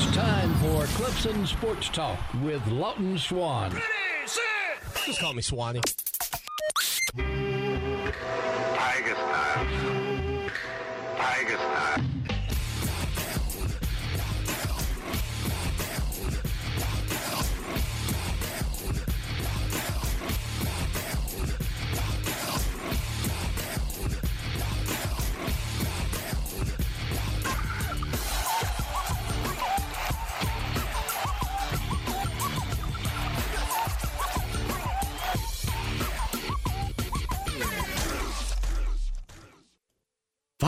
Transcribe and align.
It's 0.00 0.14
time 0.14 0.54
for 0.54 0.84
Clemson 0.94 1.44
Sports 1.44 1.88
Talk 1.88 2.20
with 2.40 2.64
Lawton 2.68 3.18
Swan. 3.18 3.72
Ready, 3.72 3.82
set. 4.26 4.42
Just 5.06 5.18
call 5.18 5.34
me 5.34 5.42
Swanny. 5.42 5.80
Tiger 7.16 9.14
style. 9.16 9.66
Tiger 11.16 11.56
style. 11.56 12.07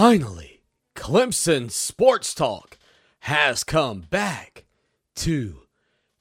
Finally, 0.01 0.63
Clemson 0.97 1.71
Sports 1.71 2.33
Talk 2.33 2.79
has 3.19 3.63
come 3.63 4.01
back 4.01 4.65
to 5.17 5.65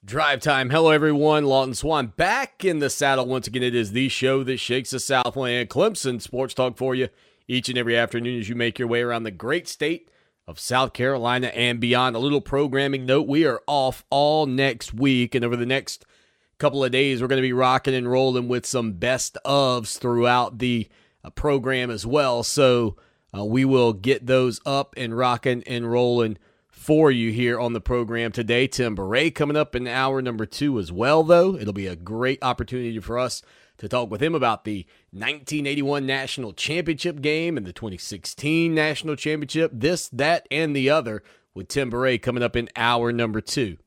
Drive 0.04 0.40
Time. 0.40 0.68
Hello, 0.68 0.90
everyone. 0.90 1.46
Lawton 1.46 1.72
Swan 1.72 2.08
back 2.08 2.62
in 2.62 2.80
the 2.80 2.90
saddle 2.90 3.24
once 3.24 3.46
again. 3.46 3.62
It 3.62 3.74
is 3.74 3.92
the 3.92 4.10
show 4.10 4.44
that 4.44 4.58
shakes 4.58 4.90
the 4.90 5.00
Southland. 5.00 5.70
Clemson 5.70 6.20
Sports 6.20 6.52
Talk 6.52 6.76
for 6.76 6.94
you 6.94 7.08
each 7.48 7.70
and 7.70 7.78
every 7.78 7.96
afternoon 7.96 8.38
as 8.38 8.50
you 8.50 8.54
make 8.54 8.78
your 8.78 8.86
way 8.86 9.00
around 9.00 9.22
the 9.22 9.30
great 9.30 9.66
state 9.66 10.10
of 10.46 10.60
South 10.60 10.92
Carolina 10.92 11.46
and 11.46 11.80
beyond. 11.80 12.14
A 12.14 12.18
little 12.18 12.42
programming 12.42 13.06
note 13.06 13.26
we 13.26 13.46
are 13.46 13.62
off 13.66 14.04
all 14.10 14.44
next 14.44 14.92
week, 14.92 15.34
and 15.34 15.42
over 15.42 15.56
the 15.56 15.64
next 15.64 16.04
couple 16.58 16.84
of 16.84 16.92
days, 16.92 17.22
we're 17.22 17.28
going 17.28 17.40
to 17.40 17.48
be 17.48 17.54
rocking 17.54 17.94
and 17.94 18.10
rolling 18.10 18.46
with 18.46 18.66
some 18.66 18.92
best 18.92 19.38
ofs 19.46 19.98
throughout 19.98 20.58
the 20.58 20.86
uh, 21.24 21.30
program 21.30 21.90
as 21.90 22.04
well. 22.04 22.42
So, 22.42 22.98
uh, 23.36 23.44
we 23.44 23.64
will 23.64 23.92
get 23.92 24.26
those 24.26 24.60
up 24.66 24.94
and 24.96 25.16
rocking 25.16 25.62
and 25.66 25.90
rolling 25.90 26.38
for 26.68 27.10
you 27.10 27.30
here 27.30 27.60
on 27.60 27.72
the 27.72 27.80
program 27.80 28.32
today. 28.32 28.66
Tim 28.66 28.96
Bourret 28.96 29.34
coming 29.34 29.56
up 29.56 29.76
in 29.76 29.86
hour 29.86 30.22
number 30.22 30.46
two 30.46 30.78
as 30.78 30.90
well, 30.90 31.22
though. 31.22 31.56
It'll 31.56 31.72
be 31.72 31.86
a 31.86 31.96
great 31.96 32.38
opportunity 32.42 32.98
for 33.00 33.18
us 33.18 33.42
to 33.78 33.88
talk 33.88 34.10
with 34.10 34.22
him 34.22 34.34
about 34.34 34.64
the 34.64 34.86
1981 35.10 36.06
National 36.06 36.52
Championship 36.52 37.20
game 37.20 37.56
and 37.56 37.66
the 37.66 37.72
2016 37.72 38.74
National 38.74 39.16
Championship, 39.16 39.70
this, 39.74 40.08
that, 40.08 40.46
and 40.50 40.74
the 40.74 40.90
other 40.90 41.22
with 41.54 41.68
Tim 41.68 41.90
Bourret 41.90 42.22
coming 42.22 42.42
up 42.42 42.56
in 42.56 42.68
hour 42.76 43.12
number 43.12 43.40
two. 43.40 43.78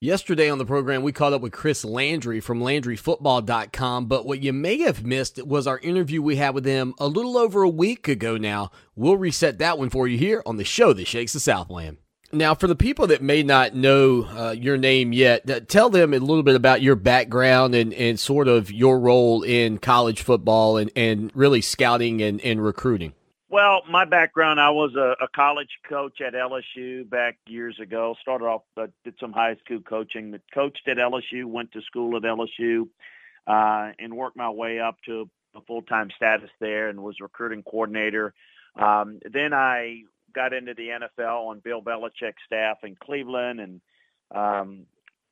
Yesterday 0.00 0.48
on 0.48 0.58
the 0.58 0.64
program, 0.64 1.02
we 1.02 1.10
caught 1.10 1.32
up 1.32 1.42
with 1.42 1.50
Chris 1.50 1.84
Landry 1.84 2.38
from 2.38 2.60
LandryFootball.com, 2.60 4.06
but 4.06 4.24
what 4.24 4.40
you 4.40 4.52
may 4.52 4.78
have 4.82 5.04
missed 5.04 5.44
was 5.44 5.66
our 5.66 5.80
interview 5.80 6.22
we 6.22 6.36
had 6.36 6.54
with 6.54 6.64
him 6.64 6.94
a 7.00 7.08
little 7.08 7.36
over 7.36 7.64
a 7.64 7.68
week 7.68 8.06
ago 8.06 8.36
now. 8.36 8.70
We'll 8.94 9.16
reset 9.16 9.58
that 9.58 9.76
one 9.76 9.90
for 9.90 10.06
you 10.06 10.16
here 10.16 10.40
on 10.46 10.56
the 10.56 10.62
show 10.62 10.92
that 10.92 11.08
shakes 11.08 11.32
the 11.32 11.40
Southland. 11.40 11.96
Now, 12.30 12.54
for 12.54 12.68
the 12.68 12.76
people 12.76 13.08
that 13.08 13.22
may 13.22 13.42
not 13.42 13.74
know 13.74 14.22
uh, 14.22 14.52
your 14.52 14.76
name 14.76 15.12
yet, 15.12 15.50
uh, 15.50 15.58
tell 15.66 15.90
them 15.90 16.14
a 16.14 16.18
little 16.18 16.44
bit 16.44 16.54
about 16.54 16.80
your 16.80 16.94
background 16.94 17.74
and, 17.74 17.92
and 17.92 18.20
sort 18.20 18.46
of 18.46 18.70
your 18.70 19.00
role 19.00 19.42
in 19.42 19.78
college 19.78 20.22
football 20.22 20.76
and, 20.76 20.92
and 20.94 21.32
really 21.34 21.60
scouting 21.60 22.22
and, 22.22 22.40
and 22.42 22.64
recruiting. 22.64 23.14
Well, 23.50 23.82
my 23.88 24.04
background, 24.04 24.60
I 24.60 24.70
was 24.70 24.94
a, 24.94 25.24
a 25.24 25.28
college 25.28 25.78
coach 25.88 26.20
at 26.20 26.34
LSU 26.34 27.08
back 27.08 27.38
years 27.46 27.80
ago. 27.80 28.14
Started 28.20 28.44
off, 28.44 28.62
uh, 28.76 28.88
did 29.04 29.14
some 29.18 29.32
high 29.32 29.56
school 29.64 29.80
coaching, 29.80 30.32
but 30.32 30.42
coached 30.52 30.86
at 30.86 30.98
LSU, 30.98 31.46
went 31.46 31.72
to 31.72 31.80
school 31.80 32.14
at 32.16 32.24
LSU, 32.24 32.88
uh, 33.46 33.92
and 33.98 34.14
worked 34.14 34.36
my 34.36 34.50
way 34.50 34.80
up 34.80 34.96
to 35.06 35.30
a 35.54 35.62
full-time 35.62 36.10
status 36.14 36.50
there 36.60 36.90
and 36.90 37.02
was 37.02 37.20
recruiting 37.20 37.62
coordinator. 37.62 38.34
Um, 38.76 39.18
then 39.24 39.54
I 39.54 40.02
got 40.34 40.52
into 40.52 40.74
the 40.74 40.88
NFL 40.88 41.48
on 41.48 41.60
Bill 41.60 41.80
Belichick's 41.80 42.42
staff 42.44 42.84
in 42.84 42.96
Cleveland 42.96 43.60
and, 43.60 43.80
um, 44.30 44.84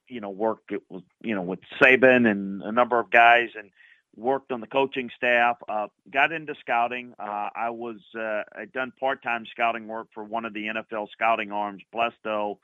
you 0.08 0.22
know, 0.22 0.30
worked, 0.30 0.72
it 0.72 0.82
was, 0.88 1.02
you 1.20 1.34
know, 1.34 1.42
with 1.42 1.60
Saban 1.82 2.26
and 2.26 2.62
a 2.62 2.72
number 2.72 2.98
of 2.98 3.10
guys 3.10 3.50
and– 3.58 3.70
worked 4.16 4.50
on 4.50 4.60
the 4.60 4.66
coaching 4.66 5.10
staff, 5.16 5.58
uh, 5.68 5.88
got 6.10 6.32
into 6.32 6.54
scouting. 6.60 7.14
Uh, 7.18 7.48
I 7.54 7.70
was 7.70 7.96
uh, 8.18 8.42
I'd 8.56 8.72
done 8.72 8.92
part-time 8.98 9.46
scouting 9.50 9.86
work 9.86 10.08
for 10.14 10.24
one 10.24 10.44
of 10.44 10.54
the 10.54 10.66
NFL 10.66 11.08
scouting 11.12 11.52
arms, 11.52 11.82
Blesto, 11.94 12.58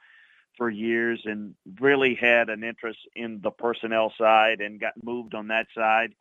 for 0.57 0.71
years, 0.71 1.21
and 1.25 1.55
really 1.81 2.15
had 2.15 2.49
an 2.49 2.65
interest 2.65 2.99
in 3.15 3.41
the 3.43 3.51
personnel 3.51 4.13
side 4.19 4.61
and 4.61 4.81
got 4.81 4.93
moved 5.03 5.35
on 5.35 5.49
that 5.49 5.67
side. 5.75 6.15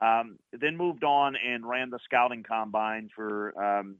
Um, 0.00 0.38
then 0.52 0.76
moved 0.76 1.04
on 1.04 1.36
and 1.36 1.66
ran 1.66 1.90
the 1.90 2.00
scouting 2.04 2.42
combine 2.42 3.08
for 3.14 3.58
um, 3.62 3.96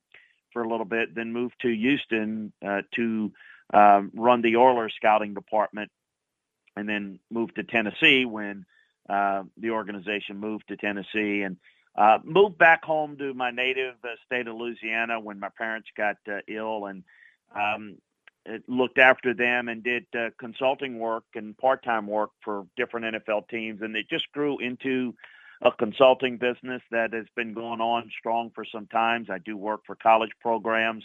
for 0.52 0.62
a 0.62 0.68
little 0.68 0.86
bit. 0.86 1.14
Then 1.14 1.32
moved 1.32 1.54
to 1.62 1.68
Houston 1.68 2.52
uh, 2.66 2.82
to 2.96 3.32
um, 3.72 4.10
run 4.14 4.42
the 4.42 4.56
Oilers 4.56 4.92
scouting 4.96 5.34
department, 5.34 5.90
and 6.76 6.88
then 6.88 7.20
moved 7.30 7.56
to 7.56 7.62
Tennessee 7.62 8.24
when 8.24 8.66
uh, 9.08 9.42
the 9.56 9.70
organization 9.70 10.38
moved 10.38 10.68
to 10.68 10.76
Tennessee 10.76 11.42
and 11.42 11.56
uh, 11.96 12.18
moved 12.24 12.58
back 12.58 12.84
home 12.84 13.16
to 13.18 13.34
my 13.34 13.50
native 13.50 13.94
uh, 14.02 14.08
state 14.26 14.48
of 14.48 14.56
Louisiana 14.56 15.20
when 15.20 15.38
my 15.38 15.50
parents 15.56 15.88
got 15.96 16.16
uh, 16.28 16.38
ill 16.48 16.86
and 16.86 17.04
um, 17.54 17.96
looked 18.66 18.98
after 18.98 19.32
them 19.32 19.68
and 19.68 19.82
did 19.82 20.06
uh, 20.18 20.30
consulting 20.38 20.98
work 20.98 21.24
and 21.34 21.56
part-time 21.56 22.06
work 22.06 22.30
for 22.42 22.66
different 22.76 23.14
NFL 23.14 23.48
teams. 23.48 23.80
And 23.80 23.96
it 23.96 24.08
just 24.08 24.30
grew 24.32 24.58
into 24.58 25.14
a 25.62 25.70
consulting 25.70 26.36
business 26.36 26.82
that 26.90 27.12
has 27.12 27.26
been 27.36 27.54
going 27.54 27.80
on 27.80 28.10
strong 28.18 28.50
for 28.54 28.64
some 28.64 28.86
times. 28.86 29.28
I 29.30 29.38
do 29.38 29.56
work 29.56 29.80
for 29.86 29.94
college 29.94 30.32
programs 30.40 31.04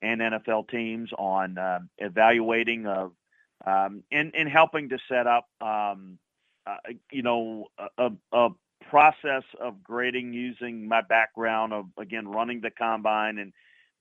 and 0.00 0.20
NFL 0.20 0.68
teams 0.68 1.10
on 1.16 1.58
uh, 1.58 1.80
evaluating 1.98 2.86
of 2.86 3.12
um, 3.64 4.02
and, 4.10 4.34
and 4.34 4.48
helping 4.48 4.88
to 4.88 4.98
set 5.08 5.28
up 5.28 5.46
um, 5.60 6.18
uh, 6.66 6.76
you 7.10 7.22
know, 7.22 7.66
a, 7.98 8.10
a 8.32 8.48
process 8.90 9.44
of 9.60 9.82
grading 9.82 10.32
using 10.32 10.86
my 10.88 11.00
background 11.00 11.72
of 11.72 11.86
again 11.98 12.28
running 12.28 12.60
the 12.60 12.70
combine 12.70 13.38
and 13.38 13.52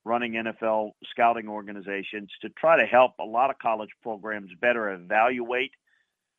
running 0.04 0.34
NFL 0.34 0.92
scouting 1.12 1.48
organizations 1.48 2.30
to 2.42 2.50
try 2.50 2.80
to 2.80 2.86
help 2.86 3.14
a 3.20 3.24
lot 3.24 3.50
of 3.50 3.60
college 3.60 3.92
programs 4.02 4.50
better 4.60 4.90
evaluate 4.92 5.72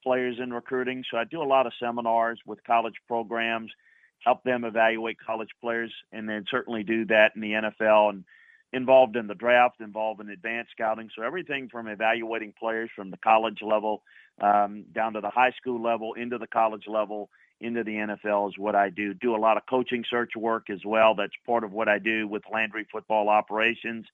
players 0.02 0.36
in 0.42 0.52
recruiting. 0.52 1.04
So 1.10 1.16
I 1.16 1.24
do 1.24 1.42
a 1.42 1.44
lot 1.44 1.66
of 1.66 1.72
seminars 1.80 2.40
with 2.44 2.62
college 2.64 2.96
programs, 3.06 3.70
help 4.18 4.42
them 4.42 4.64
evaluate 4.64 5.16
college 5.24 5.50
players, 5.60 5.92
and 6.10 6.28
then 6.28 6.44
certainly 6.50 6.82
do 6.82 7.06
that 7.06 7.32
in 7.36 7.40
the 7.40 7.52
NFL 7.52 8.10
and 8.10 8.24
involved 8.72 9.16
in 9.16 9.26
the 9.26 9.34
draft, 9.34 9.80
involved 9.80 10.20
in 10.20 10.30
advanced 10.30 10.72
scouting. 10.72 11.08
So 11.14 11.22
everything 11.22 11.68
from 11.70 11.86
evaluating 11.86 12.54
players 12.58 12.90
from 12.96 13.10
the 13.10 13.18
college 13.18 13.58
level 13.62 14.02
um, 14.40 14.84
down 14.94 15.12
to 15.14 15.20
the 15.20 15.30
high 15.30 15.52
school 15.52 15.82
level, 15.82 16.14
into 16.14 16.38
the 16.38 16.46
college 16.46 16.84
level, 16.86 17.28
into 17.60 17.84
the 17.84 17.92
NFL 17.92 18.48
is 18.48 18.58
what 18.58 18.74
I 18.74 18.90
do. 18.90 19.14
Do 19.14 19.34
a 19.34 19.38
lot 19.38 19.56
of 19.56 19.62
coaching 19.68 20.04
search 20.08 20.32
work 20.36 20.68
as 20.68 20.80
well. 20.84 21.14
That's 21.14 21.32
part 21.46 21.64
of 21.64 21.72
what 21.72 21.88
I 21.88 21.98
do 21.98 22.26
with 22.26 22.42
Landry 22.52 22.86
Football 22.90 23.28
Operations. 23.28 24.06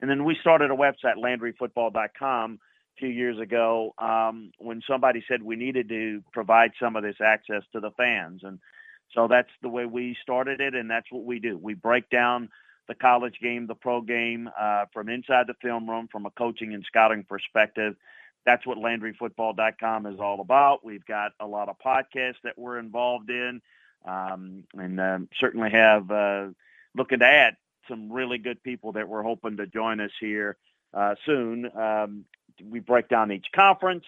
And 0.00 0.10
then 0.10 0.24
we 0.24 0.36
started 0.40 0.70
a 0.70 0.74
website, 0.74 1.16
LandryFootball.com, 1.16 2.58
a 2.96 2.98
few 2.98 3.08
years 3.08 3.38
ago 3.38 3.94
um, 3.98 4.52
when 4.58 4.82
somebody 4.88 5.24
said 5.26 5.42
we 5.42 5.56
needed 5.56 5.88
to 5.88 6.22
provide 6.32 6.72
some 6.80 6.96
of 6.96 7.02
this 7.02 7.16
access 7.24 7.62
to 7.72 7.80
the 7.80 7.90
fans. 7.92 8.42
And 8.44 8.58
so 9.14 9.28
that's 9.28 9.50
the 9.62 9.68
way 9.68 9.86
we 9.86 10.16
started 10.22 10.60
it, 10.60 10.74
and 10.74 10.90
that's 10.90 11.10
what 11.10 11.24
we 11.24 11.38
do. 11.38 11.58
We 11.58 11.74
break 11.74 12.08
down 12.10 12.48
the 12.88 12.94
college 12.94 13.36
game, 13.42 13.66
the 13.66 13.74
pro 13.74 14.00
game, 14.00 14.48
uh, 14.58 14.86
from 14.92 15.08
inside 15.08 15.46
the 15.46 15.54
film 15.62 15.88
room, 15.88 16.08
from 16.10 16.26
a 16.26 16.30
coaching 16.30 16.74
and 16.74 16.84
scouting 16.84 17.24
perspective 17.24 17.94
that's 18.44 18.66
what 18.66 18.78
LandryFootball.com 18.78 20.06
is 20.06 20.20
all 20.20 20.40
about. 20.40 20.84
We've 20.84 21.04
got 21.04 21.32
a 21.40 21.46
lot 21.46 21.68
of 21.68 21.76
podcasts 21.78 22.40
that 22.44 22.58
we're 22.58 22.78
involved 22.78 23.30
in, 23.30 23.60
um, 24.04 24.64
and 24.74 25.00
uh, 25.00 25.18
certainly 25.38 25.70
have 25.70 26.10
uh, 26.10 26.48
looking 26.94 27.20
to 27.20 27.26
add 27.26 27.56
some 27.88 28.12
really 28.12 28.38
good 28.38 28.62
people 28.62 28.92
that 28.92 29.08
we're 29.08 29.22
hoping 29.22 29.56
to 29.58 29.66
join 29.66 30.00
us 30.00 30.10
here 30.20 30.56
uh, 30.94 31.14
soon. 31.26 31.70
Um, 31.76 32.24
we 32.68 32.80
break 32.80 33.08
down 33.08 33.32
each 33.32 33.46
conference. 33.54 34.04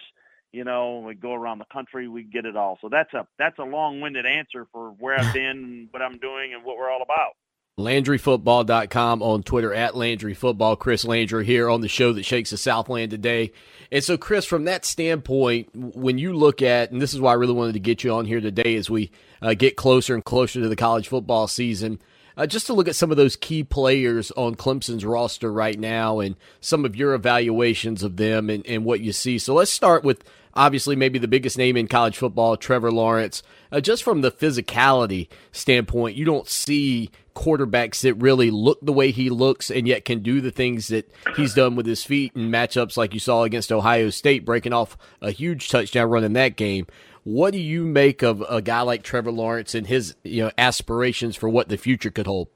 You 0.52 0.64
know, 0.64 1.00
we 1.00 1.14
go 1.14 1.34
around 1.34 1.58
the 1.58 1.64
country. 1.66 2.06
We 2.06 2.22
get 2.22 2.46
it 2.46 2.56
all. 2.56 2.78
So 2.80 2.88
that's 2.88 3.12
a 3.14 3.26
that's 3.38 3.58
a 3.58 3.64
long-winded 3.64 4.26
answer 4.26 4.66
for 4.72 4.90
where 4.90 5.18
I've 5.18 5.34
been, 5.34 5.88
what 5.90 6.02
I'm 6.02 6.18
doing, 6.18 6.54
and 6.54 6.64
what 6.64 6.76
we're 6.76 6.90
all 6.90 7.02
about. 7.02 7.32
LandryFootball.com 7.78 9.20
on 9.20 9.42
Twitter 9.42 9.74
at 9.74 9.96
Landry 9.96 10.34
Football. 10.34 10.76
Chris 10.76 11.04
Landry 11.04 11.44
here 11.44 11.68
on 11.68 11.80
the 11.80 11.88
show 11.88 12.12
that 12.12 12.24
shakes 12.24 12.50
the 12.50 12.56
Southland 12.56 13.10
today. 13.10 13.52
And 13.90 14.02
so, 14.02 14.16
Chris, 14.16 14.44
from 14.44 14.64
that 14.64 14.84
standpoint, 14.84 15.70
when 15.74 16.16
you 16.16 16.34
look 16.34 16.62
at, 16.62 16.92
and 16.92 17.02
this 17.02 17.14
is 17.14 17.20
why 17.20 17.32
I 17.32 17.34
really 17.34 17.52
wanted 17.52 17.72
to 17.72 17.80
get 17.80 18.04
you 18.04 18.12
on 18.12 18.26
here 18.26 18.40
today 18.40 18.76
as 18.76 18.88
we 18.88 19.10
uh, 19.42 19.54
get 19.54 19.76
closer 19.76 20.14
and 20.14 20.24
closer 20.24 20.60
to 20.60 20.68
the 20.68 20.76
college 20.76 21.08
football 21.08 21.48
season, 21.48 22.00
uh, 22.36 22.46
just 22.46 22.66
to 22.66 22.74
look 22.74 22.86
at 22.86 22.96
some 22.96 23.10
of 23.10 23.16
those 23.16 23.34
key 23.34 23.64
players 23.64 24.30
on 24.32 24.54
Clemson's 24.54 25.04
roster 25.04 25.52
right 25.52 25.78
now 25.78 26.20
and 26.20 26.36
some 26.60 26.84
of 26.84 26.94
your 26.94 27.12
evaluations 27.14 28.04
of 28.04 28.16
them 28.16 28.50
and, 28.50 28.64
and 28.66 28.84
what 28.84 29.00
you 29.00 29.12
see. 29.12 29.36
So 29.38 29.54
let's 29.54 29.72
start 29.72 30.04
with 30.04 30.22
obviously 30.54 30.94
maybe 30.96 31.18
the 31.18 31.28
biggest 31.28 31.58
name 31.58 31.76
in 31.76 31.88
college 31.88 32.16
football, 32.16 32.56
Trevor 32.56 32.92
Lawrence. 32.92 33.42
Uh, 33.74 33.80
just 33.80 34.04
from 34.04 34.20
the 34.20 34.30
physicality 34.30 35.26
standpoint, 35.50 36.16
you 36.16 36.24
don't 36.24 36.46
see 36.48 37.10
quarterbacks 37.34 38.02
that 38.02 38.14
really 38.14 38.48
look 38.48 38.78
the 38.80 38.92
way 38.92 39.10
he 39.10 39.28
looks 39.28 39.68
and 39.68 39.88
yet 39.88 40.04
can 40.04 40.20
do 40.20 40.40
the 40.40 40.52
things 40.52 40.86
that 40.86 41.10
he's 41.34 41.54
done 41.54 41.74
with 41.74 41.84
his 41.84 42.04
feet 42.04 42.30
in 42.36 42.52
matchups 42.52 42.96
like 42.96 43.12
you 43.12 43.18
saw 43.18 43.42
against 43.42 43.72
Ohio 43.72 44.10
State, 44.10 44.44
breaking 44.44 44.72
off 44.72 44.96
a 45.20 45.32
huge 45.32 45.68
touchdown 45.68 46.08
run 46.08 46.22
in 46.22 46.34
that 46.34 46.54
game. 46.54 46.86
What 47.24 47.52
do 47.52 47.58
you 47.58 47.84
make 47.84 48.22
of 48.22 48.44
a 48.48 48.62
guy 48.62 48.82
like 48.82 49.02
Trevor 49.02 49.32
Lawrence 49.32 49.74
and 49.74 49.88
his 49.88 50.14
you 50.22 50.44
know 50.44 50.52
aspirations 50.56 51.34
for 51.34 51.48
what 51.48 51.68
the 51.68 51.76
future 51.76 52.12
could 52.12 52.26
hold? 52.28 52.50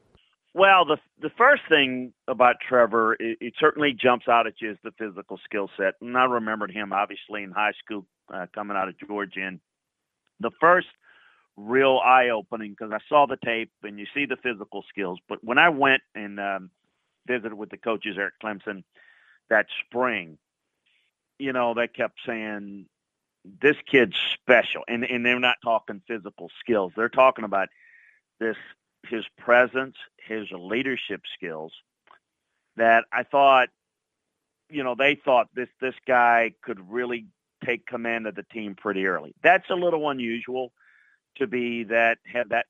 Well, 0.54 0.84
the 0.84 0.98
the 1.20 1.30
first 1.36 1.62
thing 1.68 2.12
about 2.28 2.56
Trevor, 2.68 3.14
it, 3.14 3.38
it 3.40 3.54
certainly 3.58 3.92
jumps 4.00 4.28
out 4.28 4.46
at 4.46 4.60
you 4.60 4.70
is 4.70 4.78
the 4.84 4.92
physical 4.92 5.40
skill 5.44 5.68
set, 5.76 5.94
and 6.00 6.16
I 6.16 6.26
remembered 6.26 6.70
him 6.70 6.92
obviously 6.92 7.42
in 7.42 7.50
high 7.50 7.72
school 7.82 8.06
uh, 8.32 8.46
coming 8.54 8.76
out 8.76 8.88
of 8.88 8.94
Georgia. 9.00 9.40
And 9.40 9.58
the 10.38 10.52
first 10.60 10.86
real 11.58 12.00
eye 12.02 12.28
opening 12.28 12.70
because 12.70 12.92
I 12.92 13.00
saw 13.08 13.26
the 13.26 13.36
tape 13.36 13.70
and 13.82 13.98
you 13.98 14.06
see 14.14 14.26
the 14.26 14.36
physical 14.36 14.84
skills, 14.88 15.18
but 15.28 15.42
when 15.42 15.58
I 15.58 15.68
went 15.68 16.02
and 16.14 16.38
um, 16.38 16.70
visited 17.26 17.54
with 17.54 17.70
the 17.70 17.76
coaches 17.76 18.16
there 18.16 18.26
at 18.26 18.32
Clemson 18.42 18.84
that 19.50 19.66
spring, 19.84 20.38
you 21.38 21.52
know, 21.52 21.74
they 21.74 21.88
kept 21.88 22.20
saying 22.24 22.86
this 23.60 23.76
kid's 23.90 24.16
special, 24.34 24.82
and 24.88 25.04
and 25.04 25.24
they're 25.24 25.40
not 25.40 25.56
talking 25.64 26.02
physical 26.06 26.50
skills; 26.60 26.92
they're 26.96 27.08
talking 27.08 27.44
about 27.44 27.68
this 28.40 28.56
his 29.08 29.24
presence, 29.38 29.96
his 30.26 30.48
leadership 30.52 31.22
skills 31.34 31.72
that 32.76 33.04
I 33.12 33.22
thought, 33.22 33.68
you 34.68 34.84
know, 34.84 34.94
they 34.94 35.14
thought 35.14 35.48
this 35.54 35.68
this 35.80 35.94
guy 36.06 36.52
could 36.62 36.90
really 36.90 37.26
take 37.64 37.86
command 37.86 38.26
of 38.26 38.34
the 38.34 38.44
team 38.44 38.74
pretty 38.74 39.06
early. 39.06 39.34
That's 39.42 39.68
a 39.70 39.74
little 39.74 40.08
unusual 40.10 40.72
to 41.36 41.46
be 41.46 41.84
that 41.84 42.18
have 42.24 42.50
that 42.50 42.66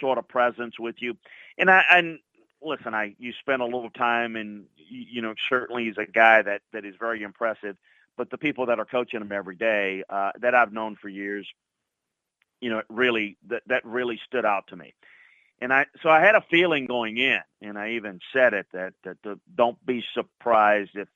sort 0.00 0.18
of 0.18 0.28
presence 0.28 0.78
with 0.78 0.96
you. 1.00 1.16
And 1.58 1.70
I 1.70 1.84
and 1.90 2.18
listen, 2.62 2.94
I 2.94 3.14
you 3.18 3.32
spent 3.40 3.62
a 3.62 3.66
little 3.66 3.90
time 3.90 4.36
and 4.36 4.66
you 4.76 5.22
know 5.22 5.34
certainly 5.48 5.84
he's 5.84 5.98
a 5.98 6.06
guy 6.06 6.42
that 6.42 6.62
that 6.72 6.84
is 6.84 6.94
very 6.98 7.22
impressive. 7.22 7.76
But 8.16 8.30
the 8.30 8.38
people 8.38 8.66
that 8.66 8.78
are 8.78 8.86
coaching 8.86 9.20
him 9.20 9.32
every 9.32 9.56
day 9.56 10.02
uh, 10.08 10.32
that 10.40 10.54
I've 10.54 10.72
known 10.72 10.96
for 10.96 11.08
years, 11.08 11.46
you 12.60 12.70
know, 12.70 12.82
really 12.88 13.36
that 13.48 13.62
that 13.66 13.84
really 13.84 14.18
stood 14.26 14.44
out 14.44 14.68
to 14.68 14.76
me. 14.76 14.94
And 15.60 15.72
I 15.72 15.86
so 16.02 16.08
I 16.08 16.20
had 16.20 16.34
a 16.34 16.42
feeling 16.50 16.86
going 16.86 17.18
in, 17.18 17.40
and 17.62 17.78
I 17.78 17.92
even 17.92 18.20
said 18.32 18.54
it 18.54 18.66
that 18.72 18.94
that 19.04 19.18
the, 19.22 19.38
don't 19.54 19.84
be 19.84 20.04
surprised 20.14 20.92
if 20.94 21.08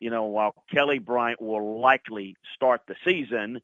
you 0.00 0.10
know 0.10 0.24
while 0.24 0.54
Kelly 0.70 0.98
Bryant 0.98 1.40
will 1.40 1.80
likely 1.80 2.36
start 2.54 2.82
the 2.86 2.96
season, 3.04 3.60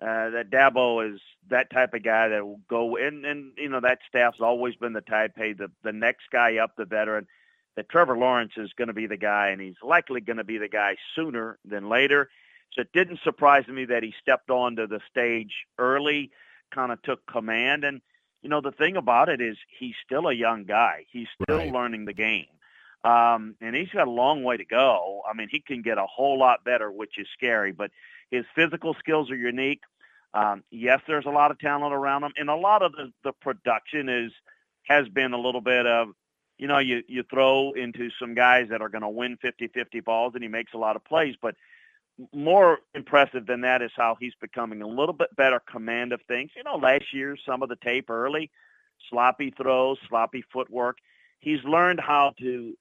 uh, 0.00 0.30
that 0.30 0.50
Dabo 0.50 1.14
is 1.14 1.20
that 1.50 1.70
type 1.70 1.94
of 1.94 2.02
guy 2.02 2.28
that 2.28 2.46
will 2.46 2.60
go 2.68 2.96
in, 2.96 3.24
and 3.24 3.52
you 3.56 3.68
know 3.68 3.80
that 3.80 3.98
staff's 4.08 4.40
always 4.40 4.76
been 4.76 4.92
the 4.92 5.00
type, 5.00 5.32
hey, 5.36 5.52
the 5.52 5.70
the 5.82 5.92
next 5.92 6.24
guy 6.32 6.58
up, 6.58 6.76
the 6.76 6.84
veteran. 6.84 7.26
That 7.76 7.88
Trevor 7.88 8.18
Lawrence 8.18 8.54
is 8.56 8.72
going 8.76 8.88
to 8.88 8.94
be 8.94 9.06
the 9.06 9.16
guy, 9.16 9.48
and 9.50 9.60
he's 9.60 9.76
likely 9.84 10.20
going 10.20 10.38
to 10.38 10.44
be 10.44 10.58
the 10.58 10.68
guy 10.68 10.96
sooner 11.14 11.58
than 11.64 11.88
later. 11.88 12.28
So 12.72 12.80
it 12.80 12.92
didn't 12.92 13.20
surprise 13.22 13.68
me 13.68 13.84
that 13.84 14.02
he 14.02 14.12
stepped 14.20 14.50
onto 14.50 14.88
the 14.88 15.00
stage 15.08 15.52
early, 15.78 16.32
kind 16.74 16.90
of 16.90 17.00
took 17.02 17.24
command, 17.26 17.84
and 17.84 18.00
you 18.42 18.48
know, 18.48 18.60
the 18.60 18.72
thing 18.72 18.96
about 18.96 19.28
it 19.28 19.40
is 19.40 19.56
he's 19.78 19.94
still 20.04 20.28
a 20.28 20.32
young 20.32 20.64
guy. 20.64 21.06
He's 21.10 21.28
still 21.42 21.58
right. 21.58 21.72
learning 21.72 22.04
the 22.04 22.12
game. 22.12 22.46
Um, 23.04 23.54
and 23.60 23.74
he's 23.74 23.90
got 23.90 24.08
a 24.08 24.10
long 24.10 24.42
way 24.42 24.56
to 24.56 24.64
go. 24.64 25.22
I 25.28 25.34
mean, 25.34 25.48
he 25.50 25.60
can 25.60 25.82
get 25.82 25.98
a 25.98 26.06
whole 26.06 26.38
lot 26.38 26.64
better, 26.64 26.90
which 26.90 27.18
is 27.18 27.26
scary, 27.32 27.72
but 27.72 27.90
his 28.30 28.44
physical 28.54 28.94
skills 28.98 29.30
are 29.30 29.36
unique. 29.36 29.80
Um, 30.34 30.62
yes, 30.70 31.00
there's 31.06 31.26
a 31.26 31.30
lot 31.30 31.50
of 31.50 31.58
talent 31.58 31.94
around 31.94 32.24
him, 32.24 32.32
and 32.36 32.50
a 32.50 32.54
lot 32.54 32.82
of 32.82 32.92
the, 32.92 33.12
the 33.24 33.32
production 33.32 34.08
is 34.08 34.32
has 34.84 35.08
been 35.08 35.32
a 35.32 35.38
little 35.38 35.60
bit 35.60 35.86
of, 35.86 36.08
you 36.58 36.66
know, 36.66 36.78
you 36.78 37.02
you 37.08 37.22
throw 37.22 37.72
into 37.72 38.10
some 38.18 38.34
guys 38.34 38.68
that 38.70 38.82
are 38.82 38.88
going 38.88 39.02
to 39.02 39.08
win 39.08 39.38
50-50 39.42 40.04
balls, 40.04 40.32
and 40.34 40.42
he 40.42 40.48
makes 40.48 40.74
a 40.74 40.78
lot 40.78 40.96
of 40.96 41.04
plays. 41.04 41.34
But 41.40 41.54
more 42.32 42.78
impressive 42.94 43.46
than 43.46 43.62
that 43.62 43.80
is 43.80 43.92
how 43.96 44.16
he's 44.20 44.34
becoming 44.40 44.82
a 44.82 44.86
little 44.86 45.12
bit 45.12 45.34
better 45.36 45.60
command 45.70 46.12
of 46.12 46.20
things. 46.28 46.50
You 46.56 46.64
know, 46.64 46.76
last 46.76 47.14
year, 47.14 47.36
some 47.46 47.62
of 47.62 47.68
the 47.68 47.76
tape 47.76 48.10
early, 48.10 48.50
sloppy 49.08 49.50
throws, 49.50 49.98
sloppy 50.08 50.44
footwork. 50.52 50.98
He's 51.38 51.62
learned 51.64 52.00
how 52.00 52.34
to 52.40 52.74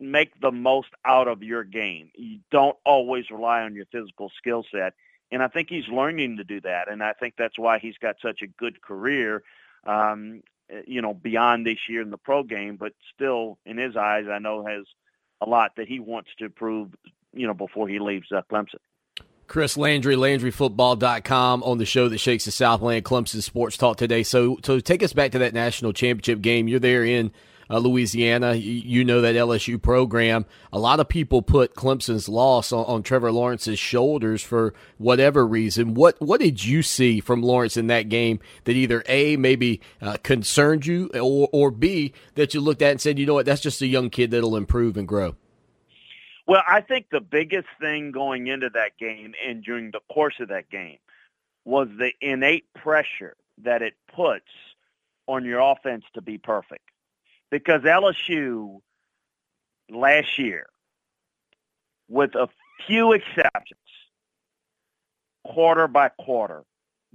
make 0.00 0.40
the 0.40 0.50
most 0.50 0.88
out 1.04 1.28
of 1.28 1.42
your 1.42 1.64
game. 1.64 2.10
You 2.14 2.40
don't 2.50 2.76
always 2.84 3.30
rely 3.30 3.62
on 3.62 3.74
your 3.74 3.86
physical 3.86 4.30
skill 4.36 4.64
set. 4.70 4.94
And 5.30 5.42
I 5.42 5.48
think 5.48 5.68
he's 5.68 5.88
learning 5.88 6.36
to 6.36 6.44
do 6.44 6.60
that. 6.60 6.90
And 6.90 7.02
I 7.02 7.12
think 7.12 7.34
that's 7.36 7.58
why 7.58 7.78
he's 7.78 7.98
got 7.98 8.16
such 8.20 8.42
a 8.42 8.46
good 8.46 8.80
career, 8.82 9.42
um, 9.86 10.42
you 10.86 11.02
know, 11.02 11.14
beyond 11.14 11.66
this 11.66 11.88
year 11.88 12.02
in 12.02 12.10
the 12.10 12.18
pro 12.18 12.42
game, 12.42 12.76
but 12.76 12.92
still, 13.14 13.58
in 13.66 13.78
his 13.78 13.96
eyes, 13.96 14.26
I 14.30 14.38
know 14.38 14.64
has 14.64 14.84
a 15.40 15.48
lot 15.48 15.72
that 15.76 15.88
he 15.88 16.00
wants 16.00 16.30
to 16.38 16.48
prove 16.48 16.90
you 17.34 17.46
know, 17.46 17.54
before 17.54 17.88
he 17.88 17.98
leaves 17.98 18.30
uh, 18.32 18.42
Clemson. 18.50 18.78
Chris 19.46 19.76
Landry, 19.76 20.16
LandryFootball.com 20.16 21.62
on 21.62 21.78
the 21.78 21.84
show 21.84 22.08
that 22.08 22.18
shakes 22.18 22.46
the 22.46 22.50
Southland 22.50 23.04
Clemson 23.04 23.42
Sports 23.42 23.76
Talk 23.76 23.98
today. 23.98 24.22
So, 24.22 24.58
so 24.64 24.80
take 24.80 25.02
us 25.02 25.12
back 25.12 25.32
to 25.32 25.38
that 25.40 25.52
national 25.52 25.92
championship 25.92 26.40
game. 26.40 26.66
You're 26.66 26.80
there 26.80 27.04
in 27.04 27.30
uh, 27.74 27.78
Louisiana. 27.78 28.54
You, 28.54 28.72
you, 28.72 29.04
know 29.04 29.20
that 29.20 29.34
LSU 29.34 29.82
program. 29.82 30.46
A 30.72 30.78
lot 30.78 31.00
of 31.00 31.08
people 31.08 31.42
put 31.42 31.74
Clemson's 31.74 32.28
loss 32.28 32.72
on, 32.72 32.84
on, 32.84 33.02
Trevor 33.02 33.32
Lawrence's 33.32 33.78
shoulders 33.78 34.42
for 34.42 34.74
whatever 34.98 35.44
reason. 35.44 35.94
What 35.94 36.20
what 36.20 36.40
did 36.40 36.64
you 36.64 36.82
see 36.82 37.20
from 37.20 37.42
Lawrence 37.42 37.76
in 37.76 37.88
that 37.88 38.08
game 38.08 38.38
that 38.64 38.76
either 38.76 39.02
a 39.08 39.36
maybe 39.36 39.80
uh, 40.00 40.18
concerned 40.22 40.86
you, 40.86 41.10
or 41.14 41.48
or 41.52 41.70
b 41.72 42.12
that 42.36 42.54
you 42.54 42.60
looked 42.60 42.82
at 42.82 42.92
and 42.92 43.00
said, 43.00 43.18
you 43.18 43.26
know 43.26 43.34
what, 43.34 43.46
that's 43.46 43.60
just 43.60 43.82
a 43.82 43.86
young 43.86 44.08
kid 44.08 44.30
that'll 44.30 44.56
improve 44.56 44.96
and 44.96 45.08
grow. 45.08 45.34
Well, 46.46 46.62
I 46.68 46.82
think 46.82 47.06
the 47.10 47.20
biggest 47.20 47.68
thing 47.80 48.12
going 48.12 48.46
into 48.46 48.70
that 48.70 48.98
game 48.98 49.34
and 49.44 49.64
during 49.64 49.90
the 49.90 50.00
course 50.12 50.34
of 50.40 50.48
that 50.48 50.70
game 50.70 50.98
was 51.64 51.88
the 51.98 52.12
innate 52.20 52.66
pressure 52.74 53.34
that 53.62 53.80
it 53.80 53.94
puts 54.14 54.44
on 55.26 55.44
your 55.44 55.60
offense 55.60 56.04
to 56.12 56.20
be 56.20 56.36
perfect. 56.36 56.82
Because 57.54 57.82
LSU 57.82 58.80
last 59.88 60.40
year, 60.40 60.66
with 62.08 62.34
a 62.34 62.48
few 62.84 63.12
exceptions, 63.12 63.78
quarter 65.46 65.86
by 65.86 66.08
quarter, 66.08 66.64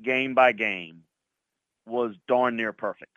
game 0.02 0.36
by 0.36 0.54
game, 0.54 1.02
was 1.86 2.16
darn 2.30 2.56
near 2.56 2.72
perfect. 2.72 3.12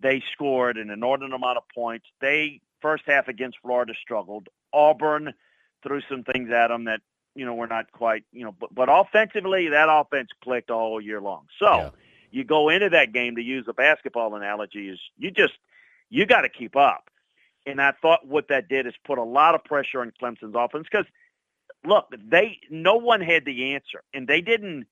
They 0.00 0.24
scored 0.32 0.76
an 0.76 0.90
inordinate 0.90 1.34
amount 1.34 1.58
of 1.58 1.62
points. 1.72 2.06
They 2.20 2.62
first 2.82 3.04
half 3.06 3.28
against 3.28 3.58
Florida 3.62 3.92
struggled. 4.02 4.48
Auburn 4.72 5.34
threw 5.84 6.00
some 6.08 6.24
things 6.24 6.50
at 6.50 6.66
them 6.66 6.86
that 6.86 7.00
you 7.36 7.46
know 7.46 7.54
we're 7.54 7.68
not 7.68 7.92
quite 7.92 8.24
you 8.32 8.42
know, 8.42 8.56
but 8.58 8.74
but 8.74 8.88
offensively 8.90 9.68
that 9.68 9.86
offense 9.88 10.30
clicked 10.42 10.72
all 10.72 11.00
year 11.00 11.20
long. 11.20 11.44
So 11.60 11.76
yeah. 11.76 11.90
you 12.32 12.42
go 12.42 12.70
into 12.70 12.88
that 12.88 13.12
game 13.12 13.36
to 13.36 13.40
use 13.40 13.66
a 13.68 13.72
basketball 13.72 14.34
analogy 14.34 14.88
is 14.88 14.98
you 15.16 15.30
just 15.30 15.54
you 16.10 16.26
got 16.26 16.42
to 16.42 16.48
keep 16.48 16.76
up. 16.76 17.10
And 17.66 17.82
I 17.82 17.92
thought 18.00 18.26
what 18.26 18.48
that 18.48 18.68
did 18.68 18.86
is 18.86 18.94
put 19.06 19.18
a 19.18 19.24
lot 19.24 19.54
of 19.54 19.64
pressure 19.64 20.00
on 20.00 20.12
Clemson's 20.20 20.54
offense 20.56 20.86
because 20.90 21.06
look, 21.84 22.06
they 22.30 22.58
no 22.70 22.96
one 22.96 23.20
had 23.20 23.44
the 23.44 23.74
answer, 23.74 24.02
and 24.14 24.26
they 24.26 24.40
didn't 24.40 24.86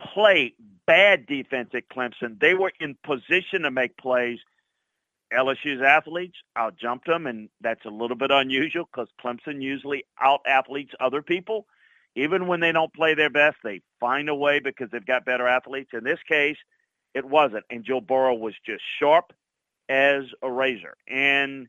play 0.00 0.54
bad 0.86 1.26
defense 1.26 1.70
at 1.74 1.88
Clemson. 1.88 2.40
They 2.40 2.54
were 2.54 2.72
in 2.80 2.96
position 3.04 3.62
to 3.62 3.70
make 3.70 3.96
plays. 3.96 4.38
LSU's 5.32 5.80
athletes 5.80 6.38
outjumped 6.58 7.04
them, 7.04 7.26
and 7.26 7.48
that's 7.60 7.84
a 7.84 7.90
little 7.90 8.16
bit 8.16 8.32
unusual 8.32 8.88
because 8.90 9.08
Clemson 9.24 9.62
usually 9.62 10.04
out 10.20 10.40
athletes 10.44 10.92
other 10.98 11.22
people. 11.22 11.66
Even 12.16 12.48
when 12.48 12.58
they 12.58 12.72
don't 12.72 12.92
play 12.92 13.14
their 13.14 13.30
best, 13.30 13.58
they 13.62 13.80
find 14.00 14.28
a 14.28 14.34
way 14.34 14.58
because 14.58 14.88
they've 14.90 15.06
got 15.06 15.24
better 15.24 15.46
athletes. 15.46 15.90
In 15.92 16.02
this 16.02 16.18
case, 16.28 16.56
it 17.14 17.24
wasn't, 17.24 17.64
and 17.70 17.84
Joe 17.84 18.00
Burrow 18.00 18.34
was 18.34 18.54
just 18.66 18.82
sharp 18.98 19.32
as 19.90 20.24
a 20.40 20.50
razor. 20.50 20.94
And 21.08 21.68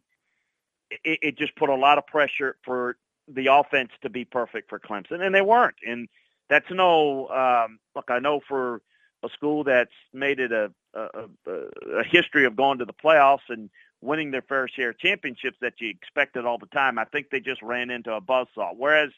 it, 1.04 1.20
it 1.22 1.38
just 1.38 1.56
put 1.56 1.70
a 1.70 1.75
lot 1.75 1.98
of 1.98 2.06
pressure 2.06 2.56
for 2.63 2.96
the 3.28 3.48
offense 3.48 3.92
to 4.04 4.10
be 4.10 4.24
perfect 4.24 4.70
for 4.70 4.80
Clemson, 4.80 5.22
and 5.22 5.34
they 5.34 5.42
weren't. 5.42 5.75
And 5.86 6.08
that's 6.50 6.70
no 6.70 7.28
um, 7.30 7.80
look. 7.96 8.06
I 8.10 8.20
know 8.20 8.42
for 8.48 8.82
a 9.24 9.30
school 9.30 9.63
that's 9.63 9.92
made 10.13 10.40
it 10.40 10.51
a, 10.51 10.72
a, 10.94 11.28
a 11.48 12.04
history 12.04 12.46
of 12.46 12.56
going 12.56 12.80
to 12.80 12.86
the 12.86 12.94
playoffs 12.94 13.50
and 13.50 13.70
winning 14.01 14.32
their 14.32 14.42
fair 14.42 14.68
share 14.68 14.90
of 14.90 14.98
championships 14.98 15.58
that 15.62 15.74
you 15.80 15.90
expected 15.90 16.46
all 16.46 16.58
the 16.58 16.66
time. 16.68 16.98
I 16.98 17.06
think 17.06 17.30
they 17.30 17.40
just 17.40 17.62
ran 17.62 17.90
into 17.90 18.13
a 18.13 18.22
buzzsaw. 18.22 18.74
Whereas 18.75 19.12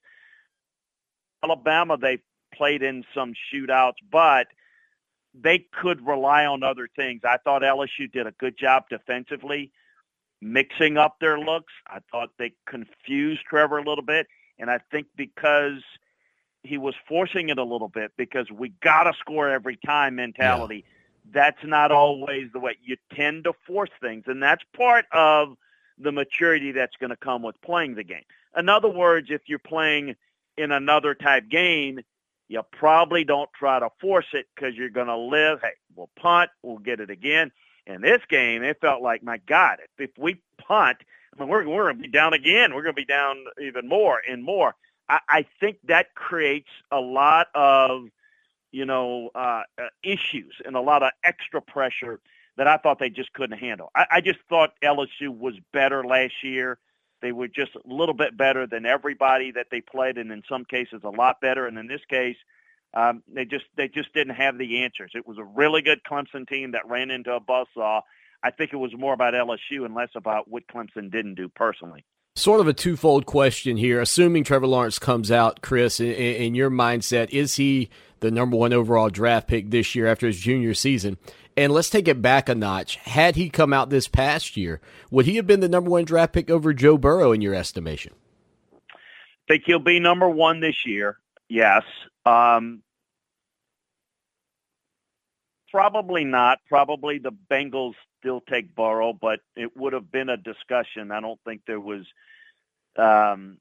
Alabama, 1.42 1.98
they 1.98 2.20
played 2.54 2.84
in 2.84 3.04
some 3.16 3.34
shootouts, 3.52 3.94
but 4.12 4.48
they 5.34 5.60
could 5.82 6.06
rely 6.06 6.46
on 6.46 6.64
other 6.64 6.88
things. 6.96 7.22
I 7.24 7.38
thought 7.38 7.62
LSU 7.62 8.12
did 8.12 8.28
a 8.28 8.32
good 8.32 8.58
job 8.58 8.86
defensively, 8.90 9.72
mixing 10.42 10.98
up 10.98 11.18
their 11.20 11.40
looks. 11.40 11.74
I 11.88 12.00
thought 12.12 12.30
they 12.38 12.54
confused 12.68 13.42
Trevor 13.50 13.80
a 13.80 13.84
little 13.84 14.04
bit, 14.04 14.28
and 14.60 14.70
I 14.70 14.80
think 14.92 15.08
because 15.16 15.82
he 16.64 16.78
was 16.78 16.96
forcing 17.08 17.50
it 17.50 17.58
a 17.58 17.64
little 17.64 17.90
bit 17.90 18.12
because 18.18 18.50
we 18.52 18.70
got 18.82 19.04
to 19.04 19.14
score 19.20 19.50
every 19.50 19.78
time 19.86 20.16
mentality. 20.16 20.86
Yeah. 20.86 20.90
That's 21.34 21.64
not 21.64 21.92
always 21.92 22.50
the 22.52 22.60
way 22.60 22.78
you 22.84 22.98
tend 23.14 23.46
to 23.46 23.54
force 23.66 23.90
things, 24.02 24.26
and 24.28 24.44
that's 24.44 24.64
part 24.76 25.06
of 25.12 25.56
the 25.98 26.12
maturity 26.12 26.72
that's 26.72 26.96
going 26.98 27.12
to 27.12 27.16
come 27.16 27.42
with 27.42 27.60
playing 27.62 27.96
the 27.96 28.04
game. 28.04 28.24
In 28.58 28.70
other 28.70 28.90
words, 28.90 29.28
if 29.30 29.42
you're 29.48 29.60
playing 29.60 30.16
in 30.58 30.72
another 30.72 31.16
type 31.16 31.50
game, 31.50 32.02
you 32.54 32.62
probably 32.72 33.24
don't 33.24 33.50
try 33.54 33.80
to 33.80 33.90
force 34.00 34.28
it 34.34 34.46
because 34.54 34.76
you're 34.76 34.92
going 34.92 35.08
to 35.08 35.18
live. 35.18 35.60
Hey, 35.62 35.72
we'll 35.96 36.12
punt, 36.16 36.52
we'll 36.62 36.78
get 36.78 37.00
it 37.00 37.10
again. 37.10 37.52
In 37.88 38.02
this 38.02 38.22
game, 38.30 38.64
it 38.64 38.80
felt 38.80 39.02
like, 39.02 39.24
my 39.24 39.40
God, 39.48 39.80
if 39.98 40.10
if 40.10 40.18
we 40.20 40.40
punt, 40.60 40.98
I 41.36 41.40
mean, 41.40 41.50
we're, 41.50 41.68
we're 41.68 41.86
going 41.86 41.98
to 41.98 42.04
be 42.04 42.08
down 42.08 42.34
again. 42.34 42.76
We're 42.76 42.84
going 42.84 42.96
to 42.96 43.02
be 43.02 43.06
down 43.06 43.44
even 43.60 43.90
more 43.90 44.22
and 44.30 44.44
more. 44.44 44.76
I, 45.10 45.20
I 45.28 45.46
think 45.60 45.78
that 45.86 46.14
creates 46.14 46.70
a 46.92 47.00
lot 47.00 47.48
of, 47.56 48.04
you 48.72 48.86
know, 48.86 49.32
uh, 49.34 49.64
uh, 49.82 49.88
issues 50.04 50.54
and 50.64 50.76
a 50.76 50.82
lot 50.82 51.02
of 51.02 51.12
extra 51.24 51.60
pressure 51.60 52.20
that 52.56 52.68
I 52.68 52.78
thought 52.78 53.00
they 53.00 53.10
just 53.10 53.34
couldn't 53.34 53.58
handle. 53.58 53.90
I, 53.96 54.06
I 54.12 54.22
just 54.22 54.40
thought 54.48 54.74
LSU 54.84 55.36
was 55.36 55.56
better 55.74 56.06
last 56.06 56.44
year. 56.44 56.78
They 57.24 57.32
were 57.32 57.48
just 57.48 57.72
a 57.74 57.80
little 57.86 58.14
bit 58.14 58.36
better 58.36 58.68
than 58.68 58.86
everybody 58.86 59.52
that 59.52 59.68
they 59.72 59.80
played, 59.80 60.18
and 60.18 60.30
in 60.30 60.44
some 60.48 60.66
cases 60.66 61.02
a 61.06 61.10
lot 61.10 61.40
better. 61.40 61.66
And 61.66 61.78
in 61.78 61.88
this 61.88 62.02
case, 62.10 62.36
um, 62.94 63.24
they 63.34 63.46
just 63.46 63.64
they 63.78 63.88
just 63.88 64.14
didn't 64.14 64.36
have 64.36 64.58
the 64.58 64.84
answers. 64.84 65.14
It 65.16 65.26
was 65.26 65.38
a 65.38 65.44
really 65.44 65.82
good 65.82 66.02
Clemson 66.04 66.46
team 66.46 66.72
that 66.74 66.86
ran 66.86 67.10
into 67.12 67.34
a 67.34 67.40
buzzsaw. 67.40 68.02
I 68.44 68.52
think 68.52 68.74
it 68.74 68.78
was 68.78 68.92
more 68.98 69.14
about 69.14 69.34
LSU 69.34 69.86
and 69.86 69.96
less 69.96 70.10
about 70.16 70.50
what 70.50 70.68
Clemson 70.68 71.10
didn't 71.10 71.36
do 71.36 71.48
personally. 71.48 72.04
Sort 72.36 72.60
of 72.60 72.68
a 72.68 72.74
twofold 72.74 73.26
question 73.26 73.78
here. 73.78 74.02
Assuming 74.02 74.44
Trevor 74.44 74.68
Lawrence 74.68 75.00
comes 75.00 75.32
out, 75.32 75.62
Chris, 75.62 76.02
in, 76.02 76.12
in 76.12 76.56
your 76.56 76.70
mindset, 76.70 77.30
is 77.30 77.56
he 77.56 77.90
the 78.20 78.32
number 78.32 78.58
one 78.58 78.74
overall 78.74 79.10
draft 79.10 79.48
pick 79.48 79.70
this 79.70 79.96
year 79.96 80.08
after 80.08 80.28
his 80.28 80.40
junior 80.40 80.74
season? 80.74 81.18
And 81.56 81.72
let's 81.72 81.90
take 81.90 82.08
it 82.08 82.22
back 82.22 82.50
a 82.50 82.56
notch. 82.56 82.96
Had 82.98 83.36
he 83.36 83.50
come 83.50 83.74
out 83.74 83.90
this 83.90 84.08
past 84.08 84.58
year, 84.58 84.82
would 85.12 85.26
he 85.26 85.36
have 85.36 85.46
been 85.46 85.60
the 85.60 85.70
number 85.70 85.90
one 85.90 86.06
draft 86.06 86.34
pick 86.34 86.50
over 86.50 86.74
Joe 86.74 86.98
Burrow 86.98 87.32
in 87.32 87.42
your 87.42 87.54
estimation? 87.54 88.14
Think 89.48 89.64
he'll 89.66 89.80
be 89.80 90.00
number 90.00 90.30
one 90.30 90.62
this 90.62 90.86
year. 90.86 91.18
Yes. 91.50 91.84
Um, 92.26 92.82
probably 95.70 96.24
not. 96.24 96.60
Probably 96.68 97.20
the 97.20 97.34
Bengals 97.52 97.96
still 98.20 98.42
take 98.42 98.74
Burrow, 98.74 99.14
but 99.14 99.42
it 99.56 99.76
would 99.76 99.94
have 99.94 100.12
been 100.12 100.30
a 100.30 100.38
discussion. 100.38 101.12
I 101.12 101.20
don't 101.20 101.40
think 101.46 101.62
there 101.68 101.80
was. 101.80 102.06
Um, 102.96 103.58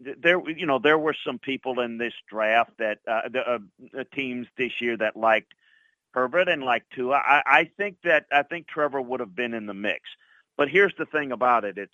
there, 0.00 0.40
you 0.48 0.64
know, 0.64 0.78
there 0.78 0.98
were 0.98 1.14
some 1.26 1.38
people 1.38 1.80
in 1.80 1.98
this 1.98 2.14
draft 2.26 2.72
that 2.78 2.98
uh, 3.06 3.28
the 3.28 3.40
uh, 3.40 4.04
teams 4.14 4.46
this 4.56 4.80
year 4.80 4.96
that 4.96 5.14
liked 5.14 5.52
Herbert 6.12 6.48
and 6.48 6.62
like 6.62 6.84
Tua. 6.94 7.16
I, 7.16 7.42
I 7.46 7.70
think 7.76 7.98
that 8.04 8.26
I 8.32 8.42
think 8.42 8.66
Trevor 8.66 9.00
would 9.00 9.20
have 9.20 9.34
been 9.34 9.54
in 9.54 9.66
the 9.66 9.74
mix. 9.74 10.02
But 10.56 10.68
here's 10.68 10.94
the 10.98 11.06
thing 11.06 11.32
about 11.32 11.64
it: 11.64 11.78
it's 11.78 11.92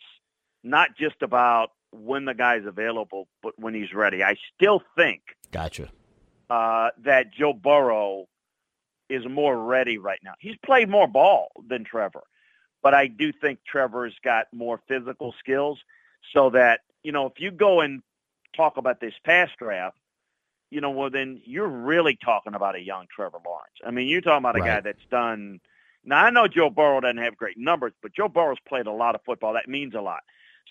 not 0.62 0.96
just 0.96 1.22
about 1.22 1.70
when 1.92 2.24
the 2.24 2.34
guy's 2.34 2.64
available, 2.64 3.28
but 3.42 3.58
when 3.58 3.74
he's 3.74 3.92
ready. 3.92 4.22
I 4.22 4.36
still 4.54 4.82
think. 4.96 5.22
Gotcha. 5.52 5.88
Uh, 6.48 6.90
that 7.04 7.32
Joe 7.32 7.52
Burrow 7.52 8.26
is 9.08 9.26
more 9.28 9.56
ready 9.56 9.98
right 9.98 10.20
now. 10.22 10.34
He's 10.38 10.56
played 10.64 10.88
more 10.88 11.06
ball 11.06 11.50
than 11.68 11.84
Trevor, 11.84 12.24
but 12.82 12.94
I 12.94 13.06
do 13.06 13.32
think 13.32 13.60
Trevor's 13.66 14.14
got 14.24 14.46
more 14.52 14.80
physical 14.88 15.34
skills. 15.38 15.78
So 16.32 16.50
that 16.50 16.80
you 17.02 17.12
know, 17.12 17.26
if 17.26 17.34
you 17.38 17.50
go 17.50 17.80
and 17.80 18.02
talk 18.56 18.78
about 18.78 19.00
this 19.00 19.14
past 19.24 19.52
draft, 19.58 19.96
you 20.70 20.80
know, 20.80 20.90
well, 20.90 21.10
then 21.10 21.40
you're 21.44 21.68
really 21.68 22.18
talking 22.22 22.54
about 22.54 22.74
a 22.74 22.80
young 22.80 23.06
Trevor 23.14 23.38
Lawrence. 23.44 23.76
I 23.84 23.90
mean, 23.90 24.08
you're 24.08 24.20
talking 24.20 24.38
about 24.38 24.56
a 24.56 24.60
right. 24.60 24.76
guy 24.76 24.80
that's 24.80 25.06
done. 25.10 25.60
Now, 26.04 26.24
I 26.24 26.30
know 26.30 26.48
Joe 26.48 26.70
Burrow 26.70 27.00
doesn't 27.00 27.18
have 27.18 27.36
great 27.36 27.58
numbers, 27.58 27.92
but 28.02 28.14
Joe 28.14 28.28
Burrow's 28.28 28.58
played 28.68 28.86
a 28.86 28.92
lot 28.92 29.14
of 29.14 29.22
football. 29.24 29.54
That 29.54 29.68
means 29.68 29.94
a 29.94 30.00
lot. 30.00 30.20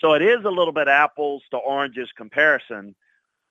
So 0.02 0.14
it 0.14 0.22
is 0.22 0.44
a 0.44 0.50
little 0.50 0.74
bit 0.74 0.88
apples 0.88 1.44
to 1.52 1.58
oranges 1.58 2.10
comparison, 2.18 2.96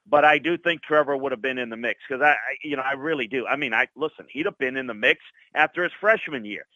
but 0.07 0.25
I 0.25 0.39
do 0.39 0.59
think 0.59 0.83
Trevor 0.83 1.17
would 1.17 1.33
have 1.33 1.41
been 1.41 1.59
in 1.59 1.71
the 1.71 1.77
mix 1.77 2.01
because 2.07 2.23
I, 2.23 2.33
I, 2.33 2.57
you 2.63 2.77
know, 2.77 2.83
I 2.83 2.93
really 2.93 3.27
do. 3.27 3.47
I 3.47 3.57
mean, 3.57 3.73
I 3.73 3.89
listen. 3.97 4.27
He'd 4.29 4.47
have 4.47 4.59
been 4.59 4.77
in 4.77 4.87
the 4.87 4.95
mix 4.95 5.21
after 5.55 5.83
his 5.83 5.93
freshman 5.99 6.45
year, 6.45 6.67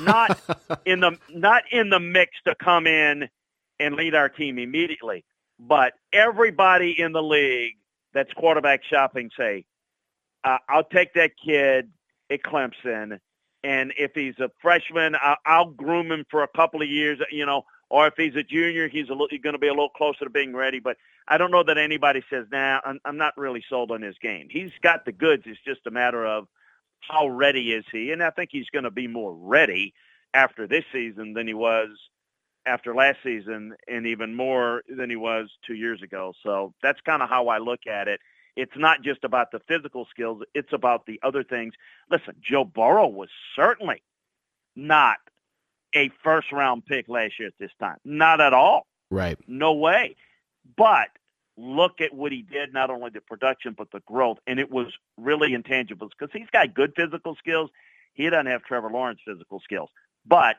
not 0.00 0.40
in 0.86 1.00
the 1.00 1.18
not 1.28 1.64
in 1.70 1.90
the 1.90 2.00
mix 2.00 2.32
to 2.46 2.54
come 2.54 2.86
in 2.86 3.28
and 3.78 3.94
lead 3.94 4.14
our 4.14 4.30
team 4.30 4.58
immediately. 4.58 5.24
But 5.60 5.94
everybody 6.12 6.98
in 6.98 7.12
the 7.12 7.22
league 7.22 7.76
that's 8.18 8.32
quarterback 8.32 8.82
shopping 8.82 9.30
say, 9.38 9.64
uh, 10.42 10.58
I'll 10.68 10.82
take 10.82 11.14
that 11.14 11.30
kid 11.42 11.88
at 12.30 12.42
Clemson, 12.42 13.20
and 13.62 13.92
if 13.96 14.10
he's 14.12 14.38
a 14.40 14.50
freshman, 14.60 15.14
I'll, 15.22 15.36
I'll 15.46 15.70
groom 15.70 16.10
him 16.10 16.24
for 16.28 16.42
a 16.42 16.48
couple 16.48 16.82
of 16.82 16.88
years, 16.88 17.20
you 17.30 17.46
know, 17.46 17.62
or 17.90 18.08
if 18.08 18.14
he's 18.16 18.34
a 18.34 18.42
junior, 18.42 18.88
he's, 18.88 19.06
he's 19.30 19.40
going 19.40 19.52
to 19.52 19.58
be 19.58 19.68
a 19.68 19.72
little 19.72 19.88
closer 19.88 20.24
to 20.24 20.30
being 20.30 20.52
ready. 20.52 20.80
But 20.80 20.96
I 21.28 21.38
don't 21.38 21.52
know 21.52 21.62
that 21.62 21.78
anybody 21.78 22.24
says, 22.28 22.46
nah, 22.50 22.80
I'm, 22.84 22.98
I'm 23.04 23.16
not 23.16 23.34
really 23.36 23.64
sold 23.70 23.92
on 23.92 24.02
his 24.02 24.16
game. 24.20 24.48
He's 24.50 24.72
got 24.82 25.04
the 25.04 25.12
goods. 25.12 25.44
It's 25.46 25.60
just 25.64 25.86
a 25.86 25.90
matter 25.92 26.26
of 26.26 26.48
how 27.00 27.28
ready 27.28 27.72
is 27.72 27.84
he. 27.92 28.10
And 28.10 28.22
I 28.22 28.30
think 28.30 28.50
he's 28.52 28.68
going 28.70 28.84
to 28.84 28.90
be 28.90 29.06
more 29.06 29.32
ready 29.32 29.94
after 30.34 30.66
this 30.66 30.84
season 30.92 31.34
than 31.34 31.46
he 31.46 31.54
was 31.54 31.88
after 32.68 32.94
last 32.94 33.18
season 33.22 33.74
and 33.88 34.06
even 34.06 34.34
more 34.34 34.82
than 34.88 35.10
he 35.10 35.16
was 35.16 35.50
two 35.66 35.74
years 35.74 36.02
ago. 36.02 36.32
So 36.42 36.74
that's 36.82 37.00
kind 37.00 37.22
of 37.22 37.28
how 37.28 37.48
I 37.48 37.58
look 37.58 37.86
at 37.86 38.08
it. 38.08 38.20
It's 38.56 38.76
not 38.76 39.02
just 39.02 39.24
about 39.24 39.50
the 39.52 39.60
physical 39.60 40.06
skills. 40.10 40.42
It's 40.54 40.72
about 40.72 41.06
the 41.06 41.20
other 41.22 41.44
things. 41.44 41.74
Listen, 42.10 42.34
Joe 42.40 42.64
Burrow 42.64 43.06
was 43.06 43.28
certainly 43.54 44.02
not 44.76 45.18
a 45.94 46.10
first 46.22 46.52
round 46.52 46.84
pick 46.84 47.08
last 47.08 47.38
year 47.38 47.48
at 47.48 47.54
this 47.58 47.70
time. 47.80 47.96
Not 48.04 48.40
at 48.40 48.52
all. 48.52 48.86
Right. 49.10 49.38
No 49.46 49.72
way. 49.74 50.16
But 50.76 51.08
look 51.56 52.00
at 52.00 52.12
what 52.12 52.32
he 52.32 52.42
did, 52.42 52.72
not 52.72 52.90
only 52.90 53.10
the 53.10 53.20
production, 53.20 53.74
but 53.76 53.90
the 53.90 54.00
growth. 54.00 54.38
And 54.46 54.60
it 54.60 54.70
was 54.70 54.88
really 55.16 55.50
intangibles 55.50 56.10
because 56.18 56.32
he's 56.32 56.50
got 56.52 56.74
good 56.74 56.92
physical 56.94 57.36
skills. 57.36 57.70
He 58.14 58.28
doesn't 58.28 58.46
have 58.46 58.62
Trevor 58.64 58.90
Lawrence 58.90 59.20
physical 59.24 59.60
skills. 59.60 59.90
But 60.26 60.56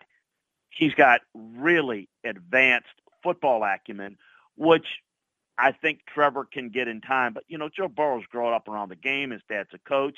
he's 0.70 0.94
got 0.94 1.22
really 1.34 2.10
advanced 2.24 2.88
football 3.24 3.64
acumen, 3.64 4.18
which 4.56 4.86
I 5.58 5.72
think 5.72 6.02
Trevor 6.08 6.46
can 6.46 6.70
get 6.70 6.88
in 6.88 7.02
time. 7.02 7.34
But, 7.34 7.44
you 7.48 7.58
know, 7.58 7.70
Joe 7.70 7.88
Burrow's 7.88 8.26
grown 8.28 8.54
up 8.54 8.68
around 8.68 8.90
the 8.90 8.96
game. 8.96 9.32
His 9.32 9.42
dad's 9.50 9.74
a 9.74 9.80
coach. 9.80 10.18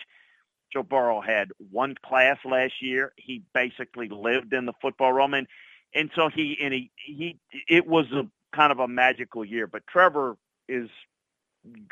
Joe 0.72 0.84
Burrow 0.84 1.22
had 1.22 1.52
one 1.72 1.96
class 2.06 2.38
last 2.46 2.82
year. 2.82 3.14
He 3.18 3.44
basically 3.54 4.08
lived 4.08 4.54
in 4.54 4.66
the 4.66 4.74
football 4.82 5.12
realm, 5.12 5.34
and 5.34 5.48
and 5.94 6.10
so 6.16 6.30
he 6.30 6.58
and 6.62 6.74
he 6.74 6.92
he 6.96 7.38
it 7.68 7.86
was 7.88 8.06
a 8.14 8.26
kind 8.56 8.72
of 8.72 8.80
a 8.80 8.88
magical 8.88 9.44
year. 9.44 9.68
But 9.68 9.86
Trevor 9.88 10.38
is 10.70 10.90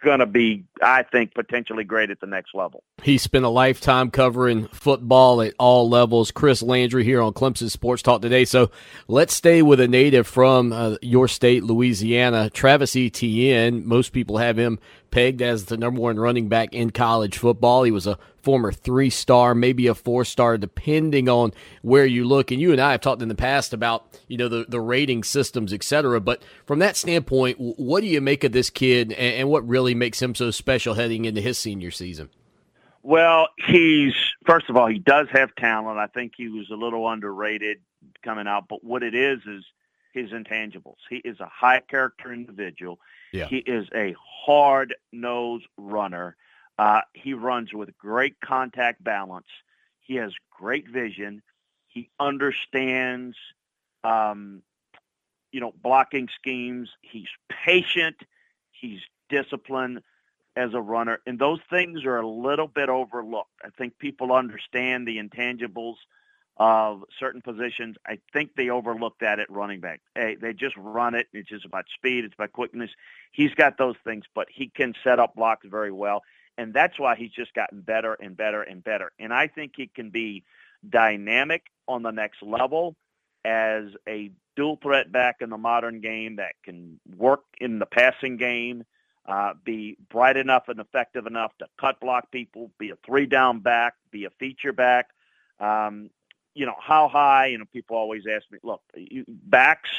going 0.01 0.19
to 0.19 0.25
be, 0.25 0.65
I 0.81 1.03
think, 1.03 1.33
potentially 1.33 1.83
great 1.83 2.09
at 2.09 2.19
the 2.19 2.27
next 2.27 2.55
level. 2.55 2.83
He 3.03 3.17
spent 3.17 3.45
a 3.45 3.49
lifetime 3.49 4.11
covering 4.11 4.67
football 4.67 5.41
at 5.41 5.53
all 5.59 5.89
levels. 5.89 6.31
Chris 6.31 6.61
Landry 6.61 7.03
here 7.03 7.21
on 7.21 7.33
Clemson 7.33 7.69
Sports 7.69 8.01
Talk 8.01 8.21
today. 8.21 8.45
So 8.45 8.71
let's 9.07 9.35
stay 9.35 9.61
with 9.61 9.79
a 9.79 9.87
native 9.87 10.27
from 10.27 10.73
uh, 10.73 10.95
your 11.01 11.27
state, 11.27 11.63
Louisiana, 11.63 12.49
Travis 12.49 12.95
Etienne. 12.95 13.87
Most 13.87 14.11
people 14.11 14.37
have 14.37 14.57
him 14.57 14.79
pegged 15.11 15.41
as 15.41 15.65
the 15.65 15.77
number 15.77 16.01
one 16.01 16.19
running 16.19 16.49
back 16.49 16.73
in 16.73 16.91
college 16.91 17.37
football. 17.37 17.83
He 17.83 17.91
was 17.91 18.07
a 18.07 18.17
former 18.41 18.71
three 18.71 19.09
star, 19.09 19.55
maybe 19.55 19.87
a 19.87 19.95
four 19.95 20.25
star, 20.25 20.57
depending 20.57 21.29
on 21.29 21.53
where 21.81 22.05
you 22.05 22.25
look. 22.25 22.51
And 22.51 22.59
you 22.59 22.71
and 22.71 22.81
I 22.81 22.91
have 22.91 23.01
talked 23.01 23.21
in 23.21 23.29
the 23.29 23.35
past 23.35 23.73
about 23.73 24.19
you 24.27 24.37
know 24.37 24.47
the 24.47 24.65
the 24.67 24.81
rating 24.81 25.23
systems, 25.23 25.73
et 25.73 25.83
cetera. 25.83 26.19
But 26.19 26.41
from 26.65 26.79
that 26.79 26.95
standpoint, 26.95 27.57
what 27.59 28.01
do 28.01 28.07
you 28.07 28.21
make 28.21 28.43
of 28.43 28.51
this 28.51 28.69
kid, 28.69 29.11
and, 29.11 29.35
and 29.35 29.49
what 29.49 29.67
really 29.67 29.95
makes 29.95 30.21
him 30.21 30.35
so 30.35 30.51
special 30.51 30.93
heading 30.93 31.25
into 31.25 31.41
his 31.41 31.57
senior 31.57 31.91
season? 31.91 32.29
Well, 33.01 33.47
he's 33.67 34.13
first 34.45 34.69
of 34.69 34.75
all, 34.75 34.87
he 34.87 34.99
does 34.99 35.27
have 35.31 35.55
talent. 35.55 35.99
I 35.99 36.07
think 36.07 36.33
he 36.35 36.49
was 36.49 36.69
a 36.69 36.75
little 36.75 37.09
underrated 37.09 37.77
coming 38.23 38.47
out, 38.47 38.67
but 38.67 38.83
what 38.83 39.03
it 39.03 39.15
is 39.15 39.39
is 39.45 39.63
his 40.13 40.31
intangibles. 40.31 40.97
He 41.09 41.17
is 41.17 41.39
a 41.39 41.45
high 41.45 41.81
character 41.81 42.33
individual. 42.33 42.99
Yeah. 43.31 43.47
He 43.47 43.57
is 43.57 43.87
a 43.93 44.15
hard 44.19 44.95
nosed 45.11 45.67
runner. 45.77 46.35
Uh, 46.79 47.01
he 47.13 47.33
runs 47.33 47.73
with 47.73 47.95
great 47.97 48.39
contact 48.39 49.03
balance. 49.03 49.49
He 49.99 50.15
has 50.15 50.31
great 50.49 50.87
vision. 50.87 51.41
He 51.87 52.09
understands, 52.17 53.35
um, 54.05 54.61
you 55.51 55.59
know, 55.59 55.73
blocking 55.83 56.29
schemes. 56.33 56.89
He's 57.01 57.27
patient. 57.49 58.15
He's 58.71 59.01
disciplined 59.27 59.99
as 60.55 60.73
a 60.73 60.79
runner, 60.79 61.19
and 61.27 61.37
those 61.37 61.59
things 61.69 62.05
are 62.05 62.17
a 62.17 62.27
little 62.27 62.67
bit 62.67 62.87
overlooked. 62.87 63.51
I 63.63 63.69
think 63.77 63.97
people 63.97 64.31
understand 64.31 65.05
the 65.05 65.17
intangibles 65.17 65.95
of 66.55 67.03
certain 67.19 67.41
positions. 67.41 67.97
I 68.07 68.19
think 68.31 68.51
they 68.55 68.69
overlook 68.69 69.15
that 69.19 69.39
at 69.39 69.51
running 69.51 69.81
back. 69.81 69.99
Hey, 70.15 70.35
they 70.35 70.53
just 70.53 70.77
run 70.77 71.13
it. 71.13 71.27
It's 71.33 71.49
just 71.49 71.65
about 71.65 71.85
speed. 71.93 72.23
It's 72.23 72.35
about 72.35 72.53
quickness. 72.53 72.91
He's 73.33 73.53
got 73.53 73.77
those 73.77 73.95
things, 74.05 74.23
but 74.33 74.47
he 74.49 74.69
can 74.69 74.93
set 75.03 75.19
up 75.19 75.35
blocks 75.35 75.67
very 75.69 75.91
well. 75.91 76.23
And 76.59 76.73
that's 76.73 76.99
why 76.99 77.15
he's 77.15 77.31
just 77.31 77.53
gotten 77.53 77.79
better 77.79 78.15
and 78.15 78.35
better 78.35 78.61
and 78.61 78.83
better. 78.83 79.13
And 79.17 79.33
I 79.33 79.47
think 79.47 79.71
he 79.77 79.87
can 79.87 80.09
be 80.09 80.43
dynamic 80.87 81.67
on 81.87 82.03
the 82.03 82.11
next 82.11 82.43
level 82.43 82.97
as 83.45 83.85
a 84.09 84.29
dual 84.57 84.77
threat 84.83 85.09
back 85.09 85.37
in 85.39 85.49
the 85.49 85.57
modern 85.57 86.01
game 86.01 86.35
that 86.35 86.55
can 86.65 86.99
work 87.15 87.43
in 87.61 87.79
the 87.79 87.85
passing 87.85 88.35
game, 88.35 88.83
uh, 89.25 89.53
be 89.63 89.95
bright 90.09 90.35
enough 90.35 90.67
and 90.67 90.81
effective 90.81 91.25
enough 91.27 91.57
to 91.59 91.67
cut 91.79 92.01
block 92.01 92.29
people, 92.29 92.71
be 92.77 92.89
a 92.89 92.97
three 93.05 93.25
down 93.25 93.59
back, 93.61 93.93
be 94.11 94.25
a 94.25 94.29
feature 94.31 94.73
back. 94.73 95.11
Um, 95.61 96.09
you 96.55 96.65
know, 96.65 96.75
how 96.77 97.07
high, 97.07 97.45
you 97.45 97.57
know, 97.57 97.65
people 97.71 97.95
always 97.95 98.23
ask 98.29 98.43
me, 98.51 98.59
look, 98.63 98.81
backs, 99.27 99.91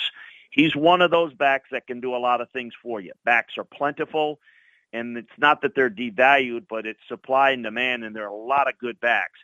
he's 0.50 0.76
one 0.76 1.00
of 1.00 1.10
those 1.10 1.32
backs 1.32 1.70
that 1.72 1.86
can 1.86 2.02
do 2.02 2.14
a 2.14 2.18
lot 2.18 2.42
of 2.42 2.50
things 2.50 2.74
for 2.82 3.00
you. 3.00 3.12
Backs 3.24 3.56
are 3.56 3.64
plentiful, 3.64 4.40
and 4.92 5.16
it's 5.16 5.28
not 5.38 5.62
that 5.62 5.74
they're 5.74 5.90
devalued, 5.90 6.66
but 6.68 6.86
it's 6.86 7.00
supply 7.08 7.50
and 7.50 7.62
demand, 7.62 8.04
and 8.04 8.14
there 8.14 8.24
are 8.24 8.32
a 8.32 8.34
lot 8.34 8.68
of 8.68 8.78
good 8.78 9.00
backs. 9.00 9.38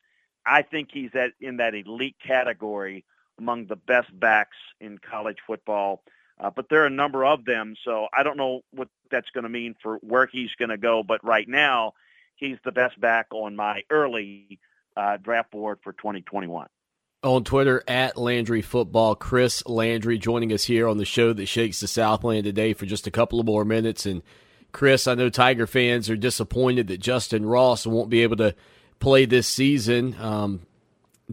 I 0.45 0.63
think 0.63 0.91
he's 0.93 1.11
at, 1.15 1.33
in 1.41 1.59
that 1.59 1.75
elite 1.75 2.17
category 2.25 3.05
among 3.39 3.67
the 3.67 3.77
best 3.77 4.09
backs 4.19 4.57
in 4.81 4.99
college 4.99 5.39
football. 5.47 6.03
Uh, 6.39 6.51
but 6.51 6.69
there 6.69 6.83
are 6.83 6.87
a 6.87 6.91
number 6.91 7.25
of 7.25 7.45
them, 7.45 7.75
so 7.85 8.09
I 8.17 8.23
don't 8.23 8.37
know 8.37 8.61
what 8.71 8.89
that's 9.11 9.31
going 9.31 9.45
to 9.45 9.51
mean 9.51 9.75
for 9.83 9.99
where 10.03 10.27
he's 10.27 10.51
going 10.59 10.69
to 10.69 10.77
go. 10.77 11.03
But 11.03 11.25
right 11.25 11.49
now, 11.49 11.95
he's 12.35 12.59
the 12.65 12.73
best 12.73 13.01
back 13.01 13.29
on 13.31 13.57
my 13.57 13.83
early 13.91 14.61
uh, 14.97 15.17
draft 15.17 15.51
board 15.51 15.79
for 15.83 15.93
2021 15.93 16.69
on 17.23 17.45
Twitter 17.45 17.83
at 17.89 18.17
Landry 18.17 18.63
Football. 18.63 19.17
Chris 19.17 19.67
Landry 19.67 20.19
joining 20.19 20.53
us 20.53 20.65
here 20.65 20.87
on 20.87 20.99
the 20.99 21.05
show 21.05 21.33
that 21.33 21.47
shakes 21.47 21.81
the 21.81 21.89
Southland 21.89 22.45
today 22.45 22.73
for 22.73 22.87
just 22.87 23.07
a 23.07 23.11
couple 23.11 23.41
of 23.41 23.47
more 23.47 23.65
minutes. 23.65 24.07
And 24.07 24.23
Chris, 24.77 25.07
I 25.07 25.15
know 25.15 25.31
Tiger 25.31 25.67
fans 25.67 26.11
are 26.11 26.19
disappointed 26.19 26.89
that 26.89 27.01
Justin 27.01 27.47
Ross 27.47 27.87
won't 27.87 28.11
be 28.11 28.23
able 28.23 28.37
to 28.37 28.55
play 28.99 29.25
this 29.25 29.49
season 29.49 30.15
um, 30.21 30.67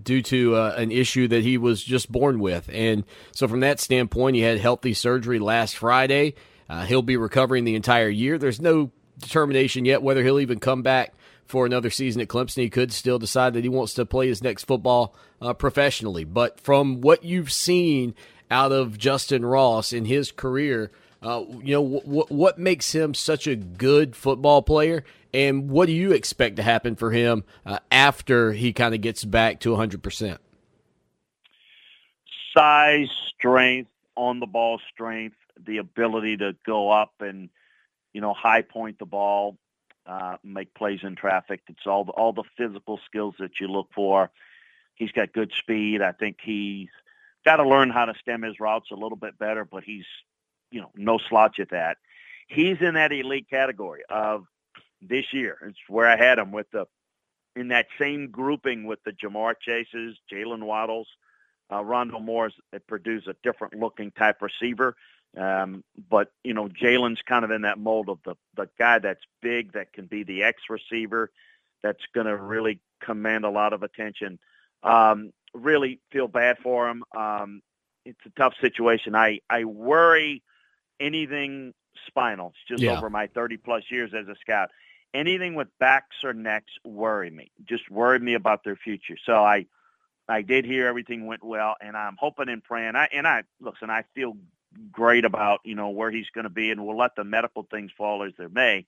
due 0.01 0.21
to 0.21 0.55
uh, 0.55 0.75
an 0.77 0.93
issue 0.93 1.27
that 1.27 1.43
he 1.43 1.57
was 1.57 1.83
just 1.83 2.09
born 2.09 2.39
with. 2.39 2.69
And 2.71 3.03
so, 3.33 3.49
from 3.49 3.59
that 3.59 3.81
standpoint, 3.81 4.37
he 4.37 4.43
had 4.43 4.59
healthy 4.59 4.93
surgery 4.93 5.39
last 5.39 5.75
Friday. 5.75 6.35
Uh, 6.69 6.85
he'll 6.85 7.01
be 7.01 7.17
recovering 7.17 7.65
the 7.65 7.75
entire 7.75 8.07
year. 8.07 8.37
There's 8.37 8.61
no 8.61 8.91
determination 9.19 9.83
yet 9.83 10.01
whether 10.01 10.23
he'll 10.23 10.39
even 10.39 10.61
come 10.61 10.81
back 10.81 11.13
for 11.45 11.65
another 11.65 11.89
season 11.89 12.21
at 12.21 12.29
Clemson. 12.29 12.61
He 12.61 12.69
could 12.69 12.93
still 12.93 13.19
decide 13.19 13.55
that 13.55 13.65
he 13.65 13.69
wants 13.69 13.93
to 13.95 14.05
play 14.05 14.29
his 14.29 14.41
next 14.41 14.63
football 14.63 15.13
uh, 15.41 15.51
professionally. 15.51 16.23
But 16.23 16.61
from 16.61 17.01
what 17.01 17.25
you've 17.25 17.51
seen 17.51 18.15
out 18.49 18.71
of 18.71 18.97
Justin 18.97 19.45
Ross 19.45 19.91
in 19.91 20.05
his 20.05 20.31
career, 20.31 20.91
uh, 21.23 21.45
you 21.63 21.73
know, 21.73 21.83
w- 21.83 22.01
w- 22.01 22.25
what 22.27 22.59
makes 22.59 22.91
him 22.91 23.13
such 23.13 23.47
a 23.47 23.55
good 23.55 24.15
football 24.15 24.61
player, 24.61 25.03
and 25.33 25.69
what 25.69 25.85
do 25.85 25.93
you 25.93 26.11
expect 26.11 26.57
to 26.57 26.63
happen 26.63 26.95
for 26.95 27.11
him 27.11 27.43
uh, 27.65 27.79
after 27.91 28.51
he 28.51 28.73
kind 28.73 28.93
of 28.93 29.01
gets 29.01 29.23
back 29.23 29.59
to 29.61 29.69
100%? 29.69 30.37
Size, 32.55 33.09
strength, 33.35 33.89
on 34.15 34.39
the 34.39 34.45
ball 34.45 34.79
strength, 34.91 35.37
the 35.65 35.77
ability 35.77 36.37
to 36.37 36.55
go 36.65 36.91
up 36.91 37.13
and, 37.19 37.49
you 38.13 38.21
know, 38.21 38.33
high 38.33 38.61
point 38.61 38.99
the 38.99 39.05
ball 39.05 39.57
uh, 40.05 40.37
make 40.43 40.73
plays 40.73 40.99
in 41.03 41.15
traffic. 41.15 41.61
It's 41.67 41.87
all 41.87 42.05
the, 42.05 42.11
all 42.11 42.33
the 42.33 42.43
physical 42.57 42.99
skills 43.05 43.35
that 43.39 43.59
you 43.59 43.67
look 43.67 43.87
for. 43.95 44.29
He's 44.95 45.11
got 45.11 45.33
good 45.33 45.51
speed. 45.57 46.01
I 46.01 46.11
think 46.11 46.37
he's 46.43 46.89
got 47.45 47.57
to 47.57 47.67
learn 47.67 47.89
how 47.89 48.05
to 48.05 48.13
stem 48.19 48.43
his 48.43 48.59
routes 48.59 48.91
a 48.91 48.95
little 48.95 49.17
bit 49.17 49.39
better, 49.39 49.65
but 49.65 49.83
he's, 49.83 50.05
you 50.73 50.81
know, 50.81 50.89
no 50.95 51.19
slouch 51.29 51.59
at 51.59 51.69
that. 51.69 51.97
He's 52.47 52.77
in 52.81 52.95
that 52.95 53.13
elite 53.13 53.47
category 53.49 54.01
of 54.09 54.45
this 55.01 55.25
year. 55.31 55.57
It's 55.67 55.77
where 55.87 56.07
I 56.07 56.17
had 56.17 56.39
him 56.39 56.51
with 56.51 56.69
the 56.71 56.85
in 57.55 57.67
that 57.67 57.85
same 57.99 58.31
grouping 58.31 58.85
with 58.85 58.99
the 59.03 59.11
Ja'Marr 59.11 59.53
Chases, 59.61 60.17
Jaylen 60.31 60.63
Waddles, 60.63 61.07
uh, 61.69 61.81
Rondale 61.81 62.23
Moore's 62.23 62.55
that 62.71 62.81
a 63.27 63.35
different 63.43 63.75
looking 63.75 64.09
type 64.11 64.41
receiver. 64.41 64.95
Um, 65.37 65.83
but 66.09 66.31
you 66.43 66.53
know, 66.53 66.67
Jalen's 66.67 67.21
kind 67.21 67.45
of 67.45 67.51
in 67.51 67.61
that 67.61 67.77
mold 67.77 68.09
of 68.09 68.19
the 68.25 68.35
the 68.55 68.67
guy 68.79 68.99
that's 68.99 69.23
big, 69.41 69.73
that 69.73 69.93
can 69.93 70.07
be 70.07 70.23
the 70.23 70.43
X 70.43 70.63
receiver, 70.69 71.31
that's 71.83 72.03
going 72.13 72.27
to 72.27 72.35
really 72.35 72.79
command 72.99 73.45
a 73.45 73.49
lot 73.49 73.73
of 73.73 73.83
attention. 73.83 74.39
Um, 74.81 75.31
really 75.53 75.99
feel 76.11 76.27
bad 76.27 76.57
for 76.59 76.89
him. 76.89 77.03
Um, 77.15 77.61
it's 78.05 78.19
a 78.25 78.29
tough 78.31 78.53
situation. 78.59 79.15
I 79.15 79.39
I 79.49 79.65
worry 79.65 80.43
anything 80.99 81.73
spinal. 82.07 82.49
It's 82.55 82.67
just 82.67 82.83
Yeah. 82.83 82.97
over 82.97 83.09
my 83.09 83.27
30 83.27 83.57
plus 83.57 83.83
years 83.91 84.13
as 84.13 84.27
a 84.27 84.35
scout. 84.35 84.69
Anything 85.13 85.55
with 85.55 85.67
backs 85.79 86.17
or 86.23 86.33
necks 86.33 86.73
worry 86.83 87.29
me. 87.29 87.51
Just 87.65 87.89
worry 87.89 88.19
me 88.19 88.33
about 88.33 88.63
their 88.63 88.75
future. 88.75 89.17
So 89.25 89.43
I 89.43 89.67
I 90.27 90.41
did 90.41 90.65
hear 90.65 90.87
everything 90.87 91.27
went 91.27 91.43
well, 91.43 91.75
and 91.81 91.97
I'm 91.97 92.15
hoping 92.17 92.49
and 92.49 92.63
praying. 92.63 92.95
I 92.95 93.07
and 93.11 93.27
I 93.27 93.43
listen. 93.59 93.89
I 93.89 94.03
feel 94.15 94.37
great 94.91 95.25
about 95.25 95.59
you 95.63 95.75
know 95.75 95.89
where 95.89 96.09
he's 96.11 96.29
going 96.29 96.45
to 96.45 96.49
be, 96.49 96.71
and 96.71 96.85
we'll 96.85 96.97
let 96.97 97.15
the 97.15 97.23
medical 97.23 97.63
things 97.63 97.91
fall 97.97 98.23
as 98.23 98.33
they 98.37 98.47
may. 98.47 98.85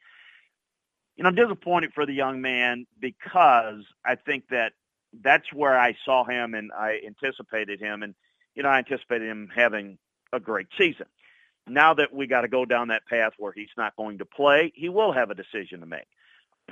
You 1.15 1.23
know, 1.23 1.29
I'm 1.29 1.35
disappointed 1.35 1.93
for 1.93 2.05
the 2.05 2.13
young 2.13 2.41
man 2.41 2.87
because 2.99 3.83
I 4.03 4.15
think 4.15 4.47
that 4.49 4.73
that's 5.21 5.51
where 5.53 5.77
I 5.77 5.95
saw 6.05 6.23
him 6.25 6.53
and 6.55 6.71
I 6.73 7.01
anticipated 7.05 7.79
him, 7.79 8.03
and 8.03 8.15
you 8.55 8.63
know 8.63 8.69
I 8.69 8.79
anticipated 8.79 9.29
him 9.29 9.49
having 9.53 9.97
a 10.33 10.39
great 10.39 10.67
season. 10.77 11.05
Now 11.67 11.93
that 11.95 12.13
we 12.13 12.27
got 12.27 12.41
to 12.41 12.47
go 12.47 12.65
down 12.65 12.89
that 12.89 13.05
path 13.07 13.33
where 13.37 13.51
he's 13.51 13.69
not 13.77 13.95
going 13.95 14.19
to 14.19 14.25
play, 14.25 14.71
he 14.75 14.89
will 14.89 15.11
have 15.13 15.31
a 15.31 15.35
decision 15.35 15.79
to 15.79 15.85
make. 15.85 16.07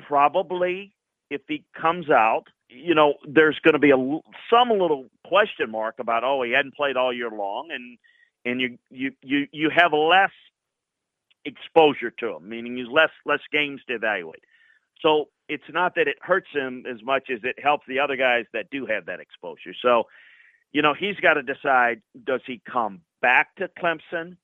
Probably, 0.07 0.93
if 1.29 1.41
he 1.47 1.63
comes 1.79 2.09
out, 2.09 2.43
you 2.69 2.93
know, 2.93 3.15
there's 3.27 3.59
going 3.59 3.73
to 3.73 3.79
be 3.79 3.91
a 3.91 4.19
some 4.49 4.69
little 4.69 5.09
question 5.27 5.71
mark 5.71 5.95
about 5.99 6.23
oh 6.23 6.43
he 6.43 6.51
hadn't 6.51 6.75
played 6.75 6.97
all 6.97 7.13
year 7.13 7.29
long, 7.29 7.69
and 7.71 7.97
and 8.45 8.61
you 8.61 8.77
you 8.89 9.11
you 9.21 9.47
you 9.51 9.69
have 9.75 9.93
less 9.93 10.31
exposure 11.45 12.11
to 12.11 12.35
him, 12.35 12.49
meaning 12.49 12.77
he's 12.77 12.87
less 12.87 13.11
less 13.25 13.41
games 13.51 13.81
to 13.87 13.95
evaluate. 13.95 14.43
So 15.01 15.29
it's 15.49 15.63
not 15.69 15.95
that 15.95 16.07
it 16.07 16.17
hurts 16.21 16.49
him 16.53 16.85
as 16.89 17.03
much 17.03 17.29
as 17.29 17.39
it 17.43 17.61
helps 17.61 17.85
the 17.87 17.99
other 17.99 18.15
guys 18.15 18.45
that 18.53 18.69
do 18.71 18.85
have 18.85 19.05
that 19.07 19.19
exposure. 19.19 19.73
So, 19.81 20.05
you 20.71 20.81
know, 20.81 20.93
he's 20.93 21.17
got 21.17 21.33
to 21.33 21.43
decide 21.43 22.01
does 22.23 22.41
he 22.47 22.61
come 22.69 23.01
back 23.21 23.55
to 23.57 23.69
Clemson 23.79 24.37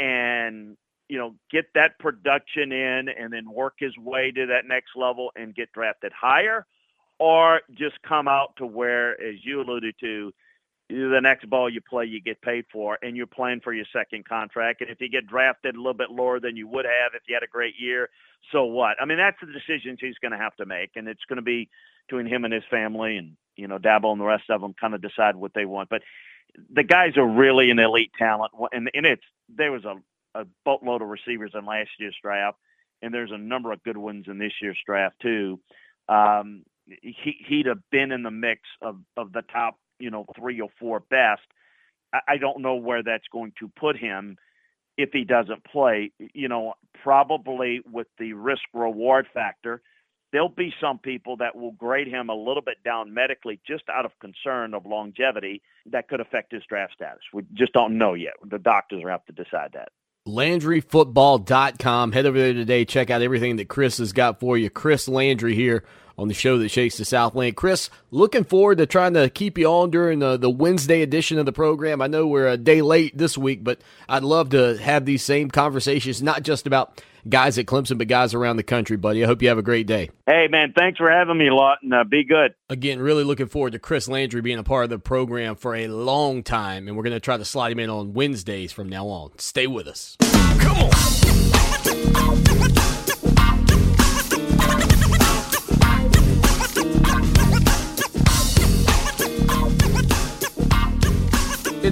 and 0.00 0.76
you 1.08 1.18
know 1.18 1.34
get 1.50 1.66
that 1.74 1.98
production 1.98 2.72
in 2.72 3.08
and 3.08 3.32
then 3.32 3.50
work 3.50 3.74
his 3.78 3.96
way 3.98 4.30
to 4.30 4.46
that 4.46 4.64
next 4.66 4.90
level 4.96 5.30
and 5.36 5.54
get 5.54 5.70
drafted 5.72 6.12
higher 6.18 6.66
or 7.18 7.60
just 7.72 8.00
come 8.02 8.28
out 8.28 8.56
to 8.56 8.64
where 8.64 9.20
as 9.20 9.34
you 9.44 9.60
alluded 9.60 9.94
to 10.00 10.32
the 10.88 11.20
next 11.22 11.48
ball 11.48 11.68
you 11.68 11.80
play 11.80 12.04
you 12.04 12.20
get 12.20 12.40
paid 12.40 12.64
for 12.72 12.98
and 13.02 13.16
you're 13.16 13.26
playing 13.26 13.60
for 13.60 13.72
your 13.72 13.84
second 13.92 14.24
contract. 14.24 14.80
And 14.80 14.90
if 14.90 15.00
you 15.00 15.08
get 15.08 15.26
drafted 15.26 15.76
a 15.76 15.78
little 15.78 15.94
bit 15.94 16.10
lower 16.10 16.40
than 16.40 16.56
you 16.56 16.66
would 16.68 16.84
have 16.84 17.12
if 17.14 17.22
you 17.28 17.34
had 17.34 17.44
a 17.44 17.48
great 17.48 17.74
year 17.78 18.08
so 18.52 18.64
what? 18.64 18.96
I 19.00 19.04
mean 19.04 19.18
that's 19.18 19.36
the 19.40 19.52
decisions 19.52 19.98
he's 20.00 20.18
going 20.20 20.32
to 20.32 20.38
have 20.38 20.56
to 20.56 20.66
make. 20.66 20.92
And 20.96 21.08
it's 21.08 21.24
going 21.28 21.36
to 21.36 21.42
be 21.42 21.68
between 22.08 22.26
him 22.26 22.44
and 22.44 22.54
his 22.54 22.64
family 22.70 23.16
and 23.16 23.36
you 23.56 23.68
know 23.68 23.78
Dabo 23.78 24.12
and 24.12 24.20
the 24.20 24.24
rest 24.24 24.44
of 24.48 24.60
them 24.60 24.74
kind 24.80 24.94
of 24.94 25.02
decide 25.02 25.36
what 25.36 25.52
they 25.54 25.64
want. 25.64 25.88
But 25.88 26.02
the 26.72 26.82
guys 26.82 27.16
are 27.16 27.26
really 27.26 27.70
an 27.70 27.78
elite 27.78 28.12
talent 28.18 28.52
and, 28.72 28.90
and 28.94 29.06
it's 29.06 29.22
there 29.48 29.72
was 29.72 29.84
a, 29.84 29.96
a 30.40 30.44
boatload 30.64 31.02
of 31.02 31.08
receivers 31.08 31.52
in 31.54 31.64
last 31.64 31.90
year's 31.98 32.16
draft 32.22 32.58
and 33.02 33.12
there's 33.12 33.32
a 33.32 33.38
number 33.38 33.72
of 33.72 33.82
good 33.82 33.96
ones 33.96 34.26
in 34.28 34.38
this 34.38 34.52
year's 34.60 34.78
draft 34.86 35.16
too 35.20 35.60
um, 36.08 36.64
he, 36.86 37.36
he'd 37.46 37.66
have 37.66 37.80
been 37.90 38.10
in 38.12 38.22
the 38.22 38.30
mix 38.30 38.62
of, 38.82 38.98
of 39.16 39.32
the 39.32 39.42
top 39.42 39.76
you 40.00 40.10
know, 40.10 40.24
three 40.36 40.60
or 40.60 40.70
four 40.80 41.00
best. 41.00 41.42
I, 42.12 42.20
I 42.26 42.36
don't 42.38 42.62
know 42.62 42.74
where 42.74 43.02
that's 43.02 43.28
going 43.30 43.52
to 43.60 43.68
put 43.68 43.96
him 43.96 44.36
if 44.96 45.10
he 45.12 45.24
doesn't 45.24 45.64
play. 45.64 46.10
You 46.18 46.48
know, 46.48 46.74
probably 47.02 47.82
with 47.90 48.08
the 48.18 48.32
risk 48.32 48.62
reward 48.74 49.26
factor, 49.32 49.82
there'll 50.32 50.48
be 50.48 50.72
some 50.80 50.98
people 50.98 51.36
that 51.38 51.56
will 51.56 51.72
grade 51.72 52.06
him 52.06 52.28
a 52.28 52.34
little 52.34 52.62
bit 52.62 52.82
down 52.84 53.12
medically 53.12 53.60
just 53.66 53.84
out 53.88 54.04
of 54.04 54.12
concern 54.20 54.74
of 54.74 54.86
longevity 54.86 55.62
that 55.86 56.08
could 56.08 56.20
affect 56.20 56.52
his 56.52 56.62
draft 56.68 56.94
status. 56.94 57.22
We 57.32 57.42
just 57.54 57.72
don't 57.72 57.98
know 57.98 58.14
yet. 58.14 58.34
The 58.44 58.58
doctors 58.58 59.02
are 59.04 59.10
have 59.10 59.24
to 59.26 59.32
decide 59.32 59.70
that. 59.74 59.88
LandryFootball.com. 60.28 62.12
Head 62.12 62.26
over 62.26 62.38
there 62.38 62.52
today. 62.52 62.84
Check 62.84 63.10
out 63.10 63.22
everything 63.22 63.56
that 63.56 63.68
Chris 63.68 63.98
has 63.98 64.12
got 64.12 64.38
for 64.38 64.56
you. 64.58 64.68
Chris 64.70 65.08
Landry 65.08 65.54
here 65.54 65.84
on 66.18 66.28
the 66.28 66.34
show 66.34 66.58
that 66.58 66.68
shakes 66.68 66.98
the 66.98 67.04
Southland. 67.04 67.56
Chris, 67.56 67.88
looking 68.10 68.44
forward 68.44 68.76
to 68.78 68.86
trying 68.86 69.14
to 69.14 69.30
keep 69.30 69.56
you 69.56 69.66
on 69.66 69.90
during 69.90 70.18
the, 70.18 70.36
the 70.36 70.50
Wednesday 70.50 71.00
edition 71.00 71.38
of 71.38 71.46
the 71.46 71.52
program. 71.52 72.02
I 72.02 72.06
know 72.06 72.26
we're 72.26 72.48
a 72.48 72.58
day 72.58 72.82
late 72.82 73.16
this 73.16 73.38
week, 73.38 73.64
but 73.64 73.80
I'd 74.08 74.22
love 74.22 74.50
to 74.50 74.76
have 74.76 75.06
these 75.06 75.22
same 75.22 75.50
conversations, 75.50 76.22
not 76.22 76.42
just 76.42 76.66
about 76.66 77.02
guys 77.28 77.58
at 77.58 77.66
Clemson, 77.66 77.98
but 77.98 78.08
guys 78.08 78.34
around 78.34 78.56
the 78.56 78.62
country, 78.62 78.96
buddy. 78.96 79.22
I 79.22 79.26
hope 79.26 79.42
you 79.42 79.48
have 79.48 79.58
a 79.58 79.62
great 79.62 79.86
day. 79.86 80.10
Hey, 80.26 80.48
man, 80.50 80.72
thanks 80.76 80.98
for 80.98 81.10
having 81.10 81.38
me 81.38 81.48
a 81.48 81.54
lot, 81.54 81.78
and 81.82 81.92
uh, 81.92 82.04
be 82.04 82.24
good. 82.24 82.54
Again, 82.68 83.00
really 83.00 83.24
looking 83.24 83.48
forward 83.48 83.72
to 83.72 83.78
Chris 83.78 84.08
Landry 84.08 84.40
being 84.40 84.58
a 84.58 84.62
part 84.62 84.84
of 84.84 84.90
the 84.90 84.98
program 84.98 85.56
for 85.56 85.74
a 85.74 85.88
long 85.88 86.42
time, 86.42 86.88
and 86.88 86.96
we're 86.96 87.02
going 87.02 87.12
to 87.12 87.20
try 87.20 87.36
to 87.36 87.44
slide 87.44 87.72
him 87.72 87.78
in 87.78 87.90
on 87.90 88.12
Wednesdays 88.12 88.72
from 88.72 88.88
now 88.88 89.06
on. 89.08 89.30
Stay 89.38 89.66
with 89.66 89.86
us. 89.86 90.16
Come 90.20 90.78
on. 90.78 90.90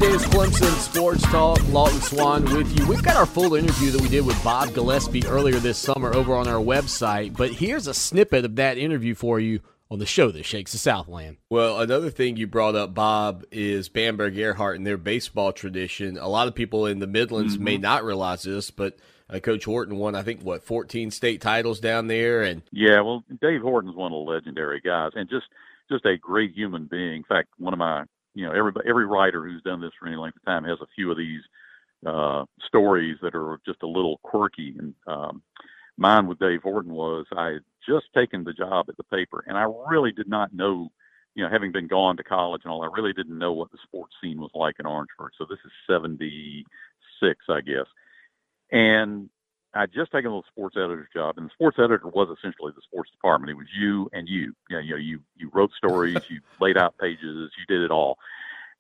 It 0.01 0.05
is 0.05 0.25
Clemson 0.27 0.71
Sports 0.79 1.23
Talk. 1.23 1.59
Lawton 1.71 2.01
Swan 2.01 2.45
with 2.57 2.79
you. 2.79 2.87
We've 2.87 3.03
got 3.03 3.17
our 3.17 3.27
full 3.27 3.57
interview 3.57 3.91
that 3.91 4.01
we 4.01 4.09
did 4.09 4.25
with 4.25 4.41
Bob 4.45 4.73
Gillespie 4.73 5.27
earlier 5.27 5.57
this 5.57 5.77
summer 5.77 6.15
over 6.15 6.37
on 6.37 6.47
our 6.47 6.63
website, 6.63 7.37
but 7.37 7.51
here's 7.51 7.89
a 7.89 7.95
snippet 7.95 8.45
of 8.45 8.55
that 8.55 8.79
interview 8.79 9.17
for 9.17 9.41
you 9.41 9.59
on 9.91 9.99
the 9.99 10.07
show 10.07 10.31
that 10.31 10.45
shakes 10.45 10.71
the 10.71 10.79
Southland. 10.79 11.39
Well, 11.51 11.81
another 11.81 12.11
thing 12.11 12.37
you 12.37 12.47
brought 12.47 12.77
up, 12.77 12.95
Bob, 12.95 13.45
is 13.51 13.89
Bamberg 13.89 14.37
Ehrhardt 14.37 14.77
and 14.77 14.87
their 14.87 14.99
baseball 14.99 15.53
tradition. 15.53 16.17
A 16.17 16.29
lot 16.29 16.47
of 16.47 16.55
people 16.55 16.87
in 16.87 17.01
the 17.01 17.09
Midlands 17.09 17.57
mm-hmm. 17.57 17.65
may 17.65 17.77
not 17.77 18.05
realize 18.05 18.45
this, 18.45 18.71
but 18.71 18.97
uh, 19.29 19.41
Coach 19.41 19.65
Horton 19.65 19.97
won, 19.97 20.15
I 20.15 20.23
think, 20.23 20.43
what, 20.43 20.63
14 20.63 21.11
state 21.11 21.41
titles 21.41 21.81
down 21.81 22.07
there, 22.07 22.43
and 22.43 22.63
yeah, 22.71 23.01
well, 23.01 23.25
Dave 23.41 23.63
Horton's 23.63 23.97
one 23.97 24.13
of 24.13 24.25
the 24.25 24.31
legendary 24.31 24.81
guys, 24.81 25.11
and 25.17 25.29
just 25.29 25.47
just 25.91 26.07
a 26.07 26.17
great 26.17 26.53
human 26.55 26.85
being. 26.85 27.17
In 27.17 27.25
fact, 27.25 27.49
one 27.59 27.73
of 27.73 27.81
my 27.81 28.05
you 28.39 28.47
know, 28.47 28.53
every 28.53 28.71
every 28.89 29.05
writer 29.05 29.45
who's 29.45 29.63
done 29.63 29.81
this 29.81 29.91
for 29.99 30.07
any 30.07 30.17
length 30.17 30.37
of 30.37 30.45
time 30.45 30.63
has 30.63 30.79
a 30.81 30.87
few 30.95 31.11
of 31.11 31.17
these 31.17 31.43
uh, 32.07 32.45
stories 32.65 33.17
that 33.21 33.35
are 33.35 33.59
just 33.67 33.83
a 33.83 33.89
little 33.89 34.19
quirky. 34.23 34.77
And 34.79 34.95
um, 35.09 35.43
mine 35.97 36.29
with 36.29 36.39
Dave 36.39 36.63
Horton 36.63 36.93
was 36.93 37.27
I 37.37 37.47
had 37.55 37.65
just 37.85 38.07
taken 38.15 38.45
the 38.45 38.53
job 38.53 38.87
at 38.89 38.97
the 38.97 39.03
paper, 39.03 39.43
and 39.49 39.59
I 39.59 39.67
really 39.91 40.13
did 40.13 40.29
not 40.29 40.55
know, 40.55 40.89
you 41.35 41.43
know, 41.43 41.51
having 41.51 41.73
been 41.73 41.89
gone 41.89 42.17
to 42.17 42.23
college 42.23 42.63
and 42.65 42.71
all, 42.71 42.85
I 42.85 42.97
really 42.97 43.13
didn't 43.13 43.37
know 43.37 43.53
what 43.53 43.73
the 43.73 43.79
sports 43.83 44.15
scene 44.23 44.41
was 44.41 44.53
like 44.55 44.77
in 44.79 44.87
Orangeburg. 44.87 45.33
So 45.37 45.45
this 45.45 45.59
is 45.65 45.73
'76, 45.89 46.65
I 47.49 47.61
guess, 47.61 47.87
and 48.71 49.29
I 49.75 49.87
just 49.87 50.11
taken 50.13 50.27
a 50.27 50.31
little 50.31 50.45
sports 50.51 50.77
editor's 50.77 51.09
job, 51.15 51.35
and 51.37 51.47
the 51.47 51.53
sports 51.53 51.79
editor 51.79 52.09
was 52.09 52.35
essentially 52.39 52.73
the 52.75 52.83
sports 52.83 53.11
department. 53.11 53.51
It 53.51 53.55
was 53.55 53.67
you 53.79 54.09
and 54.13 54.27
you. 54.27 54.55
You 54.71 54.77
know, 54.77 54.79
you, 54.79 54.91
know, 54.91 54.97
you, 54.97 55.21
you 55.37 55.51
wrote 55.53 55.71
stories, 55.77 56.19
you 56.29 56.41
laid 56.61 56.79
out 56.79 56.97
pages, 56.99 57.21
you 57.59 57.67
did 57.69 57.83
it 57.83 57.91
all. 57.91 58.19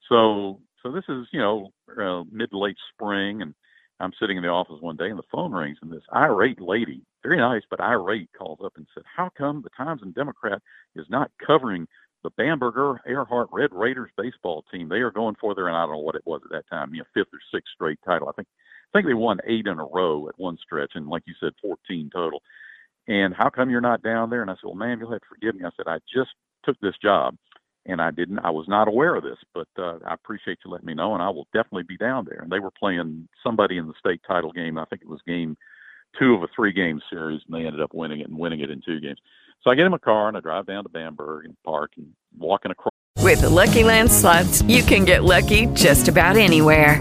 So, 0.09 0.61
so 0.83 0.91
this 0.91 1.05
is 1.09 1.27
you 1.31 1.41
know 1.41 1.73
uh, 2.01 2.25
mid 2.33 2.51
to 2.51 2.59
late 2.59 2.79
spring, 2.93 3.43
and 3.43 3.55
I'm 4.01 4.13
sitting 4.19 4.37
in 4.37 4.43
the 4.43 4.49
office 4.49 4.81
one 4.81 4.97
day, 4.97 5.11
and 5.11 5.19
the 5.19 5.25
phone 5.31 5.53
rings, 5.53 5.79
and 5.83 5.93
this 5.93 6.05
irate 6.15 6.61
lady, 6.61 7.03
very 7.23 7.37
nice 7.37 7.63
but 7.69 7.81
irate, 7.81 8.31
calls 8.37 8.61
up 8.65 8.73
and 8.77 8.87
said, 8.95 9.03
"How 9.15 9.31
come 9.37 9.63
the 9.63 9.71
Times 9.71 10.01
and 10.03 10.15
Democrat 10.15 10.63
is 10.97 11.07
not 11.11 11.31
covering 11.45 11.87
the 12.25 12.31
Bamberg 12.31 12.75
Ehrhardt 13.07 13.49
Red 13.53 13.73
Raiders 13.73 14.11
baseball 14.17 14.65
team? 14.73 14.89
They 14.89 15.01
are 15.01 15.11
going 15.11 15.37
for 15.41 15.55
their, 15.55 15.69
and 15.69 15.77
I 15.77 15.83
don't 15.83 15.97
know 15.97 15.99
what 15.99 16.15
it 16.15 16.27
was 16.27 16.41
at 16.45 16.51
that 16.51 16.69
time, 16.71 16.95
you 16.95 17.01
know, 17.01 17.07
fifth 17.13 17.33
or 17.33 17.41
sixth 17.53 17.73
straight 17.75 17.99
title. 18.07 18.29
I 18.29 18.33
think 18.33 18.49
I 18.89 18.99
think 18.99 19.07
they 19.07 19.15
won 19.15 19.39
eight 19.47 19.67
in 19.67 19.79
a 19.79 19.85
row 19.85 20.29
at 20.29 20.39
one 20.39 20.59
stretch, 20.63 20.93
and 20.95 21.09
like 21.09 21.23
you 21.27 21.35
said, 21.41 21.53
14 21.63 22.11
total. 22.13 22.43
And 23.07 23.35
how 23.35 23.51
come 23.51 23.71
you're 23.71 23.81
not 23.81 24.03
down 24.03 24.31
there? 24.31 24.43
And 24.43 24.51
I 24.51 24.55
said, 24.55 24.65
well, 24.65 24.75
man, 24.75 24.99
you'll 24.99 25.13
have 25.13 25.21
to 25.21 25.27
forgive 25.29 25.55
me. 25.55 25.65
I 25.65 25.71
said, 25.77 25.89
I 25.89 25.99
just 26.13 26.31
took 26.65 26.79
this 26.81 26.95
job, 27.03 27.37
and 27.87 28.01
I 28.01 28.11
didn't. 28.11 28.39
I 28.41 28.51
was 28.51 28.67
not 28.69 28.89
aware 28.89 29.15
of 29.15 29.25
this, 29.25 29.39
but 29.55 29.69
uh, 29.79 29.99
I 30.07 30.15
appreciate 30.15 30.59
you 30.65 30.71
letting 30.71 30.87
me 30.87 30.95
know, 30.95 31.15
and 31.15 31.23
I 31.23 31.31
will 31.31 31.47
definitely 31.53 31.85
be 31.85 31.97
down 31.97 32.27
there. 32.29 32.41
And 32.41 32.51
they 32.51 32.61
were 32.61 32.71
playing 32.71 33.29
somebody 33.43 33.79
in 33.79 33.87
the 33.87 33.95
state 33.99 34.21
title 34.27 34.53
game. 34.53 34.79
I 34.79 34.85
think 34.87 35.03
it 35.03 35.09
was 35.09 35.21
game 35.27 35.57
two 36.19 36.35
of 36.35 36.43
a 36.43 36.49
three-game 36.55 37.01
series, 37.11 37.43
and 37.47 37.55
they 37.55 37.67
ended 37.67 37.81
up 37.81 37.95
winning 37.95 38.21
it 38.21 38.29
and 38.29 38.39
winning 38.39 38.61
it 38.61 38.71
in 38.71 38.81
two 38.85 39.01
games. 39.01 39.19
So 39.63 39.71
I 39.71 39.75
get 39.75 39.87
in 39.87 39.93
my 39.93 39.99
car 39.99 40.29
and 40.29 40.37
I 40.37 40.41
drive 40.41 40.67
down 40.67 40.85
to 40.85 40.89
Bamberg 40.89 41.45
and 41.45 41.57
park 41.65 41.93
and 41.97 42.07
walking 42.39 42.71
across. 42.71 42.93
With 43.19 43.41
the 43.41 43.51
Lucky 43.51 43.83
Land 43.83 44.11
slots, 44.11 44.63
you 44.63 44.83
can 44.83 45.05
get 45.05 45.25
lucky 45.25 45.67
just 45.75 46.09
about 46.09 46.37
anywhere. 46.37 47.01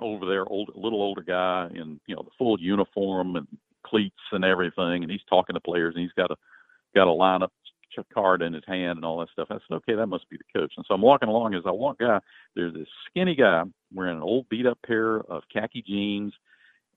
over 0.00 0.26
there, 0.26 0.46
old, 0.46 0.70
little 0.74 1.02
older 1.02 1.22
guy 1.22 1.68
in 1.74 2.00
you 2.06 2.14
know 2.16 2.22
the 2.22 2.30
full 2.38 2.58
uniform 2.60 3.36
and 3.36 3.46
cleats 3.86 4.16
and 4.32 4.44
everything, 4.44 5.02
and 5.02 5.10
he's 5.10 5.20
talking 5.28 5.54
to 5.54 5.60
players, 5.60 5.94
and 5.94 6.02
he's 6.02 6.12
got 6.12 6.30
a 6.30 6.36
got 6.94 7.08
a 7.08 7.10
lineup 7.10 7.50
card 8.12 8.42
in 8.42 8.52
his 8.52 8.64
hand 8.66 8.96
and 8.96 9.04
all 9.04 9.18
that 9.20 9.28
stuff. 9.30 9.48
I 9.50 9.54
said, 9.54 9.76
okay, 9.76 9.94
that 9.94 10.06
must 10.06 10.28
be 10.28 10.36
the 10.36 10.58
coach. 10.58 10.72
And 10.76 10.84
so 10.88 10.94
I'm 10.94 11.00
walking 11.00 11.28
along. 11.28 11.54
As 11.54 11.62
I 11.66 11.70
walk 11.70 11.98
by, 11.98 12.18
there's 12.56 12.74
this 12.74 12.88
skinny 13.08 13.36
guy 13.36 13.62
wearing 13.92 14.16
an 14.16 14.22
old 14.22 14.48
beat 14.48 14.66
up 14.66 14.78
pair 14.84 15.20
of 15.20 15.42
khaki 15.52 15.82
jeans 15.86 16.32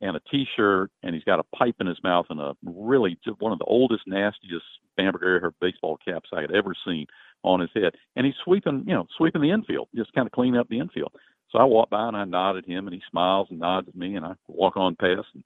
and 0.02 0.16
a 0.16 0.22
t-shirt, 0.32 0.92
and 1.04 1.16
he's 1.16 1.24
got 1.24 1.40
a 1.40 1.56
pipe 1.56 1.76
in 1.80 1.88
his 1.88 2.02
mouth 2.04 2.28
and 2.30 2.40
a 2.40 2.54
really 2.64 3.18
one 3.40 3.52
of 3.52 3.60
the 3.60 3.66
oldest, 3.66 4.04
nastiest 4.08 4.66
Bamberger 4.96 5.54
baseball 5.60 5.98
caps 6.06 6.30
I 6.34 6.42
had 6.42 6.52
ever 6.52 6.74
seen 6.86 7.08
on 7.44 7.60
his 7.60 7.70
head. 7.74 7.94
And 8.16 8.26
he's 8.26 8.36
sweeping, 8.44 8.84
you 8.88 8.94
know, 8.94 9.08
sweeping 9.18 9.42
the 9.42 9.52
infield, 9.52 9.88
just 9.96 10.14
kind 10.14 10.28
of 10.28 10.32
cleaning 10.32 10.60
up 10.60 10.70
the 10.70 10.80
infield. 10.80 11.14
So 11.52 11.60
I 11.60 11.64
walk 11.64 11.90
by 11.90 12.08
and 12.08 12.18
I 12.18 12.26
nod 12.26 12.58
at 12.58 12.66
him, 12.66 12.88
and 12.88 12.94
he 12.94 13.02
smiles 13.10 13.48
and 13.50 13.60
nods 13.60 13.88
at 13.88 13.96
me, 13.96 14.16
and 14.16 14.26
I 14.26 14.34
walk 14.48 14.76
on 14.76 14.96
past 14.96 15.28
and 15.34 15.44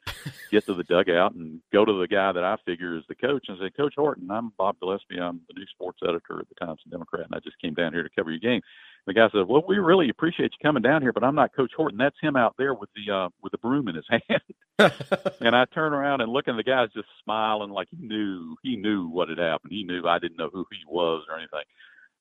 get 0.51 0.65
to 0.65 0.73
the 0.73 0.83
dugout 0.83 1.35
and 1.35 1.61
go 1.71 1.85
to 1.85 1.99
the 1.99 2.07
guy 2.07 2.31
that 2.31 2.43
I 2.43 2.57
figure 2.65 2.97
is 2.97 3.03
the 3.07 3.15
coach 3.15 3.45
and 3.47 3.59
say, 3.59 3.69
Coach 3.69 3.93
Horton, 3.95 4.31
I'm 4.31 4.51
Bob 4.57 4.77
Gillespie. 4.79 5.19
I'm 5.19 5.41
the 5.47 5.59
new 5.59 5.65
sports 5.67 5.99
editor 6.03 6.39
at 6.39 6.49
the 6.49 6.65
Times 6.65 6.79
and 6.83 6.91
Democrat, 6.91 7.25
and 7.25 7.35
I 7.35 7.39
just 7.39 7.61
came 7.61 7.75
down 7.75 7.93
here 7.93 8.01
to 8.01 8.09
cover 8.15 8.31
your 8.31 8.39
game. 8.39 8.61
The 9.07 9.13
guy 9.13 9.29
said, 9.31 9.47
"Well, 9.47 9.63
we 9.67 9.77
really 9.77 10.09
appreciate 10.09 10.51
you 10.51 10.67
coming 10.67 10.83
down 10.83 11.01
here, 11.01 11.13
but 11.13 11.23
I'm 11.23 11.33
not 11.33 11.55
Coach 11.55 11.71
Horton. 11.75 11.97
That's 11.97 12.19
him 12.21 12.35
out 12.35 12.53
there 12.57 12.75
with 12.75 12.89
the 12.95 13.11
uh, 13.11 13.29
with 13.41 13.51
the 13.51 13.57
broom 13.57 13.87
in 13.87 13.95
his 13.95 14.05
hand." 14.09 14.41
and 15.41 15.55
I 15.55 15.65
turn 15.65 15.93
around 15.93 16.21
and 16.21 16.31
look, 16.31 16.47
and 16.47 16.57
the 16.57 16.63
guy's 16.63 16.91
just 16.93 17.07
smiling 17.23 17.71
like 17.71 17.87
he 17.89 17.97
knew 17.97 18.55
he 18.61 18.75
knew 18.75 19.07
what 19.07 19.29
had 19.29 19.39
happened. 19.39 19.71
He 19.71 19.83
knew 19.83 20.07
I 20.07 20.19
didn't 20.19 20.37
know 20.37 20.49
who 20.53 20.65
he 20.71 20.77
was 20.87 21.23
or 21.29 21.37
anything 21.37 21.63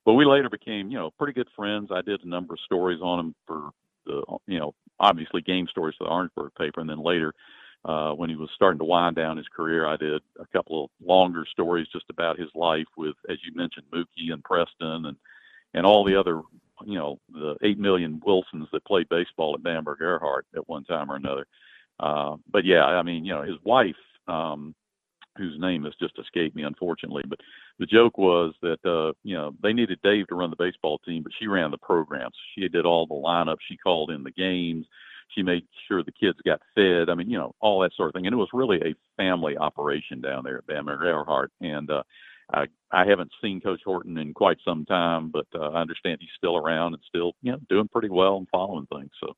but 0.04 0.14
we 0.14 0.24
later 0.24 0.48
became, 0.48 0.90
you 0.90 0.98
know, 0.98 1.10
pretty 1.18 1.32
good 1.32 1.48
friends. 1.54 1.90
I 1.92 2.02
did 2.02 2.24
a 2.24 2.28
number 2.28 2.54
of 2.54 2.60
stories 2.60 3.00
on 3.02 3.20
him 3.20 3.34
for 3.46 3.70
the, 4.06 4.22
you 4.46 4.58
know, 4.58 4.74
obviously 4.98 5.42
game 5.42 5.66
stories 5.68 5.94
for 5.98 6.04
the 6.04 6.10
Orangeburg 6.10 6.52
paper, 6.58 6.80
and 6.80 6.88
then 6.88 7.02
later, 7.02 7.34
uh, 7.84 8.12
when 8.12 8.28
he 8.28 8.36
was 8.36 8.50
starting 8.54 8.78
to 8.78 8.84
wind 8.84 9.16
down 9.16 9.38
his 9.38 9.48
career, 9.48 9.86
I 9.86 9.96
did 9.96 10.20
a 10.38 10.46
couple 10.52 10.84
of 10.84 10.90
longer 11.02 11.46
stories 11.50 11.88
just 11.92 12.04
about 12.10 12.38
his 12.38 12.50
life 12.54 12.86
with, 12.96 13.16
as 13.30 13.38
you 13.44 13.54
mentioned, 13.54 13.86
Mookie 13.92 14.32
and 14.32 14.44
Preston 14.44 15.06
and 15.06 15.16
and 15.72 15.86
all 15.86 16.04
the 16.04 16.18
other, 16.18 16.42
you 16.84 16.98
know, 16.98 17.20
the 17.32 17.56
eight 17.62 17.78
million 17.78 18.20
Wilsons 18.26 18.68
that 18.72 18.84
played 18.84 19.08
baseball 19.08 19.54
at 19.54 19.62
Bamberg 19.62 20.00
Ehrhardt 20.00 20.42
at 20.54 20.68
one 20.68 20.84
time 20.84 21.10
or 21.10 21.16
another. 21.16 21.46
Uh, 21.98 22.36
but 22.50 22.64
yeah, 22.64 22.84
I 22.84 23.02
mean, 23.02 23.24
you 23.24 23.32
know, 23.32 23.42
his 23.42 23.56
wife 23.62 23.94
um, 24.26 24.74
whose 25.36 25.58
name 25.58 25.84
has 25.84 25.94
just 26.00 26.18
escaped 26.18 26.56
me, 26.56 26.62
unfortunately. 26.62 27.22
But 27.26 27.40
the 27.78 27.86
joke 27.86 28.18
was 28.18 28.54
that 28.62 28.84
uh, 28.84 29.12
you 29.22 29.36
know 29.36 29.52
they 29.62 29.72
needed 29.72 30.00
Dave 30.02 30.28
to 30.28 30.34
run 30.34 30.50
the 30.50 30.56
baseball 30.56 30.98
team, 30.98 31.22
but 31.22 31.32
she 31.38 31.46
ran 31.46 31.70
the 31.70 31.78
programs. 31.78 32.34
She 32.54 32.68
did 32.68 32.86
all 32.86 33.06
the 33.06 33.14
lineups. 33.14 33.58
She 33.68 33.76
called 33.76 34.10
in 34.10 34.22
the 34.22 34.30
games. 34.30 34.86
She 35.34 35.42
made 35.42 35.62
sure 35.86 36.02
the 36.02 36.12
kids 36.12 36.38
got 36.44 36.60
fed. 36.74 37.08
I 37.08 37.14
mean, 37.14 37.30
you 37.30 37.38
know, 37.38 37.54
all 37.60 37.80
that 37.80 37.94
sort 37.94 38.08
of 38.08 38.14
thing. 38.14 38.26
And 38.26 38.34
it 38.34 38.36
was 38.36 38.48
really 38.52 38.78
a 38.78 38.94
family 39.16 39.56
operation 39.56 40.20
down 40.20 40.42
there 40.44 40.58
at 40.58 40.66
Bamberg 40.66 41.00
Ehrhardt. 41.00 41.50
And 41.60 41.88
uh, 41.88 42.02
I 42.52 42.66
I 42.90 43.06
haven't 43.06 43.30
seen 43.42 43.60
Coach 43.60 43.80
Horton 43.84 44.18
in 44.18 44.34
quite 44.34 44.58
some 44.64 44.84
time, 44.84 45.30
but 45.30 45.46
uh, 45.54 45.70
I 45.70 45.80
understand 45.80 46.18
he's 46.20 46.30
still 46.36 46.56
around 46.56 46.94
and 46.94 47.02
still 47.08 47.32
you 47.42 47.52
know 47.52 47.58
doing 47.68 47.88
pretty 47.88 48.10
well 48.10 48.36
and 48.36 48.48
following 48.50 48.86
things. 48.86 49.10
So 49.20 49.36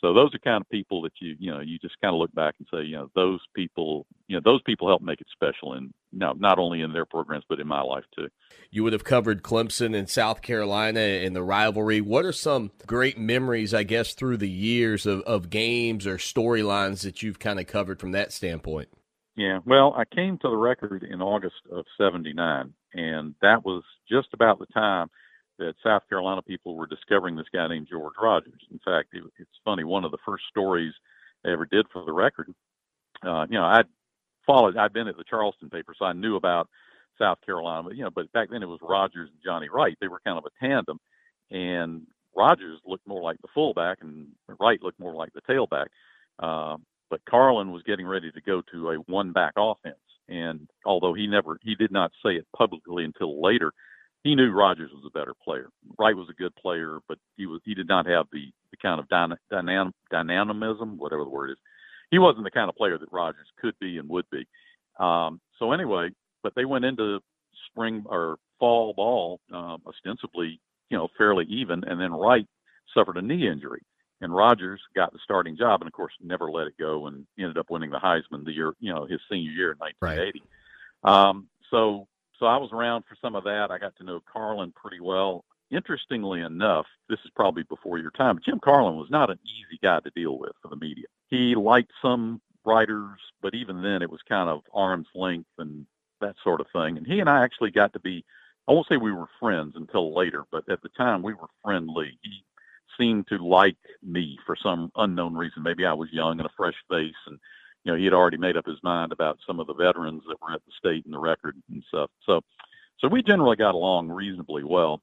So 0.00 0.14
those 0.14 0.34
are 0.34 0.38
kind 0.38 0.62
of 0.62 0.68
people 0.70 1.02
that 1.02 1.12
you 1.20 1.36
you 1.38 1.50
know 1.50 1.60
you 1.60 1.78
just 1.78 2.00
kind 2.00 2.14
of 2.14 2.18
look 2.18 2.34
back 2.34 2.54
and 2.58 2.66
say 2.72 2.84
you 2.84 2.96
know 2.96 3.10
those 3.14 3.40
people 3.54 4.06
you 4.28 4.36
know 4.36 4.40
those 4.42 4.62
people 4.62 4.88
help 4.88 5.02
make 5.02 5.20
it 5.20 5.26
special 5.30 5.74
and 5.74 5.92
now 6.12 6.32
not 6.38 6.58
only 6.58 6.80
in 6.80 6.92
their 6.92 7.04
programs 7.04 7.44
but 7.48 7.60
in 7.60 7.66
my 7.66 7.82
life 7.82 8.04
too. 8.16 8.28
You 8.70 8.82
would 8.84 8.92
have 8.92 9.04
covered 9.04 9.42
Clemson 9.42 9.96
and 9.96 10.08
South 10.08 10.42
Carolina 10.42 11.00
and 11.00 11.36
the 11.36 11.42
rivalry. 11.42 12.00
What 12.00 12.24
are 12.24 12.32
some 12.32 12.70
great 12.86 13.18
memories, 13.18 13.74
I 13.74 13.82
guess, 13.82 14.14
through 14.14 14.38
the 14.38 14.50
years 14.50 15.06
of, 15.06 15.20
of 15.22 15.50
games 15.50 16.06
or 16.06 16.16
storylines 16.16 17.02
that 17.02 17.22
you've 17.22 17.38
kind 17.38 17.60
of 17.60 17.66
covered 17.66 18.00
from 18.00 18.12
that 18.12 18.32
standpoint? 18.32 18.88
Yeah, 19.36 19.58
well, 19.64 19.94
I 19.96 20.04
came 20.04 20.38
to 20.38 20.48
the 20.48 20.56
record 20.56 21.02
in 21.02 21.22
August 21.22 21.56
of 21.70 21.84
'79, 21.98 22.72
and 22.94 23.34
that 23.42 23.64
was 23.64 23.82
just 24.10 24.28
about 24.32 24.58
the 24.58 24.66
time 24.66 25.08
that 25.60 25.74
South 25.84 26.02
Carolina 26.08 26.42
people 26.42 26.74
were 26.74 26.86
discovering 26.86 27.36
this 27.36 27.46
guy 27.52 27.68
named 27.68 27.86
George 27.88 28.14
Rogers. 28.20 28.60
In 28.72 28.80
fact, 28.84 29.10
it, 29.12 29.22
it's 29.38 29.50
funny. 29.64 29.84
One 29.84 30.04
of 30.04 30.10
the 30.10 30.18
first 30.26 30.44
stories 30.48 30.92
I 31.44 31.50
ever 31.52 31.66
did 31.66 31.86
for 31.92 32.04
the 32.04 32.12
record, 32.12 32.52
uh, 33.24 33.46
you 33.48 33.58
know, 33.58 33.64
I'd 33.64 33.86
followed. 34.46 34.76
I'd 34.76 34.92
been 34.92 35.06
at 35.06 35.16
the 35.16 35.24
Charleston 35.28 35.70
paper, 35.70 35.94
so 35.96 36.06
I 36.06 36.14
knew 36.14 36.36
about 36.36 36.68
South 37.18 37.38
Carolina. 37.44 37.84
But 37.84 37.96
you 37.96 38.02
know, 38.02 38.10
but 38.10 38.32
back 38.32 38.48
then 38.50 38.62
it 38.62 38.68
was 38.68 38.80
Rogers 38.82 39.28
and 39.30 39.38
Johnny 39.44 39.68
Wright. 39.68 39.96
They 40.00 40.08
were 40.08 40.20
kind 40.24 40.38
of 40.38 40.46
a 40.46 40.66
tandem, 40.66 40.98
and 41.50 42.06
Rogers 42.34 42.80
looked 42.86 43.06
more 43.06 43.22
like 43.22 43.40
the 43.42 43.48
fullback, 43.54 43.98
and 44.00 44.28
Wright 44.58 44.82
looked 44.82 44.98
more 44.98 45.14
like 45.14 45.32
the 45.34 45.42
tailback. 45.42 45.86
Uh, 46.38 46.78
but 47.10 47.20
Carlen 47.28 47.72
was 47.72 47.82
getting 47.82 48.06
ready 48.06 48.32
to 48.32 48.40
go 48.40 48.62
to 48.72 48.90
a 48.90 48.96
one-back 48.96 49.54
offense, 49.58 49.96
and 50.28 50.68
although 50.86 51.12
he 51.12 51.26
never, 51.26 51.58
he 51.62 51.74
did 51.74 51.90
not 51.90 52.12
say 52.24 52.30
it 52.36 52.46
publicly 52.56 53.04
until 53.04 53.42
later 53.42 53.72
he 54.22 54.34
knew 54.34 54.50
Rogers 54.50 54.90
was 54.92 55.04
a 55.06 55.18
better 55.18 55.34
player. 55.42 55.68
Wright 55.98 56.16
was 56.16 56.28
a 56.30 56.40
good 56.40 56.54
player, 56.56 56.98
but 57.08 57.18
he 57.36 57.46
was 57.46 57.60
he 57.64 57.74
did 57.74 57.88
not 57.88 58.06
have 58.06 58.26
the, 58.32 58.52
the 58.70 58.76
kind 58.76 59.00
of 59.00 59.08
dyna, 59.08 59.36
dynam, 59.50 59.92
dynamism, 60.10 60.98
whatever 60.98 61.24
the 61.24 61.30
word 61.30 61.50
is. 61.50 61.56
He 62.10 62.18
wasn't 62.18 62.44
the 62.44 62.50
kind 62.50 62.68
of 62.68 62.76
player 62.76 62.98
that 62.98 63.12
Rogers 63.12 63.46
could 63.60 63.74
be 63.80 63.98
and 63.98 64.08
would 64.08 64.26
be. 64.30 64.46
Um, 64.98 65.40
so 65.58 65.72
anyway, 65.72 66.10
but 66.42 66.54
they 66.54 66.64
went 66.64 66.84
into 66.84 67.20
spring 67.70 68.04
or 68.06 68.36
fall 68.58 68.92
ball 68.92 69.40
um, 69.52 69.82
ostensibly, 69.86 70.60
you 70.90 70.98
know, 70.98 71.08
fairly 71.16 71.46
even, 71.48 71.84
and 71.84 72.00
then 72.00 72.12
Wright 72.12 72.46
suffered 72.92 73.16
a 73.16 73.22
knee 73.22 73.48
injury, 73.48 73.80
and 74.20 74.34
Rogers 74.34 74.80
got 74.94 75.12
the 75.12 75.18
starting 75.24 75.56
job, 75.56 75.80
and 75.80 75.88
of 75.88 75.92
course 75.92 76.12
never 76.20 76.50
let 76.50 76.66
it 76.66 76.74
go, 76.78 77.06
and 77.06 77.26
ended 77.38 77.56
up 77.56 77.70
winning 77.70 77.90
the 77.90 77.98
Heisman 77.98 78.44
the 78.44 78.52
year, 78.52 78.74
you 78.80 78.92
know, 78.92 79.06
his 79.06 79.20
senior 79.30 79.52
year 79.52 79.72
in 79.72 79.78
1980. 79.78 80.42
Right. 81.02 81.28
Um, 81.28 81.48
so 81.70 82.06
so 82.40 82.46
I 82.46 82.56
was 82.56 82.72
around 82.72 83.04
for 83.08 83.16
some 83.20 83.36
of 83.36 83.44
that. 83.44 83.70
I 83.70 83.78
got 83.78 83.94
to 83.98 84.04
know 84.04 84.20
Carlen 84.32 84.72
pretty 84.72 85.00
well. 85.00 85.44
Interestingly 85.70 86.40
enough, 86.40 86.86
this 87.08 87.20
is 87.24 87.30
probably 87.36 87.62
before 87.64 87.98
your 87.98 88.10
time, 88.10 88.40
Jim 88.44 88.58
Carlen 88.58 88.96
was 88.96 89.10
not 89.10 89.30
an 89.30 89.38
easy 89.44 89.78
guy 89.80 90.00
to 90.00 90.10
deal 90.16 90.36
with 90.36 90.52
for 90.60 90.68
the 90.68 90.76
media. 90.76 91.04
He 91.28 91.54
liked 91.54 91.92
some 92.02 92.40
writers, 92.64 93.20
but 93.40 93.54
even 93.54 93.82
then 93.82 94.02
it 94.02 94.10
was 94.10 94.20
kind 94.28 94.48
of 94.48 94.62
arm's 94.74 95.06
length 95.14 95.50
and 95.58 95.86
that 96.20 96.34
sort 96.42 96.60
of 96.60 96.66
thing. 96.72 96.96
And 96.96 97.06
he 97.06 97.20
and 97.20 97.30
I 97.30 97.44
actually 97.44 97.70
got 97.70 97.92
to 97.92 98.00
be, 98.00 98.24
I 98.66 98.72
won't 98.72 98.88
say 98.88 98.96
we 98.96 99.12
were 99.12 99.28
friends 99.38 99.74
until 99.76 100.14
later, 100.14 100.44
but 100.50 100.68
at 100.68 100.82
the 100.82 100.88
time 100.88 101.22
we 101.22 101.34
were 101.34 101.48
friendly. 101.62 102.18
He 102.22 102.42
seemed 102.98 103.28
to 103.28 103.38
like 103.38 103.76
me 104.02 104.38
for 104.44 104.56
some 104.56 104.90
unknown 104.96 105.34
reason. 105.34 105.62
Maybe 105.62 105.86
I 105.86 105.92
was 105.92 106.12
young 106.12 106.40
and 106.40 106.46
a 106.46 106.52
fresh 106.56 106.74
face 106.90 107.14
and 107.26 107.38
you 107.84 107.92
know, 107.92 107.98
he 107.98 108.04
had 108.04 108.14
already 108.14 108.36
made 108.36 108.56
up 108.56 108.66
his 108.66 108.82
mind 108.82 109.12
about 109.12 109.38
some 109.46 109.60
of 109.60 109.66
the 109.66 109.74
veterans 109.74 110.22
that 110.28 110.40
were 110.42 110.52
at 110.52 110.64
the 110.66 110.72
state 110.78 111.04
and 111.04 111.14
the 111.14 111.18
record 111.18 111.56
and 111.70 111.82
stuff. 111.88 112.10
So, 112.26 112.42
so 112.98 113.08
we 113.08 113.22
generally 113.22 113.56
got 113.56 113.74
along 113.74 114.10
reasonably 114.10 114.64
well 114.64 115.00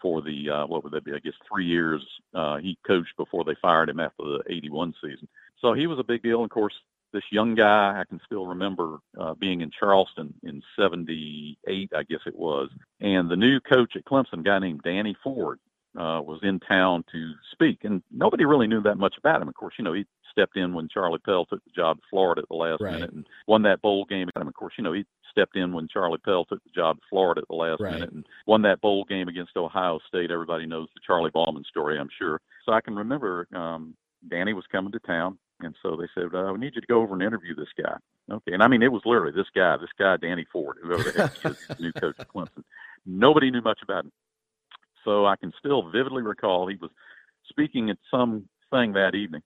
for 0.00 0.20
the 0.20 0.50
uh, 0.50 0.66
what 0.66 0.82
would 0.82 0.92
that 0.92 1.04
be? 1.04 1.12
I 1.12 1.20
guess 1.20 1.34
three 1.48 1.66
years 1.66 2.02
uh, 2.34 2.58
he 2.58 2.76
coached 2.86 3.16
before 3.16 3.44
they 3.44 3.54
fired 3.62 3.88
him 3.88 4.00
after 4.00 4.24
the 4.24 4.42
'81 4.48 4.94
season. 5.00 5.28
So 5.60 5.72
he 5.72 5.86
was 5.86 5.98
a 5.98 6.04
big 6.04 6.22
deal. 6.22 6.38
And 6.38 6.46
of 6.46 6.50
course, 6.50 6.74
this 7.12 7.22
young 7.30 7.54
guy 7.54 8.00
I 8.00 8.04
can 8.04 8.20
still 8.26 8.46
remember 8.46 8.98
uh, 9.18 9.34
being 9.34 9.60
in 9.60 9.70
Charleston 9.70 10.34
in 10.42 10.62
'78, 10.76 11.90
I 11.94 12.02
guess 12.02 12.20
it 12.26 12.36
was, 12.36 12.70
and 13.00 13.30
the 13.30 13.36
new 13.36 13.60
coach 13.60 13.94
at 13.96 14.04
Clemson, 14.04 14.40
a 14.40 14.42
guy 14.42 14.58
named 14.58 14.80
Danny 14.82 15.16
Ford, 15.22 15.60
uh, 15.96 16.20
was 16.24 16.40
in 16.42 16.58
town 16.58 17.04
to 17.12 17.32
speak, 17.52 17.84
and 17.84 18.02
nobody 18.10 18.44
really 18.44 18.66
knew 18.66 18.82
that 18.82 18.98
much 18.98 19.14
about 19.18 19.40
him. 19.40 19.48
Of 19.48 19.54
course, 19.54 19.74
you 19.78 19.84
know 19.84 19.92
he 19.92 20.04
stepped 20.32 20.56
in 20.56 20.74
when 20.74 20.88
Charlie 20.88 21.20
Pell 21.24 21.44
took 21.44 21.62
the 21.64 21.70
job 21.70 21.98
at 21.98 22.10
Florida 22.10 22.42
at 22.42 22.48
the 22.48 22.56
last 22.56 22.80
right. 22.80 22.94
minute 22.94 23.12
and 23.12 23.26
won 23.46 23.62
that 23.62 23.80
bowl 23.82 24.04
game. 24.04 24.28
And 24.34 24.48
of 24.48 24.54
course, 24.54 24.74
you 24.76 24.82
know, 24.82 24.92
he 24.92 25.04
stepped 25.30 25.56
in 25.56 25.72
when 25.72 25.88
Charlie 25.88 26.18
Pell 26.18 26.44
took 26.44 26.62
the 26.64 26.70
job 26.74 26.96
at 26.96 27.08
Florida 27.08 27.42
at 27.42 27.48
the 27.48 27.54
last 27.54 27.80
right. 27.80 27.94
minute 27.94 28.12
and 28.12 28.26
won 28.46 28.62
that 28.62 28.80
bowl 28.80 29.04
game 29.04 29.28
against 29.28 29.56
Ohio 29.56 30.00
State. 30.08 30.30
Everybody 30.30 30.66
knows 30.66 30.88
the 30.94 31.00
Charlie 31.06 31.30
Bauman 31.30 31.64
story, 31.68 31.98
I'm 31.98 32.10
sure. 32.18 32.40
So 32.66 32.72
I 32.72 32.80
can 32.80 32.96
remember 32.96 33.46
um, 33.54 33.94
Danny 34.28 34.52
was 34.52 34.64
coming 34.72 34.92
to 34.92 34.98
town. 35.00 35.38
And 35.60 35.76
so 35.80 35.96
they 35.96 36.08
said, 36.14 36.34
uh, 36.34 36.50
"We 36.52 36.58
need 36.58 36.74
you 36.74 36.80
to 36.80 36.86
go 36.88 37.02
over 37.02 37.14
and 37.14 37.22
interview 37.22 37.54
this 37.54 37.68
guy." 37.80 37.94
Okay, 38.30 38.52
and 38.52 38.64
I 38.64 38.68
mean, 38.68 38.82
it 38.82 38.90
was 38.90 39.02
literally 39.04 39.32
this 39.32 39.46
guy, 39.54 39.76
this 39.76 39.90
guy, 39.96 40.16
Danny 40.16 40.44
Ford, 40.52 40.78
whoever 40.82 41.04
the 41.04 41.12
heck 41.12 41.36
he 41.38 41.48
is, 41.48 41.66
the 41.68 41.76
new 41.78 41.92
coach 41.92 42.16
of 42.18 42.26
Clemson. 42.28 42.64
Nobody 43.06 43.50
knew 43.50 43.62
much 43.62 43.78
about 43.80 44.04
him, 44.04 44.12
so 45.04 45.26
I 45.26 45.36
can 45.36 45.52
still 45.58 45.88
vividly 45.90 46.22
recall 46.22 46.66
he 46.66 46.76
was 46.76 46.90
speaking 47.48 47.90
at 47.90 47.98
some 48.10 48.48
thing 48.70 48.94
that 48.94 49.14
evening, 49.14 49.42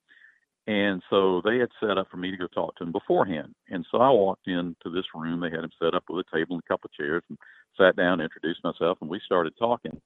and 0.66 1.00
so 1.11 1.40
they 1.44 1.59
had 1.59 1.68
set 1.81 1.96
up 1.96 2.09
for 2.11 2.16
me 2.16 2.31
to 2.31 2.37
go 2.37 2.48
talk 2.48 2.74
to 2.76 2.85
him 2.85 2.92
beforehand. 2.92 3.55
And 3.68 3.87
so 3.90 3.98
I 3.98 4.11
walked 4.11 4.48
into 4.48 4.90
this 4.92 5.05
room. 5.14 5.40
They 5.40 5.50
had 5.50 5.64
him 5.64 5.70
set 5.81 5.94
up 5.94 6.05
with 6.09 6.26
a 6.26 6.37
table 6.37 6.57
and 6.57 6.62
a 6.64 6.72
couple 6.72 6.88
of 6.88 6.92
chairs 6.92 7.22
and 7.29 7.38
sat 7.79 7.94
down, 7.96 8.20
introduced 8.20 8.64
myself, 8.64 8.98
and 9.00 9.09
we 9.09 9.20
started 9.24 9.52
talking. 9.59 10.00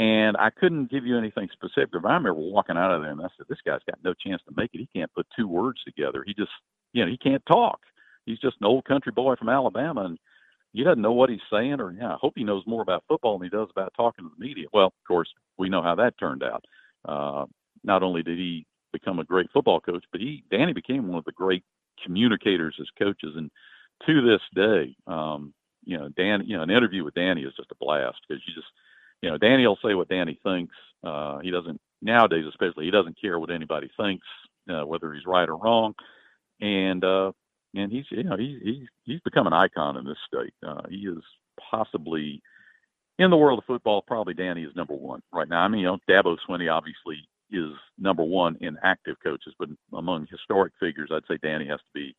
And 0.00 0.36
I 0.38 0.50
couldn't 0.50 0.90
give 0.90 1.06
you 1.06 1.16
anything 1.16 1.48
specific. 1.52 1.92
But 1.92 2.08
I 2.08 2.14
remember 2.14 2.34
walking 2.34 2.76
out 2.76 2.90
of 2.90 3.02
there 3.02 3.12
and 3.12 3.20
I 3.20 3.28
said, 3.36 3.46
This 3.48 3.58
guy's 3.64 3.80
got 3.86 4.02
no 4.02 4.14
chance 4.14 4.42
to 4.48 4.54
make 4.56 4.70
it. 4.72 4.78
He 4.78 4.88
can't 4.98 5.12
put 5.14 5.26
two 5.38 5.46
words 5.46 5.78
together. 5.84 6.24
He 6.26 6.34
just, 6.34 6.50
you 6.92 7.04
know, 7.04 7.10
he 7.10 7.18
can't 7.18 7.42
talk. 7.46 7.80
He's 8.26 8.38
just 8.38 8.56
an 8.60 8.66
old 8.66 8.86
country 8.86 9.12
boy 9.12 9.36
from 9.36 9.48
Alabama 9.48 10.04
and 10.04 10.18
he 10.72 10.84
doesn't 10.84 11.02
know 11.02 11.12
what 11.12 11.30
he's 11.30 11.40
saying 11.52 11.80
or 11.80 11.92
yeah, 11.92 12.14
I 12.14 12.18
hope 12.20 12.34
he 12.36 12.44
knows 12.44 12.62
more 12.66 12.82
about 12.82 13.04
football 13.08 13.38
than 13.38 13.46
he 13.46 13.56
does 13.56 13.68
about 13.70 13.92
talking 13.96 14.24
to 14.24 14.30
the 14.36 14.44
media. 14.44 14.66
Well, 14.72 14.86
of 14.86 14.92
course, 15.06 15.28
we 15.58 15.68
know 15.68 15.82
how 15.82 15.96
that 15.96 16.18
turned 16.18 16.42
out. 16.42 16.64
Uh, 17.04 17.46
not 17.82 18.02
only 18.02 18.22
did 18.22 18.38
he 18.38 18.66
become 18.92 19.18
a 19.18 19.24
great 19.24 19.50
football 19.52 19.80
coach, 19.80 20.04
but 20.12 20.20
he 20.20 20.44
Danny 20.50 20.72
became 20.72 21.08
one 21.08 21.18
of 21.18 21.24
the 21.24 21.32
great 21.32 21.64
communicators 22.04 22.76
as 22.80 22.86
coaches. 22.98 23.34
And 23.36 23.50
to 24.06 24.22
this 24.22 24.40
day, 24.54 24.96
um, 25.06 25.52
you 25.84 25.98
know, 25.98 26.08
Dan, 26.10 26.42
you 26.46 26.56
know, 26.56 26.62
an 26.62 26.70
interview 26.70 27.04
with 27.04 27.14
Danny 27.14 27.42
is 27.42 27.54
just 27.56 27.70
a 27.72 27.84
blast 27.84 28.18
because 28.28 28.42
you 28.46 28.54
just, 28.54 28.68
you 29.22 29.30
know, 29.30 29.38
Danny 29.38 29.66
will 29.66 29.78
say 29.84 29.94
what 29.94 30.08
Danny 30.08 30.38
thinks. 30.42 30.74
Uh, 31.02 31.38
he 31.38 31.50
doesn't 31.50 31.80
nowadays, 32.02 32.44
especially, 32.48 32.84
he 32.84 32.90
doesn't 32.90 33.20
care 33.20 33.38
what 33.38 33.50
anybody 33.50 33.90
thinks, 33.96 34.26
uh, 34.70 34.86
whether 34.86 35.12
he's 35.12 35.26
right 35.26 35.48
or 35.48 35.56
wrong. 35.56 35.94
And 36.60 37.04
uh, 37.04 37.32
and 37.74 37.90
he's, 37.90 38.04
you 38.10 38.24
know, 38.24 38.36
he's 38.36 38.58
he's 38.62 38.88
he's 39.04 39.20
become 39.20 39.46
an 39.46 39.52
icon 39.52 39.96
in 39.96 40.04
this 40.04 40.18
state. 40.26 40.54
Uh, 40.66 40.82
he 40.88 41.06
is 41.06 41.22
possibly 41.70 42.42
in 43.18 43.30
the 43.30 43.36
world 43.36 43.58
of 43.58 43.64
football, 43.66 44.02
probably 44.06 44.34
Danny 44.34 44.62
is 44.62 44.74
number 44.74 44.94
one 44.94 45.22
right 45.32 45.48
now. 45.48 45.60
I 45.60 45.68
mean, 45.68 45.82
you 45.82 45.86
know, 45.86 45.98
Dabo 46.08 46.36
Swinney 46.48 46.72
obviously 46.72 47.28
is 47.52 47.72
number 47.98 48.22
one 48.22 48.56
in 48.60 48.76
active 48.82 49.16
coaches, 49.22 49.54
but 49.58 49.68
among 49.92 50.26
historic 50.30 50.72
figures, 50.80 51.10
I'd 51.12 51.26
say 51.28 51.38
Danny 51.42 51.66
has 51.68 51.80
to 51.80 51.92
be 51.94 52.14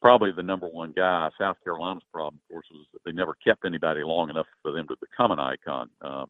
probably 0.00 0.32
the 0.32 0.42
number 0.42 0.68
one 0.68 0.92
guy. 0.94 1.28
South 1.38 1.56
Carolina's 1.64 2.02
problem, 2.12 2.40
of 2.42 2.52
course, 2.52 2.66
was 2.70 2.86
that 2.92 3.00
they 3.04 3.12
never 3.12 3.34
kept 3.44 3.64
anybody 3.64 4.02
long 4.02 4.30
enough 4.30 4.46
for 4.62 4.72
them 4.72 4.86
to 4.88 4.96
become 5.00 5.30
an 5.30 5.38
icon. 5.38 5.88
Uh, 6.00 6.26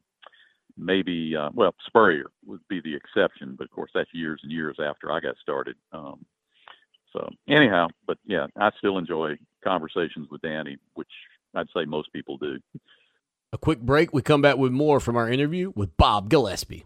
maybe, 0.77 1.35
uh, 1.37 1.51
well, 1.55 1.75
Spurrier 1.87 2.31
would 2.45 2.61
be 2.69 2.81
the 2.81 2.95
exception, 2.95 3.55
but 3.57 3.65
of 3.65 3.71
course, 3.71 3.91
that's 3.95 4.13
years 4.13 4.41
and 4.43 4.53
years 4.53 4.77
after 4.79 5.11
I 5.11 5.21
got 5.21 5.37
started. 5.43 5.77
Um, 5.93 6.25
so, 7.13 7.29
anyhow, 7.49 7.89
but 8.07 8.19
yeah, 8.27 8.47
I 8.57 8.71
still 8.79 8.99
enjoy 8.99 9.37
conversations 9.65 10.29
with 10.31 10.43
Danny, 10.43 10.77
which 10.95 11.09
I'd 11.55 11.69
say 11.75 11.85
most 11.85 12.13
people 12.13 12.37
do. 12.37 12.59
A 13.53 13.59
quick 13.59 13.81
break. 13.81 14.13
We 14.13 14.23
come 14.23 14.43
back 14.43 14.57
with 14.57 14.73
more 14.73 15.01
from 15.01 15.17
our 15.17 15.29
interview 15.29 15.73
with 15.75 15.97
Bob 15.97 16.29
Gillespie. 16.29 16.85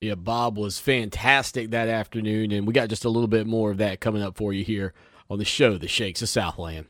Yeah, 0.00 0.14
Bob 0.14 0.58
was 0.58 0.78
fantastic 0.78 1.70
that 1.70 1.88
afternoon, 1.88 2.52
and 2.52 2.66
we 2.66 2.74
got 2.74 2.90
just 2.90 3.06
a 3.06 3.08
little 3.08 3.28
bit 3.28 3.46
more 3.46 3.70
of 3.70 3.78
that 3.78 3.98
coming 3.98 4.22
up 4.22 4.36
for 4.36 4.52
you 4.52 4.62
here 4.62 4.92
on 5.30 5.38
the 5.38 5.44
show 5.44 5.78
that 5.78 5.88
shakes 5.88 6.20
the 6.20 6.26
Southland. 6.26 6.86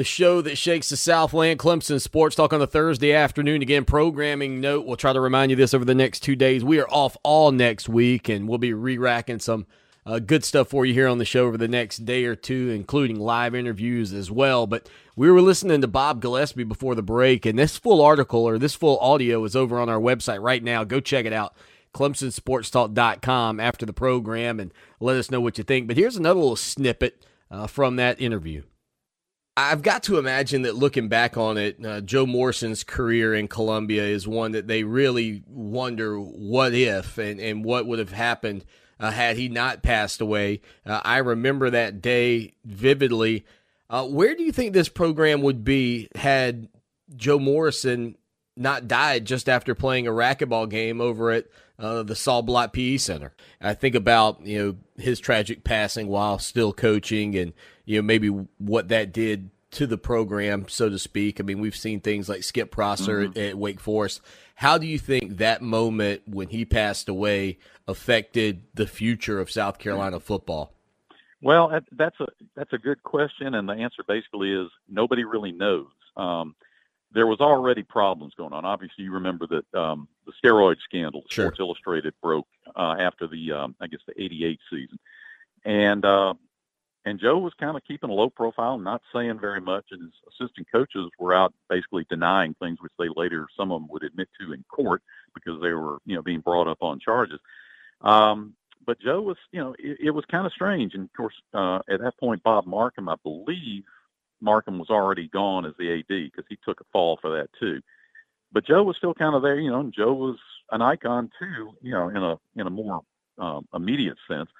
The 0.00 0.04
show 0.04 0.40
that 0.40 0.56
shakes 0.56 0.88
the 0.88 0.96
Southland 0.96 1.58
Clemson 1.60 2.00
Sports 2.00 2.34
Talk 2.34 2.54
on 2.54 2.60
the 2.60 2.66
Thursday 2.66 3.12
afternoon. 3.12 3.60
Again, 3.60 3.84
programming 3.84 4.58
note, 4.58 4.86
we'll 4.86 4.96
try 4.96 5.12
to 5.12 5.20
remind 5.20 5.50
you 5.50 5.56
this 5.56 5.74
over 5.74 5.84
the 5.84 5.94
next 5.94 6.20
two 6.20 6.34
days. 6.34 6.64
We 6.64 6.80
are 6.80 6.88
off 6.88 7.18
all 7.22 7.52
next 7.52 7.86
week, 7.86 8.30
and 8.30 8.48
we'll 8.48 8.56
be 8.56 8.72
re 8.72 8.96
racking 8.96 9.40
some 9.40 9.66
uh, 10.06 10.18
good 10.18 10.42
stuff 10.42 10.68
for 10.68 10.86
you 10.86 10.94
here 10.94 11.06
on 11.06 11.18
the 11.18 11.26
show 11.26 11.44
over 11.44 11.58
the 11.58 11.68
next 11.68 12.06
day 12.06 12.24
or 12.24 12.34
two, 12.34 12.70
including 12.70 13.20
live 13.20 13.54
interviews 13.54 14.14
as 14.14 14.30
well. 14.30 14.66
But 14.66 14.88
we 15.16 15.30
were 15.30 15.42
listening 15.42 15.82
to 15.82 15.86
Bob 15.86 16.22
Gillespie 16.22 16.64
before 16.64 16.94
the 16.94 17.02
break, 17.02 17.44
and 17.44 17.58
this 17.58 17.76
full 17.76 18.00
article 18.00 18.48
or 18.48 18.58
this 18.58 18.74
full 18.74 18.98
audio 19.00 19.44
is 19.44 19.54
over 19.54 19.78
on 19.78 19.90
our 19.90 20.00
website 20.00 20.42
right 20.42 20.64
now. 20.64 20.82
Go 20.82 21.00
check 21.00 21.26
it 21.26 21.34
out. 21.34 21.54
ClemsonSportsTalk.com 21.92 23.60
after 23.60 23.84
the 23.84 23.92
program 23.92 24.60
and 24.60 24.72
let 24.98 25.18
us 25.18 25.30
know 25.30 25.42
what 25.42 25.58
you 25.58 25.64
think. 25.64 25.88
But 25.88 25.98
here's 25.98 26.16
another 26.16 26.40
little 26.40 26.56
snippet 26.56 27.26
uh, 27.50 27.66
from 27.66 27.96
that 27.96 28.18
interview. 28.18 28.62
I've 29.60 29.82
got 29.82 30.04
to 30.04 30.18
imagine 30.18 30.62
that 30.62 30.76
looking 30.76 31.08
back 31.08 31.36
on 31.36 31.58
it, 31.58 31.84
uh, 31.84 32.00
Joe 32.00 32.26
Morrison's 32.26 32.82
career 32.84 33.34
in 33.34 33.48
Columbia 33.48 34.04
is 34.04 34.26
one 34.26 34.52
that 34.52 34.66
they 34.66 34.84
really 34.84 35.42
wonder 35.46 36.18
what 36.18 36.72
if 36.72 37.18
and, 37.18 37.40
and 37.40 37.64
what 37.64 37.86
would 37.86 37.98
have 37.98 38.12
happened 38.12 38.64
uh, 38.98 39.10
had 39.10 39.36
he 39.36 39.48
not 39.48 39.82
passed 39.82 40.20
away. 40.20 40.60
Uh, 40.86 41.00
I 41.04 41.18
remember 41.18 41.70
that 41.70 42.00
day 42.00 42.54
vividly. 42.64 43.44
Uh, 43.88 44.06
where 44.06 44.34
do 44.34 44.42
you 44.42 44.52
think 44.52 44.72
this 44.72 44.88
program 44.88 45.42
would 45.42 45.64
be 45.64 46.08
had 46.14 46.68
Joe 47.16 47.38
Morrison 47.38 48.16
not 48.56 48.88
died 48.88 49.24
just 49.24 49.48
after 49.48 49.74
playing 49.74 50.06
a 50.06 50.12
racquetball 50.12 50.68
game 50.68 51.00
over 51.00 51.30
at 51.30 51.46
uh, 51.80 52.02
the 52.02 52.14
Sol 52.14 52.42
Blatt 52.42 52.72
PE 52.72 52.98
Center? 52.98 53.32
I 53.60 53.74
think 53.74 53.94
about 53.94 54.44
you 54.46 54.58
know 54.58 54.76
his 55.02 55.18
tragic 55.20 55.64
passing 55.64 56.06
while 56.06 56.38
still 56.38 56.72
coaching 56.72 57.36
and 57.36 57.52
you 57.84 57.98
know, 57.98 58.02
maybe 58.02 58.28
what 58.58 58.88
that 58.88 59.12
did 59.12 59.50
to 59.72 59.86
the 59.86 59.98
program, 59.98 60.66
so 60.68 60.88
to 60.88 60.98
speak. 60.98 61.40
I 61.40 61.42
mean, 61.42 61.60
we've 61.60 61.76
seen 61.76 62.00
things 62.00 62.28
like 62.28 62.42
Skip 62.42 62.70
Prosser 62.70 63.24
mm-hmm. 63.26 63.38
at, 63.38 63.44
at, 63.50 63.58
Wake 63.58 63.80
Forest. 63.80 64.20
How 64.56 64.78
do 64.78 64.86
you 64.86 64.98
think 64.98 65.38
that 65.38 65.62
moment 65.62 66.22
when 66.26 66.48
he 66.48 66.64
passed 66.64 67.08
away 67.08 67.58
affected 67.86 68.64
the 68.74 68.86
future 68.86 69.40
of 69.40 69.50
South 69.50 69.78
Carolina 69.78 70.20
football? 70.20 70.72
Well, 71.42 71.80
that's 71.92 72.20
a 72.20 72.26
that's 72.54 72.72
a 72.72 72.78
good 72.78 73.02
question, 73.02 73.54
and 73.54 73.68
the 73.68 73.72
answer 73.72 74.02
basically 74.06 74.52
is 74.52 74.68
nobody 74.88 75.24
really 75.24 75.52
knows. 75.52 75.86
Um, 76.16 76.54
there 77.12 77.26
was 77.26 77.40
already 77.40 77.82
problems 77.82 78.34
going 78.36 78.52
on. 78.52 78.64
Obviously, 78.64 79.04
you 79.04 79.12
remember 79.12 79.46
that 79.48 79.78
um, 79.78 80.08
the 80.26 80.32
steroid 80.42 80.76
scandal, 80.84 81.24
sure. 81.28 81.46
Sports 81.46 81.60
Illustrated 81.60 82.14
broke 82.22 82.46
uh, 82.76 82.96
after 82.98 83.26
the 83.26 83.52
um, 83.52 83.74
I 83.80 83.86
guess 83.86 84.00
the 84.06 84.20
'88 84.20 84.60
season, 84.70 84.98
and 85.64 86.04
uh, 86.04 86.34
and 87.04 87.18
Joe 87.18 87.38
was 87.38 87.52
kind 87.58 87.76
of 87.76 87.84
keeping 87.84 88.10
a 88.10 88.12
low 88.12 88.30
profile, 88.30 88.78
not 88.78 89.02
saying 89.12 89.40
very 89.40 89.60
much, 89.60 89.86
and 89.90 90.02
his 90.02 90.12
assistant 90.28 90.68
coaches 90.70 91.10
were 91.18 91.34
out 91.34 91.52
basically 91.68 92.06
denying 92.08 92.54
things 92.54 92.78
which 92.80 92.92
they 92.98 93.08
later 93.16 93.48
some 93.56 93.72
of 93.72 93.80
them 93.80 93.88
would 93.90 94.04
admit 94.04 94.28
to 94.40 94.52
in 94.52 94.64
court 94.68 95.02
because 95.34 95.60
they 95.60 95.72
were 95.72 95.98
you 96.06 96.14
know 96.14 96.22
being 96.22 96.40
brought 96.40 96.68
up 96.68 96.78
on 96.80 97.00
charges. 97.00 97.40
Um, 98.02 98.54
but 98.86 99.00
Joe 99.00 99.20
was 99.20 99.36
you 99.50 99.60
know 99.60 99.74
it, 99.78 99.98
it 100.00 100.10
was 100.10 100.24
kind 100.26 100.46
of 100.46 100.52
strange, 100.52 100.94
and 100.94 101.04
of 101.04 101.12
course 101.14 101.34
uh, 101.54 101.80
at 101.90 102.00
that 102.00 102.18
point 102.18 102.42
Bob 102.42 102.66
Marcum, 102.66 103.10
I 103.10 103.16
believe 103.22 103.84
Marcum 104.42 104.78
was 104.78 104.90
already 104.90 105.28
gone 105.28 105.66
as 105.66 105.74
the 105.78 105.98
AD 105.98 106.08
because 106.08 106.44
he 106.48 106.58
took 106.64 106.80
a 106.80 106.84
fall 106.92 107.18
for 107.20 107.30
that 107.36 107.50
too. 107.58 107.80
But 108.52 108.66
Joe 108.66 108.82
was 108.82 108.96
still 108.96 109.14
kind 109.14 109.34
of 109.34 109.42
there, 109.42 109.58
you 109.58 109.70
know. 109.70 109.80
And 109.80 109.92
Joe 109.92 110.12
was 110.12 110.36
an 110.70 110.82
icon 110.82 111.30
too, 111.38 111.72
you 111.82 111.92
know, 111.92 112.08
in 112.08 112.16
a 112.16 112.38
in 112.56 112.66
a 112.66 112.70
more 112.70 113.02
um, 113.38 113.66
immediate 113.74 114.18
sense. 114.28 114.50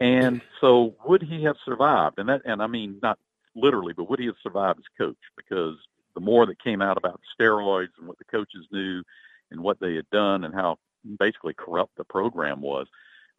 And 0.00 0.40
so, 0.60 0.94
would 1.06 1.22
he 1.22 1.44
have 1.44 1.56
survived? 1.64 2.18
And 2.18 2.28
that, 2.28 2.42
and 2.44 2.62
I 2.62 2.66
mean, 2.66 2.98
not 3.02 3.18
literally, 3.54 3.92
but 3.92 4.08
would 4.10 4.20
he 4.20 4.26
have 4.26 4.36
survived 4.42 4.78
as 4.78 4.84
coach? 4.96 5.16
Because 5.36 5.76
the 6.14 6.20
more 6.20 6.46
that 6.46 6.62
came 6.62 6.82
out 6.82 6.96
about 6.96 7.20
steroids 7.38 7.96
and 7.98 8.08
what 8.08 8.18
the 8.18 8.24
coaches 8.24 8.66
knew 8.70 9.02
and 9.50 9.60
what 9.60 9.80
they 9.80 9.94
had 9.94 10.08
done 10.10 10.44
and 10.44 10.54
how 10.54 10.78
basically 11.18 11.54
corrupt 11.54 11.96
the 11.96 12.04
program 12.04 12.60
was, 12.60 12.86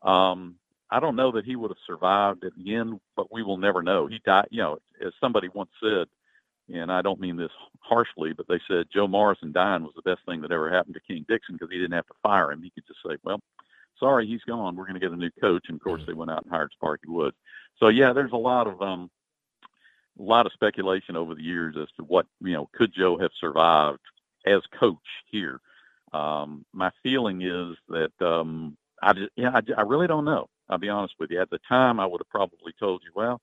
um, 0.02 0.56
I 0.92 1.00
don't 1.00 1.16
know 1.16 1.32
that 1.34 1.46
he 1.46 1.56
would 1.56 1.72
have 1.72 1.78
survived 1.86 2.44
at 2.44 2.54
the 2.56 2.76
end, 2.76 3.00
but 3.16 3.32
we 3.32 3.44
will 3.44 3.58
never 3.58 3.84
know. 3.84 4.08
He 4.08 4.20
died, 4.26 4.48
you 4.50 4.62
know, 4.62 4.80
as 5.06 5.14
somebody 5.20 5.50
once 5.54 5.70
said, 5.82 6.08
and 6.74 6.92
I 6.92 7.02
don't 7.02 7.20
mean 7.20 7.36
this 7.36 7.52
harshly, 7.80 8.34
but 8.34 8.48
they 8.48 8.60
said 8.68 8.88
Joe 8.94 9.08
Morrison 9.08 9.52
dying 9.52 9.84
was 9.84 9.94
the 9.96 10.10
best 10.10 10.22
thing 10.26 10.42
that 10.42 10.52
ever 10.52 10.70
happened 10.70 10.96
to 10.96 11.14
King 11.14 11.26
Dixon 11.28 11.56
because 11.56 11.72
he 11.72 11.78
didn't 11.78 11.94
have 11.94 12.08
to 12.08 12.14
fire 12.22 12.52
him. 12.52 12.62
He 12.62 12.70
could 12.72 12.86
just 12.88 13.00
say, 13.06 13.18
well, 13.24 13.42
sorry, 14.00 14.28
he's 14.28 14.44
gone. 14.44 14.76
We're 14.76 14.86
going 14.86 14.94
to 14.96 15.00
get 15.00 15.12
a 15.12 15.16
new 15.16 15.32
coach. 15.42 15.66
And 15.68 15.78
of 15.78 15.84
course, 15.84 16.04
they 16.06 16.14
went 16.14 16.32
out 16.32 16.44
and 16.44 16.52
hired 16.52 16.72
Sparky 16.74 17.08
Woods. 17.08 17.36
So 17.78 17.88
yeah, 17.88 18.14
there's 18.14 18.32
a 18.32 18.38
lot 18.38 18.68
of 18.68 18.82
um, 18.82 19.10
a 20.20 20.24
lot 20.24 20.46
of 20.46 20.54
speculation 20.54 21.16
over 21.16 21.34
the 21.34 21.44
years 21.44 21.76
as 21.80 21.88
to 21.98 22.04
what 22.04 22.26
you 22.42 22.54
know 22.54 22.70
could 22.74 22.94
Joe 22.94 23.18
have 23.18 23.32
survived 23.40 24.00
as 24.46 24.62
coach 24.80 24.98
here. 25.32 25.60
Um, 26.14 26.66
my 26.74 26.92
feeling 27.04 27.42
is 27.42 27.78
that 27.90 28.12
um, 28.22 28.78
I 29.02 29.14
just, 29.14 29.30
yeah, 29.36 29.52
I, 29.54 29.62
I 29.78 29.82
really 29.84 30.08
don't 30.08 30.26
know. 30.26 30.50
I'll 30.70 30.78
be 30.78 30.90
honest 30.90 31.16
with 31.20 31.32
you. 31.32 31.42
At 31.42 31.50
the 31.50 31.60
time, 31.68 32.00
I 32.00 32.06
would 32.06 32.22
have 32.22 32.30
probably 32.30 32.74
told 32.80 33.02
you, 33.04 33.12
well, 33.16 33.42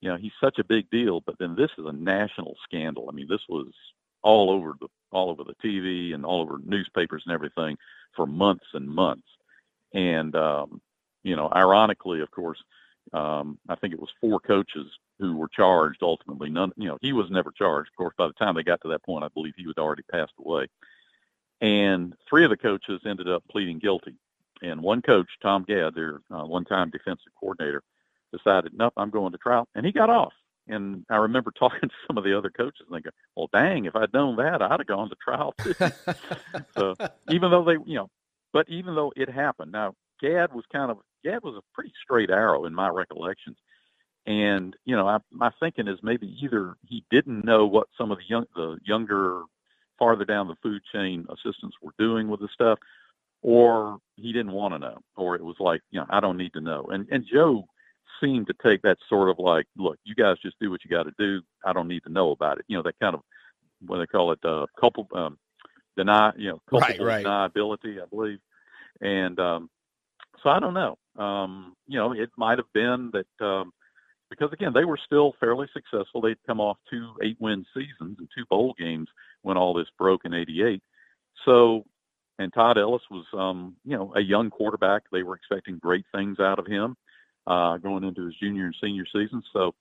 you 0.00 0.08
know, 0.08 0.16
he's 0.16 0.32
such 0.40 0.58
a 0.58 0.64
big 0.64 0.90
deal, 0.90 1.20
but 1.20 1.38
then 1.38 1.54
this 1.54 1.70
is 1.78 1.84
a 1.86 1.92
national 1.92 2.56
scandal. 2.64 3.08
I 3.08 3.12
mean, 3.12 3.28
this 3.28 3.40
was 3.48 3.68
all 4.22 4.50
over 4.50 4.74
the 4.80 4.88
all 5.12 5.30
over 5.30 5.44
the 5.44 5.54
TV 5.64 6.14
and 6.14 6.24
all 6.24 6.42
over 6.42 6.58
newspapers 6.64 7.22
and 7.24 7.32
everything 7.32 7.76
for 8.14 8.26
months 8.26 8.66
and 8.74 8.88
months. 8.88 9.28
And, 9.94 10.34
um, 10.34 10.80
you 11.22 11.36
know, 11.36 11.50
ironically, 11.54 12.20
of 12.20 12.30
course, 12.30 12.58
um, 13.12 13.58
I 13.68 13.76
think 13.76 13.94
it 13.94 14.00
was 14.00 14.10
four 14.20 14.40
coaches 14.40 14.86
who 15.18 15.36
were 15.36 15.48
charged 15.48 16.02
ultimately. 16.02 16.50
None, 16.50 16.72
you 16.76 16.88
know, 16.88 16.98
he 17.00 17.12
was 17.12 17.30
never 17.30 17.52
charged. 17.52 17.90
Of 17.90 17.96
course, 17.96 18.14
by 18.18 18.26
the 18.26 18.32
time 18.34 18.54
they 18.54 18.62
got 18.62 18.80
to 18.82 18.88
that 18.88 19.04
point, 19.04 19.24
I 19.24 19.28
believe 19.28 19.54
he 19.56 19.64
had 19.64 19.78
already 19.78 20.02
passed 20.10 20.34
away. 20.38 20.66
And 21.60 22.14
three 22.28 22.44
of 22.44 22.50
the 22.50 22.56
coaches 22.56 23.00
ended 23.06 23.28
up 23.28 23.44
pleading 23.50 23.78
guilty. 23.78 24.16
And 24.62 24.82
one 24.82 25.02
coach, 25.02 25.28
Tom 25.42 25.64
Gadd, 25.66 25.94
their 25.94 26.20
uh, 26.30 26.44
one-time 26.44 26.90
defensive 26.90 27.32
coordinator, 27.38 27.82
decided, 28.32 28.72
nope, 28.74 28.94
I'm 28.96 29.10
going 29.10 29.32
to 29.32 29.38
trial. 29.38 29.68
And 29.74 29.84
he 29.84 29.92
got 29.92 30.10
off. 30.10 30.32
And 30.68 31.04
I 31.10 31.16
remember 31.16 31.52
talking 31.58 31.88
to 31.88 31.94
some 32.06 32.18
of 32.18 32.24
the 32.24 32.36
other 32.36 32.50
coaches 32.50 32.86
and 32.88 32.96
they 32.96 33.02
go, 33.02 33.10
well, 33.36 33.48
dang, 33.52 33.84
if 33.84 33.94
I'd 33.94 34.12
known 34.12 34.36
that, 34.36 34.62
I'd 34.62 34.80
have 34.80 34.86
gone 34.86 35.10
to 35.10 35.16
trial 35.16 35.54
too. 35.62 35.74
so 36.76 36.94
even 37.30 37.50
though 37.50 37.64
they, 37.64 37.76
you 37.84 37.96
know, 37.96 38.10
but 38.52 38.68
even 38.68 38.94
though 38.94 39.12
it 39.16 39.28
happened, 39.28 39.72
now 39.72 39.94
Gadd 40.20 40.52
was 40.54 40.64
kind 40.72 40.90
of 40.90 40.98
Gadd 41.24 41.42
was 41.42 41.56
a 41.56 41.74
pretty 41.74 41.92
straight 42.02 42.30
arrow 42.30 42.64
in 42.64 42.74
my 42.74 42.88
recollections, 42.88 43.56
and 44.26 44.74
you 44.84 44.96
know 44.96 45.06
I, 45.06 45.18
my 45.30 45.50
thinking 45.60 45.88
is 45.88 45.98
maybe 46.02 46.34
either 46.42 46.76
he 46.86 47.04
didn't 47.10 47.44
know 47.44 47.66
what 47.66 47.88
some 47.98 48.10
of 48.10 48.18
the 48.18 48.24
young 48.26 48.46
the 48.54 48.78
younger 48.84 49.42
farther 49.98 50.24
down 50.24 50.48
the 50.48 50.56
food 50.62 50.82
chain 50.92 51.26
assistants 51.30 51.76
were 51.82 51.92
doing 51.98 52.28
with 52.28 52.40
the 52.40 52.48
stuff, 52.52 52.78
or 53.46 53.98
he 54.16 54.32
didn't 54.32 54.50
want 54.50 54.74
to 54.74 54.78
know, 54.80 54.98
or 55.16 55.36
it 55.36 55.44
was 55.44 55.54
like 55.60 55.80
you 55.92 56.00
know 56.00 56.06
I 56.10 56.18
don't 56.18 56.36
need 56.36 56.52
to 56.54 56.60
know. 56.60 56.86
And 56.90 57.06
and 57.12 57.24
Joe 57.32 57.64
seemed 58.20 58.48
to 58.48 58.54
take 58.60 58.82
that 58.82 58.98
sort 59.08 59.30
of 59.30 59.38
like, 59.38 59.66
look, 59.76 59.98
you 60.02 60.16
guys 60.16 60.36
just 60.42 60.56
do 60.60 60.68
what 60.68 60.80
you 60.84 60.90
got 60.90 61.04
to 61.04 61.12
do. 61.16 61.42
I 61.64 61.72
don't 61.72 61.86
need 61.86 62.02
to 62.04 62.12
know 62.12 62.32
about 62.32 62.58
it. 62.58 62.64
You 62.66 62.76
know 62.76 62.82
that 62.82 62.98
kind 63.00 63.14
of 63.14 63.20
what 63.86 63.98
they 63.98 64.06
call 64.06 64.32
it, 64.32 64.40
uh, 64.44 64.66
couple 64.80 65.06
um, 65.14 65.38
deny, 65.96 66.32
you 66.36 66.48
know, 66.48 66.60
culpable 66.68 67.06
right, 67.06 67.24
right. 67.24 67.24
deniability, 67.24 68.02
I 68.02 68.06
believe. 68.10 68.40
And 69.00 69.38
um, 69.38 69.70
so 70.42 70.50
I 70.50 70.58
don't 70.58 70.74
know. 70.74 70.98
Um, 71.22 71.76
you 71.86 71.98
know, 71.98 72.12
it 72.12 72.30
might 72.36 72.58
have 72.58 72.72
been 72.74 73.12
that 73.12 73.46
um, 73.46 73.72
because 74.28 74.52
again 74.52 74.72
they 74.74 74.84
were 74.84 74.98
still 75.06 75.34
fairly 75.38 75.68
successful. 75.72 76.20
They'd 76.20 76.44
come 76.48 76.58
off 76.58 76.78
two 76.90 77.12
eight-win 77.22 77.64
seasons 77.72 78.16
and 78.18 78.28
two 78.36 78.44
bowl 78.50 78.74
games 78.76 79.08
when 79.42 79.56
all 79.56 79.72
this 79.72 79.86
broke 79.96 80.24
in 80.24 80.34
'88. 80.34 80.82
So, 81.44 81.84
and 82.38 82.52
Todd 82.52 82.78
Ellis 82.78 83.02
was, 83.10 83.24
um, 83.32 83.76
you 83.84 83.96
know, 83.96 84.12
a 84.14 84.20
young 84.20 84.50
quarterback. 84.50 85.04
They 85.10 85.22
were 85.22 85.34
expecting 85.34 85.78
great 85.78 86.04
things 86.14 86.38
out 86.38 86.58
of 86.58 86.66
him 86.66 86.96
uh, 87.46 87.78
going 87.78 88.04
into 88.04 88.26
his 88.26 88.34
junior 88.36 88.66
and 88.66 88.76
senior 88.82 89.04
season. 89.12 89.42
So, 89.52 89.74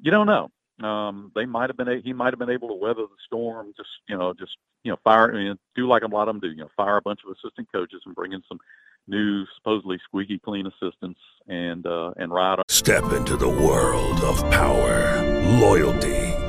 you 0.00 0.10
don't 0.10 0.26
know. 0.26 0.50
Um, 0.86 1.32
they 1.34 1.44
might 1.44 1.70
have 1.70 1.76
been 1.76 2.02
he 2.04 2.12
might 2.12 2.32
have 2.32 2.38
been 2.38 2.50
able 2.50 2.68
to 2.68 2.74
weather 2.74 3.02
the 3.02 3.16
storm. 3.26 3.72
Just 3.76 3.88
you 4.08 4.16
know, 4.16 4.32
just 4.32 4.52
you 4.84 4.92
know, 4.92 4.98
fire 5.02 5.34
I 5.34 5.34
mean, 5.34 5.58
do 5.74 5.88
like 5.88 6.02
a 6.02 6.06
lot 6.06 6.28
of 6.28 6.34
them 6.34 6.40
do. 6.40 6.54
You 6.54 6.62
know, 6.62 6.70
fire 6.76 6.98
a 6.98 7.02
bunch 7.02 7.20
of 7.26 7.32
assistant 7.32 7.68
coaches 7.72 8.00
and 8.06 8.14
bring 8.14 8.32
in 8.32 8.42
some 8.48 8.60
new, 9.08 9.44
supposedly 9.56 9.98
squeaky 10.04 10.38
clean 10.38 10.66
assistants 10.66 11.18
and 11.48 11.84
uh, 11.86 12.12
and 12.16 12.32
ride. 12.32 12.60
Step 12.68 13.12
into 13.12 13.36
the 13.36 13.48
world 13.48 14.20
of 14.20 14.38
power, 14.50 15.20
loyalty, 15.58 16.32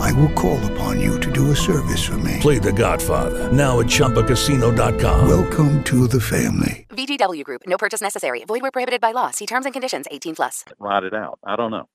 I 0.00 0.12
will 0.12 0.32
call 0.32 0.58
upon 0.72 1.00
you 1.00 1.18
to 1.20 1.32
do 1.32 1.50
a 1.50 1.56
service 1.56 2.04
for 2.06 2.18
me. 2.18 2.38
Play 2.40 2.58
the 2.58 2.72
Godfather, 2.72 3.52
now 3.52 3.80
at 3.80 3.86
ChumbaCasino.com. 3.86 5.28
Welcome 5.28 5.84
to 5.84 6.08
the 6.08 6.20
family. 6.20 6.86
VGW 6.90 7.44
Group, 7.44 7.62
no 7.66 7.76
purchase 7.76 8.00
necessary. 8.00 8.44
Void 8.44 8.62
where 8.62 8.70
prohibited 8.70 9.00
by 9.00 9.12
law. 9.12 9.30
See 9.30 9.46
terms 9.46 9.66
and 9.66 9.72
conditions 9.72 10.06
18 10.10 10.36
plus. 10.36 10.64
Ride 10.78 11.04
it 11.04 11.14
out. 11.14 11.38
I 11.44 11.56
don't 11.56 11.70
know. 11.70 11.88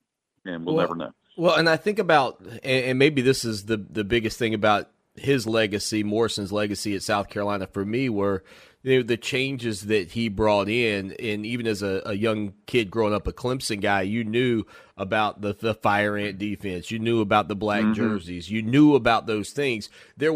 And 0.45 0.65
we'll, 0.65 0.75
well 0.75 0.87
never 0.87 0.95
know. 0.95 1.11
Well, 1.37 1.55
and 1.55 1.67
I 1.69 1.77
think 1.77 1.99
about, 1.99 2.41
and 2.63 2.99
maybe 2.99 3.21
this 3.21 3.43
is 3.43 3.65
the, 3.65 3.77
the 3.77 4.03
biggest 4.03 4.37
thing 4.37 4.53
about 4.53 4.89
his 5.15 5.47
legacy, 5.47 6.03
Morrison's 6.03 6.51
legacy 6.51 6.95
at 6.95 7.03
South 7.03 7.29
Carolina 7.29 7.67
for 7.67 7.85
me, 7.85 8.09
were 8.09 8.43
you 8.83 8.97
know, 8.97 9.03
the 9.03 9.15
changes 9.15 9.83
that 9.83 10.11
he 10.11 10.27
brought 10.27 10.67
in, 10.67 11.13
and 11.13 11.45
even 11.45 11.65
as 11.65 11.81
a, 11.81 12.01
a, 12.05 12.13
young 12.13 12.53
kid 12.65 12.91
growing 12.91 13.13
up 13.13 13.27
a 13.27 13.31
Clemson 13.31 13.79
guy, 13.79 14.01
you 14.01 14.25
knew 14.25 14.65
about 14.97 15.39
the, 15.39 15.53
the 15.53 15.73
fire 15.73 16.17
ant 16.17 16.37
defense, 16.37 16.91
you 16.91 16.99
knew 16.99 17.21
about 17.21 17.47
the 17.47 17.55
black 17.55 17.81
mm-hmm. 17.81 17.93
jerseys, 17.93 18.51
you 18.51 18.61
knew 18.61 18.93
about 18.95 19.25
those 19.25 19.51
things. 19.51 19.89
There, 20.17 20.33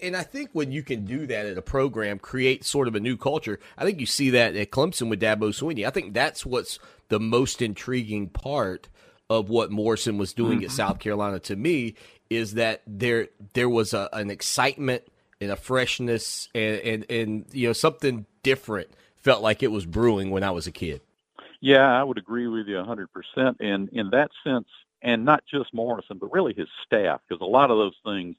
and 0.00 0.16
I 0.16 0.22
think 0.22 0.50
when 0.52 0.70
you 0.70 0.84
can 0.84 1.04
do 1.04 1.26
that 1.26 1.46
at 1.46 1.58
a 1.58 1.62
program, 1.62 2.20
create 2.20 2.64
sort 2.64 2.86
of 2.86 2.94
a 2.94 3.00
new 3.00 3.16
culture. 3.16 3.58
I 3.76 3.84
think 3.84 3.98
you 3.98 4.06
see 4.06 4.30
that 4.30 4.54
at 4.54 4.70
Clemson 4.70 5.10
with 5.10 5.20
Dabo 5.20 5.50
Swinney. 5.50 5.84
I 5.84 5.90
think 5.90 6.14
that's 6.14 6.46
what's 6.46 6.78
the 7.08 7.18
most 7.18 7.60
intriguing 7.60 8.28
part 8.28 8.88
of 9.28 9.48
what 9.48 9.72
Morrison 9.72 10.18
was 10.18 10.32
doing 10.32 10.58
mm-hmm. 10.58 10.66
at 10.66 10.70
South 10.70 11.00
Carolina 11.00 11.40
to 11.40 11.56
me 11.56 11.94
is 12.30 12.54
that 12.54 12.82
there 12.86 13.28
there 13.54 13.68
was 13.68 13.92
a, 13.92 14.08
an 14.12 14.30
excitement 14.30 15.02
and 15.40 15.50
a 15.50 15.56
freshness 15.56 16.48
and, 16.54 16.80
and, 16.80 17.10
and 17.10 17.44
you 17.52 17.68
know 17.68 17.72
something 17.72 18.26
different 18.42 18.88
felt 19.16 19.42
like 19.42 19.62
it 19.62 19.70
was 19.70 19.84
brewing 19.84 20.30
when 20.30 20.42
I 20.42 20.50
was 20.50 20.66
a 20.66 20.72
kid. 20.72 21.00
Yeah, 21.60 21.86
I 21.86 22.02
would 22.02 22.18
agree 22.18 22.46
with 22.46 22.66
you 22.66 22.78
a 22.78 22.84
100%. 22.84 23.56
And 23.60 23.88
in 23.90 24.10
that 24.10 24.30
sense, 24.44 24.68
and 25.02 25.24
not 25.24 25.42
just 25.50 25.74
Morrison, 25.74 26.18
but 26.18 26.32
really 26.32 26.54
his 26.54 26.68
staff, 26.84 27.20
because 27.28 27.40
a 27.40 27.44
lot 27.44 27.70
of 27.70 27.78
those 27.78 27.96
things 28.04 28.36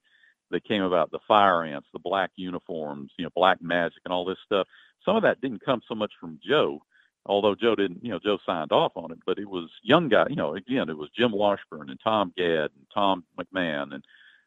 that 0.52 0.64
came 0.64 0.82
about, 0.82 1.12
the 1.12 1.20
fire 1.28 1.64
ants, 1.64 1.88
the 1.94 2.00
black 2.00 2.32
uniforms, 2.36 3.12
you 3.18 3.26
know, 3.26 3.30
black 3.36 3.62
magic 3.62 4.00
and 4.06 4.14
all 4.14 4.26
this 4.26 4.38
stuff, 4.46 4.68
some 5.06 5.16
of 5.16 5.24
that 5.24 5.42
didn't 5.42 5.64
come 5.64 5.82
so 5.88 5.96
much 5.96 6.12
from 6.20 6.40
Joe, 6.46 6.82
although 7.26 7.56
Joe 7.56 7.76
didn't, 7.76 8.04
you 8.04 8.12
know, 8.12 8.20
Joe 8.20 8.40
signed 8.46 8.72
off 8.72 8.94
on 8.96 9.12
it, 9.12 9.20
but 9.26 9.38
it 9.38 9.50
was 9.50 9.70
young 9.84 10.10
guy, 10.10 10.26
you 10.30 10.36
know, 10.36 10.56
again, 10.56 10.90
it 10.90 10.98
was 10.98 11.10
Jim 11.18 11.32
Washburn 11.32 11.90
and 11.90 12.00
Tom 12.04 12.34
Gadd 12.36 12.72
and 12.76 12.88
Tom 12.94 13.24
McMahon 13.38 13.94
and 13.94 14.04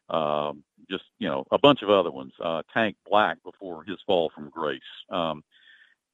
um, 0.09 0.63
just 0.89 1.03
you 1.19 1.27
know 1.27 1.45
a 1.51 1.57
bunch 1.57 1.81
of 1.81 1.89
other 1.89 2.11
ones. 2.11 2.33
Uh, 2.43 2.61
Tank 2.73 2.95
Black 3.09 3.37
before 3.43 3.83
his 3.83 3.97
fall 4.05 4.31
from 4.33 4.49
grace, 4.49 4.81
um, 5.09 5.43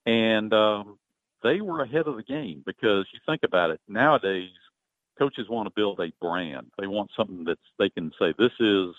and 0.05 0.53
um, 0.53 0.97
they 1.43 1.61
were 1.61 1.81
ahead 1.81 2.07
of 2.07 2.15
the 2.15 2.23
game 2.23 2.63
because 2.65 3.05
you 3.13 3.19
think 3.25 3.43
about 3.43 3.71
it 3.71 3.79
nowadays. 3.87 4.51
Coaches 5.17 5.49
want 5.49 5.67
to 5.67 5.73
build 5.75 5.99
a 5.99 6.13
brand. 6.21 6.67
They 6.79 6.87
want 6.87 7.11
something 7.15 7.43
that 7.45 7.59
they 7.77 7.89
can 7.89 8.11
say, 8.19 8.33
"This 8.37 8.53
is 8.59 8.95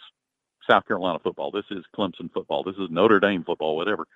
South 0.69 0.87
Carolina 0.87 1.19
football. 1.19 1.51
This 1.51 1.65
is 1.71 1.85
Clemson 1.97 2.31
football. 2.33 2.63
This 2.63 2.77
is 2.77 2.91
Notre 2.91 3.21
Dame 3.21 3.45
football. 3.45 3.77
Whatever." 3.77 4.07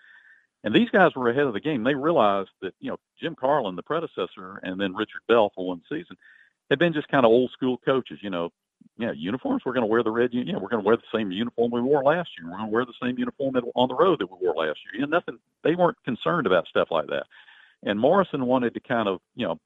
And 0.65 0.75
these 0.75 0.89
guys 0.91 1.15
were 1.15 1.29
ahead 1.29 1.47
of 1.47 1.53
the 1.53 1.61
game. 1.61 1.85
They 1.85 1.95
realized 1.95 2.51
that 2.63 2.75
you 2.81 2.91
know 2.91 2.99
Jim 3.21 3.37
Carlen, 3.37 3.77
the 3.77 3.83
predecessor, 3.83 4.61
and 4.63 4.81
then 4.81 4.95
Richard 4.95 5.23
Bell 5.29 5.53
for 5.55 5.67
one 5.67 5.83
season, 5.89 6.17
had 6.71 6.79
been 6.79 6.95
just 6.95 7.09
kind 7.09 7.25
of 7.25 7.31
old 7.31 7.51
school 7.53 7.79
coaches. 7.79 8.19
You 8.23 8.31
know, 8.31 8.51
yeah, 8.97 9.13
uniforms. 9.13 9.63
We're 9.65 9.73
going 9.73 9.83
to 9.83 9.89
wear 9.91 10.03
the 10.03 10.11
red. 10.11 10.31
Yeah, 10.33 10.55
we're 10.55 10.69
going 10.69 10.83
to 10.83 10.87
wear 10.87 10.97
the 10.97 11.03
same 11.13 11.33
uniform 11.33 11.73
we 11.73 11.81
wore 11.81 12.03
last 12.05 12.31
year. 12.39 12.51
We're 12.51 12.59
going 12.59 12.71
to 12.71 12.73
wear 12.73 12.85
the 12.85 12.93
same 13.03 13.19
uniform 13.19 13.57
on 13.75 13.89
the 13.89 13.95
road 13.95 14.21
that 14.21 14.31
we 14.31 14.39
wore 14.41 14.55
last 14.55 14.79
year. 14.93 15.03
And 15.03 15.11
nothing. 15.11 15.39
They 15.63 15.75
weren't 15.75 16.03
concerned 16.05 16.47
about 16.47 16.69
stuff 16.69 16.89
like 16.91 17.09
that. 17.09 17.25
And 17.83 17.99
Morrison 17.99 18.47
wanted 18.47 18.75
to 18.75 18.81
kind 18.81 19.09
of, 19.09 19.21
you 19.35 19.47
know, 19.47 19.59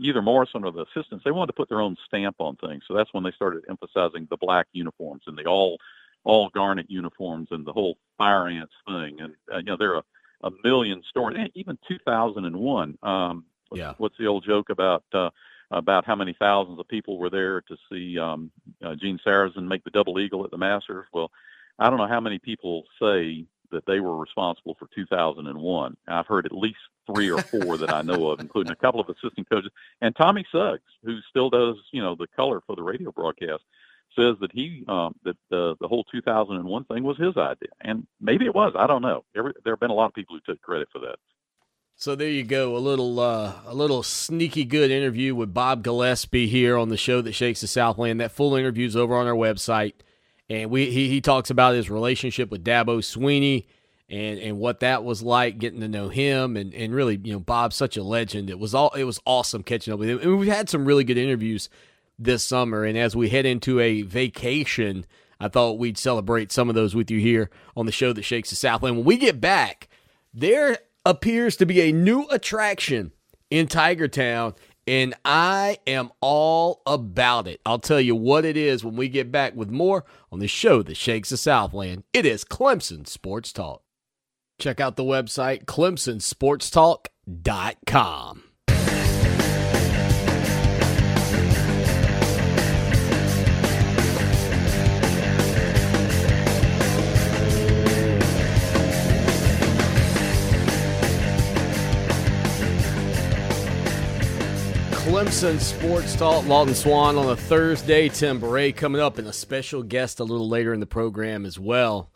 either 0.00 0.22
Morrison 0.22 0.64
or 0.64 0.72
the 0.72 0.84
assistants, 0.84 1.24
they 1.24 1.30
wanted 1.30 1.48
to 1.48 1.52
put 1.54 1.68
their 1.68 1.80
own 1.80 1.96
stamp 2.06 2.36
on 2.38 2.56
things. 2.56 2.84
So 2.86 2.94
that's 2.94 3.12
when 3.12 3.24
they 3.24 3.32
started 3.32 3.64
emphasizing 3.68 4.26
the 4.30 4.36
black 4.36 4.66
uniforms 4.72 5.22
and 5.26 5.36
the 5.36 5.44
all 5.44 5.78
all 6.24 6.48
garnet 6.50 6.90
uniforms 6.90 7.48
and 7.50 7.66
the 7.66 7.72
whole 7.72 7.98
fire 8.16 8.48
ants 8.48 8.72
thing. 8.86 9.20
And 9.20 9.34
uh, 9.52 9.58
you 9.58 9.64
know, 9.64 9.76
there 9.76 9.94
are 9.94 10.02
a, 10.42 10.48
a 10.48 10.50
million 10.62 11.02
stories. 11.08 11.50
Even 11.54 11.78
2001. 11.88 12.98
Um, 13.02 13.44
yeah. 13.72 13.94
What's 13.98 14.16
the 14.18 14.26
old 14.26 14.44
joke 14.44 14.70
about? 14.70 15.04
Uh, 15.12 15.30
about 15.70 16.04
how 16.04 16.14
many 16.14 16.34
thousands 16.38 16.78
of 16.78 16.88
people 16.88 17.18
were 17.18 17.30
there 17.30 17.60
to 17.62 17.76
see 17.90 18.18
um, 18.18 18.50
uh, 18.84 18.94
Gene 18.94 19.18
Sarazen 19.26 19.66
make 19.66 19.84
the 19.84 19.90
double 19.90 20.18
eagle 20.20 20.44
at 20.44 20.50
the 20.50 20.58
Masters. 20.58 21.06
Well, 21.12 21.30
I 21.78 21.90
don't 21.90 21.98
know 21.98 22.06
how 22.06 22.20
many 22.20 22.38
people 22.38 22.84
say 23.00 23.46
that 23.70 23.86
they 23.86 24.00
were 24.00 24.16
responsible 24.16 24.76
for 24.78 24.88
2001. 24.94 25.96
I've 26.06 26.26
heard 26.26 26.46
at 26.46 26.52
least 26.52 26.78
three 27.06 27.30
or 27.30 27.42
four 27.42 27.76
that 27.78 27.92
I 27.92 28.02
know 28.02 28.28
of, 28.28 28.40
including 28.40 28.72
a 28.72 28.76
couple 28.76 29.00
of 29.00 29.08
assistant 29.08 29.48
coaches. 29.50 29.70
And 30.00 30.14
Tommy 30.14 30.46
Suggs, 30.50 30.82
who 31.04 31.18
still 31.28 31.50
does, 31.50 31.76
you 31.92 32.00
know, 32.00 32.14
the 32.14 32.28
color 32.28 32.60
for 32.66 32.76
the 32.76 32.82
radio 32.82 33.10
broadcast, 33.10 33.62
says 34.16 34.36
that 34.40 34.52
he 34.52 34.84
um, 34.86 35.14
that 35.24 35.36
the 35.50 35.76
the 35.80 35.88
whole 35.88 36.04
2001 36.04 36.84
thing 36.84 37.02
was 37.02 37.16
his 37.18 37.36
idea, 37.36 37.68
and 37.80 38.06
maybe 38.20 38.44
it 38.44 38.54
was. 38.54 38.72
I 38.76 38.86
don't 38.86 39.02
know. 39.02 39.24
Every, 39.36 39.52
there 39.64 39.72
have 39.72 39.80
been 39.80 39.90
a 39.90 39.94
lot 39.94 40.06
of 40.06 40.14
people 40.14 40.36
who 40.36 40.52
took 40.52 40.62
credit 40.62 40.88
for 40.92 41.00
that. 41.00 41.16
So 41.96 42.16
there 42.16 42.28
you 42.28 42.42
go, 42.42 42.76
a 42.76 42.78
little 42.78 43.20
uh, 43.20 43.52
a 43.66 43.74
little 43.74 44.02
sneaky 44.02 44.64
good 44.64 44.90
interview 44.90 45.34
with 45.34 45.54
Bob 45.54 45.84
Gillespie 45.84 46.48
here 46.48 46.76
on 46.76 46.88
the 46.88 46.96
show 46.96 47.22
that 47.22 47.32
shakes 47.32 47.60
the 47.60 47.68
Southland. 47.68 48.20
That 48.20 48.32
full 48.32 48.56
interview 48.56 48.86
is 48.86 48.96
over 48.96 49.14
on 49.14 49.28
our 49.28 49.34
website, 49.34 49.94
and 50.50 50.70
we 50.70 50.90
he, 50.90 51.08
he 51.08 51.20
talks 51.20 51.50
about 51.50 51.74
his 51.74 51.88
relationship 51.88 52.50
with 52.50 52.64
Dabo 52.64 52.98
Swinney 52.98 53.66
and 54.10 54.40
and 54.40 54.58
what 54.58 54.80
that 54.80 55.04
was 55.04 55.22
like, 55.22 55.58
getting 55.58 55.80
to 55.80 55.88
know 55.88 56.08
him, 56.08 56.56
and 56.56 56.74
and 56.74 56.92
really 56.92 57.18
you 57.22 57.32
know 57.32 57.40
Bob's 57.40 57.76
such 57.76 57.96
a 57.96 58.02
legend. 58.02 58.50
It 58.50 58.58
was 58.58 58.74
all 58.74 58.90
it 58.90 59.04
was 59.04 59.20
awesome 59.24 59.62
catching 59.62 59.94
up 59.94 60.00
with 60.00 60.10
him, 60.10 60.18
and 60.18 60.38
we've 60.38 60.52
had 60.52 60.68
some 60.68 60.84
really 60.84 61.04
good 61.04 61.16
interviews 61.16 61.70
this 62.18 62.44
summer. 62.44 62.84
And 62.84 62.98
as 62.98 63.14
we 63.14 63.28
head 63.28 63.46
into 63.46 63.78
a 63.78 64.02
vacation, 64.02 65.06
I 65.38 65.46
thought 65.46 65.78
we'd 65.78 65.96
celebrate 65.96 66.50
some 66.50 66.68
of 66.68 66.74
those 66.74 66.94
with 66.94 67.10
you 67.10 67.20
here 67.20 67.50
on 67.76 67.86
the 67.86 67.92
show 67.92 68.12
that 68.12 68.22
shakes 68.22 68.50
the 68.50 68.56
Southland. 68.56 68.96
When 68.96 69.06
we 69.06 69.16
get 69.16 69.40
back, 69.40 69.88
there 70.34 70.78
appears 71.04 71.56
to 71.56 71.66
be 71.66 71.80
a 71.82 71.92
new 71.92 72.26
attraction 72.30 73.12
in 73.50 73.66
Tiger 73.68 74.08
Town, 74.08 74.54
and 74.86 75.14
I 75.24 75.78
am 75.86 76.10
all 76.20 76.82
about 76.86 77.48
it. 77.48 77.60
I'll 77.64 77.78
tell 77.78 78.00
you 78.00 78.16
what 78.16 78.44
it 78.44 78.56
is 78.56 78.84
when 78.84 78.96
we 78.96 79.08
get 79.08 79.32
back 79.32 79.54
with 79.54 79.70
more 79.70 80.04
on 80.32 80.40
the 80.40 80.48
show 80.48 80.82
that 80.82 80.96
shakes 80.96 81.30
the 81.30 81.36
Southland. 81.36 82.02
It 82.12 82.26
is 82.26 82.44
Clemson 82.44 83.06
Sports 83.06 83.52
Talk. 83.52 83.82
Check 84.58 84.80
out 84.80 84.96
the 84.96 85.02
website 85.02 85.64
clemsonsportstalk.com. 85.64 88.42
Clemson 105.14 105.60
Sports 105.60 106.16
Talk, 106.16 106.44
Lawton 106.48 106.74
Swan 106.74 107.16
on 107.16 107.30
a 107.30 107.36
Thursday. 107.36 108.08
Tim 108.08 108.40
Bourret 108.40 108.74
coming 108.74 109.00
up, 109.00 109.16
and 109.16 109.28
a 109.28 109.32
special 109.32 109.84
guest 109.84 110.18
a 110.18 110.24
little 110.24 110.48
later 110.48 110.74
in 110.74 110.80
the 110.80 110.86
program 110.86 111.46
as 111.46 111.56
well. 111.56 112.10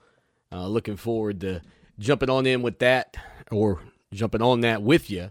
Uh, 0.51 0.67
looking 0.67 0.97
forward 0.97 1.41
to 1.43 1.63
jumping 2.01 2.29
on 2.29 2.45
in 2.45 2.61
with 2.61 2.81
that, 2.81 3.17
or 3.53 3.81
jumping 4.13 4.43
on 4.43 4.63
that 4.63 4.83
with 4.83 5.11
you 5.11 5.31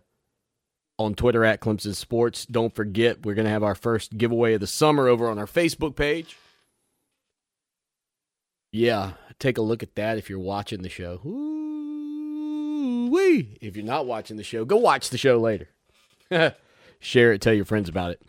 on 0.98 1.14
Twitter 1.14 1.44
at 1.44 1.60
Clemson 1.60 1.94
Sports. 1.94 2.46
Don't 2.46 2.74
forget, 2.74 3.26
we're 3.26 3.36
going 3.36 3.44
to 3.44 3.52
have 3.52 3.64
our 3.64 3.76
first 3.76 4.18
giveaway 4.18 4.54
of 4.54 4.62
the 4.62 4.68
summer 4.68 5.10
over 5.10 5.30
on 5.30 5.38
our 5.38 5.46
Facebook 5.46 5.98
page. 5.98 6.38
Yeah, 8.72 9.12
take 9.40 9.58
a 9.58 9.62
look 9.62 9.84
at 9.84 9.96
that 9.96 10.18
if 10.18 10.30
you're 10.30 10.40
watching 10.40 10.84
the 10.84 10.90
show. 10.90 11.20
Ooh-wee. 11.26 12.38
If 13.60 13.76
you're 13.76 13.84
not 13.86 14.06
watching 14.06 14.38
the 14.38 14.44
show, 14.44 14.64
go 14.64 14.78
watch 14.78 15.10
the 15.10 15.18
show 15.18 15.38
later. 15.38 15.68
Share 17.00 17.34
it, 17.34 17.42
tell 17.42 17.54
your 17.54 17.66
friends 17.66 17.90
about 17.90 18.12
it. 18.12 18.22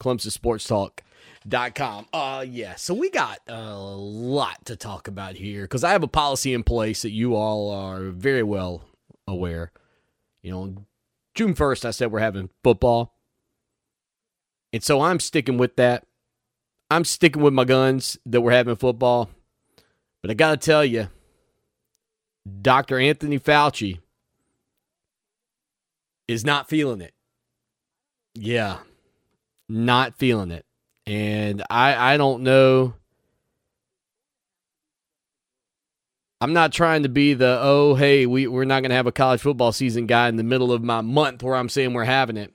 Clemson 0.00 0.30
Sports 0.30 0.66
Talk. 0.66 1.02
Dot 1.48 1.76
com. 1.76 2.06
Uh 2.12 2.44
yeah, 2.48 2.74
so 2.74 2.92
we 2.92 3.08
got 3.08 3.38
a 3.46 3.76
lot 3.76 4.64
to 4.64 4.74
talk 4.74 5.06
about 5.06 5.36
here 5.36 5.62
because 5.62 5.84
I 5.84 5.92
have 5.92 6.02
a 6.02 6.08
policy 6.08 6.52
in 6.52 6.64
place 6.64 7.02
that 7.02 7.12
you 7.12 7.36
all 7.36 7.70
are 7.70 8.10
very 8.10 8.42
well 8.42 8.82
aware. 9.28 9.70
You 10.42 10.50
know, 10.50 10.74
June 11.36 11.54
first 11.54 11.86
I 11.86 11.92
said 11.92 12.10
we're 12.10 12.18
having 12.18 12.50
football. 12.64 13.14
And 14.72 14.82
so 14.82 15.00
I'm 15.00 15.20
sticking 15.20 15.56
with 15.56 15.76
that. 15.76 16.04
I'm 16.90 17.04
sticking 17.04 17.42
with 17.42 17.54
my 17.54 17.64
guns 17.64 18.18
that 18.26 18.40
we're 18.40 18.50
having 18.50 18.74
football. 18.74 19.30
But 20.22 20.32
I 20.32 20.34
gotta 20.34 20.56
tell 20.56 20.84
you, 20.84 21.10
Dr. 22.60 22.98
Anthony 22.98 23.38
Fauci 23.38 24.00
is 26.26 26.44
not 26.44 26.68
feeling 26.68 27.00
it. 27.00 27.14
Yeah. 28.36 28.78
Not 29.68 30.16
feeling 30.18 30.50
it. 30.50 30.64
And 31.06 31.62
I 31.70 32.14
I 32.14 32.16
don't 32.16 32.42
know 32.42 32.94
I'm 36.40 36.52
not 36.52 36.72
trying 36.72 37.04
to 37.04 37.08
be 37.08 37.34
the 37.34 37.58
oh 37.62 37.94
hey 37.94 38.26
we 38.26 38.46
we're 38.46 38.64
not 38.64 38.80
going 38.80 38.90
to 38.90 38.96
have 38.96 39.06
a 39.06 39.12
college 39.12 39.40
football 39.40 39.72
season 39.72 40.06
guy 40.06 40.28
in 40.28 40.36
the 40.36 40.42
middle 40.42 40.72
of 40.72 40.82
my 40.82 41.00
month 41.00 41.42
where 41.42 41.56
I'm 41.56 41.68
saying 41.68 41.94
we're 41.94 42.04
having 42.04 42.36
it. 42.36 42.52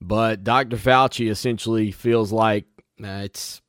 But 0.00 0.44
Dr. 0.44 0.76
Fauci 0.76 1.28
essentially 1.28 1.90
feels 1.90 2.30
like 2.30 2.66
uh, 3.02 3.22
it's 3.24 3.60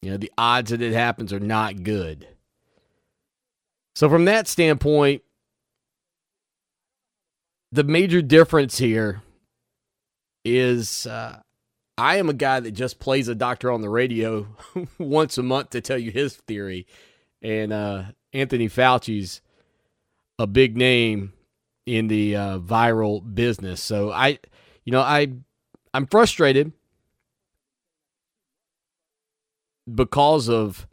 you 0.00 0.10
know 0.10 0.16
the 0.16 0.32
odds 0.38 0.70
that 0.70 0.80
it 0.80 0.94
happens 0.94 1.32
are 1.32 1.40
not 1.40 1.82
good. 1.82 2.26
So 3.94 4.08
from 4.08 4.24
that 4.24 4.48
standpoint, 4.48 5.22
the 7.72 7.84
major 7.84 8.20
difference 8.20 8.76
here 8.78 9.22
is 10.44 11.06
uh, 11.06 11.40
I 11.96 12.16
am 12.16 12.28
a 12.28 12.34
guy 12.34 12.60
that 12.60 12.72
just 12.72 13.00
plays 13.00 13.28
a 13.28 13.34
doctor 13.34 13.72
on 13.72 13.80
the 13.80 13.88
radio 13.88 14.46
once 14.98 15.38
a 15.38 15.42
month 15.42 15.70
to 15.70 15.80
tell 15.80 15.98
you 15.98 16.10
his 16.10 16.36
theory, 16.36 16.86
and 17.40 17.72
uh, 17.72 18.04
Anthony 18.32 18.68
Fauci's 18.68 19.40
a 20.38 20.46
big 20.46 20.76
name 20.76 21.32
in 21.86 22.08
the 22.08 22.36
uh, 22.36 22.58
viral 22.58 23.22
business. 23.34 23.82
So 23.82 24.12
I, 24.12 24.38
you 24.84 24.92
know, 24.92 25.00
I 25.00 25.32
I'm 25.94 26.06
frustrated 26.06 26.72
because 29.92 30.48
of 30.48 30.86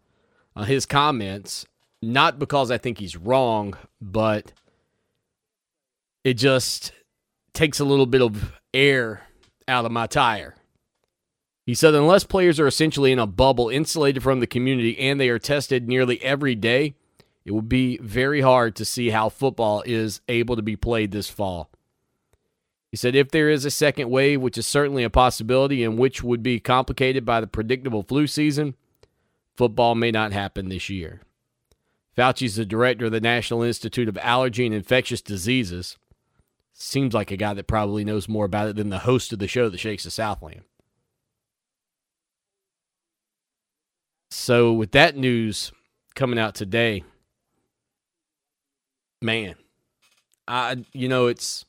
uh, 0.55 0.63
his 0.63 0.85
comments, 0.85 1.65
not 2.01 2.39
because 2.39 2.71
I 2.71 2.77
think 2.77 2.99
he's 2.99 3.17
wrong, 3.17 3.75
but 4.01 4.53
it 6.23 6.35
just 6.35 6.91
takes 7.53 7.79
a 7.79 7.85
little 7.85 8.05
bit 8.05 8.21
of 8.21 8.53
air 8.73 9.23
out 9.67 9.85
of 9.85 9.91
my 9.91 10.07
tire. 10.07 10.55
He 11.65 11.75
said, 11.75 11.93
unless 11.93 12.23
players 12.23 12.59
are 12.59 12.67
essentially 12.67 13.11
in 13.11 13.19
a 13.19 13.27
bubble 13.27 13.69
insulated 13.69 14.23
from 14.23 14.39
the 14.39 14.47
community 14.47 14.97
and 14.97 15.19
they 15.19 15.29
are 15.29 15.37
tested 15.37 15.87
nearly 15.87 16.21
every 16.23 16.55
day, 16.55 16.95
it 17.45 17.51
will 17.51 17.61
be 17.61 17.97
very 17.97 18.41
hard 18.41 18.75
to 18.75 18.85
see 18.85 19.11
how 19.11 19.29
football 19.29 19.83
is 19.85 20.21
able 20.27 20.55
to 20.55 20.61
be 20.61 20.75
played 20.75 21.11
this 21.11 21.29
fall. 21.29 21.69
He 22.91 22.97
said, 22.97 23.15
if 23.15 23.29
there 23.29 23.49
is 23.49 23.65
a 23.65 23.71
second 23.71 24.09
wave, 24.09 24.41
which 24.41 24.57
is 24.57 24.65
certainly 24.65 25.03
a 25.03 25.11
possibility 25.11 25.83
and 25.83 25.97
which 25.97 26.23
would 26.23 26.41
be 26.41 26.59
complicated 26.59 27.23
by 27.23 27.39
the 27.39 27.45
predictable 27.45 28.01
flu 28.01 28.25
season, 28.25 28.75
football 29.55 29.93
may 29.93 30.09
not 30.09 30.31
happen 30.31 30.69
this 30.69 30.89
year. 30.89 31.21
Fauci 32.17 32.47
is 32.47 32.55
the 32.55 32.65
director 32.65 33.05
of 33.05 33.11
the 33.11 33.21
National 33.21 33.61
Institute 33.61 34.09
of 34.09 34.17
Allergy 34.17 34.65
and 34.65 34.73
Infectious 34.73 35.21
Diseases. 35.21 35.97
Seems 36.81 37.13
like 37.13 37.29
a 37.29 37.35
guy 37.35 37.53
that 37.53 37.67
probably 37.67 38.05
knows 38.05 38.29
more 38.29 38.45
about 38.45 38.69
it 38.69 38.77
than 38.77 38.89
the 38.89 38.99
host 38.99 39.33
of 39.33 39.39
the 39.39 39.49
show 39.49 39.67
that 39.67 39.79
shakes 39.79 40.05
the 40.05 40.11
Southland. 40.11 40.61
So, 44.31 44.71
with 44.71 44.91
that 44.91 45.17
news 45.17 45.73
coming 46.15 46.39
out 46.39 46.55
today, 46.55 47.03
man, 49.21 49.55
I 50.47 50.85
you 50.93 51.09
know 51.09 51.27
it's 51.27 51.65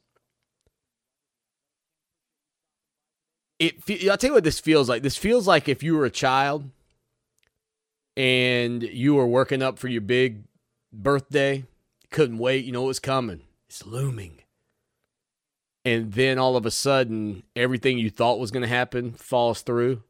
it. 3.59 3.83
I'll 4.09 4.17
tell 4.17 4.31
you 4.31 4.35
what 4.35 4.45
this 4.45 4.61
feels 4.61 4.89
like. 4.89 5.03
This 5.03 5.17
feels 5.17 5.49
like 5.49 5.69
if 5.69 5.83
you 5.83 5.97
were 5.97 6.05
a 6.05 6.11
child 6.11 6.71
and 8.17 8.85
you 8.85 9.17
were 9.17 9.27
working 9.27 9.61
up 9.61 9.77
for 9.77 9.89
your 9.89 10.03
big 10.03 10.45
birthday, 10.93 11.65
couldn't 12.11 12.39
wait. 12.39 12.65
You 12.65 12.71
know 12.71 12.85
it 12.85 12.89
was 12.89 13.01
coming. 13.01 13.41
It's 13.69 13.85
looming. 13.85 14.43
And 15.85 16.13
then 16.13 16.39
all 16.39 16.57
of 16.57 16.67
a 16.67 16.71
sudden, 16.71 17.43
everything 17.57 17.99
you 17.99 18.11
thought 18.11 18.39
was 18.39 18.51
going 18.51 18.63
to 18.63 18.69
happen 18.69 19.13
falls 19.13 19.63
through. 19.63 20.03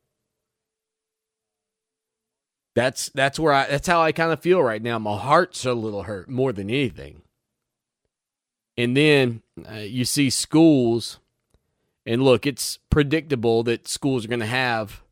That's 2.74 3.08
that's 3.10 3.38
where 3.38 3.52
I 3.52 3.66
that's 3.66 3.88
how 3.88 4.00
I 4.00 4.12
kind 4.12 4.32
of 4.32 4.40
feel 4.40 4.62
right 4.62 4.82
now. 4.82 4.98
My 4.98 5.16
heart's 5.16 5.64
a 5.64 5.74
little 5.74 6.04
hurt 6.04 6.28
more 6.28 6.52
than 6.52 6.70
anything. 6.70 7.22
And 8.76 8.96
then 8.96 9.42
uh, 9.70 9.78
you 9.78 10.04
see 10.04 10.30
schools, 10.30 11.18
and 12.06 12.22
look, 12.22 12.46
it's 12.46 12.78
predictable 12.88 13.62
that 13.64 13.88
schools 13.88 14.24
are 14.24 14.28
going 14.28 14.40
to 14.40 14.46
have 14.46 15.02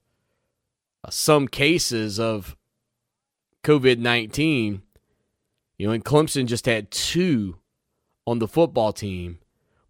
uh, 1.04 1.10
some 1.10 1.48
cases 1.48 2.18
of 2.18 2.56
COVID 3.64 3.98
19. 3.98 4.82
You 5.76 5.86
know, 5.86 5.92
and 5.92 6.04
Clemson 6.04 6.46
just 6.46 6.66
had 6.66 6.90
two 6.90 7.58
on 8.26 8.38
the 8.38 8.48
football 8.48 8.92
team, 8.92 9.38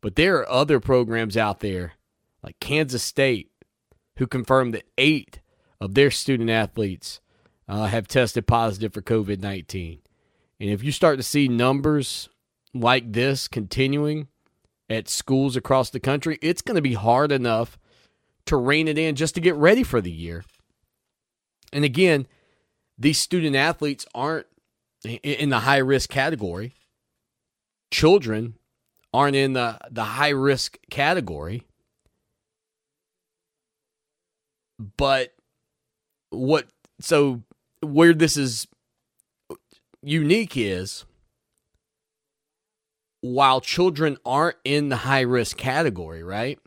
but 0.01 0.17
there 0.17 0.37
are 0.37 0.49
other 0.49 0.81
programs 0.81 1.37
out 1.37 1.61
there 1.61 1.93
like 2.43 2.59
Kansas 2.61 3.03
State 3.03 3.51
who 4.17 4.27
confirmed 4.27 4.75
that 4.75 4.89
eight 4.97 5.41
of 5.81 5.95
their 5.95 6.11
student 6.11 6.51
athletes 6.51 7.21
uh, 7.69 7.87
have 7.87 8.09
tested 8.09 8.47
positive 8.47 8.93
for 8.93 9.03
COVID 9.03 9.41
19. 9.41 10.01
And 10.61 10.71
if 10.71 10.83
you 10.83 10.91
start 10.91 11.19
to 11.19 11.23
see 11.23 11.49
numbers 11.49 12.29
like 12.75 13.13
this 13.13 13.49
continuing 13.49 14.29
at 14.91 15.09
schools 15.09 15.57
across 15.57 15.91
the 15.91 16.01
country, 16.01 16.39
it's 16.43 16.63
going 16.63 16.77
to 16.77 16.83
be 16.83 16.95
hard 16.95 17.31
enough 17.31 17.79
to 18.47 18.57
rein 18.57 18.89
it 18.89 18.99
in 18.99 19.15
just 19.15 19.35
to 19.35 19.41
get 19.41 19.55
ready 19.55 19.83
for 19.83 20.01
the 20.01 20.11
year. 20.11 20.45
And 21.73 21.85
again, 21.85 22.27
these 22.97 23.19
student 23.19 23.55
athletes 23.55 24.07
aren't 24.15 24.47
in 25.05 25.51
the 25.51 25.61
high 25.61 25.79
risk 25.79 26.11
category. 26.11 26.75
Children 27.91 28.55
aren't 29.19 29.35
in 29.35 29.53
the, 29.53 29.77
the 29.91 30.05
high 30.05 30.29
risk 30.29 30.79
category. 30.91 31.65
But 34.97 35.35
what, 36.31 36.67
so 37.01 37.43
where 37.83 38.15
this 38.15 38.37
is 38.37 38.69
unique 40.05 40.57
is 40.57 41.05
while 43.21 43.61
children 43.61 44.19
aren't 44.25 44.59
in 44.63 44.89
the 44.89 44.99
high 44.99 45.23
risk 45.23 45.57
category, 45.57 46.23
right? 46.23 46.61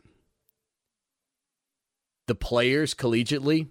The 2.26 2.34
players 2.34 2.92
collegiately, 2.92 3.68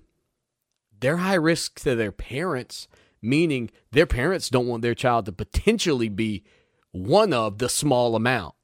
they're 1.00 1.18
high 1.18 1.36
risk 1.36 1.80
to 1.82 1.94
their 1.94 2.12
parents, 2.12 2.88
meaning 3.22 3.70
their 3.92 4.08
parents 4.08 4.50
don't 4.50 4.68
want 4.68 4.82
their 4.82 4.96
child 4.96 5.28
to 5.28 5.32
potentially 5.32 6.10
be 6.10 6.44
one 6.92 7.32
of 7.32 7.60
the 7.60 7.70
small 7.70 8.16
amount. 8.16 8.56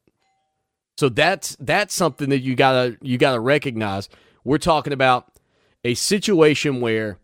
So 0.98 1.10
that's 1.10 1.56
that's 1.60 1.93
something 1.93 2.30
that 2.30 2.39
you 2.39 2.56
gotta 2.56 2.98
you 3.02 3.18
gotta 3.18 3.39
recognize. 3.39 4.10
We're 4.43 4.58
talking 4.58 4.93
about 4.93 5.32
a 5.84 5.93
situation 5.93 6.82
where, 6.82 7.18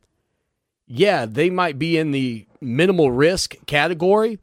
yeah, 0.86 1.26
they 1.26 1.50
might 1.50 1.80
be 1.80 1.98
in 1.98 2.12
the 2.12 2.46
minimal 2.62 3.12
risk 3.12 3.56
category, 3.66 4.40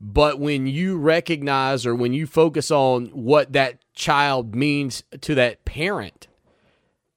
but 0.00 0.40
when 0.40 0.66
you 0.66 0.96
recognize 0.96 1.84
or 1.84 1.94
when 1.94 2.14
you 2.14 2.26
focus 2.26 2.70
on 2.70 3.06
what 3.08 3.52
that 3.52 3.78
child 3.94 4.54
means 4.54 5.02
to 5.20 5.34
that 5.34 5.64
parent 5.64 6.26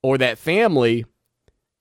or 0.02 0.18
that 0.18 0.38
family, 0.38 1.06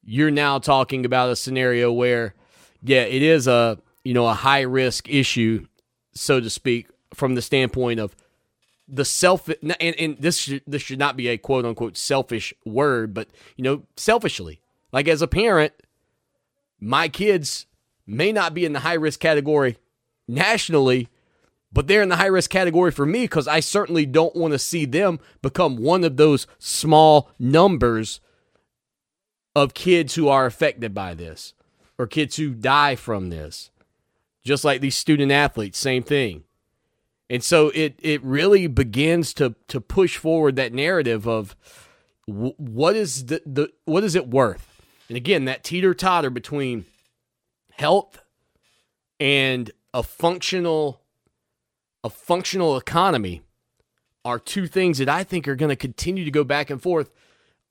you're 0.05 0.31
now 0.31 0.59
talking 0.59 1.05
about 1.05 1.31
a 1.31 1.37
scenario 1.37 1.91
where, 1.91 2.35
yeah, 2.83 3.03
it 3.03 3.23
is 3.23 3.49
a 3.49 3.79
you 4.05 4.15
know 4.15 4.29
a 4.29 4.35
high 4.35 4.61
risk 4.61 5.09
issue, 5.09 5.67
so 6.15 6.39
to 6.39 6.49
speak, 6.49 6.87
from 7.13 7.35
the 7.35 7.43
standpoint 7.43 7.99
of 7.99 8.15
the 8.93 9.05
self 9.07 9.49
and, 9.49 9.75
and 9.81 10.19
this 10.19 10.37
should, 10.37 10.63
this 10.67 10.83
should 10.83 10.99
not 10.99 11.17
be 11.17 11.29
a 11.29 11.39
quote 11.39 11.65
unquote 11.65 11.97
selfish 11.97 12.53
word, 12.65 13.15
but 13.15 13.29
you 13.57 13.65
know 13.65 13.83
selfishly, 13.97 14.61
like 14.93 15.09
as 15.09 15.23
a 15.23 15.27
parent, 15.27 15.73
my 16.79 17.09
kids 17.09 17.67
may 18.07 18.31
not 18.31 18.53
be 18.53 18.65
in 18.65 18.75
the 18.75 18.81
high 18.81 18.95
risk 18.95 19.19
category 19.19 19.79
nationally, 20.29 21.09
but 21.73 21.87
they're 21.87 22.03
in 22.03 22.11
the 22.11 22.17
high 22.17 22.27
risk 22.27 22.51
category 22.51 22.91
for 22.91 23.07
me 23.07 23.23
because 23.23 23.49
I 23.49 23.61
certainly 23.61 24.05
don't 24.05 24.37
want 24.37 24.53
to 24.53 24.59
see 24.59 24.85
them 24.85 25.19
become 25.41 25.77
one 25.77 26.05
of 26.05 26.19
those 26.19 26.47
small 26.59 27.31
numbers 27.39 28.21
of 29.57 29.75
kids 29.75 30.15
who 30.15 30.29
are 30.29 30.45
affected 30.45 30.93
by 30.93 31.15
this 31.15 31.55
or 31.99 32.07
kids 32.07 32.37
who 32.37 32.51
die 32.51 32.95
from 32.95 33.31
this. 33.31 33.71
Just 34.45 34.65
like 34.65 34.81
these 34.81 34.97
student 34.97 35.31
athletes, 35.31 35.79
same 35.79 36.03
thing. 36.03 36.45
And 37.33 37.43
so 37.43 37.71
it 37.71 37.99
it 38.03 38.23
really 38.23 38.67
begins 38.67 39.33
to 39.35 39.55
to 39.69 39.81
push 39.81 40.19
forward 40.19 40.55
that 40.57 40.75
narrative 40.75 41.27
of 41.27 41.57
what 42.27 42.95
is 42.95 43.25
the, 43.27 43.41
the 43.47 43.73
what 43.87 44.05
is 44.05 44.15
it 44.15 44.29
worth? 44.29 44.83
And 45.09 45.17
again, 45.17 45.47
that 45.47 45.65
teeter 45.65 45.95
totter 45.95 46.29
between 46.29 46.85
health 47.73 48.21
and 49.19 49.71
a 49.95 50.03
functional 50.03 51.01
a 52.05 52.11
functional 52.11 52.77
economy 52.77 53.41
are 54.27 54.39
two 54.39 54.67
things 54.67 54.99
that 54.99 55.09
I 55.09 55.25
think 55.25 55.49
are 55.49 55.57
going 55.57 55.71
to 55.71 55.77
continue 55.77 56.27
to 56.27 56.31
go 56.31 56.45
back 56.45 56.69
and 56.69 56.83
forth 56.83 57.11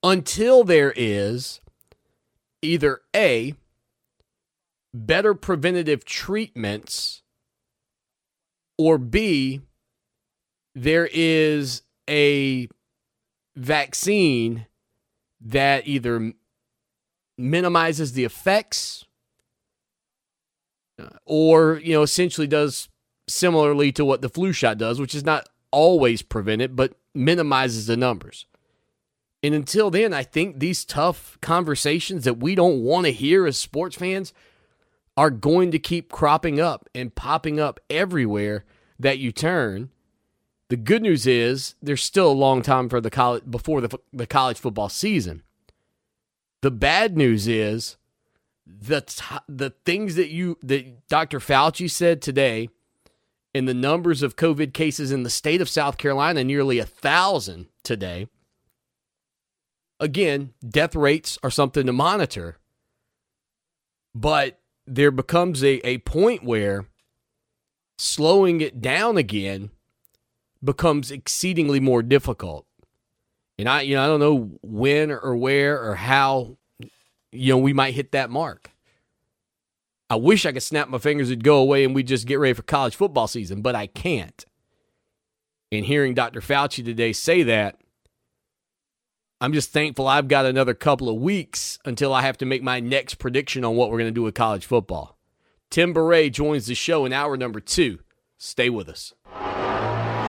until 0.01 0.63
there 0.63 0.91
is 0.95 1.61
either 2.63 3.01
A, 3.15 3.53
better 4.91 5.35
preventative 5.35 6.03
treatments, 6.03 7.20
or 8.87 8.97
B, 8.97 9.61
there 10.75 11.09
is 11.11 11.83
a 12.09 12.67
vaccine 13.55 14.65
that 15.41 15.87
either 15.87 16.33
minimizes 17.37 18.13
the 18.13 18.23
effects 18.23 19.05
uh, 20.99 21.09
or 21.25 21.79
you 21.83 21.93
know 21.93 22.03
essentially 22.03 22.47
does 22.47 22.89
similarly 23.27 23.91
to 23.91 24.05
what 24.05 24.21
the 24.21 24.29
flu 24.29 24.51
shot 24.51 24.77
does, 24.77 24.99
which 24.99 25.15
is 25.15 25.23
not 25.23 25.47
always 25.71 26.21
prevent 26.21 26.61
it, 26.61 26.75
but 26.75 26.93
minimizes 27.13 27.87
the 27.87 27.97
numbers. 27.97 28.45
And 29.43 29.55
until 29.55 29.89
then, 29.89 30.13
I 30.13 30.23
think 30.23 30.59
these 30.59 30.85
tough 30.85 31.37
conversations 31.41 32.25
that 32.25 32.37
we 32.37 32.53
don't 32.53 32.83
want 32.83 33.05
to 33.05 33.11
hear 33.11 33.47
as 33.47 33.57
sports 33.57 33.95
fans 33.95 34.33
are 35.21 35.29
going 35.29 35.69
to 35.69 35.77
keep 35.77 36.11
cropping 36.11 36.59
up 36.59 36.89
and 36.95 37.13
popping 37.13 37.59
up 37.59 37.79
everywhere 37.91 38.65
that 38.97 39.19
you 39.19 39.31
turn. 39.31 39.91
The 40.69 40.75
good 40.75 41.03
news 41.03 41.27
is 41.27 41.75
there's 41.79 42.01
still 42.01 42.31
a 42.31 42.33
long 42.33 42.63
time 42.63 42.89
for 42.89 42.99
the 42.99 43.11
college 43.11 43.43
before 43.47 43.81
the, 43.81 43.99
the 44.11 44.25
college 44.25 44.57
football 44.57 44.89
season. 44.89 45.43
The 46.63 46.71
bad 46.71 47.15
news 47.15 47.47
is 47.47 47.97
the 48.65 49.01
t- 49.01 49.45
the 49.47 49.75
things 49.85 50.15
that 50.15 50.29
you 50.29 50.57
that 50.63 51.07
Dr. 51.07 51.37
Fauci 51.37 51.87
said 51.87 52.23
today 52.23 52.69
in 53.53 53.65
the 53.65 53.75
numbers 53.75 54.23
of 54.23 54.35
COVID 54.35 54.73
cases 54.73 55.11
in 55.11 55.21
the 55.21 55.29
state 55.29 55.61
of 55.61 55.69
South 55.69 55.99
Carolina, 55.99 56.43
nearly 56.43 56.79
a 56.79 56.85
thousand 56.85 57.67
today. 57.83 58.27
Again, 59.99 60.55
death 60.67 60.95
rates 60.95 61.37
are 61.43 61.51
something 61.51 61.85
to 61.85 61.93
monitor, 61.93 62.57
but 64.15 64.57
there 64.95 65.11
becomes 65.11 65.63
a, 65.63 65.85
a 65.87 65.99
point 65.99 66.43
where 66.43 66.85
slowing 67.97 68.61
it 68.61 68.81
down 68.81 69.17
again 69.17 69.69
becomes 70.63 71.11
exceedingly 71.11 71.79
more 71.79 72.03
difficult. 72.03 72.65
And 73.57 73.69
I, 73.69 73.81
you 73.81 73.95
know, 73.95 74.03
I 74.03 74.07
don't 74.07 74.19
know 74.19 74.57
when 74.61 75.11
or 75.11 75.35
where 75.35 75.81
or 75.81 75.95
how, 75.95 76.57
you 77.31 77.53
know, 77.53 77.57
we 77.57 77.73
might 77.73 77.93
hit 77.93 78.11
that 78.11 78.29
mark. 78.29 78.71
I 80.09 80.15
wish 80.15 80.45
I 80.45 80.51
could 80.51 80.63
snap 80.63 80.89
my 80.89 80.97
fingers 80.97 81.29
and 81.29 81.41
go 81.41 81.57
away 81.57 81.85
and 81.85 81.95
we 81.95 82.03
just 82.03 82.27
get 82.27 82.39
ready 82.39 82.53
for 82.53 82.63
college 82.63 82.95
football 82.95 83.27
season, 83.27 83.61
but 83.61 83.75
I 83.75 83.87
can't. 83.87 84.45
And 85.71 85.85
hearing 85.85 86.13
Dr. 86.13 86.41
Fauci 86.41 86.83
today 86.83 87.13
say 87.13 87.43
that, 87.43 87.80
I'm 89.41 89.53
just 89.53 89.71
thankful 89.71 90.07
I've 90.07 90.27
got 90.27 90.45
another 90.45 90.75
couple 90.75 91.09
of 91.09 91.15
weeks 91.15 91.79
until 91.83 92.13
I 92.13 92.21
have 92.21 92.37
to 92.37 92.45
make 92.45 92.61
my 92.61 92.79
next 92.79 93.15
prediction 93.15 93.65
on 93.65 93.75
what 93.75 93.89
we're 93.89 93.97
going 93.97 94.13
to 94.13 94.19
do 94.19 94.21
with 94.21 94.35
college 94.35 94.67
football. 94.67 95.17
Tim 95.71 95.95
Bourret 95.95 96.31
joins 96.31 96.67
the 96.67 96.75
show 96.75 97.05
in 97.05 97.11
hour 97.11 97.35
number 97.35 97.59
two. 97.59 98.01
Stay 98.37 98.69
with 98.69 98.87
us. 98.87 99.15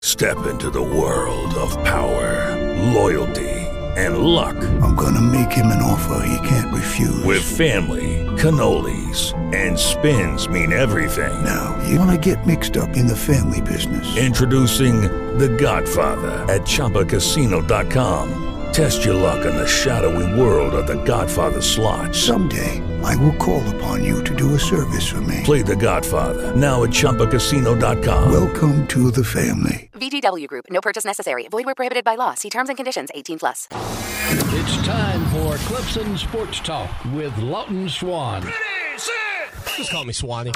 Step 0.00 0.46
into 0.46 0.70
the 0.70 0.80
world 0.80 1.52
of 1.54 1.72
power, 1.84 2.56
loyalty, 2.92 3.50
and 3.96 4.18
luck. 4.18 4.54
I'm 4.80 4.94
going 4.94 5.14
to 5.14 5.20
make 5.20 5.50
him 5.50 5.66
an 5.66 5.82
offer 5.82 6.24
he 6.24 6.48
can't 6.48 6.72
refuse. 6.72 7.24
With 7.24 7.42
family, 7.42 8.24
cannolis, 8.38 9.34
and 9.52 9.76
spins 9.76 10.46
mean 10.46 10.72
everything. 10.72 11.44
Now, 11.44 11.82
you 11.88 11.98
want 11.98 12.12
to 12.12 12.34
get 12.34 12.46
mixed 12.46 12.76
up 12.76 12.96
in 12.96 13.08
the 13.08 13.16
family 13.16 13.60
business. 13.62 14.16
Introducing 14.16 15.00
The 15.36 15.48
Godfather 15.48 16.30
at 16.48 16.60
ChumbaCasino.com. 16.60 18.49
Test 18.72 19.04
your 19.04 19.14
luck 19.14 19.44
in 19.44 19.56
the 19.56 19.66
shadowy 19.66 20.40
world 20.40 20.74
of 20.74 20.86
The 20.86 21.02
Godfather 21.04 21.60
slot. 21.60 22.14
Someday, 22.14 22.80
I 23.02 23.16
will 23.16 23.34
call 23.34 23.62
upon 23.76 24.04
you 24.04 24.22
to 24.22 24.34
do 24.34 24.54
a 24.54 24.58
service 24.58 25.08
for 25.10 25.20
me. 25.22 25.40
Play 25.44 25.62
The 25.62 25.74
Godfather 25.76 26.54
now 26.54 26.84
at 26.84 26.90
ChumbaCasino.com. 26.90 28.32
Welcome 28.32 28.86
to 28.88 29.10
the 29.10 29.24
family. 29.24 29.90
VGW 29.94 30.46
Group. 30.46 30.66
No 30.70 30.80
purchase 30.80 31.04
necessary. 31.04 31.48
Void 31.48 31.66
where 31.66 31.74
prohibited 31.74 32.04
by 32.04 32.14
law. 32.14 32.34
See 32.34 32.48
terms 32.48 32.68
and 32.68 32.78
conditions. 32.78 33.10
18 33.14 33.38
plus. 33.40 33.66
It's 33.72 34.86
time 34.86 35.24
for 35.26 35.56
Clemson 35.66 36.16
Sports 36.16 36.60
Talk 36.60 36.90
with 37.12 37.36
Lawton 37.38 37.88
Swan. 37.88 38.52
Just 39.76 39.90
call 39.90 40.04
me 40.04 40.12
Swanny. 40.12 40.52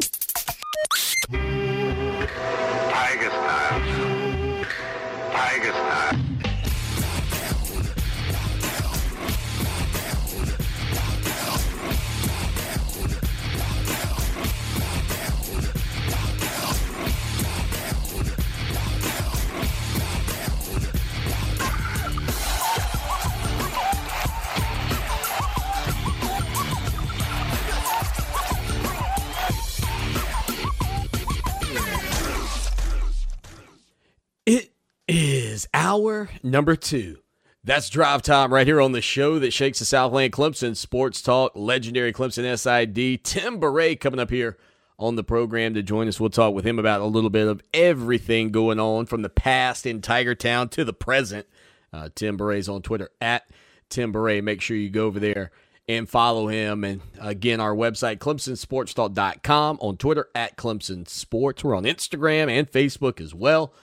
Is 35.07 35.68
our 35.74 36.30
number 36.42 36.76
two. 36.76 37.18
That's 37.62 37.90
drive 37.90 38.22
time 38.22 38.55
right 38.55 38.66
here 38.66 38.80
on 38.80 38.92
the 38.92 39.02
show 39.02 39.38
that 39.38 39.52
shakes 39.52 39.78
the 39.78 39.84
Southland 39.84 40.32
Clemson 40.32 40.74
Sports 40.74 41.20
Talk, 41.20 41.52
legendary 41.55 42.11
Clemson 42.11 42.59
SID. 42.59 43.22
Tim 43.22 43.61
Bourret 43.61 44.00
coming 44.00 44.18
up 44.18 44.30
here 44.30 44.57
on 44.98 45.16
the 45.16 45.22
program 45.22 45.74
to 45.74 45.82
join 45.82 46.09
us. 46.09 46.18
We'll 46.18 46.30
talk 46.30 46.55
with 46.55 46.64
him 46.64 46.78
about 46.78 47.02
a 47.02 47.05
little 47.05 47.28
bit 47.28 47.46
of 47.46 47.61
everything 47.74 48.50
going 48.50 48.80
on 48.80 49.05
from 49.05 49.20
the 49.20 49.28
past 49.28 49.84
in 49.84 50.00
Tiger 50.00 50.34
Town 50.34 50.70
to 50.70 50.86
the 50.86 50.94
present. 50.94 51.46
Uh, 51.92 52.09
Tim 52.14 52.38
Bourret's 52.38 52.70
on 52.70 52.80
Twitter 52.80 53.11
at 53.20 53.46
Tim 53.90 54.11
Bourret. 54.11 54.42
Make 54.42 54.62
sure 54.62 54.78
you 54.78 54.88
go 54.88 55.05
over 55.05 55.20
there 55.20 55.50
and 55.86 56.09
follow 56.09 56.48
him. 56.48 56.82
And 56.82 57.02
again, 57.20 57.61
our 57.61 57.74
website, 57.74 58.20
clemsonsportstalk.com, 58.20 59.78
on 59.82 59.98
Twitter 59.98 60.28
at 60.34 60.57
Clemson 60.57 61.07
Sports. 61.07 61.62
We're 61.62 61.76
on 61.76 61.84
Instagram 61.84 62.48
and 62.48 62.72
Facebook 62.72 63.20
as 63.20 63.34
well. 63.34 63.74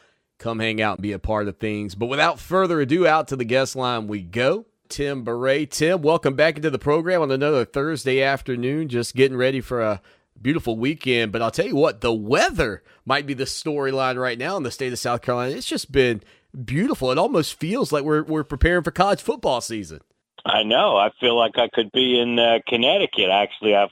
Come 0.41 0.57
hang 0.57 0.81
out 0.81 0.97
and 0.97 1.03
be 1.03 1.11
a 1.11 1.19
part 1.19 1.47
of 1.47 1.57
things. 1.57 1.93
But 1.93 2.07
without 2.07 2.39
further 2.39 2.81
ado, 2.81 3.05
out 3.05 3.27
to 3.27 3.35
the 3.35 3.45
guest 3.45 3.75
line 3.75 4.07
we 4.07 4.23
go. 4.23 4.65
Tim 4.89 5.23
Bourret. 5.23 5.69
Tim, 5.69 6.01
welcome 6.01 6.33
back 6.33 6.55
into 6.55 6.71
the 6.71 6.79
program 6.79 7.21
on 7.21 7.29
another 7.29 7.63
Thursday 7.63 8.23
afternoon. 8.23 8.89
Just 8.89 9.13
getting 9.13 9.37
ready 9.37 9.61
for 9.61 9.81
a 9.81 10.01
beautiful 10.41 10.79
weekend. 10.79 11.31
But 11.31 11.43
I'll 11.43 11.51
tell 11.51 11.67
you 11.67 11.75
what, 11.75 12.01
the 12.01 12.11
weather 12.11 12.81
might 13.05 13.27
be 13.27 13.35
the 13.35 13.43
storyline 13.43 14.19
right 14.19 14.39
now 14.39 14.57
in 14.57 14.63
the 14.63 14.71
state 14.71 14.91
of 14.91 14.97
South 14.97 15.21
Carolina. 15.21 15.55
It's 15.55 15.67
just 15.67 15.91
been 15.91 16.23
beautiful. 16.65 17.11
It 17.11 17.19
almost 17.19 17.59
feels 17.59 17.91
like 17.91 18.03
we're 18.03 18.23
we're 18.23 18.43
preparing 18.43 18.83
for 18.83 18.89
college 18.89 19.21
football 19.21 19.61
season. 19.61 19.99
I 20.43 20.63
know. 20.63 20.97
I 20.97 21.11
feel 21.19 21.37
like 21.37 21.59
I 21.59 21.69
could 21.71 21.91
be 21.91 22.19
in 22.19 22.39
uh, 22.39 22.61
Connecticut. 22.67 23.29
Actually, 23.29 23.75
I've 23.75 23.91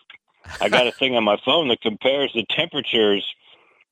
I 0.60 0.70
got 0.70 0.88
a 0.88 0.92
thing 0.92 1.16
on 1.16 1.24
my 1.24 1.38
phone 1.46 1.68
that 1.68 1.82
compares 1.82 2.34
the 2.34 2.44
temperatures 2.50 3.24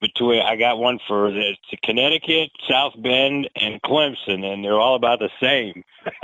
between. 0.01 0.41
I 0.41 0.55
got 0.55 0.77
one 0.77 0.99
for 1.07 1.31
the, 1.31 1.55
Connecticut, 1.83 2.51
South 2.69 2.93
Bend, 2.97 3.49
and 3.55 3.81
Clemson, 3.81 4.43
and 4.43 4.63
they're 4.63 4.79
all 4.79 4.95
about 4.95 5.19
the 5.19 5.29
same. 5.39 5.83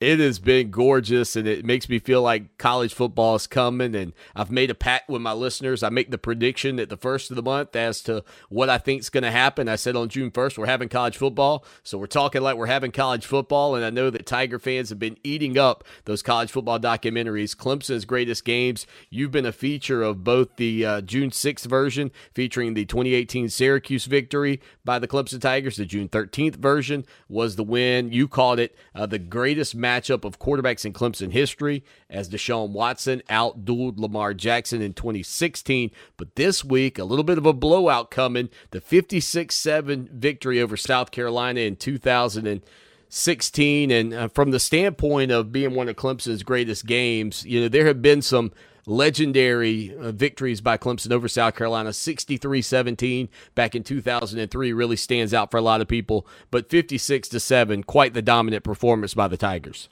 It 0.00 0.20
has 0.20 0.38
been 0.38 0.70
gorgeous, 0.70 1.34
and 1.34 1.48
it 1.48 1.64
makes 1.64 1.88
me 1.88 1.98
feel 1.98 2.22
like 2.22 2.56
college 2.56 2.94
football 2.94 3.34
is 3.34 3.48
coming. 3.48 3.96
And 3.96 4.12
I've 4.36 4.50
made 4.50 4.70
a 4.70 4.74
pact 4.74 5.08
with 5.08 5.20
my 5.20 5.32
listeners. 5.32 5.82
I 5.82 5.88
make 5.88 6.12
the 6.12 6.18
prediction 6.18 6.78
at 6.78 6.88
the 6.88 6.96
first 6.96 7.30
of 7.30 7.36
the 7.36 7.42
month 7.42 7.74
as 7.74 8.00
to 8.02 8.22
what 8.48 8.70
I 8.70 8.78
think 8.78 9.00
is 9.00 9.10
going 9.10 9.24
to 9.24 9.32
happen. 9.32 9.68
I 9.68 9.74
said 9.74 9.96
on 9.96 10.08
June 10.08 10.30
1st, 10.30 10.56
we're 10.56 10.66
having 10.66 10.88
college 10.88 11.16
football. 11.16 11.64
So 11.82 11.98
we're 11.98 12.06
talking 12.06 12.42
like 12.42 12.56
we're 12.56 12.66
having 12.66 12.92
college 12.92 13.26
football. 13.26 13.74
And 13.74 13.84
I 13.84 13.90
know 13.90 14.08
that 14.08 14.24
Tiger 14.24 14.60
fans 14.60 14.90
have 14.90 15.00
been 15.00 15.18
eating 15.24 15.58
up 15.58 15.82
those 16.04 16.22
college 16.22 16.52
football 16.52 16.78
documentaries. 16.78 17.56
Clemson's 17.56 18.04
greatest 18.04 18.44
games. 18.44 18.86
You've 19.10 19.32
been 19.32 19.46
a 19.46 19.52
feature 19.52 20.04
of 20.04 20.22
both 20.22 20.54
the 20.58 20.86
uh, 20.86 21.00
June 21.00 21.30
6th 21.30 21.66
version 21.66 22.12
featuring 22.34 22.74
the 22.74 22.84
2018 22.84 23.48
Syracuse 23.48 24.04
victory 24.04 24.60
by 24.84 25.00
the 25.00 25.08
Clemson 25.08 25.40
Tigers. 25.40 25.76
The 25.76 25.86
June 25.86 26.08
13th 26.08 26.54
version 26.54 27.04
was 27.28 27.56
the 27.56 27.64
win. 27.64 28.12
You 28.12 28.28
called 28.28 28.60
it 28.60 28.76
uh, 28.94 29.06
the 29.06 29.18
greatest 29.18 29.74
matchup 29.88 30.24
of 30.24 30.38
quarterbacks 30.38 30.84
in 30.84 30.92
Clemson 30.92 31.32
history 31.32 31.82
as 32.10 32.28
Deshaun 32.28 32.68
Watson 32.70 33.22
outdueled 33.30 33.98
Lamar 33.98 34.34
Jackson 34.34 34.82
in 34.82 34.92
2016. 34.92 35.90
But 36.16 36.36
this 36.36 36.64
week, 36.64 36.98
a 36.98 37.04
little 37.04 37.24
bit 37.24 37.38
of 37.38 37.46
a 37.46 37.54
blowout 37.54 38.10
coming 38.10 38.50
the 38.70 38.82
56 38.82 39.54
7 39.54 40.10
victory 40.12 40.60
over 40.60 40.76
South 40.76 41.10
Carolina 41.10 41.60
in 41.60 41.76
2016. 41.76 43.90
And 43.90 44.14
uh, 44.14 44.28
from 44.28 44.50
the 44.50 44.60
standpoint 44.60 45.30
of 45.30 45.52
being 45.52 45.74
one 45.74 45.88
of 45.88 45.96
Clemson's 45.96 46.42
greatest 46.42 46.84
games, 46.86 47.46
you 47.46 47.62
know, 47.62 47.68
there 47.68 47.86
have 47.86 48.02
been 48.02 48.20
some 48.20 48.52
legendary 48.88 49.94
uh, 49.94 50.10
victories 50.10 50.60
by 50.60 50.76
Clemson 50.76 51.12
over 51.12 51.28
South 51.28 51.54
Carolina. 51.54 51.92
63 51.92 52.62
17 52.62 53.28
back 53.54 53.74
in 53.74 53.84
2003 53.84 54.72
really 54.72 54.96
stands 54.96 55.34
out 55.34 55.50
for 55.50 55.58
a 55.58 55.62
lot 55.62 55.80
of 55.80 55.88
people, 55.88 56.26
but 56.50 56.70
56 56.70 57.28
to 57.28 57.38
7, 57.38 57.84
quite 57.84 58.14
the 58.14 58.22
dominant 58.22 58.64
performance 58.64 59.14
by 59.14 59.28
the 59.28 59.36
Tigers. 59.36 59.88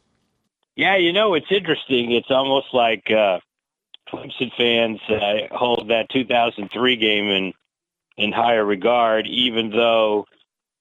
Yeah, 0.75 0.97
you 0.97 1.13
know, 1.13 1.35
it's 1.35 1.51
interesting. 1.51 2.13
It's 2.13 2.31
almost 2.31 2.67
like 2.73 3.11
uh, 3.11 3.41
Clemson 4.09 4.53
fans 4.57 5.01
uh, 5.09 5.55
hold 5.57 5.89
that 5.89 6.09
2003 6.11 6.97
game 6.97 7.29
in 7.29 7.53
in 8.19 8.33
higher 8.33 8.65
regard, 8.65 9.27
even 9.27 9.71
though 9.71 10.25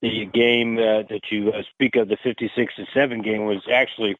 the 0.02 0.26
game 0.26 0.78
uh, 0.78 1.04
that 1.10 1.22
you 1.32 1.52
uh, 1.52 1.64
speak 1.74 1.98
of, 1.98 2.08
the 2.08 2.18
56 2.24 2.76
to 2.76 2.86
seven 2.94 3.22
game, 3.22 3.46
was 3.46 3.62
actually 3.72 4.16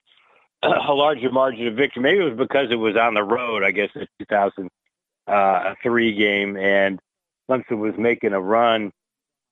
a 0.64 0.94
larger 0.94 1.32
margin 1.32 1.68
of 1.68 1.76
victory. 1.76 2.04
Maybe 2.04 2.20
it 2.20 2.30
was 2.30 2.38
because 2.38 2.68
it 2.72 2.76
was 2.76 2.96
on 2.96 3.14
the 3.14 3.24
road. 3.24 3.64
I 3.64 3.72
guess 3.72 3.90
the 3.94 4.08
2003 4.20 6.16
game, 6.16 6.58
and 6.58 7.00
Clemson 7.50 7.80
was 7.80 7.94
making 7.98 8.34
a 8.34 8.42
run. 8.42 8.92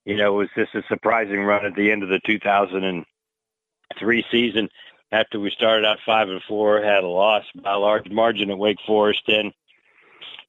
You 0.06 0.18
know, 0.18 0.36
it 0.36 0.38
was 0.38 0.50
just 0.56 0.76
a 0.76 0.84
surprising 0.88 1.44
run 1.44 1.66
at 1.66 1.76
the 1.76 1.92
end 1.92 2.04
of 2.04 2.10
the 2.10 2.20
2003 2.26 4.26
season. 4.32 4.70
After 5.12 5.40
we 5.40 5.52
started 5.52 5.86
out 5.86 6.00
five 6.06 6.30
and 6.30 6.42
four, 6.48 6.82
had 6.82 7.04
a 7.04 7.08
loss 7.08 7.44
by 7.56 7.74
a 7.74 7.78
large 7.78 8.10
margin 8.10 8.50
at 8.50 8.58
Wake 8.58 8.80
Forest, 8.86 9.22
and 9.28 9.54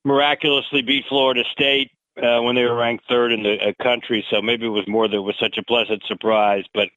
miraculously 0.05 0.83
beat 0.83 1.05
Florida 1.09 1.45
State 1.53 1.91
uh, 2.23 2.41
when 2.41 2.55
they 2.55 2.65
were 2.65 2.75
ranked 2.75 3.05
third 3.09 3.33
in 3.33 3.43
the 3.43 3.59
uh, 3.61 3.73
country. 3.83 4.25
So 4.31 4.41
maybe 4.41 4.67
it 4.67 4.71
was 4.71 4.89
more 4.89 5.09
that 5.09 5.17
it 5.17 5.21
was 5.21 5.37
such 5.39 5.59
a 5.59 5.65
pleasant 5.65 6.03
surprise. 6.07 6.65
But 6.73 6.89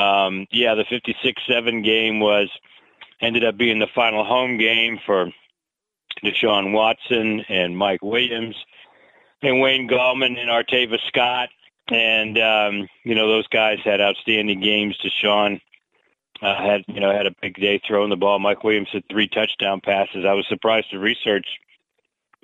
um, 0.00 0.46
yeah, 0.50 0.74
the 0.74 0.84
56-7 0.84 1.84
game 1.84 2.20
was 2.20 2.48
ended 3.20 3.44
up 3.44 3.56
being 3.56 3.78
the 3.78 3.86
final 3.94 4.24
home 4.24 4.58
game 4.58 4.98
for 5.04 5.30
Deshaun 6.24 6.72
Watson 6.72 7.44
and 7.48 7.76
Mike 7.76 8.02
Williams. 8.02 8.56
and 9.42 9.60
Wayne 9.60 9.88
Gallman 9.88 10.38
and 10.38 10.50
Artavis 10.50 11.06
Scott, 11.08 11.50
and 11.88 12.38
um, 12.38 12.88
you 13.04 13.14
know 13.14 13.28
those 13.28 13.46
guys 13.48 13.78
had 13.84 14.00
outstanding 14.00 14.60
games. 14.60 14.96
Deshaun 14.98 15.60
uh, 16.42 16.56
had 16.56 16.84
you 16.88 17.00
know 17.00 17.12
had 17.12 17.26
a 17.26 17.34
big 17.40 17.54
day 17.54 17.80
throwing 17.86 18.10
the 18.10 18.16
ball. 18.16 18.38
Mike 18.38 18.64
Williams 18.64 18.88
had 18.92 19.04
three 19.10 19.28
touchdown 19.28 19.80
passes. 19.80 20.24
I 20.24 20.32
was 20.32 20.46
surprised 20.48 20.90
to 20.90 20.98
research 20.98 21.46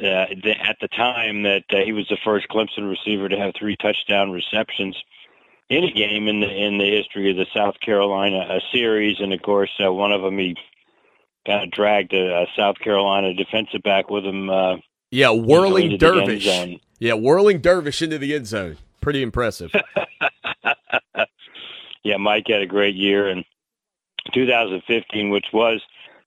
uh, 0.00 0.26
at 0.34 0.76
the 0.80 0.88
time 0.88 1.42
that 1.42 1.64
uh, 1.70 1.78
he 1.84 1.92
was 1.92 2.06
the 2.08 2.18
first 2.24 2.48
Clemson 2.48 2.88
receiver 2.88 3.28
to 3.28 3.38
have 3.38 3.54
three 3.58 3.76
touchdown 3.76 4.30
receptions 4.30 4.96
in 5.68 5.84
a 5.84 5.92
game 5.92 6.28
in 6.28 6.40
the 6.40 6.48
in 6.48 6.78
the 6.78 6.90
history 6.90 7.30
of 7.30 7.36
the 7.36 7.46
South 7.54 7.78
Carolina 7.80 8.60
series, 8.72 9.20
and 9.20 9.32
of 9.32 9.40
course 9.42 9.70
uh, 9.84 9.92
one 9.92 10.12
of 10.12 10.22
them 10.22 10.38
he 10.38 10.56
kind 11.46 11.64
of 11.64 11.70
dragged 11.70 12.12
a, 12.12 12.42
a 12.42 12.46
South 12.56 12.78
Carolina 12.78 13.34
defensive 13.34 13.82
back 13.82 14.10
with 14.10 14.24
him. 14.24 14.50
Uh, 14.50 14.76
yeah, 15.10 15.30
whirling 15.30 15.96
dervish. 15.98 16.46
Yeah, 16.98 17.14
whirling 17.14 17.60
dervish 17.60 18.02
into 18.02 18.18
the 18.18 18.34
end 18.34 18.46
zone. 18.46 18.76
Pretty 19.00 19.22
impressive. 19.22 19.72
yeah, 22.04 22.18
Mike 22.18 22.44
had 22.48 22.62
a 22.62 22.66
great 22.66 22.94
year, 22.94 23.28
in 23.28 23.44
2015, 24.32 25.30
which 25.30 25.46
was 25.52 25.82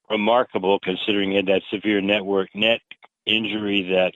remarkable 0.09 0.79
considering 0.79 1.31
he 1.31 1.37
had 1.37 1.45
that 1.47 1.61
severe 1.69 2.01
network 2.01 2.53
net 2.53 2.81
injury 3.25 3.83
that 3.83 4.11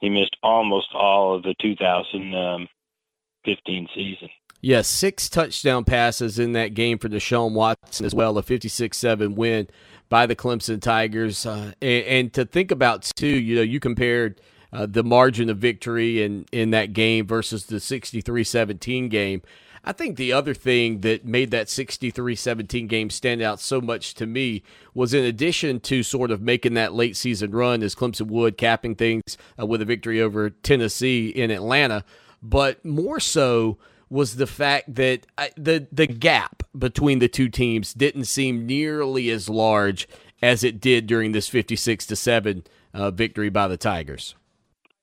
he 0.00 0.08
missed 0.08 0.36
almost 0.42 0.94
all 0.94 1.34
of 1.34 1.42
the 1.42 1.54
2015 1.60 3.88
season. 3.94 4.30
Yeah, 4.66 4.82
six 4.82 5.28
touchdown 5.28 5.84
passes 5.84 6.40
in 6.40 6.50
that 6.54 6.74
game 6.74 6.98
for 6.98 7.08
Deshaun 7.08 7.52
Watson 7.52 8.04
as 8.04 8.16
well, 8.16 8.36
a 8.36 8.42
56 8.42 8.98
7 8.98 9.36
win 9.36 9.68
by 10.08 10.26
the 10.26 10.34
Clemson 10.34 10.82
Tigers. 10.82 11.46
Uh, 11.46 11.74
and, 11.80 12.04
and, 12.04 12.32
to 12.32 12.44
think 12.44 12.72
about, 12.72 13.02
too, 13.14 13.28
you 13.28 13.54
know, 13.54 13.62
you 13.62 13.78
compared 13.78 14.40
uh, 14.72 14.86
the 14.86 15.04
margin 15.04 15.50
of 15.50 15.58
victory 15.58 16.20
in, 16.20 16.46
in 16.50 16.70
that 16.70 16.92
game 16.92 17.28
versus 17.28 17.66
the 17.66 17.78
63 17.78 18.42
17 18.42 19.08
game. 19.08 19.40
I 19.84 19.92
think 19.92 20.16
the 20.16 20.32
other 20.32 20.52
thing 20.52 21.02
that 21.02 21.24
made 21.24 21.52
that 21.52 21.68
63 21.68 22.34
17 22.34 22.88
game 22.88 23.08
stand 23.08 23.42
out 23.42 23.60
so 23.60 23.80
much 23.80 24.14
to 24.14 24.26
me 24.26 24.64
was 24.94 25.14
in 25.14 25.24
addition 25.24 25.78
to 25.78 26.02
sort 26.02 26.32
of 26.32 26.42
making 26.42 26.74
that 26.74 26.92
late 26.92 27.16
season 27.16 27.52
run 27.52 27.84
as 27.84 27.94
Clemson 27.94 28.26
would, 28.26 28.58
capping 28.58 28.96
things 28.96 29.38
uh, 29.60 29.64
with 29.64 29.80
a 29.80 29.84
victory 29.84 30.20
over 30.20 30.50
Tennessee 30.50 31.28
in 31.28 31.52
Atlanta, 31.52 32.04
but 32.42 32.84
more 32.84 33.20
so 33.20 33.78
was 34.08 34.36
the 34.36 34.46
fact 34.46 34.94
that 34.94 35.26
I, 35.36 35.50
the 35.56 35.86
the 35.90 36.06
gap 36.06 36.62
between 36.76 37.18
the 37.18 37.28
two 37.28 37.48
teams 37.48 37.92
didn't 37.92 38.26
seem 38.26 38.66
nearly 38.66 39.30
as 39.30 39.48
large 39.48 40.08
as 40.42 40.62
it 40.62 40.80
did 40.80 41.06
during 41.06 41.32
this 41.32 41.48
56 41.48 42.06
to 42.06 42.16
7 42.16 42.64
uh, 42.92 43.10
victory 43.10 43.48
by 43.48 43.66
the 43.68 43.76
Tigers. 43.78 44.34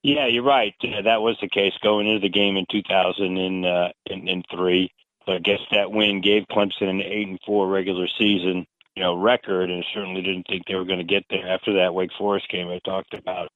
Yeah, 0.04 0.28
you're 0.28 0.43
right. 0.43 0.76
Uh, 0.84 1.01
that 1.04 1.22
was 1.22 1.38
the 1.41 1.49
case 1.49 1.74
going 1.82 2.08
into 2.08 2.20
the 2.20 2.30
game 2.30 2.58
in 2.58 2.66
2003. 2.70 3.66
Uh. 3.66 5.32
I 5.32 5.38
guess 5.39 5.60
that 5.72 5.89
win 5.91 6.20
gave 6.22 6.43
Clemson 6.51 6.89
an 6.89 7.01
eight 7.01 7.30
and 7.30 7.39
four 7.45 7.70
regular 7.70 8.08
season, 8.20 8.68
you 8.95 9.04
know, 9.04 9.16
record, 9.16 9.70
and 9.70 9.86
certainly 9.93 10.22
didn't 10.22 10.47
think 10.49 10.64
they 10.68 10.76
were 10.76 10.84
going 10.84 10.99
to 10.99 11.06
get 11.06 11.24
there 11.30 11.47
after 11.47 11.76
that 11.76 11.93
Wake 11.93 12.12
Forest 12.18 12.49
game 12.49 12.68
I 12.68 12.80
talked 12.84 13.14
about 13.14 13.49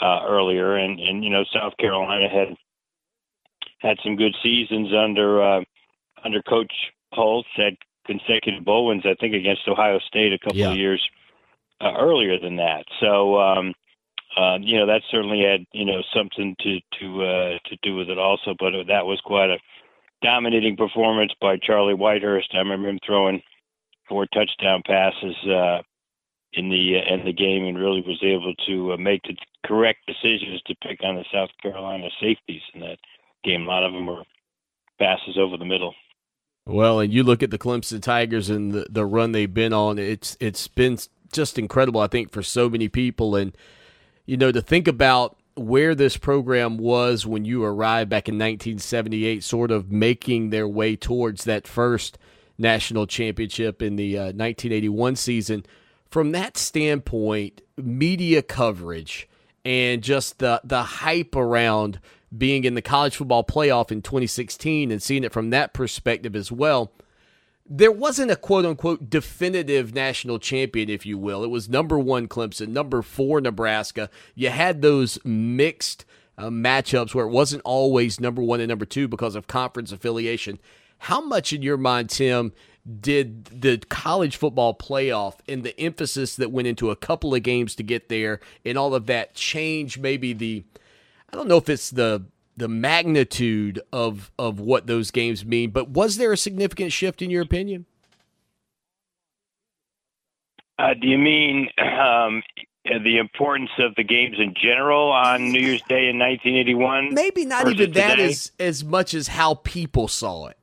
uh, 0.00 0.20
earlier. 0.26 0.76
And 0.76 0.98
and 0.98 1.22
you 1.22 1.28
know, 1.28 1.44
South 1.52 1.76
Carolina 1.78 2.30
had 2.30 2.56
had 3.86 3.98
some 4.02 4.16
good 4.16 4.34
seasons 4.42 4.88
under 4.92 5.42
uh, 5.42 5.60
under 6.24 6.42
Coach 6.42 6.72
Holtz. 7.12 7.48
Had 7.56 7.76
consecutive 8.06 8.64
bowl 8.64 8.86
wins, 8.86 9.04
I 9.04 9.14
think, 9.20 9.34
against 9.34 9.68
Ohio 9.68 9.98
State 10.06 10.32
a 10.32 10.38
couple 10.38 10.58
yeah. 10.58 10.70
of 10.70 10.76
years 10.76 11.02
uh, 11.80 11.92
earlier 11.98 12.38
than 12.38 12.56
that. 12.56 12.84
So. 13.00 13.40
Um, 13.40 13.74
uh, 14.36 14.58
you 14.60 14.78
know 14.78 14.84
that 14.84 15.00
certainly 15.10 15.40
had 15.40 15.64
you 15.72 15.86
know 15.86 16.02
something 16.14 16.54
to 16.60 16.78
to 17.00 17.24
uh, 17.24 17.58
to 17.64 17.76
do 17.82 17.96
with 17.96 18.10
it 18.10 18.18
also. 18.18 18.54
But 18.58 18.72
that 18.86 19.06
was 19.06 19.18
quite 19.24 19.48
a 19.48 19.56
dominating 20.22 20.76
performance 20.76 21.32
by 21.40 21.56
Charlie 21.56 21.94
Whitehurst. 21.94 22.54
I 22.54 22.58
remember 22.58 22.88
him 22.88 22.98
throwing 23.04 23.40
four 24.08 24.26
touchdown 24.26 24.82
passes 24.86 25.36
uh, 25.46 25.82
in 26.52 26.68
the 26.68 26.98
uh, 26.98 27.14
in 27.14 27.24
the 27.24 27.32
game, 27.32 27.64
and 27.64 27.78
really 27.78 28.02
was 28.02 28.22
able 28.22 28.54
to 28.66 28.92
uh, 28.92 28.96
make 28.96 29.22
the 29.22 29.36
correct 29.64 30.00
decisions 30.06 30.60
to 30.66 30.74
pick 30.82 31.00
on 31.02 31.16
the 31.16 31.24
South 31.32 31.50
Carolina 31.62 32.08
safeties 32.20 32.62
in 32.74 32.80
that 32.80 32.98
game. 33.46 33.62
A 33.62 33.66
lot 33.66 33.84
of 33.84 33.92
them 33.92 34.06
were 34.06 34.22
passes 34.98 35.38
over 35.38 35.56
the 35.56 35.64
middle. 35.64 35.94
Well, 36.66 37.00
and 37.00 37.12
you 37.12 37.22
look 37.22 37.42
at 37.42 37.50
the 37.50 37.58
Clemson 37.58 38.02
Tigers 38.02 38.50
and 38.50 38.72
the, 38.72 38.86
the 38.90 39.06
run 39.06 39.32
they've 39.32 39.52
been 39.52 39.72
on. 39.72 39.98
It's 39.98 40.36
it's 40.40 40.66
been 40.68 40.98
just 41.32 41.58
incredible, 41.58 42.00
I 42.00 42.08
think, 42.08 42.32
for 42.32 42.42
so 42.42 42.68
many 42.68 42.88
people. 42.88 43.36
And 43.36 43.56
you 44.26 44.36
know, 44.36 44.50
to 44.50 44.60
think 44.60 44.88
about 44.88 45.36
where 45.54 45.94
this 45.94 46.16
program 46.16 46.76
was 46.76 47.24
when 47.24 47.44
you 47.44 47.64
arrived 47.64 48.10
back 48.10 48.28
in 48.28 48.34
1978, 48.34 49.42
sort 49.42 49.70
of 49.70 49.90
making 49.90 50.50
their 50.50 50.68
way 50.68 50.96
towards 50.96 51.44
that 51.44 51.66
first 51.66 52.18
national 52.58 53.06
championship 53.06 53.80
in 53.80 53.96
the 53.96 54.18
uh, 54.18 54.22
1981 54.24 55.16
season. 55.16 55.64
From 56.10 56.32
that 56.32 56.56
standpoint, 56.56 57.62
media 57.76 58.42
coverage 58.42 59.28
and 59.64 60.02
just 60.02 60.38
the 60.38 60.60
the 60.64 60.82
hype 60.82 61.34
around 61.34 62.00
being 62.36 62.64
in 62.64 62.74
the 62.74 62.82
college 62.82 63.16
football 63.16 63.44
playoff 63.44 63.90
in 63.90 64.02
2016 64.02 64.90
and 64.90 65.02
seeing 65.02 65.24
it 65.24 65.32
from 65.32 65.50
that 65.50 65.72
perspective 65.72 66.36
as 66.36 66.50
well 66.50 66.92
there 67.68 67.92
wasn't 67.92 68.30
a 68.30 68.36
quote 68.36 68.64
unquote 68.64 69.10
definitive 69.10 69.94
national 69.94 70.38
champion, 70.38 70.88
if 70.88 71.04
you 71.04 71.18
will. 71.18 71.42
It 71.42 71.50
was 71.50 71.68
number 71.68 71.98
one 71.98 72.28
Clemson, 72.28 72.68
number 72.68 73.02
four 73.02 73.40
Nebraska. 73.40 74.08
You 74.34 74.50
had 74.50 74.82
those 74.82 75.18
mixed 75.24 76.04
uh, 76.38 76.48
matchups 76.48 77.14
where 77.14 77.26
it 77.26 77.30
wasn't 77.30 77.62
always 77.64 78.20
number 78.20 78.42
one 78.42 78.60
and 78.60 78.68
number 78.68 78.84
two 78.84 79.08
because 79.08 79.34
of 79.34 79.46
conference 79.46 79.90
affiliation. 79.90 80.58
How 80.98 81.20
much, 81.20 81.52
in 81.52 81.62
your 81.62 81.76
mind, 81.76 82.10
Tim, 82.10 82.52
did 83.00 83.46
the 83.46 83.78
college 83.88 84.36
football 84.36 84.72
playoff 84.74 85.34
and 85.48 85.64
the 85.64 85.78
emphasis 85.78 86.36
that 86.36 86.52
went 86.52 86.68
into 86.68 86.90
a 86.90 86.96
couple 86.96 87.34
of 87.34 87.42
games 87.42 87.74
to 87.74 87.82
get 87.82 88.08
there 88.08 88.40
and 88.64 88.78
all 88.78 88.94
of 88.94 89.06
that 89.06 89.34
change 89.34 89.98
maybe 89.98 90.32
the 90.32 90.64
I 91.32 91.36
don't 91.36 91.48
know 91.48 91.56
if 91.56 91.68
it's 91.68 91.90
the 91.90 92.24
the 92.56 92.68
magnitude 92.68 93.80
of 93.92 94.30
of 94.38 94.60
what 94.60 94.86
those 94.86 95.10
games 95.10 95.44
mean. 95.44 95.70
But 95.70 95.90
was 95.90 96.16
there 96.16 96.32
a 96.32 96.36
significant 96.36 96.92
shift 96.92 97.22
in 97.22 97.30
your 97.30 97.42
opinion? 97.42 97.86
Uh, 100.78 100.94
do 101.00 101.08
you 101.08 101.18
mean 101.18 101.68
um, 101.78 102.42
the 102.84 103.18
importance 103.18 103.70
of 103.78 103.94
the 103.96 104.04
games 104.04 104.36
in 104.38 104.54
general 104.54 105.10
on 105.10 105.50
New 105.50 105.60
Year's 105.60 105.82
Day 105.82 106.08
in 106.08 106.18
1981? 106.18 107.14
Maybe 107.14 107.44
not 107.44 107.68
even 107.68 107.92
that 107.92 108.18
as 108.18 108.52
as 108.58 108.84
much 108.84 109.14
as 109.14 109.28
how 109.28 109.54
people 109.54 110.08
saw 110.08 110.46
it. 110.46 110.58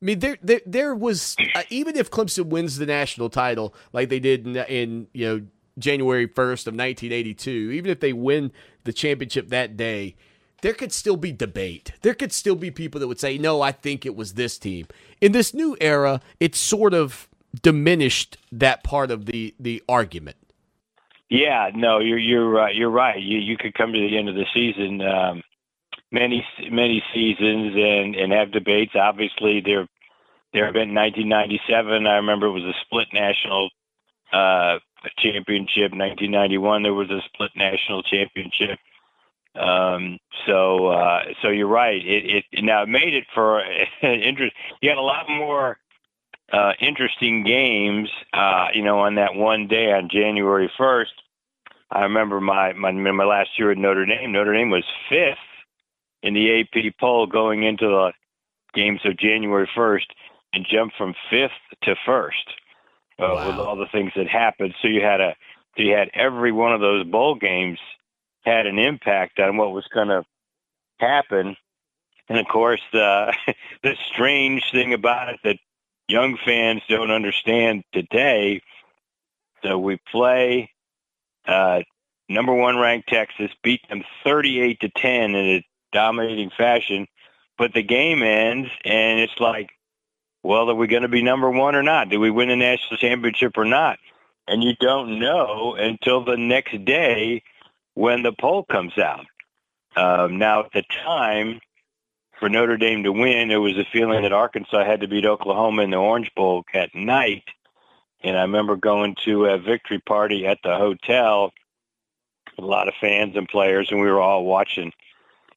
I 0.00 0.04
mean, 0.04 0.18
there 0.18 0.36
there 0.42 0.60
there 0.66 0.94
was 0.94 1.36
uh, 1.54 1.62
even 1.70 1.96
if 1.96 2.10
Clemson 2.10 2.46
wins 2.46 2.76
the 2.76 2.86
national 2.86 3.30
title 3.30 3.74
like 3.92 4.08
they 4.08 4.20
did 4.20 4.46
in, 4.46 4.56
in 4.56 5.06
you 5.12 5.26
know 5.26 5.46
January 5.78 6.26
1st 6.26 6.66
of 6.66 6.74
1982, 6.74 7.50
even 7.72 7.90
if 7.90 8.00
they 8.00 8.12
win 8.12 8.52
the 8.84 8.92
championship 8.92 9.48
that 9.48 9.76
day, 9.76 10.14
there 10.62 10.74
could 10.74 10.92
still 10.92 11.16
be 11.16 11.32
debate. 11.32 11.92
There 12.02 12.14
could 12.14 12.32
still 12.32 12.54
be 12.54 12.70
people 12.70 13.00
that 13.00 13.08
would 13.08 13.20
say, 13.20 13.36
no, 13.36 13.62
I 13.62 13.72
think 13.72 14.06
it 14.06 14.14
was 14.14 14.34
this 14.34 14.58
team. 14.58 14.86
In 15.20 15.32
this 15.32 15.52
new 15.52 15.76
era, 15.80 16.20
it's 16.40 16.58
sort 16.58 16.94
of 16.94 17.28
diminished 17.62 18.38
that 18.52 18.84
part 18.84 19.10
of 19.10 19.26
the, 19.26 19.54
the 19.58 19.82
argument. 19.88 20.36
Yeah, 21.28 21.70
no, 21.74 21.98
you're 21.98 22.18
you're 22.18 22.60
uh, 22.60 22.70
you're 22.72 22.90
right. 22.90 23.18
You 23.18 23.38
you 23.38 23.56
could 23.56 23.72
come 23.72 23.90
to 23.94 23.98
the 23.98 24.18
end 24.18 24.28
of 24.28 24.34
the 24.34 24.44
season, 24.52 25.00
um, 25.00 25.42
many 26.10 26.44
many 26.70 27.02
seasons, 27.14 27.72
and 27.74 28.14
and 28.14 28.32
have 28.34 28.52
debates. 28.52 28.92
Obviously, 28.94 29.62
there 29.64 29.88
there 30.52 30.66
have 30.66 30.74
been 30.74 30.94
1997. 30.94 32.06
I 32.06 32.16
remember 32.16 32.48
it 32.48 32.52
was 32.52 32.64
a 32.64 32.76
split 32.84 33.08
national 33.14 33.70
uh, 34.30 34.76
championship. 35.18 35.92
1991, 35.92 36.82
there 36.82 36.94
was 36.94 37.10
a 37.10 37.20
split 37.26 37.50
national 37.56 38.02
championship. 38.02 38.78
Um, 39.54 40.18
so, 40.46 40.86
uh, 40.86 41.20
so 41.42 41.48
you're 41.48 41.66
right. 41.66 42.00
It, 42.04 42.44
it 42.52 42.64
now 42.64 42.82
it 42.82 42.88
made 42.88 43.14
it 43.14 43.24
for 43.34 43.62
interest. 44.02 44.54
You 44.80 44.88
had 44.88 44.98
a 44.98 45.02
lot 45.02 45.28
more 45.28 45.78
uh, 46.52 46.72
interesting 46.80 47.44
games. 47.44 48.08
Uh, 48.32 48.68
you 48.74 48.82
know, 48.82 49.00
on 49.00 49.16
that 49.16 49.34
one 49.34 49.68
day 49.68 49.92
on 49.92 50.08
January 50.10 50.70
1st, 50.78 51.12
I 51.90 52.00
remember 52.02 52.40
my, 52.40 52.72
my 52.72 52.90
my 52.92 53.24
last 53.24 53.50
year 53.58 53.70
at 53.70 53.78
Notre 53.78 54.06
Dame. 54.06 54.32
Notre 54.32 54.54
Dame 54.54 54.70
was 54.70 54.84
fifth 55.10 55.36
in 56.22 56.32
the 56.32 56.60
AP 56.60 56.94
poll 56.98 57.26
going 57.26 57.64
into 57.64 57.86
the 57.86 58.12
games 58.74 59.00
of 59.04 59.18
January 59.18 59.68
1st, 59.76 60.06
and 60.54 60.66
jumped 60.70 60.96
from 60.96 61.14
fifth 61.30 61.50
to 61.82 61.94
first 62.06 62.54
uh, 63.18 63.24
wow. 63.28 63.46
with 63.46 63.56
all 63.56 63.76
the 63.76 63.86
things 63.86 64.12
that 64.16 64.28
happened. 64.28 64.74
So 64.80 64.88
you 64.88 65.02
had 65.02 65.20
a 65.20 65.34
so 65.76 65.82
you 65.82 65.94
had 65.94 66.10
every 66.14 66.52
one 66.52 66.72
of 66.72 66.80
those 66.80 67.04
bowl 67.04 67.34
games 67.34 67.78
had 68.44 68.66
an 68.66 68.78
impact 68.78 69.38
on 69.38 69.56
what 69.56 69.72
was 69.72 69.86
going 69.92 70.08
to 70.08 70.24
happen. 70.98 71.56
And 72.28 72.38
of 72.38 72.46
course, 72.46 72.80
the 72.92 73.34
the 73.82 73.96
strange 74.12 74.70
thing 74.70 74.92
about 74.92 75.30
it 75.30 75.40
that 75.44 75.58
young 76.08 76.36
fans 76.44 76.82
don't 76.88 77.10
understand 77.10 77.84
today. 77.92 78.62
So 79.62 79.78
we 79.78 79.98
play 80.10 80.70
uh, 81.46 81.82
number 82.28 82.52
one 82.52 82.78
ranked 82.78 83.08
Texas, 83.08 83.50
beat 83.62 83.80
them 83.88 84.02
38 84.24 84.80
to 84.80 84.88
10 84.88 85.34
in 85.34 85.36
a 85.36 85.66
dominating 85.92 86.50
fashion. 86.50 87.06
But 87.58 87.74
the 87.74 87.82
game 87.82 88.22
ends, 88.22 88.70
and 88.84 89.20
it's 89.20 89.38
like, 89.38 89.70
well, 90.42 90.70
are 90.70 90.74
we 90.74 90.86
going 90.86 91.02
to 91.02 91.08
be 91.08 91.22
number 91.22 91.50
one 91.50 91.74
or 91.74 91.82
not? 91.82 92.08
Do 92.08 92.18
we 92.18 92.30
win 92.30 92.48
the 92.48 92.56
national 92.56 92.98
championship 92.98 93.56
or 93.56 93.64
not? 93.64 93.98
And 94.48 94.62
you 94.62 94.74
don't 94.80 95.20
know 95.20 95.74
until 95.74 96.24
the 96.24 96.36
next 96.36 96.84
day 96.84 97.42
when 97.94 98.22
the 98.22 98.32
poll 98.32 98.64
comes 98.64 98.98
out. 98.98 99.26
Um, 99.94 100.38
now, 100.38 100.64
at 100.64 100.72
the 100.72 100.82
time, 101.04 101.60
for 102.38 102.48
Notre 102.48 102.76
Dame 102.76 103.04
to 103.04 103.12
win, 103.12 103.48
there 103.48 103.60
was 103.60 103.78
a 103.78 103.84
feeling 103.92 104.22
that 104.22 104.32
Arkansas 104.32 104.84
had 104.84 105.00
to 105.02 105.08
beat 105.08 105.24
Oklahoma 105.24 105.82
in 105.82 105.90
the 105.90 105.96
Orange 105.96 106.32
Bowl 106.34 106.64
at 106.74 106.94
night. 106.94 107.44
And 108.24 108.36
I 108.36 108.42
remember 108.42 108.74
going 108.74 109.16
to 109.24 109.46
a 109.46 109.58
victory 109.58 110.00
party 110.00 110.46
at 110.46 110.58
the 110.64 110.76
hotel, 110.76 111.52
a 112.58 112.62
lot 112.62 112.88
of 112.88 112.94
fans 113.00 113.36
and 113.36 113.48
players, 113.48 113.90
and 113.90 114.00
we 114.00 114.08
were 114.08 114.20
all 114.20 114.44
watching, 114.44 114.92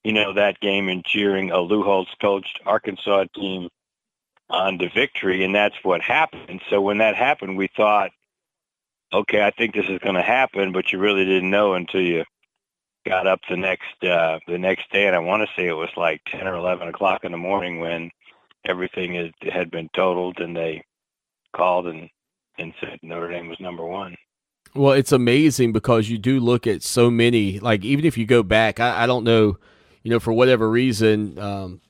you 0.04 0.14
know, 0.14 0.34
that 0.34 0.60
game 0.60 0.88
and 0.90 1.04
cheering 1.04 1.50
a 1.50 1.60
Lou 1.60 1.82
Holtz 1.82 2.12
coached 2.22 2.60
Arkansas 2.66 3.26
team 3.34 3.70
on 4.50 4.78
to 4.80 4.90
victory, 4.90 5.44
and 5.44 5.56
that's 5.56 5.76
what 5.84 6.02
happened. 6.02 6.62
So 6.70 6.82
when 6.82 7.00
that 7.00 7.16
happened, 7.16 7.58
we 7.58 7.68
thought, 7.76 8.12
okay, 9.12 9.42
I 9.44 9.52
think 9.52 9.74
this 9.74 9.90
is 9.90 10.00
going 10.00 10.16
to 10.16 10.22
happen, 10.22 10.72
but 10.72 10.92
you 10.92 11.00
really 11.00 11.26
didn't 11.26 11.50
know 11.50 11.74
until 11.74 12.02
you 12.02 12.24
got 13.06 13.28
up 13.28 13.40
the 13.50 13.58
next 13.58 14.04
uh, 14.04 14.40
the 14.48 14.58
next 14.58 14.92
day, 14.92 15.08
and 15.08 15.16
I 15.16 15.20
want 15.20 15.48
to 15.48 15.54
say 15.56 15.68
it 15.68 15.74
was 15.74 15.90
like 15.96 16.22
ten 16.26 16.48
or 16.48 16.56
eleven 16.56 16.88
o'clock 16.88 17.24
in 17.24 17.32
the 17.32 17.38
morning 17.38 17.80
when 17.80 18.12
everything 18.66 19.32
had 19.52 19.72
been 19.72 19.90
totaled, 19.96 20.40
and 20.40 20.56
they 20.56 20.84
called 21.56 21.88
and 21.88 22.10
and 22.58 22.74
said 22.80 23.00
Notre 23.02 23.32
Dame 23.32 23.48
was 23.48 23.60
number 23.60 23.86
one. 23.86 24.16
Well, 24.74 24.94
it's 24.94 25.12
amazing 25.12 25.72
because 25.72 26.10
you 26.10 26.18
do 26.18 26.40
look 26.40 26.68
at 26.68 26.84
so 26.84 27.10
many. 27.10 27.60
Like 27.60 27.86
even 27.86 28.06
if 28.06 28.18
you 28.18 28.26
go 28.26 28.44
back, 28.44 28.80
I, 28.80 29.04
I 29.04 29.08
don't 29.08 29.24
know, 29.24 29.58
you 30.04 30.12
know, 30.12 30.20
for 30.20 30.34
whatever 30.34 30.70
reason, 30.70 31.40
um, 31.40 31.82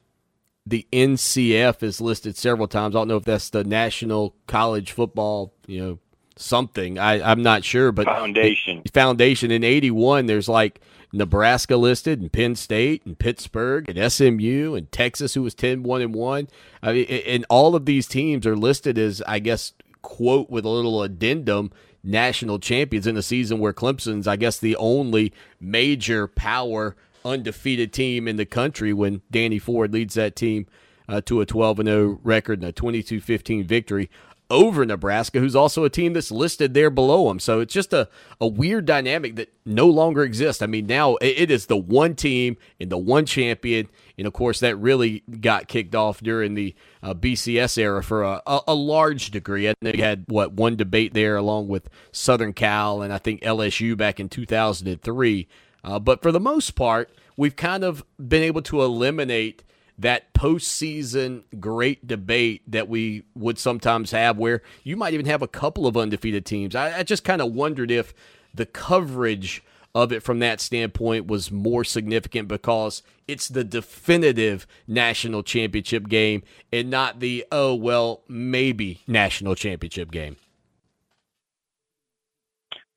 the 0.66 0.88
NCF 0.92 1.84
is 1.84 2.02
listed 2.02 2.38
several 2.38 2.68
times. 2.68 2.96
I 2.96 3.00
don't 3.00 3.08
know 3.08 3.18
if 3.18 3.26
that's 3.26 3.50
the 3.50 3.64
National 3.64 4.36
College 4.48 4.92
Football, 4.92 5.54
you 5.68 5.80
know, 5.80 6.00
something. 6.38 6.98
I, 6.98 7.22
I'm 7.22 7.44
not 7.44 7.64
sure, 7.64 7.92
but 7.92 8.06
foundation 8.06 8.82
foundation 8.94 9.52
in 9.52 9.64
'81. 9.64 10.26
There's 10.26 10.50
like 10.50 10.82
Nebraska 11.16 11.78
listed, 11.78 12.20
and 12.20 12.32
Penn 12.32 12.56
State, 12.56 13.06
and 13.06 13.18
Pittsburgh, 13.18 13.90
and 13.90 14.12
SMU, 14.12 14.76
and 14.76 14.92
Texas, 14.92 15.34
who 15.34 15.44
was 15.44 15.56
10 15.56 15.84
1 15.84 16.02
and 16.02 16.14
1. 16.14 16.48
I 16.84 16.94
mean, 16.94 17.06
and 17.06 17.46
all 17.50 17.76
of 17.76 17.86
these 17.86 18.08
teams 18.08 18.46
are 18.46 18.56
listed 18.56 18.98
as, 18.98 19.22
I 19.28 19.40
guess, 19.40 19.74
quote 20.02 20.50
with 20.50 20.66
a 20.66 20.70
little 20.70 21.02
addendum, 21.02 21.72
national 22.04 22.60
champions 22.60 23.08
in 23.08 23.18
a 23.18 23.22
season 23.22 23.60
where 23.60 23.74
Clemson's, 23.74 24.28
I 24.28 24.36
guess, 24.36 24.60
the 24.60 24.76
only 24.76 25.34
major 25.60 26.28
power 26.28 26.96
undefeated 27.26 27.92
team 27.92 28.28
in 28.28 28.38
the 28.38 28.46
country 28.46 28.94
when 28.94 29.22
Danny 29.32 29.60
Ford 29.60 29.92
leads 29.92 30.14
that 30.14 30.36
team 30.36 30.68
uh, 31.10 31.22
to 31.22 31.42
a 31.42 31.46
12 31.46 31.84
0 31.84 32.20
record 32.24 32.60
and 32.60 32.70
a 32.70 32.72
22 32.72 33.20
15 33.20 33.66
victory 33.66 34.10
over 34.50 34.86
Nebraska, 34.86 35.40
who's 35.40 35.56
also 35.56 35.84
a 35.84 35.90
team 35.90 36.14
that's 36.14 36.32
listed 36.32 36.74
there 36.74 36.90
below 36.90 37.28
them. 37.28 37.40
So 37.40 37.62
it's 37.62 37.74
just 37.74 37.94
a, 37.94 38.08
a 38.40 38.48
weird 38.48 38.86
dynamic 38.86 39.36
that 39.38 39.52
no 39.66 39.88
longer 39.88 40.24
exists. 40.24 40.62
I 40.62 40.68
mean, 40.68 40.86
now 40.86 41.16
it 41.16 41.50
is 41.50 41.66
the 41.66 41.78
one 41.78 42.16
team 42.16 42.58
and 42.80 42.92
the 42.92 42.98
one 42.98 43.26
champion. 43.26 43.88
And 44.18 44.28
of 44.28 44.34
course, 44.34 44.60
that 44.60 44.76
really 44.76 45.24
got 45.42 45.68
kicked 45.68 45.96
off 45.96 46.22
during 46.22 46.54
the 46.54 46.76
uh, 47.02 47.16
BCS 47.16 47.78
era 47.78 48.04
for 48.04 48.24
a, 48.24 48.42
a, 48.46 48.62
a, 48.68 48.76
large 48.76 49.32
degree. 49.32 49.66
And 49.66 49.76
they 49.82 49.98
had, 49.98 50.26
what, 50.28 50.54
one 50.54 50.76
debate 50.76 51.14
there 51.14 51.38
along 51.38 51.68
with 51.68 51.90
Southern 52.12 52.54
Cal 52.54 53.02
and 53.02 53.12
I 53.12 53.18
think 53.18 53.42
LSU 53.42 53.98
back 53.98 54.20
in 54.20 54.30
2003. 54.30 55.48
Uh, 55.86 56.00
but 56.00 56.22
for 56.22 56.32
the 56.32 56.40
most 56.40 56.72
part, 56.72 57.12
we've 57.38 57.56
kind 57.56 57.84
of 57.84 58.04
been 58.18 58.42
able 58.42 58.64
to 58.64 58.82
eliminate 58.82 59.64
that 59.98 60.34
postseason 60.34 61.44
great 61.60 62.06
debate 62.06 62.62
that 62.70 62.90
we 62.90 63.24
would 63.34 63.58
sometimes 63.58 64.12
have 64.12 64.38
where 64.38 64.62
you 64.84 64.98
might 64.98 65.14
even 65.14 65.26
have 65.26 65.42
a 65.42 65.48
couple 65.48 65.88
of 65.88 65.96
undefeated 65.96 66.46
teams. 66.46 66.76
I, 66.76 67.00
I 67.00 67.04
just 67.04 67.24
kind 67.24 67.42
of 67.42 67.54
wondered 67.54 67.92
if 67.92 68.14
the 68.54 68.66
coverage 68.66 69.64
of 69.94 70.12
it 70.12 70.22
from 70.22 70.40
that 70.40 70.60
standpoint 70.60 71.28
was 71.28 71.52
more 71.52 71.86
significant 71.86 72.50
because 72.50 73.02
it's 73.28 73.48
the 73.48 73.64
definitive 73.64 74.68
national 74.88 75.44
championship 75.44 76.10
game 76.10 76.44
and 76.74 76.90
not 76.90 77.22
the, 77.22 77.46
oh, 77.52 77.74
well, 77.74 78.24
maybe 78.28 79.02
national 79.08 79.56
championship 79.56 80.12
game. 80.12 80.36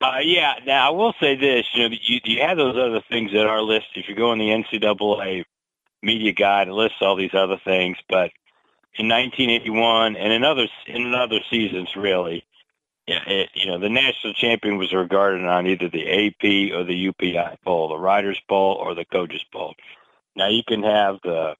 Uh, 0.01 0.19
yeah. 0.21 0.55
Now 0.65 0.87
I 0.87 0.91
will 0.91 1.13
say 1.19 1.35
this: 1.35 1.65
you 1.73 1.89
know, 1.89 1.95
you, 2.01 2.19
you 2.23 2.41
have 2.41 2.57
those 2.57 2.77
other 2.77 3.01
things 3.09 3.31
that 3.33 3.45
are 3.45 3.61
listed. 3.61 3.97
If 3.97 4.09
you 4.09 4.15
go 4.15 4.31
on 4.31 4.37
the 4.37 4.49
NCAA 4.49 5.43
media 6.01 6.31
guide 6.31 6.67
and 6.67 6.75
lists 6.75 6.97
all 7.01 7.15
these 7.15 7.33
other 7.33 7.59
things. 7.63 7.97
But 8.07 8.31
in 8.97 9.07
1981 9.07 10.15
and 10.15 10.33
in 10.33 10.43
other 10.43 10.67
in 10.87 11.13
other 11.13 11.39
seasons, 11.49 11.95
really, 11.95 12.45
it, 13.07 13.49
you 13.53 13.67
know, 13.67 13.79
the 13.79 13.89
national 13.89 14.33
champion 14.33 14.77
was 14.77 14.93
regarded 14.93 15.45
on 15.45 15.67
either 15.67 15.89
the 15.89 16.27
AP 16.27 16.73
or 16.73 16.83
the 16.83 17.11
UPI 17.11 17.57
poll, 17.63 17.89
the 17.89 17.97
Writers 17.97 18.39
Bowl 18.47 18.75
or 18.75 18.95
the 18.95 19.05
Coaches 19.05 19.43
Bowl. 19.51 19.73
Now 20.35 20.47
you 20.47 20.63
can 20.67 20.83
have 20.83 21.17
the 21.23 21.55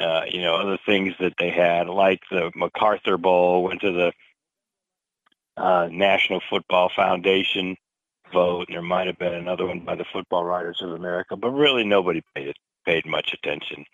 uh, 0.00 0.22
you 0.30 0.42
know 0.42 0.54
other 0.54 0.78
things 0.86 1.14
that 1.20 1.34
they 1.38 1.50
had, 1.50 1.88
like 1.88 2.20
the 2.30 2.50
MacArthur 2.54 3.16
Bowl, 3.16 3.64
went 3.64 3.80
to 3.80 3.92
the 3.92 4.12
uh, 5.58 5.88
National 5.90 6.40
Football 6.48 6.90
Foundation 6.94 7.76
vote, 8.32 8.68
and 8.68 8.74
there 8.74 8.82
might 8.82 9.06
have 9.06 9.18
been 9.18 9.34
another 9.34 9.66
one 9.66 9.80
by 9.80 9.94
the 9.94 10.04
Football 10.12 10.44
Writers 10.44 10.80
of 10.82 10.92
America, 10.92 11.36
but 11.36 11.50
really 11.50 11.84
nobody 11.84 12.22
paid 12.34 12.54
paid 12.86 13.04
much 13.06 13.34
attention 13.34 13.84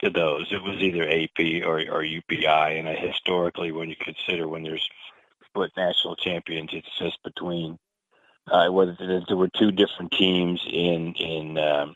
to 0.00 0.10
those. 0.10 0.46
It 0.50 0.62
was 0.62 0.80
either 0.80 1.02
AP 1.02 1.66
or, 1.66 1.80
or 1.80 2.02
UPI, 2.02 2.78
and 2.78 2.88
historically, 2.88 3.72
when 3.72 3.90
you 3.90 3.96
consider 4.00 4.48
when 4.48 4.62
there's 4.62 4.88
split 5.46 5.70
national 5.76 6.16
champions, 6.16 6.70
it's 6.72 6.98
just 6.98 7.22
between 7.22 7.78
uh, 8.50 8.68
whether 8.68 8.96
there 9.28 9.36
were 9.36 9.50
two 9.56 9.70
different 9.70 10.12
teams 10.12 10.60
in 10.66 11.14
in 11.14 11.58
um, 11.58 11.94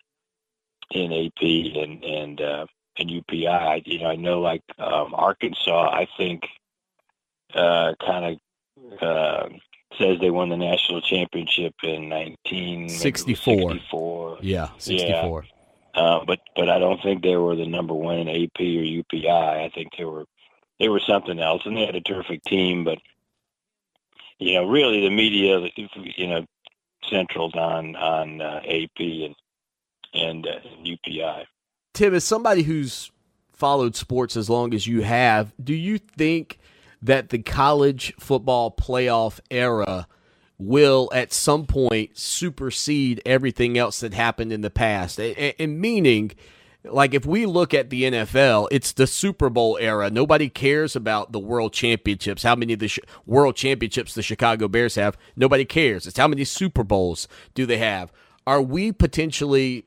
in 0.90 1.12
AP 1.12 1.42
and 1.42 2.04
and 2.04 2.40
uh, 2.40 2.66
and 2.98 3.10
UPI. 3.10 3.82
You 3.86 4.00
know, 4.00 4.10
I 4.10 4.16
know 4.16 4.40
like 4.40 4.62
um, 4.78 5.14
Arkansas, 5.14 5.90
I 5.90 6.06
think 6.16 6.42
uh, 7.54 7.94
kind 8.04 8.24
of 8.24 8.38
uh, 9.00 9.48
says 9.98 10.18
they 10.20 10.30
won 10.30 10.48
the 10.48 10.56
national 10.56 11.02
championship 11.02 11.74
in 11.82 12.08
1964. 12.08 14.38
Yeah, 14.40 14.68
64. 14.78 15.44
Yeah. 15.44 15.50
Uh, 15.94 16.24
but 16.24 16.40
but 16.56 16.68
I 16.68 16.78
don't 16.78 17.00
think 17.02 17.22
they 17.22 17.36
were 17.36 17.54
the 17.54 17.66
number 17.66 17.94
one 17.94 18.18
in 18.18 18.28
AP 18.28 18.60
or 18.60 18.62
UPI. 18.62 19.64
I 19.64 19.70
think 19.74 19.90
they 19.96 20.04
were 20.04 20.24
they 20.80 20.88
were 20.88 21.00
something 21.00 21.38
else, 21.38 21.62
and 21.64 21.76
they 21.76 21.86
had 21.86 21.94
a 21.94 22.00
terrific 22.00 22.42
team. 22.44 22.84
But 22.84 22.98
you 24.38 24.54
know, 24.54 24.68
really, 24.68 25.02
the 25.02 25.10
media, 25.10 25.68
you 26.16 26.26
know, 26.26 26.44
centraled 27.08 27.54
on 27.54 27.94
on 27.94 28.40
uh, 28.40 28.60
AP 28.64 28.98
and 28.98 29.36
and 30.14 30.46
uh, 30.46 30.60
UPI. 30.84 31.44
Tim, 31.92 32.14
as 32.14 32.24
somebody 32.24 32.62
who's 32.62 33.12
followed 33.52 33.94
sports 33.94 34.36
as 34.36 34.50
long 34.50 34.74
as 34.74 34.86
you 34.86 35.02
have, 35.02 35.52
do 35.62 35.74
you 35.74 35.98
think 35.98 36.58
that 37.04 37.28
the 37.28 37.38
college 37.38 38.14
football 38.18 38.70
playoff 38.70 39.38
era 39.50 40.08
will 40.58 41.10
at 41.12 41.34
some 41.34 41.66
point 41.66 42.16
supersede 42.16 43.20
everything 43.26 43.76
else 43.76 44.00
that 44.00 44.14
happened 44.14 44.52
in 44.52 44.62
the 44.62 44.70
past. 44.70 45.20
And, 45.20 45.54
and, 45.58 45.78
meaning, 45.78 46.32
like 46.82 47.12
if 47.12 47.26
we 47.26 47.44
look 47.44 47.74
at 47.74 47.90
the 47.90 48.04
NFL, 48.04 48.68
it's 48.70 48.92
the 48.92 49.06
Super 49.06 49.50
Bowl 49.50 49.76
era. 49.78 50.08
Nobody 50.10 50.48
cares 50.48 50.96
about 50.96 51.32
the 51.32 51.38
World 51.38 51.74
Championships. 51.74 52.42
How 52.42 52.56
many 52.56 52.72
of 52.72 52.78
the 52.78 52.88
sh- 52.88 53.00
World 53.26 53.54
Championships 53.54 54.14
the 54.14 54.22
Chicago 54.22 54.66
Bears 54.66 54.94
have? 54.94 55.18
Nobody 55.36 55.66
cares. 55.66 56.06
It's 56.06 56.18
how 56.18 56.28
many 56.28 56.44
Super 56.44 56.84
Bowls 56.84 57.28
do 57.52 57.66
they 57.66 57.78
have? 57.78 58.10
Are 58.46 58.62
we 58.62 58.92
potentially 58.92 59.84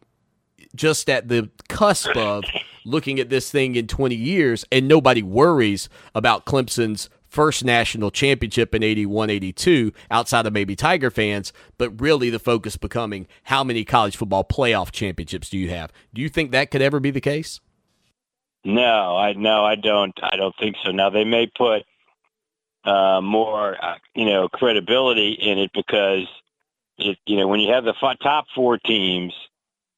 just 0.75 1.09
at 1.09 1.27
the 1.27 1.49
cusp 1.69 2.15
of 2.15 2.43
looking 2.85 3.19
at 3.19 3.29
this 3.29 3.51
thing 3.51 3.75
in 3.75 3.87
20 3.87 4.15
years 4.15 4.65
and 4.71 4.87
nobody 4.87 5.21
worries 5.21 5.89
about 6.15 6.45
Clemson's 6.45 7.09
first 7.27 7.63
national 7.63 8.09
championship 8.09 8.73
in 8.73 8.83
81 8.83 9.29
82 9.29 9.91
outside 10.09 10.45
of 10.45 10.53
maybe 10.53 10.75
Tiger 10.75 11.11
fans, 11.11 11.51
but 11.77 12.01
really 12.01 12.29
the 12.29 12.39
focus 12.39 12.77
becoming 12.77 13.27
how 13.43 13.63
many 13.63 13.83
college 13.83 14.15
football 14.15 14.43
playoff 14.43 14.91
championships 14.91 15.49
do 15.49 15.57
you 15.57 15.69
have? 15.69 15.91
Do 16.13 16.21
you 16.21 16.29
think 16.29 16.51
that 16.51 16.71
could 16.71 16.81
ever 16.81 16.99
be 16.99 17.11
the 17.11 17.21
case? 17.21 17.59
No, 18.63 19.15
I 19.17 19.33
no, 19.33 19.63
I 19.63 19.75
don't. 19.75 20.13
I 20.21 20.35
don't 20.35 20.55
think 20.59 20.75
so. 20.83 20.91
Now 20.91 21.09
they 21.09 21.23
may 21.23 21.47
put 21.47 21.83
uh, 22.83 23.21
more, 23.21 23.77
uh, 23.81 23.95
you 24.15 24.25
know, 24.25 24.49
credibility 24.49 25.31
in 25.33 25.57
it 25.57 25.71
because 25.73 26.27
it, 26.97 27.17
you 27.25 27.37
know 27.37 27.47
when 27.47 27.59
you 27.59 27.71
have 27.71 27.85
the 27.85 27.93
top 28.21 28.45
four 28.55 28.77
teams, 28.77 29.33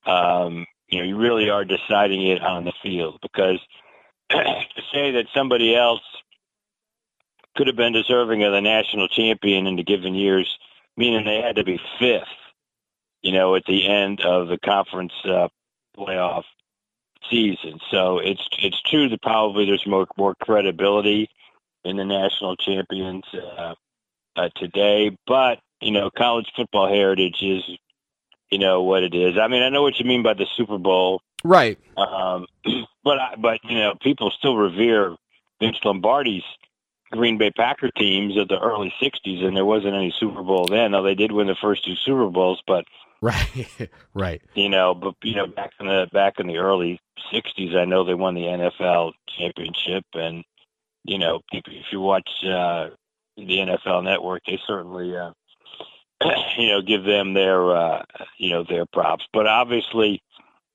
um, 0.10 0.66
you 0.88 1.00
know, 1.00 1.06
you 1.06 1.18
really 1.18 1.50
are 1.50 1.66
deciding 1.66 2.26
it 2.28 2.42
on 2.42 2.66
the 2.66 2.74
field 2.82 3.20
because 3.22 3.60
to 4.30 4.82
say 4.94 5.12
that 5.12 5.28
somebody 5.34 5.76
else 5.76 6.02
could 7.56 7.68
have 7.68 7.76
been 7.76 7.94
deserving 7.94 8.44
of 8.44 8.52
the 8.52 8.62
national 8.62 9.08
champion 9.08 9.68
in 9.68 9.76
the 9.76 9.84
given 9.84 10.16
years, 10.16 10.58
meaning 10.98 11.26
they 11.26 11.42
had 11.42 11.58
to 11.58 11.64
be 11.64 11.80
fifth 12.00 12.28
you 13.22 13.32
know, 13.32 13.56
at 13.56 13.66
the 13.66 13.88
end 13.88 14.22
of 14.22 14.48
the 14.48 14.58
conference 14.58 15.14
uh, 15.26 15.48
playoff 15.98 16.44
season. 17.30 17.80
So 17.92 18.20
it's 18.20 18.48
it's 18.60 18.82
true 18.82 19.10
that 19.10 19.22
probably 19.22 19.66
there's 19.66 19.86
more 19.86 20.08
more 20.18 20.36
credibility 20.42 21.30
in 21.84 21.98
the 21.98 22.06
national 22.06 22.56
champions 22.58 23.24
uh, 23.34 23.76
uh, 24.36 24.50
today, 24.56 25.16
but 25.28 25.60
you 25.82 25.92
know, 25.92 26.10
college 26.10 26.52
football 26.56 26.88
heritage 26.88 27.42
is 27.42 27.64
you 28.50 28.58
know 28.58 28.82
what 28.84 29.04
it 29.04 29.14
is. 29.14 29.38
I 29.38 29.48
mean, 29.48 29.62
I 29.62 29.70
know 29.70 29.84
what 29.84 30.00
you 30.00 30.06
mean 30.06 30.24
by 30.24 30.34
the 30.34 30.48
Super 30.56 30.78
Bowl, 30.78 31.22
right? 31.44 31.78
Um, 31.98 32.48
but 33.04 33.20
I, 33.20 33.36
but 33.38 33.60
you 33.64 33.78
know, 33.78 33.96
people 34.02 34.32
still 34.32 34.58
revere 34.58 35.16
Vince 35.60 35.78
Lombardi's 35.84 36.44
Green 37.12 37.38
Bay 37.38 37.52
Packer 37.52 37.92
teams 37.92 38.38
of 38.38 38.48
the 38.48 38.60
early 38.60 38.94
'60s, 39.02 39.44
and 39.44 39.56
there 39.56 39.66
wasn't 39.66 39.96
any 39.96 40.14
Super 40.18 40.44
Bowl 40.44 40.66
then. 40.66 40.92
Now 40.92 41.02
they 41.02 41.16
did 41.16 41.32
win 41.32 41.48
the 41.48 41.56
first 41.56 41.86
two 41.86 41.96
Super 41.96 42.30
Bowls, 42.30 42.62
but 42.66 42.86
right, 43.22 43.90
right. 44.14 44.42
You 44.56 44.70
know, 44.70 44.94
but 44.96 45.16
you 45.24 45.36
know, 45.36 45.48
back 45.48 45.72
in 45.80 45.88
the 45.88 46.08
back 46.12 46.40
in 46.40 46.48
the 46.48 46.58
early 46.58 47.00
'60s, 47.32 47.76
I 47.76 47.86
know 47.86 48.04
they 48.04 48.14
won 48.14 48.34
the 48.34 48.44
NFL 48.44 49.14
championship, 49.38 50.06
and 50.14 50.44
you 51.04 51.18
know, 51.18 51.42
if 51.52 51.86
you 51.92 52.00
watch 52.00 52.30
uh, 52.44 52.90
the 53.36 53.58
NFL 53.58 54.04
Network, 54.04 54.44
they 54.48 54.60
certainly. 54.66 55.16
Uh, 55.16 55.32
you 56.58 56.68
know, 56.70 56.82
give 56.82 57.04
them 57.04 57.34
their, 57.34 57.76
uh, 57.76 58.04
you 58.38 58.52
know, 58.52 58.64
their 58.64 58.86
props. 58.86 59.26
But 59.34 59.48
obviously, 59.48 60.22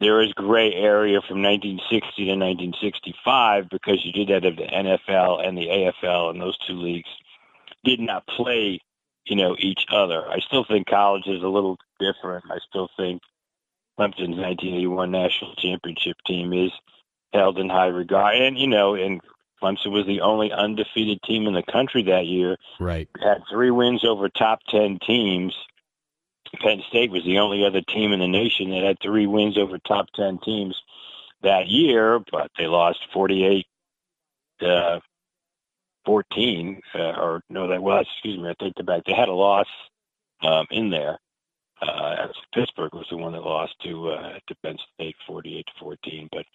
there 0.00 0.22
is 0.22 0.32
gray 0.32 0.72
area 0.72 1.20
from 1.20 1.42
1960 1.42 2.24
to 2.24 2.30
1965 2.32 3.68
because 3.70 4.04
you 4.04 4.12
did 4.12 4.28
that 4.28 4.46
of 4.46 4.56
the 4.56 4.64
NFL 4.64 5.46
and 5.46 5.56
the 5.56 5.66
AFL, 5.66 6.30
and 6.30 6.40
those 6.40 6.58
two 6.66 6.74
leagues 6.74 7.08
did 7.84 8.00
not 8.00 8.26
play, 8.26 8.80
you 9.26 9.36
know, 9.36 9.56
each 9.58 9.86
other. 9.92 10.26
I 10.28 10.40
still 10.40 10.64
think 10.64 10.86
college 10.88 11.26
is 11.26 11.42
a 11.42 11.48
little 11.48 11.78
different. 12.00 12.44
I 12.50 12.58
still 12.68 12.88
think 12.96 13.22
Clemson's 13.98 14.36
1981 14.36 15.10
national 15.10 15.54
championship 15.56 16.16
team 16.26 16.52
is 16.52 16.72
held 17.32 17.58
in 17.58 17.68
high 17.68 17.86
regard, 17.86 18.36
and 18.36 18.58
you 18.58 18.66
know, 18.66 18.94
and 18.94 19.20
Clemson 19.64 19.92
was 19.92 20.06
the 20.06 20.20
only 20.20 20.52
undefeated 20.52 21.22
team 21.22 21.46
in 21.46 21.54
the 21.54 21.62
country 21.62 22.02
that 22.04 22.26
year. 22.26 22.56
Right, 22.78 23.08
had 23.22 23.42
three 23.50 23.70
wins 23.70 24.04
over 24.04 24.28
top 24.28 24.60
ten 24.70 24.98
teams 25.06 25.54
Penn 26.60 26.82
State 26.88 27.10
was 27.10 27.24
the 27.24 27.38
only 27.38 27.64
other 27.64 27.80
team 27.80 28.12
in 28.12 28.20
the 28.20 28.28
nation 28.28 28.70
that 28.70 28.82
had 28.82 28.98
three 29.00 29.26
wins 29.26 29.58
over 29.58 29.78
top 29.78 30.06
10 30.14 30.38
teams 30.44 30.80
that 31.42 31.68
year, 31.68 32.20
but 32.30 32.50
they 32.58 32.66
lost 32.66 32.98
48 33.12 33.66
uh, 34.62 35.00
14, 36.06 36.80
uh, 36.94 36.98
or 36.98 37.42
no, 37.48 37.68
that 37.68 37.82
was, 37.82 38.06
excuse 38.14 38.38
me, 38.38 38.48
I 38.48 38.54
take 38.62 38.74
it 38.76 38.86
back. 38.86 39.04
They 39.04 39.14
had 39.14 39.28
a 39.28 39.32
loss 39.32 39.66
um, 40.42 40.66
in 40.70 40.90
there. 40.90 41.18
Uh, 41.82 42.28
Pittsburgh 42.54 42.94
was 42.94 43.06
the 43.10 43.16
one 43.16 43.32
that 43.32 43.42
lost 43.42 43.74
to 43.82 44.10
uh, 44.10 44.38
to 44.46 44.54
Penn 44.62 44.76
State 44.94 45.16
48 45.26 45.66
to 45.66 45.72
14, 45.80 46.28
but 46.30 46.46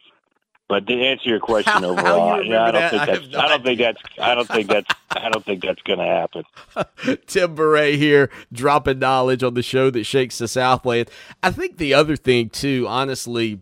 but 0.69 0.87
to 0.87 0.93
answer 0.93 1.27
your 1.27 1.39
question 1.41 1.73
How- 1.83 1.89
overall, 1.89 2.29
how 2.35 2.39
you 2.39 2.55
I 2.55 2.71
don't 2.71 2.89
think 2.89 3.05
that? 3.05 3.09
I 3.09 3.17
that's 3.17 3.27
no 3.29 3.39
I 3.39 3.47
don't 3.49 3.63
think 3.63 3.79
that's 3.79 4.01
I 4.19 4.35
don't 4.35 4.47
think 4.47 4.67
that's 4.69 4.95
I 5.11 5.29
don't 5.29 5.45
think 5.45 5.63
that's 5.63 5.81
going 5.81 5.99
to 5.99 6.05
happen. 6.05 6.43
Tim 7.27 7.55
Bourret 7.55 7.97
here, 7.97 8.29
dropping 8.53 8.99
knowledge 8.99 9.43
on 9.43 9.55
the 9.55 9.63
show 9.63 9.89
that 9.89 10.05
shakes 10.05 10.37
the 10.37 10.47
Southland. 10.47 11.09
I 11.43 11.51
think 11.51 11.77
the 11.77 11.93
other 11.95 12.15
thing 12.15 12.49
too, 12.49 12.85
honestly, 12.87 13.59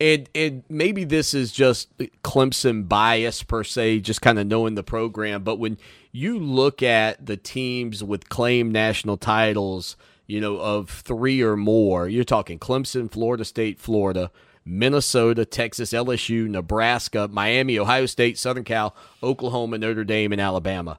and 0.00 0.28
and 0.34 0.64
maybe 0.68 1.04
this 1.04 1.34
is 1.34 1.52
just 1.52 1.96
Clemson 2.24 2.88
bias 2.88 3.42
per 3.42 3.62
se, 3.62 4.00
just 4.00 4.22
kind 4.22 4.38
of 4.38 4.46
knowing 4.46 4.74
the 4.74 4.82
program. 4.82 5.44
But 5.44 5.56
when 5.58 5.76
you 6.10 6.38
look 6.38 6.82
at 6.82 7.24
the 7.24 7.36
teams 7.36 8.02
with 8.02 8.30
claimed 8.30 8.72
national 8.72 9.18
titles, 9.18 9.96
you 10.26 10.40
know, 10.40 10.56
of 10.56 10.88
three 10.88 11.42
or 11.42 11.56
more, 11.56 12.08
you're 12.08 12.24
talking 12.24 12.58
Clemson, 12.58 13.12
Florida 13.12 13.44
State, 13.44 13.78
Florida. 13.78 14.30
Minnesota, 14.64 15.44
Texas, 15.44 15.92
LSU, 15.92 16.48
Nebraska, 16.48 17.28
Miami, 17.30 17.78
Ohio 17.78 18.06
State, 18.06 18.38
Southern 18.38 18.64
Cal, 18.64 18.94
Oklahoma, 19.22 19.78
Notre 19.78 20.04
Dame, 20.04 20.32
and 20.32 20.40
Alabama. 20.40 20.98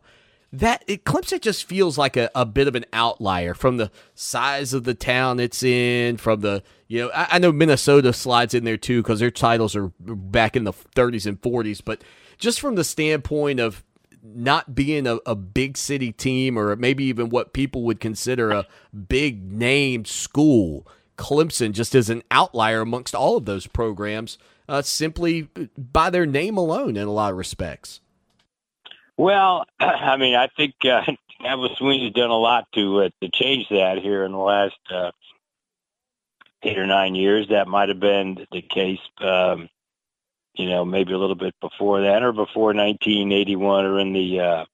That 0.54 0.84
it, 0.86 1.06
Clemson 1.06 1.40
just 1.40 1.64
feels 1.64 1.98
like 1.98 2.18
a, 2.18 2.30
a 2.36 2.46
bit 2.46 2.68
of 2.68 2.76
an 2.76 2.86
outlier 2.92 3.54
from 3.54 3.78
the 3.78 3.90
size 4.16 4.74
of 4.74 4.84
the 4.84 4.94
town 4.94 5.40
it's 5.40 5.64
in, 5.64 6.18
from 6.18 6.42
the 6.42 6.62
you 6.88 7.00
know 7.00 7.12
I, 7.16 7.28
I 7.32 7.40
know 7.40 7.54
Minnesota 7.54 8.12
slides 8.12 8.54
in 8.54 8.66
there 8.66 8.76
too 8.76 9.02
because 9.02 9.22
their 9.22 9.32
titles 9.32 9.78
are 9.78 9.94
back 10.00 10.58
in 10.58 10.66
the 10.66 10.74
30s 10.74 11.26
and 11.26 11.42
40s, 11.42 11.82
but 11.84 12.04
just 12.38 12.60
from 12.60 12.76
the 12.76 12.84
standpoint 12.84 13.62
of 13.62 13.84
not 14.24 14.76
being 14.76 15.08
a, 15.08 15.16
a 15.26 15.36
big 15.36 15.78
city 15.78 16.12
team 16.12 16.58
or 16.58 16.76
maybe 16.76 17.06
even 17.06 17.30
what 17.30 17.54
people 17.54 17.84
would 17.84 18.00
consider 18.00 18.52
a 18.52 18.68
big 19.08 19.52
name 19.52 20.06
school, 20.06 20.88
Clemson 21.22 21.72
just 21.72 21.94
is 21.94 22.10
an 22.10 22.24
outlier 22.32 22.82
amongst 22.82 23.14
all 23.14 23.38
of 23.38 23.46
those 23.46 23.68
programs, 23.68 24.40
uh, 24.68 24.82
simply 24.82 25.50
by 25.78 26.10
their 26.10 26.26
name 26.26 26.58
alone 26.58 26.98
in 26.98 27.08
a 27.08 27.12
lot 27.12 27.32
of 27.32 27.38
respects. 27.38 28.02
Well, 29.18 29.66
I 29.80 30.18
mean, 30.18 30.36
I 30.36 30.48
think 30.58 30.74
uh, 30.84 31.04
Dabo 31.42 31.76
Swinney's 31.78 32.14
done 32.14 32.32
a 32.32 32.38
lot 32.38 32.68
to 32.74 33.04
uh, 33.04 33.10
to 33.22 33.30
change 33.32 33.68
that 33.70 34.00
here 34.02 34.26
in 34.26 34.32
the 34.32 34.38
last 34.40 34.80
uh, 34.90 35.12
eight 36.64 36.80
or 36.80 36.88
nine 36.88 37.14
years. 37.14 37.48
That 37.50 37.68
might 37.68 37.90
have 37.90 38.00
been 38.00 38.48
the 38.52 38.64
case, 38.64 39.00
um, 39.20 39.70
you 40.56 40.70
know, 40.70 40.84
maybe 40.84 41.14
a 41.14 41.18
little 41.20 41.36
bit 41.36 41.54
before 41.62 42.02
that, 42.02 42.24
or 42.24 42.32
before 42.32 42.74
1981, 42.74 43.86
or 43.86 44.00
in 44.00 44.14
the 44.14 44.40
uh, 44.40 44.66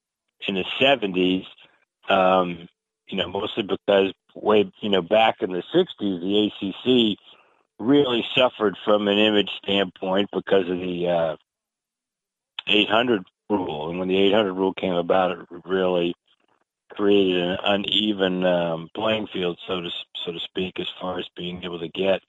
in 0.48 0.56
the 0.56 0.66
70s. 0.80 1.46
Um, 2.10 2.70
you 3.08 3.18
know, 3.18 3.28
mostly 3.28 3.64
because 3.64 4.14
way 4.42 4.72
you 4.82 4.90
know 4.90 5.02
back 5.02 5.42
in 5.42 5.52
the 5.52 5.64
60s, 5.74 5.94
the 6.00 6.48
ACC 6.48 7.18
really 7.80 8.26
suffered 8.36 8.76
from 8.84 9.08
an 9.08 9.18
image 9.18 9.50
standpoint 9.64 10.30
because 10.32 10.70
of 10.70 10.80
the 10.80 11.08
uh, 11.08 11.36
800 12.68 13.24
rule. 13.50 13.90
And 13.90 14.00
when 14.00 14.08
the 14.08 14.18
800 14.18 14.54
rule 14.54 14.74
came 14.74 14.94
about, 14.94 15.32
it 15.32 15.40
really 15.66 16.16
created 16.92 17.42
an 17.42 17.58
uneven 17.64 18.46
um, 18.46 18.90
playing 18.96 19.28
field, 19.28 19.60
so 19.68 19.82
to 19.82 19.90
so 20.26 20.32
to 20.32 20.40
speak, 20.40 20.80
as 20.80 20.88
far 21.00 21.20
as 21.20 21.28
being 21.36 21.64
able 21.64 21.80
to 21.80 21.90
get 21.90 22.22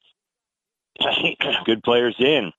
good 1.64 1.82
players 1.82 2.16
in. 2.18 2.52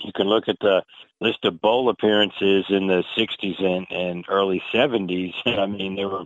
You 0.00 0.12
can 0.12 0.26
look 0.26 0.48
at 0.48 0.58
the 0.60 0.82
list 1.20 1.44
of 1.44 1.60
bowl 1.60 1.90
appearances 1.90 2.64
in 2.70 2.86
the 2.86 3.04
60s 3.16 3.62
and, 3.62 3.86
and 3.90 4.24
early 4.28 4.62
70s. 4.72 5.34
I 5.46 5.66
mean, 5.66 5.94
there 5.96 6.08
were 6.08 6.24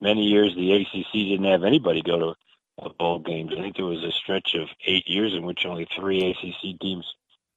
many 0.00 0.24
years 0.24 0.54
the 0.54 0.72
ACC 0.72 1.12
didn't 1.12 1.44
have 1.44 1.64
anybody 1.64 2.02
go 2.02 2.18
to 2.18 2.34
a 2.80 2.90
bowl 2.90 3.18
games. 3.18 3.52
I 3.56 3.60
think 3.60 3.76
there 3.76 3.84
was 3.84 4.04
a 4.04 4.12
stretch 4.12 4.54
of 4.54 4.68
eight 4.86 5.08
years 5.08 5.34
in 5.34 5.44
which 5.44 5.66
only 5.66 5.86
three 5.96 6.30
ACC 6.30 6.78
teams 6.80 7.04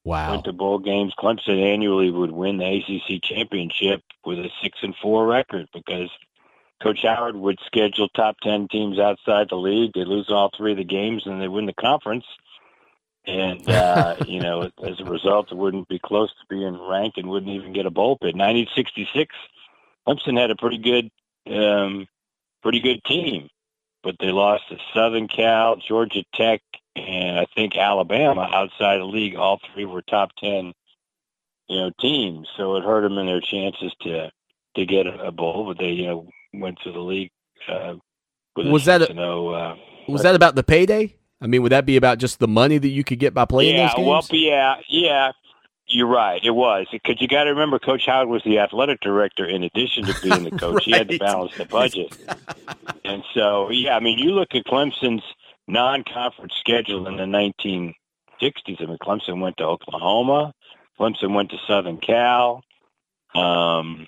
Wow. 0.03 0.31
went 0.31 0.45
to 0.45 0.53
bowl 0.53 0.79
games. 0.79 1.13
Clemson 1.19 1.61
annually 1.61 2.09
would 2.09 2.31
win 2.31 2.57
the 2.57 2.65
ACC 2.65 3.21
championship 3.21 4.01
with 4.25 4.39
a 4.39 4.49
six 4.63 4.79
and 4.81 4.95
four 4.99 5.27
record 5.27 5.67
because 5.73 6.09
Coach 6.81 7.03
Howard 7.03 7.35
would 7.35 7.59
schedule 7.67 8.09
top 8.09 8.37
ten 8.41 8.67
teams 8.67 8.97
outside 8.97 9.49
the 9.49 9.57
league. 9.57 9.91
They 9.93 10.03
lose 10.03 10.29
all 10.29 10.49
three 10.57 10.71
of 10.71 10.79
the 10.79 10.83
games 10.83 11.27
and 11.27 11.39
they 11.39 11.47
win 11.47 11.67
the 11.67 11.73
conference. 11.73 12.25
And 13.27 13.69
uh, 13.69 14.15
you 14.27 14.39
know, 14.39 14.71
as 14.83 14.99
a 14.99 15.05
result, 15.05 15.51
it 15.51 15.55
wouldn't 15.57 15.87
be 15.87 15.99
close 15.99 16.29
to 16.29 16.45
being 16.49 16.79
ranked 16.89 17.19
and 17.19 17.29
wouldn't 17.29 17.51
even 17.51 17.71
get 17.73 17.85
a 17.85 17.91
bowl 17.91 18.17
bid. 18.19 18.35
1966, 18.35 19.35
Clemson 20.07 20.39
had 20.39 20.49
a 20.49 20.55
pretty 20.55 20.79
good, 20.79 21.11
um, 21.53 22.07
pretty 22.61 22.79
good 22.79 23.03
team, 23.05 23.49
but 24.03 24.15
they 24.19 24.31
lost 24.31 24.63
to 24.69 24.77
Southern 24.93 25.27
Cal, 25.27 25.75
Georgia 25.75 26.23
Tech, 26.33 26.61
and 26.95 27.39
I 27.39 27.45
think 27.55 27.77
Alabama 27.77 28.49
outside 28.53 28.99
the 28.99 29.05
league. 29.05 29.35
All 29.35 29.59
three 29.73 29.85
were 29.85 30.01
top 30.01 30.31
ten, 30.37 30.73
you 31.67 31.79
know, 31.79 31.91
teams. 31.99 32.47
So 32.57 32.75
it 32.75 32.83
hurt 32.83 33.01
them 33.01 33.17
in 33.17 33.25
their 33.25 33.41
chances 33.41 33.93
to 34.01 34.31
to 34.75 34.85
get 34.85 35.07
a, 35.07 35.31
bowl. 35.31 35.65
But 35.67 35.79
they, 35.79 35.91
you 35.91 36.07
know, 36.07 36.29
went 36.53 36.79
to 36.83 36.91
the 36.91 36.99
league. 36.99 37.31
Uh, 37.67 37.95
with 38.55 38.67
Was 38.67 38.85
that 38.85 39.01
a- 39.01 39.07
6-0, 39.07 39.53
uh, 39.53 39.75
Was 40.07 40.23
that 40.23 40.35
about 40.35 40.55
the 40.55 40.63
payday? 40.63 41.15
I 41.41 41.47
mean, 41.47 41.63
would 41.63 41.71
that 41.71 41.85
be 41.85 41.97
about 41.97 42.19
just 42.19 42.39
the 42.39 42.47
money 42.47 42.77
that 42.77 42.89
you 42.89 43.03
could 43.03 43.17
get 43.17 43.33
by 43.33 43.45
playing 43.45 43.75
yeah, 43.75 43.87
those 43.87 43.95
games? 43.95 44.07
well, 44.07 44.39
yeah, 44.39 44.75
yeah. 44.87 45.31
You're 45.91 46.07
right. 46.07 46.41
It 46.43 46.51
was 46.51 46.87
because 46.91 47.21
you 47.21 47.27
got 47.27 47.43
to 47.43 47.49
remember, 47.49 47.77
Coach 47.77 48.05
Howard 48.05 48.29
was 48.29 48.41
the 48.43 48.59
athletic 48.59 49.01
director 49.01 49.45
in 49.45 49.63
addition 49.63 50.05
to 50.05 50.15
being 50.21 50.43
the 50.43 50.51
coach. 50.57 50.85
He 50.85 50.91
had 50.91 51.09
to 51.09 51.17
balance 51.17 51.55
the 51.57 51.65
budget, 51.65 52.17
and 53.03 53.23
so 53.33 53.69
yeah. 53.69 53.95
I 53.95 53.99
mean, 53.99 54.17
you 54.17 54.31
look 54.31 54.55
at 54.55 54.65
Clemson's 54.65 55.23
non-conference 55.67 56.53
schedule 56.59 57.07
in 57.07 57.17
the 57.17 57.23
1960s. 57.23 58.81
I 58.81 58.85
mean, 58.85 58.97
Clemson 59.01 59.41
went 59.41 59.57
to 59.57 59.63
Oklahoma. 59.65 60.53
Clemson 60.99 61.33
went 61.33 61.51
to 61.51 61.57
Southern 61.67 61.97
Cal. 61.97 62.63
Um, 63.35 64.07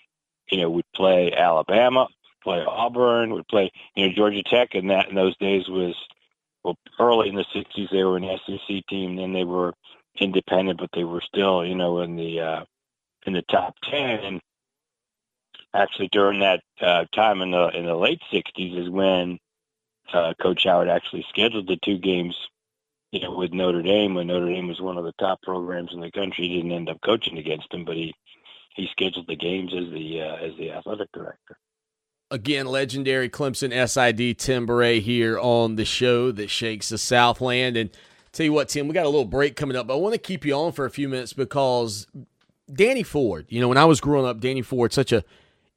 you 0.51 0.61
know, 0.61 0.69
would 0.69 0.91
play 0.95 1.33
Alabama, 1.33 2.07
play 2.43 2.63
Auburn, 2.65 3.33
would 3.33 3.47
play 3.47 3.71
you 3.95 4.07
know 4.07 4.13
Georgia 4.13 4.43
Tech, 4.43 4.69
and 4.73 4.89
that 4.89 5.09
in 5.09 5.15
those 5.15 5.35
days 5.37 5.67
was 5.67 5.95
well 6.63 6.77
early 6.99 7.29
in 7.29 7.35
the 7.35 7.45
'60s 7.55 7.89
they 7.91 8.03
were 8.03 8.17
an 8.17 8.39
SEC 8.45 8.85
team. 8.87 9.15
Then 9.15 9.33
they 9.33 9.43
were 9.43 9.73
independent, 10.19 10.79
but 10.79 10.89
they 10.93 11.03
were 11.03 11.21
still 11.21 11.65
you 11.65 11.75
know 11.75 11.99
in 12.01 12.15
the 12.15 12.39
uh, 12.39 12.65
in 13.25 13.33
the 13.33 13.43
top 13.43 13.75
ten. 13.89 14.19
And 14.19 14.41
actually, 15.73 16.09
during 16.11 16.39
that 16.41 16.61
uh, 16.81 17.05
time 17.13 17.41
in 17.41 17.51
the 17.51 17.67
in 17.69 17.85
the 17.85 17.95
late 17.95 18.21
'60s 18.31 18.81
is 18.81 18.89
when 18.89 19.39
uh, 20.13 20.33
Coach 20.41 20.63
Howard 20.65 20.89
actually 20.89 21.25
scheduled 21.29 21.67
the 21.67 21.77
two 21.83 21.97
games, 21.97 22.35
you 23.11 23.21
know, 23.21 23.35
with 23.35 23.53
Notre 23.53 23.81
Dame 23.81 24.15
when 24.15 24.27
Notre 24.27 24.47
Dame 24.47 24.67
was 24.67 24.81
one 24.81 24.97
of 24.97 25.05
the 25.05 25.13
top 25.13 25.41
programs 25.41 25.91
in 25.93 26.01
the 26.01 26.11
country. 26.11 26.47
He 26.47 26.57
didn't 26.57 26.71
end 26.71 26.89
up 26.89 27.01
coaching 27.03 27.37
against 27.37 27.69
them, 27.71 27.85
but 27.85 27.95
he 27.95 28.13
he 28.75 28.87
scheduled 28.91 29.27
the 29.27 29.35
games 29.35 29.73
as 29.73 29.91
the 29.91 30.21
uh, 30.21 30.35
as 30.35 30.57
the 30.57 30.71
athletic 30.71 31.11
director. 31.11 31.57
Again, 32.31 32.65
legendary 32.65 33.29
Clemson 33.29 33.71
SID 33.87 34.39
Tim 34.39 34.67
here 35.01 35.37
on 35.37 35.75
the 35.75 35.85
show 35.85 36.31
that 36.31 36.49
shakes 36.49 36.89
the 36.89 36.97
Southland. 36.97 37.77
And 37.77 37.91
tell 38.33 38.43
you 38.43 38.53
what, 38.53 38.67
Tim, 38.67 38.87
we 38.87 38.93
got 38.93 39.05
a 39.05 39.09
little 39.09 39.25
break 39.25 39.55
coming 39.55 39.77
up, 39.77 39.87
but 39.87 39.93
I 39.93 39.97
want 39.97 40.13
to 40.13 40.19
keep 40.19 40.43
you 40.43 40.53
on 40.55 40.71
for 40.71 40.85
a 40.85 40.89
few 40.89 41.07
minutes 41.07 41.33
because 41.33 42.07
Danny 42.71 43.03
Ford, 43.03 43.45
you 43.49 43.61
know, 43.61 43.67
when 43.67 43.77
I 43.77 43.85
was 43.85 44.01
growing 44.01 44.25
up, 44.25 44.39
Danny 44.39 44.61
Ford, 44.61 44.91
such 44.91 45.11
a 45.11 45.23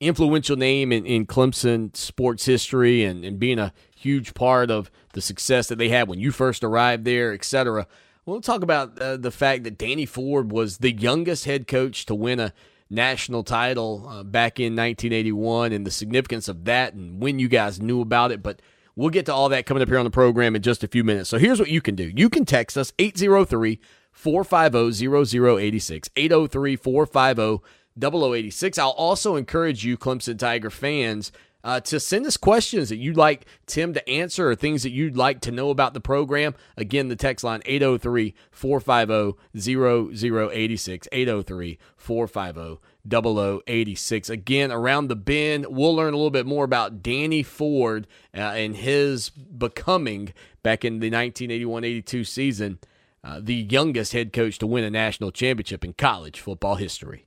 influential 0.00 0.56
name 0.56 0.92
in, 0.92 1.06
in 1.06 1.26
Clemson 1.26 1.94
sports 1.96 2.44
history 2.44 3.04
and, 3.04 3.24
and 3.24 3.38
being 3.38 3.58
a 3.58 3.72
huge 3.94 4.34
part 4.34 4.70
of 4.70 4.90
the 5.12 5.20
success 5.20 5.68
that 5.68 5.76
they 5.76 5.88
had 5.88 6.08
when 6.08 6.18
you 6.18 6.30
first 6.30 6.64
arrived 6.64 7.04
there, 7.04 7.32
et 7.32 7.44
cetera. 7.44 7.86
We'll 8.24 8.40
talk 8.40 8.62
about 8.62 8.98
uh, 8.98 9.16
the 9.16 9.30
fact 9.30 9.64
that 9.64 9.78
Danny 9.78 10.04
Ford 10.04 10.50
was 10.50 10.78
the 10.78 10.92
youngest 10.92 11.44
head 11.44 11.66
coach 11.66 12.06
to 12.06 12.14
win 12.14 12.40
a 12.40 12.52
national 12.90 13.42
title 13.42 14.06
uh, 14.08 14.22
back 14.22 14.58
in 14.58 14.74
1981 14.74 15.72
and 15.72 15.86
the 15.86 15.90
significance 15.90 16.48
of 16.48 16.64
that 16.64 16.94
and 16.94 17.20
when 17.20 17.38
you 17.38 17.48
guys 17.48 17.80
knew 17.80 18.00
about 18.00 18.32
it. 18.32 18.42
But 18.42 18.60
we'll 18.96 19.10
get 19.10 19.26
to 19.26 19.34
all 19.34 19.48
that 19.50 19.66
coming 19.66 19.82
up 19.82 19.88
here 19.88 19.98
on 19.98 20.04
the 20.04 20.10
program 20.10 20.56
in 20.56 20.62
just 20.62 20.82
a 20.82 20.88
few 20.88 21.04
minutes. 21.04 21.28
So 21.28 21.38
here's 21.38 21.60
what 21.60 21.68
you 21.68 21.80
can 21.80 21.94
do 21.94 22.10
you 22.14 22.28
can 22.28 22.44
text 22.44 22.76
us 22.76 22.92
803 22.98 23.78
450 24.10 25.24
0086. 25.24 26.10
803 26.16 26.76
450 26.76 27.64
0086. 27.98 28.78
I'll 28.78 28.90
also 28.90 29.36
encourage 29.36 29.84
you, 29.84 29.96
Clemson 29.96 30.38
Tiger 30.38 30.70
fans, 30.70 31.32
uh, 31.64 31.80
to 31.80 31.98
send 31.98 32.26
us 32.26 32.36
questions 32.36 32.90
that 32.90 32.96
you'd 32.96 33.16
like 33.16 33.44
Tim 33.66 33.92
to 33.94 34.08
answer 34.08 34.48
or 34.48 34.54
things 34.54 34.84
that 34.84 34.90
you'd 34.90 35.16
like 35.16 35.40
to 35.42 35.50
know 35.50 35.70
about 35.70 35.94
the 35.94 36.00
program. 36.00 36.54
Again, 36.76 37.08
the 37.08 37.16
text 37.16 37.44
line 37.44 37.60
803 37.66 38.34
450 38.52 39.38
0086. 39.58 41.08
803 41.10 41.78
450 41.96 42.80
0086. 43.08 44.30
Again, 44.30 44.72
around 44.72 45.08
the 45.08 45.16
bend, 45.16 45.66
we'll 45.68 45.94
learn 45.94 46.14
a 46.14 46.16
little 46.16 46.30
bit 46.30 46.46
more 46.46 46.64
about 46.64 47.02
Danny 47.02 47.42
Ford 47.42 48.06
uh, 48.34 48.38
and 48.40 48.76
his 48.76 49.30
becoming 49.30 50.32
back 50.62 50.84
in 50.84 50.94
the 50.94 51.10
1981 51.10 51.84
82 51.84 52.24
season. 52.24 52.78
Uh, 53.24 53.40
the 53.42 53.54
youngest 53.54 54.12
head 54.12 54.32
coach 54.32 54.58
to 54.58 54.66
win 54.66 54.84
a 54.84 54.90
national 54.90 55.32
championship 55.32 55.84
in 55.84 55.92
college 55.92 56.38
football 56.38 56.76
history. 56.76 57.26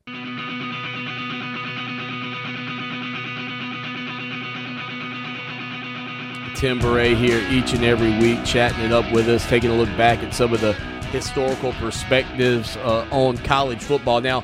Tim 6.59 6.77
Bourret 6.77 7.15
here 7.15 7.45
each 7.49 7.73
and 7.73 7.85
every 7.85 8.17
week, 8.19 8.43
chatting 8.43 8.83
it 8.83 8.91
up 8.91 9.09
with 9.13 9.29
us, 9.29 9.47
taking 9.47 9.69
a 9.69 9.73
look 9.73 9.87
back 9.95 10.19
at 10.19 10.33
some 10.33 10.53
of 10.53 10.59
the 10.59 10.73
historical 11.11 11.71
perspectives 11.73 12.75
uh, 12.77 13.07
on 13.11 13.37
college 13.37 13.81
football. 13.81 14.19
Now, 14.19 14.43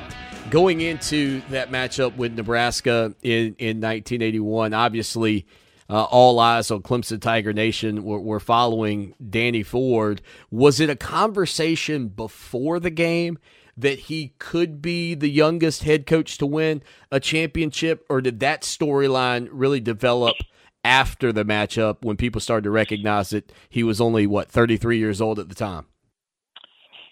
going 0.50 0.80
into 0.80 1.40
that 1.50 1.70
matchup 1.70 2.16
with 2.16 2.34
Nebraska 2.34 3.14
in, 3.22 3.54
in 3.58 3.80
1981, 3.80 4.74
obviously, 4.74 5.46
uh, 5.88 6.04
all 6.04 6.38
eyes 6.40 6.70
on 6.70 6.82
Clemson 6.82 7.20
Tiger 7.20 7.52
Nation 7.52 8.02
were, 8.04 8.20
were 8.20 8.40
following 8.40 9.14
Danny 9.30 9.62
Ford. 9.62 10.20
Was 10.50 10.80
it 10.80 10.90
a 10.90 10.96
conversation 10.96 12.08
before 12.08 12.80
the 12.80 12.90
game 12.90 13.38
that 13.76 13.98
he 13.98 14.34
could 14.38 14.80
be 14.80 15.14
the 15.14 15.28
youngest 15.28 15.84
head 15.84 16.06
coach 16.06 16.38
to 16.38 16.46
win 16.46 16.82
a 17.12 17.20
championship, 17.20 18.04
or 18.08 18.20
did 18.20 18.40
that 18.40 18.62
storyline 18.62 19.48
really 19.50 19.80
develop– 19.80 20.36
after 20.86 21.32
the 21.32 21.44
matchup 21.44 21.96
when 22.02 22.16
people 22.16 22.40
started 22.40 22.62
to 22.62 22.70
recognize 22.70 23.30
that 23.30 23.52
he 23.68 23.82
was 23.82 24.00
only 24.00 24.24
what 24.24 24.48
33 24.48 24.98
years 24.98 25.20
old 25.20 25.40
at 25.40 25.48
the 25.48 25.54
time? 25.54 25.84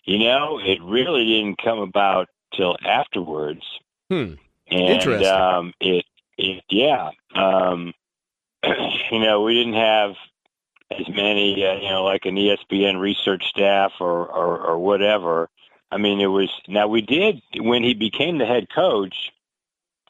You 0.05 0.18
know, 0.18 0.61
it 0.62 0.80
really 0.80 1.26
didn't 1.26 1.59
come 1.59 1.80
about 1.80 2.28
till 2.57 2.76
afterwards. 2.84 3.62
Hmm. 4.09 4.34
And, 4.70 4.80
Interesting. 4.80 5.26
Um, 5.26 5.72
it, 5.80 6.05
it, 6.38 6.64
yeah. 6.70 7.11
Um, 7.34 7.92
you 9.11 9.20
know, 9.20 9.42
we 9.42 9.55
didn't 9.55 9.74
have 9.74 10.14
as 10.90 11.09
many, 11.09 11.64
uh, 11.66 11.74
you 11.74 11.88
know, 11.88 12.05
like 12.05 12.24
an 12.24 12.36
ESPN 12.36 13.00
research 13.00 13.44
staff 13.46 13.92
or, 14.00 14.26
or, 14.26 14.59
or 14.59 14.78
whatever. 14.78 15.48
I 15.90 15.98
mean, 15.98 16.20
it 16.20 16.26
was 16.26 16.50
now 16.66 16.88
we 16.88 17.02
did 17.02 17.40
when 17.57 17.82
he 17.82 17.94
became 17.94 18.38
the 18.38 18.46
head 18.46 18.68
coach. 18.74 19.30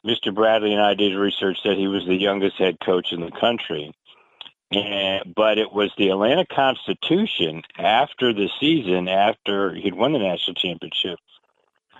Mr. 0.05 0.33
Bradley 0.33 0.71
and 0.71 0.81
I 0.81 0.93
did 0.93 1.15
research 1.15 1.57
that 1.63 1.77
he 1.77 1.87
was 1.87 2.05
the 2.05 2.15
youngest 2.15 2.57
head 2.57 2.77
coach 2.79 3.11
in 3.11 3.21
the 3.21 3.31
country. 3.31 3.91
And, 4.71 5.33
but 5.35 5.57
it 5.57 5.71
was 5.71 5.91
the 5.97 6.09
Atlanta 6.09 6.45
Constitution 6.45 7.63
after 7.77 8.33
the 8.33 8.49
season, 8.59 9.07
after 9.07 9.73
he'd 9.73 9.95
won 9.95 10.13
the 10.13 10.19
national 10.19 10.55
championship. 10.55 11.19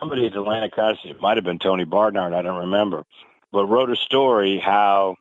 Somebody 0.06 0.28
at 0.28 0.36
Atlanta 0.36 0.70
Constitution, 0.70 1.18
it 1.18 1.22
might 1.22 1.36
have 1.38 1.44
been 1.44 1.58
Tony 1.58 1.84
Barnhart, 1.84 2.32
I 2.32 2.44
don't 2.44 2.60
remember, 2.60 3.06
but 3.52 3.66
wrote 3.66 3.90
a 3.90 3.96
story 3.96 4.60
how, 4.60 5.16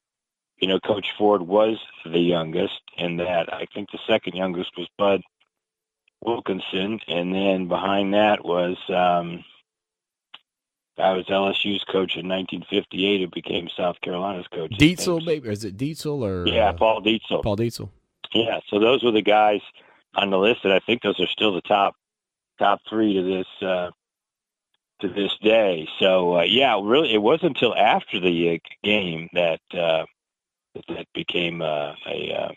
you 0.58 0.68
know, 0.68 0.78
Coach 0.78 1.06
Ford 1.16 1.40
was 1.40 1.78
the 2.04 2.18
youngest, 2.18 2.82
and 2.98 3.18
that 3.18 3.50
I 3.50 3.64
think 3.72 3.90
the 3.90 3.98
second 4.06 4.34
youngest 4.34 4.72
was 4.76 4.86
Bud 4.98 5.22
Wilkinson, 6.22 7.00
and 7.08 7.34
then 7.34 7.66
behind 7.66 8.12
that 8.12 8.44
was 8.44 8.76
um, 8.90 9.42
I 10.98 11.12
was 11.12 11.24
LSU's 11.28 11.82
coach 11.84 12.16
in 12.16 12.28
1958, 12.28 13.20
who 13.22 13.28
became 13.28 13.70
South 13.74 13.98
Carolina's 14.02 14.48
coach. 14.48 14.72
Dietzel, 14.72 15.24
maybe 15.24 15.48
is 15.48 15.64
it 15.64 15.78
Dietzel 15.78 16.20
or 16.20 16.46
yeah, 16.46 16.68
uh, 16.68 16.72
Paul 16.74 17.00
Dietzel. 17.00 17.42
Paul 17.42 17.56
Dietzel. 17.56 17.88
Yeah, 18.34 18.60
so 18.68 18.78
those 18.78 19.02
were 19.02 19.12
the 19.12 19.22
guys 19.22 19.62
on 20.14 20.28
the 20.28 20.38
list, 20.38 20.60
and 20.64 20.74
I 20.74 20.80
think 20.80 21.00
those 21.00 21.18
are 21.20 21.26
still 21.26 21.54
the 21.54 21.62
top 21.62 21.94
top 22.58 22.82
three 22.86 23.14
to 23.14 23.22
this 23.22 23.66
uh, 23.66 23.90
to 25.04 25.14
this 25.14 25.36
day. 25.42 25.86
So 25.98 26.38
uh, 26.38 26.42
yeah, 26.42 26.80
really, 26.82 27.12
it 27.12 27.22
wasn't 27.22 27.56
until 27.56 27.76
after 27.76 28.18
the 28.18 28.54
uh, 28.54 28.68
game 28.82 29.28
that 29.32 29.60
uh, 29.72 30.04
that 30.88 31.06
became 31.14 31.62
uh, 31.62 31.92
a 32.06 32.32
uh, 32.32 32.52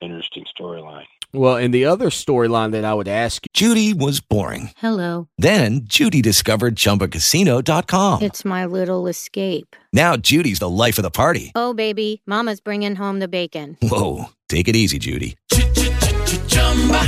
interesting 0.00 0.44
storyline. 0.58 1.04
Well, 1.32 1.56
and 1.56 1.72
the 1.72 1.84
other 1.84 2.06
storyline 2.06 2.72
that 2.72 2.84
I 2.84 2.92
would 2.92 3.06
ask 3.06 3.44
you 3.44 3.48
Judy 3.54 3.94
was 3.94 4.20
boring. 4.20 4.70
Hello. 4.78 5.28
Then 5.38 5.82
Judy 5.84 6.22
discovered 6.22 6.74
ChumbaCasino.com. 6.74 8.22
It's 8.22 8.44
my 8.44 8.66
little 8.66 9.06
escape. 9.06 9.76
Now 9.92 10.16
Judy's 10.16 10.58
the 10.58 10.68
life 10.68 10.98
of 10.98 11.02
the 11.02 11.10
party. 11.10 11.52
Oh, 11.54 11.72
baby, 11.72 12.22
Mama's 12.26 12.60
bringing 12.60 12.96
home 12.96 13.20
the 13.20 13.28
bacon. 13.28 13.76
Whoa, 13.80 14.26
take 14.48 14.66
it 14.66 14.74
easy, 14.74 14.98
Judy. 14.98 15.36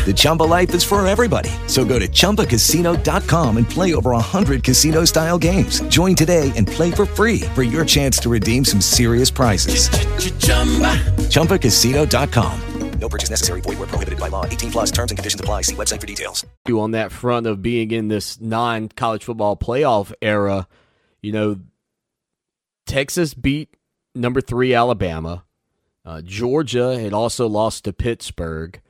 The 0.04 0.12
Chumba 0.14 0.42
life 0.42 0.74
is 0.74 0.82
for 0.82 1.06
everybody. 1.06 1.50
So 1.68 1.84
go 1.84 1.98
to 1.98 2.08
ChumbaCasino.com 2.08 3.56
and 3.56 3.68
play 3.68 3.94
over 3.94 4.10
100 4.10 4.64
casino 4.64 5.04
style 5.04 5.38
games. 5.38 5.80
Join 5.82 6.16
today 6.16 6.50
and 6.56 6.66
play 6.66 6.90
for 6.90 7.06
free 7.06 7.42
for 7.54 7.62
your 7.62 7.84
chance 7.84 8.18
to 8.18 8.28
redeem 8.28 8.64
some 8.64 8.80
serious 8.80 9.30
prizes. 9.30 9.88
ChumbaCasino.com. 11.30 12.60
No 12.98 13.08
purchase 13.08 13.30
necessary. 13.30 13.60
Void 13.60 13.78
where 13.78 13.88
prohibited 13.88 14.20
by 14.20 14.28
law. 14.28 14.44
18 14.46 14.70
plus 14.70 14.90
terms 14.92 15.10
and 15.10 15.18
conditions 15.18 15.40
apply. 15.40 15.62
See 15.62 15.74
website 15.74 16.00
for 16.00 16.06
details. 16.06 16.46
you 16.68 16.80
on 16.80 16.92
that 16.92 17.10
front 17.10 17.48
of 17.48 17.60
being 17.60 17.90
in 17.90 18.06
this 18.06 18.40
non 18.40 18.88
college 18.88 19.24
football 19.24 19.56
playoff 19.56 20.12
era. 20.22 20.68
You 21.20 21.32
know, 21.32 21.60
Texas 22.86 23.34
beat 23.34 23.76
number 24.14 24.40
three 24.40 24.72
Alabama. 24.72 25.44
Uh, 26.04 26.20
Georgia 26.22 26.98
had 26.98 27.12
also 27.12 27.48
lost 27.48 27.84
to 27.84 27.92
Pittsburgh. 27.92 28.80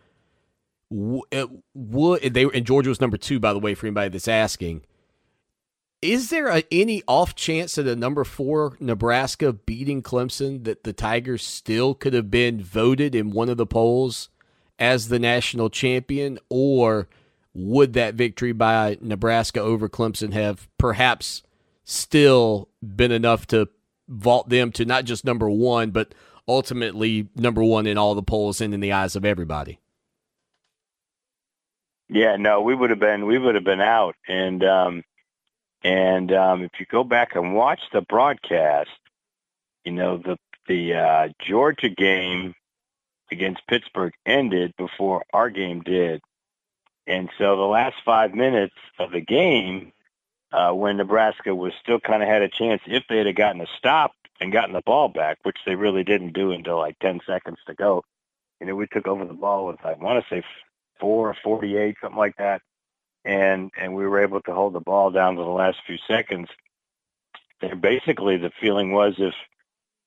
Would 0.92 2.34
they 2.34 2.44
and 2.44 2.66
Georgia 2.66 2.90
was 2.90 3.00
number 3.00 3.16
two, 3.16 3.40
by 3.40 3.52
the 3.52 3.58
way, 3.58 3.74
for 3.74 3.86
anybody 3.86 4.10
that's 4.10 4.28
asking. 4.28 4.82
Is 6.02 6.30
there 6.30 6.48
a, 6.48 6.64
any 6.72 7.02
off 7.06 7.34
chance 7.36 7.76
that 7.76 7.86
a 7.86 7.94
number 7.94 8.24
four 8.24 8.76
Nebraska 8.80 9.52
beating 9.52 10.02
Clemson 10.02 10.64
that 10.64 10.82
the 10.82 10.92
Tigers 10.92 11.46
still 11.46 11.94
could 11.94 12.12
have 12.12 12.30
been 12.30 12.60
voted 12.60 13.14
in 13.14 13.30
one 13.30 13.48
of 13.48 13.56
the 13.56 13.66
polls 13.66 14.28
as 14.78 15.08
the 15.08 15.20
national 15.20 15.70
champion, 15.70 16.40
or 16.48 17.08
would 17.54 17.92
that 17.92 18.14
victory 18.14 18.52
by 18.52 18.98
Nebraska 19.00 19.60
over 19.60 19.88
Clemson 19.88 20.32
have 20.32 20.68
perhaps 20.76 21.42
still 21.84 22.68
been 22.82 23.12
enough 23.12 23.46
to 23.46 23.68
vault 24.08 24.48
them 24.48 24.72
to 24.72 24.84
not 24.84 25.04
just 25.04 25.24
number 25.24 25.48
one, 25.48 25.90
but 25.90 26.14
ultimately 26.48 27.28
number 27.36 27.62
one 27.62 27.86
in 27.86 27.96
all 27.96 28.14
the 28.14 28.22
polls 28.22 28.60
and 28.60 28.74
in 28.74 28.80
the 28.80 28.92
eyes 28.92 29.14
of 29.14 29.24
everybody? 29.24 29.78
Yeah, 32.12 32.36
no, 32.36 32.60
we 32.60 32.74
would 32.74 32.90
have 32.90 33.00
been 33.00 33.24
we 33.24 33.38
would 33.38 33.54
have 33.54 33.64
been 33.64 33.80
out, 33.80 34.16
and 34.28 34.62
um, 34.62 35.02
and 35.82 36.30
um, 36.30 36.62
if 36.62 36.72
you 36.78 36.84
go 36.84 37.04
back 37.04 37.34
and 37.34 37.54
watch 37.54 37.80
the 37.90 38.02
broadcast, 38.02 38.90
you 39.86 39.92
know 39.92 40.18
the 40.18 40.36
the 40.68 40.94
uh, 40.94 41.28
Georgia 41.40 41.88
game 41.88 42.54
against 43.30 43.66
Pittsburgh 43.66 44.12
ended 44.26 44.74
before 44.76 45.24
our 45.32 45.48
game 45.48 45.80
did, 45.80 46.20
and 47.06 47.30
so 47.38 47.56
the 47.56 47.62
last 47.62 47.96
five 48.04 48.34
minutes 48.34 48.76
of 48.98 49.10
the 49.10 49.22
game, 49.22 49.92
uh, 50.52 50.72
when 50.72 50.98
Nebraska 50.98 51.54
was 51.54 51.72
still 51.82 51.98
kind 51.98 52.22
of 52.22 52.28
had 52.28 52.42
a 52.42 52.48
chance, 52.50 52.82
if 52.86 53.04
they 53.08 53.24
had 53.24 53.34
gotten 53.34 53.62
a 53.62 53.66
stop 53.78 54.12
and 54.38 54.52
gotten 54.52 54.74
the 54.74 54.82
ball 54.82 55.08
back, 55.08 55.38
which 55.44 55.56
they 55.64 55.76
really 55.76 56.04
didn't 56.04 56.34
do 56.34 56.52
until 56.52 56.76
like 56.76 56.98
ten 56.98 57.20
seconds 57.26 57.58
to 57.66 57.72
go 57.74 58.04
you 58.62 58.68
know, 58.68 58.76
we 58.76 58.86
took 58.86 59.08
over 59.08 59.24
the 59.24 59.34
ball 59.34 59.66
with 59.66 59.84
I 59.84 59.94
want 59.94 60.22
to 60.22 60.30
say 60.30 60.44
four 61.02 61.28
or 61.28 61.36
forty-eight, 61.44 61.96
something 62.00 62.16
like 62.16 62.36
that, 62.38 62.62
and 63.24 63.70
and 63.76 63.94
we 63.94 64.06
were 64.06 64.22
able 64.22 64.40
to 64.42 64.54
hold 64.54 64.72
the 64.72 64.80
ball 64.80 65.10
down 65.10 65.36
to 65.36 65.42
the 65.42 65.48
last 65.48 65.78
few 65.86 65.98
seconds. 66.08 66.48
And 67.60 67.80
basically, 67.80 68.38
the 68.38 68.50
feeling 68.60 68.92
was 68.92 69.14
if, 69.18 69.34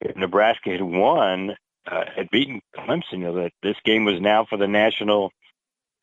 if 0.02 0.16
Nebraska 0.18 0.72
had 0.72 0.82
won, 0.82 1.56
uh, 1.90 2.04
had 2.14 2.30
beaten 2.30 2.62
Clemson, 2.76 3.20
you 3.20 3.20
know, 3.20 3.36
that 3.36 3.54
this 3.64 3.78
game 3.86 4.04
was 4.04 4.20
now 4.20 4.44
for 4.44 4.58
the 4.58 4.68
national 4.68 5.32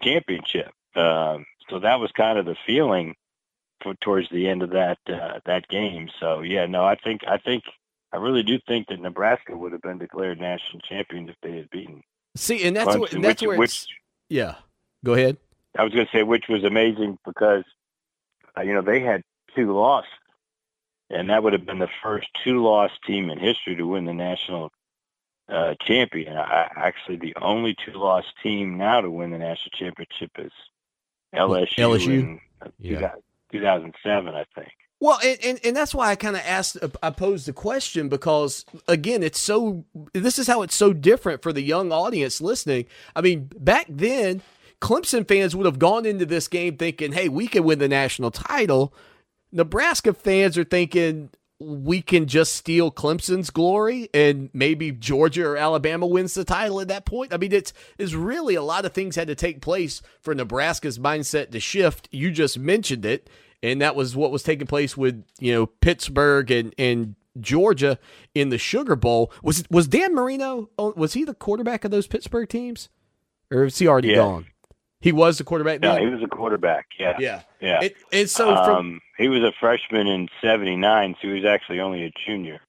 championship. 0.01 0.71
Um, 0.95 1.45
so 1.69 1.79
that 1.81 2.01
was 2.01 2.11
kind 2.13 2.39
of 2.39 2.47
the 2.47 2.57
feeling 2.67 3.15
for, 3.83 3.95
towards 3.97 4.29
the 4.31 4.49
end 4.49 4.63
of 4.63 4.71
that 4.71 4.99
uh, 5.09 5.41
that 5.45 5.69
game. 5.69 6.09
So 6.21 6.41
yeah, 6.41 6.67
no, 6.67 6.85
I 6.85 6.97
think 6.97 7.21
I 7.27 7.39
think 7.39 7.65
I 8.13 8.17
really 8.17 8.43
do 8.43 8.59
think 8.67 8.89
that 8.89 9.01
Nebraska 9.01 9.57
would 9.57 9.73
have 9.73 9.83
been 9.83 9.99
declared 9.99 10.41
national 10.41 10.81
champion 10.81 11.29
if 11.29 11.37
they 11.43 11.57
had 11.57 11.71
beaten. 11.71 12.03
See, 12.35 12.65
and 12.65 12.77
that's 12.77 12.89
Clemson, 12.89 13.01
where, 13.01 13.09
and 13.13 13.25
that's 13.25 13.43
which, 13.43 13.49
where 13.49 13.59
which 13.59 13.87
yeah. 14.31 14.55
Go 15.05 15.15
ahead. 15.15 15.37
I 15.79 15.85
was 15.85 15.93
going 15.93 16.07
to 16.07 16.13
say 16.13 16.23
which 16.23 16.49
was 16.49 16.65
amazing 16.65 17.19
because 17.25 17.65
uh, 18.57 18.63
you 18.63 18.75
know 18.75 18.83
they 18.83 19.01
had 19.01 19.23
two 19.55 19.73
losses, 19.75 20.11
and 21.11 21.31
that 21.31 21.43
would 21.43 21.53
have 21.53 21.67
been 21.67 21.79
the 21.79 21.89
first 22.03 22.29
two-loss 22.45 22.91
team 23.07 23.31
in 23.31 23.39
history 23.39 23.77
to 23.77 23.87
win 23.87 24.05
the 24.05 24.15
national 24.15 24.71
uh, 25.49 25.75
champion. 25.81 26.37
I, 26.37 26.69
actually, 26.77 27.17
the 27.17 27.35
only 27.41 27.75
two-loss 27.75 28.25
team 28.43 28.77
now 28.77 29.01
to 29.01 29.11
win 29.11 29.31
the 29.31 29.39
national 29.39 29.71
championship 29.73 30.31
is 30.39 30.53
LSU. 31.35 31.75
LSU? 31.77 32.07
in, 32.07 32.41
uh, 32.61 32.69
Yeah. 32.79 33.13
2007, 33.51 34.35
I 34.35 34.45
think. 34.55 34.73
Well, 34.99 35.19
and, 35.23 35.39
and, 35.45 35.61
and 35.65 35.77
that's 35.77 35.95
why 35.95 36.11
I 36.11 36.15
kind 36.15 36.37
of 36.37 36.43
asked, 36.47 36.79
I 37.03 37.11
posed 37.11 37.47
the 37.47 37.53
question 37.53 38.09
because, 38.09 38.65
again, 38.87 39.23
it's 39.23 39.41
so, 39.41 39.85
this 40.15 40.39
is 40.39 40.47
how 40.47 40.63
it's 40.63 40.77
so 40.77 40.93
different 40.93 41.43
for 41.43 41.53
the 41.53 41.61
young 41.61 41.93
audience 41.93 42.41
listening. 42.41 42.87
I 43.17 43.21
mean, 43.21 43.51
back 43.59 43.87
then, 43.89 44.43
Clemson 44.83 45.27
fans 45.27 45.55
would 45.57 45.65
have 45.67 45.79
gone 45.79 46.05
into 46.05 46.27
this 46.27 46.49
game 46.49 46.77
thinking, 46.77 47.13
hey, 47.13 47.29
we 47.29 47.47
can 47.47 47.63
win 47.65 47.79
the 47.79 47.89
national 47.89 48.31
title. 48.33 48.93
Nebraska 49.53 50.13
fans 50.13 50.59
are 50.59 50.65
thinking, 50.65 51.31
we 51.61 52.03
can 52.03 52.27
just 52.27 52.55
steal 52.55 52.91
Clemson's 52.91 53.51
glory 53.51 54.09
and 54.13 54.51
maybe 54.53 54.91
Georgia 54.91 55.47
or 55.47 55.57
Alabama 55.57 56.07
wins 56.07 56.35
the 56.35 56.45
title 56.45 56.81
at 56.81 56.89
that 56.89 57.07
point. 57.07 57.33
I 57.33 57.37
mean, 57.37 57.53
it's, 57.53 57.73
it's 57.99 58.15
really 58.15 58.57
a 58.57 58.63
lot 58.63 58.85
of 58.85 58.93
things 58.93 59.15
had 59.15 59.29
to 59.29 59.37
take 59.37 59.61
place 59.63 60.03
for 60.21 60.35
Nebraska's 60.35 60.99
mindset 60.99 61.53
to 61.53 61.61
shift. 61.61 62.09
You 62.11 62.33
just 62.33 62.59
mentioned 62.59 63.05
it 63.05 63.31
and 63.63 63.81
that 63.81 63.95
was 63.95 64.17
what 64.17 64.33
was 64.33 64.43
taking 64.43 64.67
place 64.67 64.97
with 64.97 65.23
you 65.39 65.53
know 65.53 65.67
Pittsburgh 65.67 66.51
and 66.51 66.75
and 66.79 67.15
Georgia 67.41 67.97
in 68.35 68.49
the 68.49 68.59
Sugar 68.59 68.97
Bowl. 68.97 69.31
Was 69.45 69.63
was 69.71 69.87
Dan 69.87 70.15
Marino? 70.17 70.69
oh, 70.79 70.93
Was 70.97 71.13
he 71.13 71.23
the 71.23 71.33
quarterback 71.35 71.85
of 71.85 71.93
those 71.93 72.09
Pittsburgh 72.09 72.49
teams, 72.49 72.89
or 73.53 73.67
is 73.67 73.79
he 73.79 73.87
already 73.87 74.09
Yeah. 74.09 74.17
gone? 74.17 74.47
He 75.03 75.13
was 75.13 75.39
the 75.39 75.45
quarterback. 75.45 75.81
No, 75.81 75.97
he 75.97 76.07
was 76.07 76.23
a 76.23 76.29
quarterback. 76.29 76.87
Yeah. 76.99 77.17
Yeah. 77.19 77.43
Yeah. 77.61 77.81
And, 77.83 77.93
and 78.13 78.31
so 78.31 78.47
from 78.65 78.77
um, 78.77 79.01
he 79.19 79.29
was 79.29 79.43
a 79.43 79.53
freshman 79.61 80.07
in 80.07 80.29
'79, 80.41 81.17
so 81.21 81.29
he 81.29 81.35
was 81.35 81.45
actually 81.45 81.81
only 81.81 82.05
a 82.05 82.13
junior. 82.27 82.61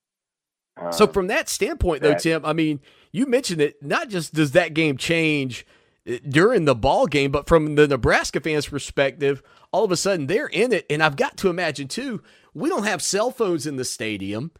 Uh, 0.75 0.91
So 0.91 1.07
from 1.07 1.27
that 1.27 1.47
standpoint, 1.49 2.01
though, 2.01 2.15
Tim, 2.15 2.43
I 2.45 2.53
mean, 2.53 2.81
you 3.11 3.25
mentioned 3.27 3.61
it. 3.61 3.81
Not 3.81 4.09
just 4.09 4.33
does 4.33 4.51
that 4.53 4.73
game 4.73 4.97
change 4.97 5.65
uh, 6.09 6.15
during 6.27 6.65
the 6.65 6.75
ball 6.75 7.05
game, 7.05 7.31
but 7.31 7.47
from 7.47 7.75
the 7.75 7.87
Nebraska 7.87 8.39
fans' 8.41 8.67
perspective, 8.67 9.43
all 9.71 9.83
of 9.85 9.91
a 9.91 9.97
sudden 9.97 10.25
they're 10.27 10.47
in 10.47 10.71
it, 10.73 10.85
and 10.89 11.03
I've 11.03 11.15
got 11.15 11.37
to 11.37 11.49
imagine 11.49 11.87
too. 11.87 12.21
We 12.55 12.69
don't 12.69 12.85
have 12.85 13.01
cell 13.01 13.29
phones 13.31 13.67
in 13.67 13.75
the 13.77 13.85
stadium, 13.85 14.51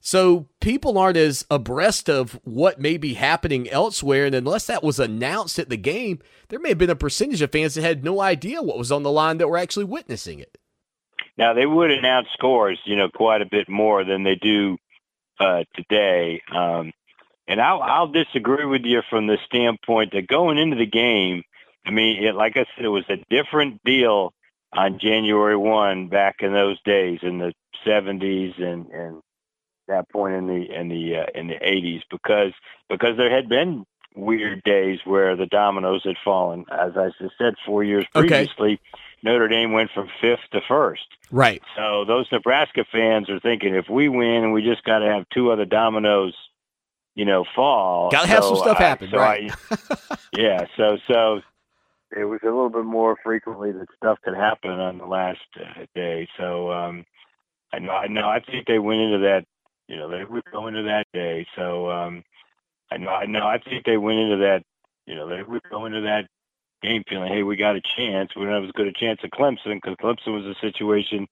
so 0.00 0.48
people 0.60 0.96
aren't 0.96 1.16
as 1.16 1.44
abreast 1.50 2.08
of 2.08 2.38
what 2.44 2.80
may 2.80 2.96
be 2.96 3.14
happening 3.14 3.68
elsewhere. 3.68 4.26
And 4.26 4.34
unless 4.34 4.66
that 4.66 4.82
was 4.82 5.00
announced 5.00 5.58
at 5.58 5.68
the 5.68 5.76
game, 5.76 6.20
there 6.48 6.60
may 6.60 6.70
have 6.70 6.78
been 6.78 6.90
a 6.90 6.96
percentage 6.96 7.42
of 7.42 7.52
fans 7.52 7.74
that 7.74 7.82
had 7.82 8.04
no 8.04 8.20
idea 8.20 8.62
what 8.62 8.78
was 8.78 8.92
on 8.92 9.02
the 9.02 9.10
line 9.10 9.38
that 9.38 9.48
were 9.48 9.58
actually 9.58 9.84
witnessing 9.84 10.38
it. 10.38 10.56
Now 11.36 11.52
they 11.52 11.66
would 11.66 11.90
announce 11.90 12.28
scores, 12.32 12.78
you 12.84 12.96
know, 12.96 13.08
quite 13.08 13.42
a 13.42 13.46
bit 13.46 13.68
more 13.68 14.04
than 14.04 14.24
they 14.24 14.36
do 14.36 14.78
uh, 15.40 15.64
today. 15.74 16.42
Um, 16.54 16.92
and 17.46 17.60
I'll, 17.60 17.82
I'll 17.82 18.08
disagree 18.08 18.66
with 18.66 18.82
you 18.84 19.02
from 19.08 19.26
the 19.26 19.38
standpoint 19.46 20.12
that 20.12 20.26
going 20.26 20.58
into 20.58 20.76
the 20.76 20.86
game, 20.86 21.42
I 21.86 21.90
mean, 21.90 22.22
it, 22.22 22.34
like 22.34 22.56
I 22.56 22.66
said, 22.76 22.84
it 22.84 22.88
was 22.88 23.08
a 23.08 23.24
different 23.30 23.82
deal 23.84 24.32
on 24.72 24.98
January 24.98 25.56
one 25.56 26.08
back 26.08 26.36
in 26.40 26.52
those 26.52 26.80
days 26.82 27.20
in 27.22 27.38
the 27.38 27.54
'70s 27.86 28.60
and 28.60 28.86
and 28.88 29.22
that 29.88 30.08
point 30.10 30.34
in 30.34 30.46
the 30.46 30.72
in 30.74 30.88
the 30.88 31.16
uh, 31.16 31.26
in 31.34 31.48
the 31.48 31.54
'80s 31.54 32.02
because 32.10 32.52
because 32.88 33.16
there 33.16 33.34
had 33.34 33.48
been 33.48 33.84
weird 34.14 34.62
days 34.64 34.98
where 35.04 35.36
the 35.36 35.46
dominoes 35.46 36.02
had 36.04 36.16
fallen. 36.24 36.64
As 36.72 36.92
I 36.96 37.10
just 37.20 37.34
said, 37.38 37.54
four 37.66 37.84
years 37.84 38.04
Okay. 38.16 38.28
previously, 38.28 38.80
Notre 39.22 39.48
Dame 39.48 39.72
went 39.72 39.90
from 39.92 40.08
fifth 40.20 40.40
to 40.52 40.60
first. 40.66 41.06
Right. 41.30 41.62
So 41.76 42.04
those 42.04 42.26
Nebraska 42.32 42.84
fans 42.90 43.28
are 43.30 43.38
thinking 43.40 43.74
if 43.74 43.88
we 43.88 44.08
win 44.08 44.44
and 44.44 44.52
we 44.52 44.62
just 44.62 44.82
got 44.84 45.00
to 45.00 45.06
have 45.06 45.28
two 45.32 45.50
other 45.52 45.64
dominoes, 45.66 46.34
you 47.14 47.24
know, 47.26 47.44
fall. 47.54 48.10
Gotta 48.10 48.28
have 48.28 48.44
some 48.44 48.56
stuff 48.56 48.78
I- 48.80 48.82
happen, 48.84 49.10
so 49.10 49.18
right? 49.18 49.52
I- 49.70 50.16
yeah. 50.36 50.66
So 50.76 50.98
so 51.06 51.40
it 52.16 52.24
was 52.24 52.40
a 52.42 52.46
little 52.46 52.70
bit 52.70 52.84
more 52.84 53.16
frequently 53.22 53.70
that 53.72 53.86
stuff 53.96 54.18
could 54.24 54.34
happen 54.34 54.70
on 54.70 54.98
the 54.98 55.06
last 55.06 55.40
uh, 55.60 55.84
day. 55.94 56.26
So 56.38 56.72
um, 56.72 57.04
I 57.72 57.78
know 57.78 57.92
I 57.92 58.06
know 58.08 58.28
I 58.28 58.40
think 58.40 58.66
they 58.66 58.78
went 58.78 59.00
into 59.00 59.18
that. 59.18 59.44
You 59.88 59.96
know, 59.96 60.08
they 60.10 60.24
would 60.24 60.44
go 60.52 60.66
into 60.66 60.82
that 60.84 61.06
day. 61.12 61.46
So 61.56 61.90
um, 61.90 62.22
I 62.90 62.98
know 62.98 63.10
I 63.10 63.26
know 63.26 63.46
I 63.46 63.58
think 63.58 63.84
they 63.84 63.96
went 63.96 64.18
into 64.18 64.36
that. 64.38 64.62
You 65.06 65.14
know, 65.14 65.28
they 65.28 65.42
would 65.42 65.62
go 65.70 65.86
into 65.86 66.02
that 66.02 66.26
game 66.82 67.02
feeling, 67.08 67.32
hey, 67.32 67.42
we 67.42 67.56
got 67.56 67.76
a 67.76 67.80
chance. 67.80 68.30
We 68.36 68.44
don't 68.44 68.54
have 68.54 68.64
as 68.64 68.72
good 68.72 68.86
a 68.86 68.92
chance 68.92 69.20
at 69.24 69.30
Clemson 69.30 69.80
because 69.80 69.96
Clemson 69.96 70.34
was 70.34 70.44
a 70.44 70.54
situation. 70.60 71.26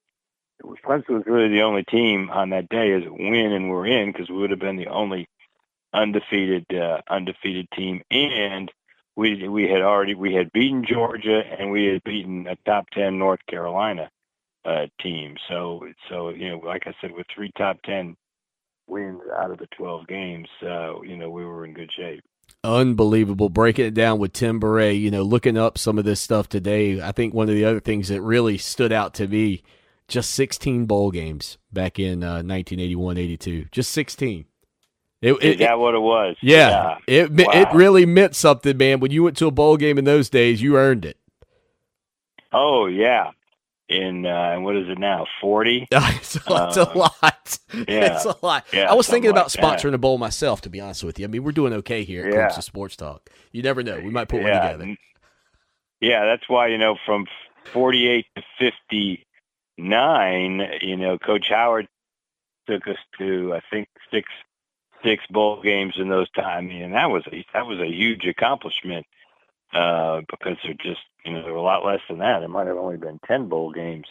Clemson 0.63 1.11
was 1.11 1.27
really 1.27 1.49
the 1.49 1.63
only 1.63 1.85
team 1.85 2.31
on 2.31 2.51
that 2.51 2.69
day 2.69 2.93
as 2.93 3.03
win 3.07 3.53
and 3.53 3.69
we're 3.71 3.87
in 3.87 4.11
because 4.11 4.31
we 4.31 4.37
would 4.37 4.51
have 4.51 4.59
been 4.59 4.77
the 4.77 4.89
only 4.89 5.29
undefeated 5.93 6.67
uh, 6.75 7.01
undefeated 7.09 7.69
team, 7.73 8.03
and 8.11 8.73
we 9.17 9.49
we 9.49 9.69
had 9.69 9.83
already 9.83 10.15
we 10.15 10.35
had 10.35 10.53
beaten 10.53 10.85
Georgia 10.85 11.43
and 11.59 11.71
we 11.71 11.87
had 11.87 12.03
beaten 12.05 12.47
a 12.47 12.57
top 12.65 12.89
ten 12.91 13.19
North 13.19 13.41
Carolina 13.49 14.11
uh, 14.65 14.87
team. 15.01 15.37
So 15.49 15.87
so 16.09 16.31
you 16.31 16.51
know, 16.51 16.59
like 16.59 16.87
I 16.87 16.95
said, 17.01 17.13
with 17.13 17.27
three 17.35 17.53
top 17.57 17.83
ten 17.83 18.17
wins 18.87 19.21
out 19.39 19.51
of 19.51 19.59
the 19.59 19.67
twelve 19.77 20.07
games, 20.07 20.49
So, 20.61 21.03
you 21.07 21.17
know, 21.17 21.31
we 21.31 21.45
were 21.45 21.65
in 21.65 21.75
good 21.75 21.91
shape. 21.97 22.23
Unbelievable. 22.65 23.49
Breaking 23.49 23.87
it 23.87 23.95
down 23.95 24.19
with 24.19 24.33
Tim 24.33 24.61
Bourret, 24.61 25.01
you 25.01 25.11
know, 25.11 25.23
looking 25.23 25.57
up 25.59 25.79
some 25.79 25.99
of 25.99 26.05
this 26.05 26.21
stuff 26.21 26.49
today. 26.49 27.01
I 27.01 27.13
think 27.13 27.35
one 27.35 27.49
of 27.49 27.55
the 27.55 27.65
other 27.65 27.81
things 27.81 28.09
that 28.09 28.21
really 28.23 28.59
stood 28.59 28.93
out 28.93 29.15
to 29.15 29.27
me 29.29 29.63
just 30.09 30.31
16 30.35 30.87
bowl 30.87 31.11
games 31.11 31.59
back 31.73 31.99
in 31.99 32.23
uh, 32.23 32.43
1981 32.43 33.19
82. 33.19 33.67
Just 33.73 33.91
16. 33.93 34.45
It, 35.23 35.33
Is 35.33 35.37
it- 35.43 35.59
that 35.61 35.79
what 35.79 35.95
it 35.95 36.01
was? 36.01 36.37
yeah, 36.43 36.99
it 37.09 37.33
me- 37.33 37.47
it 37.53 37.69
really 37.73 38.07
meant 38.07 38.37
something, 38.37 38.77
man. 38.77 39.01
When 39.01 39.11
you 39.11 39.25
went 39.25 39.37
to 39.39 39.47
a 39.47 39.51
bowl 39.51 39.77
game 39.77 39.99
in 39.99 40.05
those 40.05 40.29
days, 40.31 40.61
you 40.63 40.77
earned 40.77 41.05
it. 41.05 41.17
Oh 42.53 42.87
yeah. 42.87 43.31
In 43.89 44.27
uh, 44.27 44.51
and 44.53 44.65
what 44.65 44.75
is 44.77 44.89
it 44.89 44.99
now? 44.99 45.27
Forty. 45.41 45.87
it's, 45.93 46.35
a, 46.37 46.41
it's 46.69 46.77
a 46.77 46.93
lot. 46.99 47.59
yeah. 47.73 48.17
It's 48.17 48.25
a 48.25 48.35
lot. 48.43 48.67
Yeah, 48.73 48.91
I 48.91 48.95
was 48.95 49.07
thinking 49.07 49.31
about 49.31 49.45
like 49.47 49.53
that. 49.53 49.63
sponsoring 49.81 49.95
a 49.95 49.99
bowl 49.99 50.19
myself, 50.19 50.61
to 50.63 50.71
be 50.71 50.81
honest 50.81 51.05
with 51.05 51.21
you. 51.21 51.25
I 51.25 51.29
mean, 51.29 51.45
we're 51.45 51.53
doing 51.53 51.73
okay 51.75 52.03
here 52.03 52.27
at 52.27 52.33
Yeah. 52.33 52.49
Clemson 52.49 52.63
Sports 52.65 52.97
Talk. 52.97 53.31
You 53.53 53.63
never 53.63 53.85
know. 53.85 54.01
We 54.01 54.11
might 54.11 54.29
put 54.29 54.43
one 54.43 54.51
together. 54.51 54.97
Yeah, 56.01 56.25
that's 56.25 56.49
why 56.49 56.67
you 56.67 56.79
know 56.79 56.97
from 57.07 57.27
48 57.73 58.27
to 58.37 58.43
59, 58.59 60.69
you 60.83 60.97
know, 60.97 61.19
Coach 61.19 61.49
Howard 61.49 61.87
took 62.69 62.87
us 62.89 62.99
to 63.19 63.55
I 63.55 63.61
think 63.71 63.87
six 64.11 64.29
six 65.05 65.23
bowl 65.31 65.63
games 65.63 65.95
in 65.97 66.09
those 66.09 66.29
times, 66.31 66.73
and 66.75 66.93
that 66.95 67.09
was 67.11 67.23
a 67.33 67.45
that 67.55 67.67
was 67.67 67.79
a 67.79 67.87
huge 67.87 68.27
accomplishment 68.27 69.07
uh, 69.73 70.23
because 70.29 70.57
there 70.65 70.75
just 70.75 71.01
you 71.27 71.33
know 71.33 71.43
there 71.43 71.53
were 71.53 71.59
a 71.59 71.63
lot 71.63 71.85
less 71.85 72.01
than 72.09 72.19
that. 72.19 72.43
It 72.43 72.49
might 72.49 72.67
have 72.67 72.77
only 72.77 72.97
been 72.97 73.21
10 73.27 73.49
bowl 73.49 73.73
games 73.73 74.07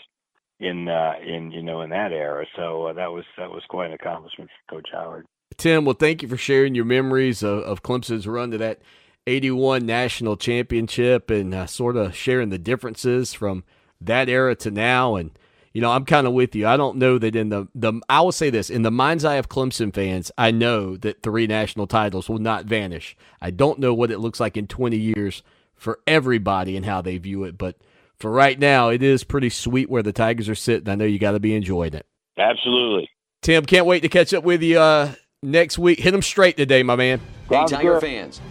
in 0.59 0.87
uh, 0.87 1.13
in 1.25 1.51
you 1.51 1.61
know 1.61 1.81
in 1.81 1.89
that 1.89 2.11
era, 2.11 2.45
so 2.55 2.87
uh, 2.87 2.93
that 2.93 3.11
was 3.11 3.25
that 3.37 3.49
was 3.49 3.63
quite 3.69 3.87
an 3.87 3.93
accomplishment 3.93 4.49
for 4.67 4.75
Coach 4.75 4.89
Howard. 4.91 5.25
Tim, 5.57 5.85
well, 5.85 5.95
thank 5.95 6.21
you 6.21 6.27
for 6.27 6.37
sharing 6.37 6.75
your 6.75 6.85
memories 6.85 7.43
of, 7.43 7.59
of 7.59 7.83
Clemson's 7.83 8.27
run 8.27 8.51
to 8.51 8.57
that 8.57 8.81
81 9.27 9.85
national 9.85 10.37
championship 10.37 11.29
and 11.29 11.53
uh, 11.53 11.65
sort 11.65 11.97
of 11.97 12.15
sharing 12.15 12.49
the 12.49 12.57
differences 12.57 13.33
from 13.33 13.63
that 14.01 14.29
era 14.29 14.55
to 14.55 14.71
now. 14.71 15.15
And, 15.15 15.37
you 15.73 15.81
know, 15.81 15.91
I'm 15.91 16.05
kind 16.05 16.27
of 16.27 16.33
with 16.33 16.55
you. 16.55 16.67
I 16.67 16.77
don't 16.77 16.97
know 16.97 17.17
that 17.17 17.35
in 17.35 17.49
the, 17.49 17.67
the, 17.73 18.01
I 18.09 18.21
will 18.21 18.31
say 18.31 18.49
this 18.49 18.69
in 18.69 18.81
the 18.81 18.91
mind's 18.91 19.25
eye 19.25 19.35
of 19.35 19.49
Clemson 19.49 19.93
fans, 19.93 20.31
I 20.37 20.51
know 20.51 20.97
that 20.97 21.23
three 21.23 21.47
national 21.47 21.87
titles 21.87 22.29
will 22.29 22.39
not 22.39 22.65
vanish. 22.65 23.15
I 23.41 23.51
don't 23.51 23.79
know 23.79 23.93
what 23.93 24.11
it 24.11 24.19
looks 24.19 24.39
like 24.39 24.57
in 24.57 24.67
20 24.67 24.97
years 24.97 25.41
for 25.75 25.99
everybody 26.07 26.75
and 26.75 26.85
how 26.85 27.01
they 27.01 27.17
view 27.17 27.43
it. 27.43 27.57
But 27.57 27.77
for 28.17 28.31
right 28.31 28.57
now, 28.57 28.89
it 28.89 29.03
is 29.03 29.23
pretty 29.23 29.49
sweet 29.49 29.89
where 29.89 30.03
the 30.03 30.13
Tigers 30.13 30.49
are 30.49 30.55
sitting. 30.55 30.89
I 30.89 30.95
know 30.95 31.05
you 31.05 31.19
got 31.19 31.31
to 31.31 31.39
be 31.39 31.55
enjoying 31.55 31.93
it. 31.93 32.05
Absolutely. 32.37 33.09
Tim, 33.41 33.65
can't 33.65 33.85
wait 33.85 34.01
to 34.01 34.09
catch 34.09 34.33
up 34.33 34.43
with 34.43 34.63
you 34.63 34.79
uh, 34.79 35.13
next 35.43 35.77
week. 35.77 35.99
Hit 35.99 36.11
them 36.11 36.21
straight 36.21 36.57
today, 36.57 36.83
my 36.83 36.95
man. 36.95 37.21
Hey, 37.49 37.65
Tiger 37.67 38.01
fans. 38.01 38.41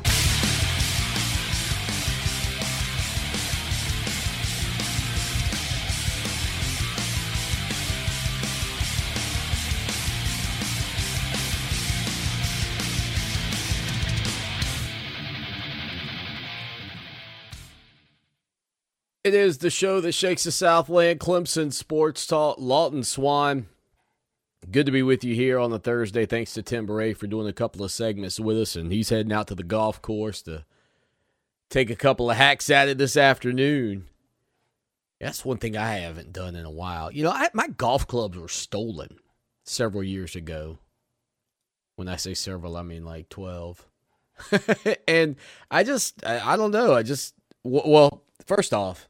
It 19.24 19.32
is 19.32 19.56
the 19.56 19.70
show 19.70 20.02
that 20.02 20.12
shakes 20.12 20.44
the 20.44 20.52
Southland, 20.52 21.18
Clemson 21.18 21.72
Sports 21.72 22.26
Talk, 22.26 22.56
Lawton 22.59 23.02
Swan. 23.02 23.68
Good 24.70 24.84
to 24.84 24.92
be 24.92 25.02
with 25.02 25.24
you 25.24 25.34
here 25.34 25.59
on 25.59 25.70
the 25.70 25.78
Thursday. 25.78 26.26
Thanks 26.26 26.52
to 26.52 26.62
Tim 26.62 26.86
Bourret 26.86 27.16
for 27.16 27.26
doing 27.26 27.48
a 27.48 27.55
couple 27.55 27.82
of 27.82 27.90
segments 27.90 28.38
with 28.38 28.60
us, 28.60 28.76
and 28.76 28.92
he's 28.92 29.09
heading 29.09 29.32
out 29.32 29.46
to 29.46 29.55
the 29.55 29.62
golf 29.62 30.02
course 30.02 30.42
to 30.42 30.66
take 31.70 31.88
a 31.88 31.96
couple 31.96 32.30
of 32.30 32.36
hacks 32.36 32.68
at 32.68 32.88
it 32.88 32.98
this 32.98 33.16
afternoon. 33.16 34.09
That's 35.20 35.42
one 35.42 35.56
thing 35.56 35.74
I 35.74 35.94
haven't 35.94 36.34
done 36.34 36.55
in 36.55 36.66
a 36.66 36.70
while. 36.70 37.10
You 37.10 37.22
know, 37.22 37.30
I, 37.30 37.48
my 37.55 37.68
golf 37.68 38.06
clubs 38.06 38.36
were 38.36 38.48
stolen 38.48 39.16
several 39.62 40.05
years 40.05 40.36
ago. 40.36 40.80
When 41.96 42.09
I 42.09 42.16
say 42.16 42.34
several, 42.34 42.76
I 42.76 42.82
mean 42.82 43.06
like 43.06 43.30
12. 43.30 43.88
and 45.09 45.36
I 45.70 45.82
just, 45.82 46.26
I, 46.26 46.52
I 46.52 46.56
don't 46.59 46.72
know. 46.72 46.92
I 46.92 47.02
just, 47.02 47.32
well, 47.62 48.22
first 48.44 48.74
off, 48.74 49.09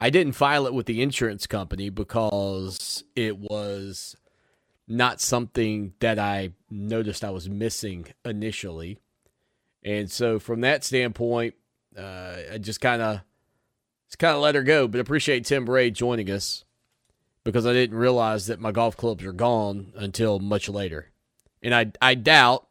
I 0.00 0.10
didn't 0.10 0.32
file 0.32 0.66
it 0.66 0.74
with 0.74 0.86
the 0.86 1.02
insurance 1.02 1.46
company 1.46 1.88
because 1.88 3.04
it 3.14 3.38
was 3.38 4.16
not 4.86 5.20
something 5.20 5.94
that 6.00 6.18
I 6.18 6.50
noticed 6.70 7.24
I 7.24 7.30
was 7.30 7.48
missing 7.48 8.06
initially. 8.24 8.98
And 9.82 10.10
so 10.10 10.38
from 10.38 10.60
that 10.62 10.84
standpoint, 10.84 11.54
uh, 11.96 12.36
I 12.52 12.58
just 12.58 12.80
kind 12.80 13.00
of 13.00 13.20
just 14.08 14.18
kind 14.18 14.34
of 14.34 14.42
let 14.42 14.54
her 14.54 14.62
go. 14.62 14.88
But 14.88 15.00
appreciate 15.00 15.44
Tim 15.44 15.66
Bourret 15.66 15.92
joining 15.92 16.30
us 16.30 16.64
because 17.44 17.66
I 17.66 17.72
didn't 17.72 17.96
realize 17.96 18.46
that 18.46 18.60
my 18.60 18.72
golf 18.72 18.96
clubs 18.96 19.24
are 19.24 19.32
gone 19.32 19.92
until 19.94 20.38
much 20.38 20.68
later. 20.68 21.10
And 21.62 21.74
I 21.74 21.92
I 22.00 22.14
doubt 22.14 22.66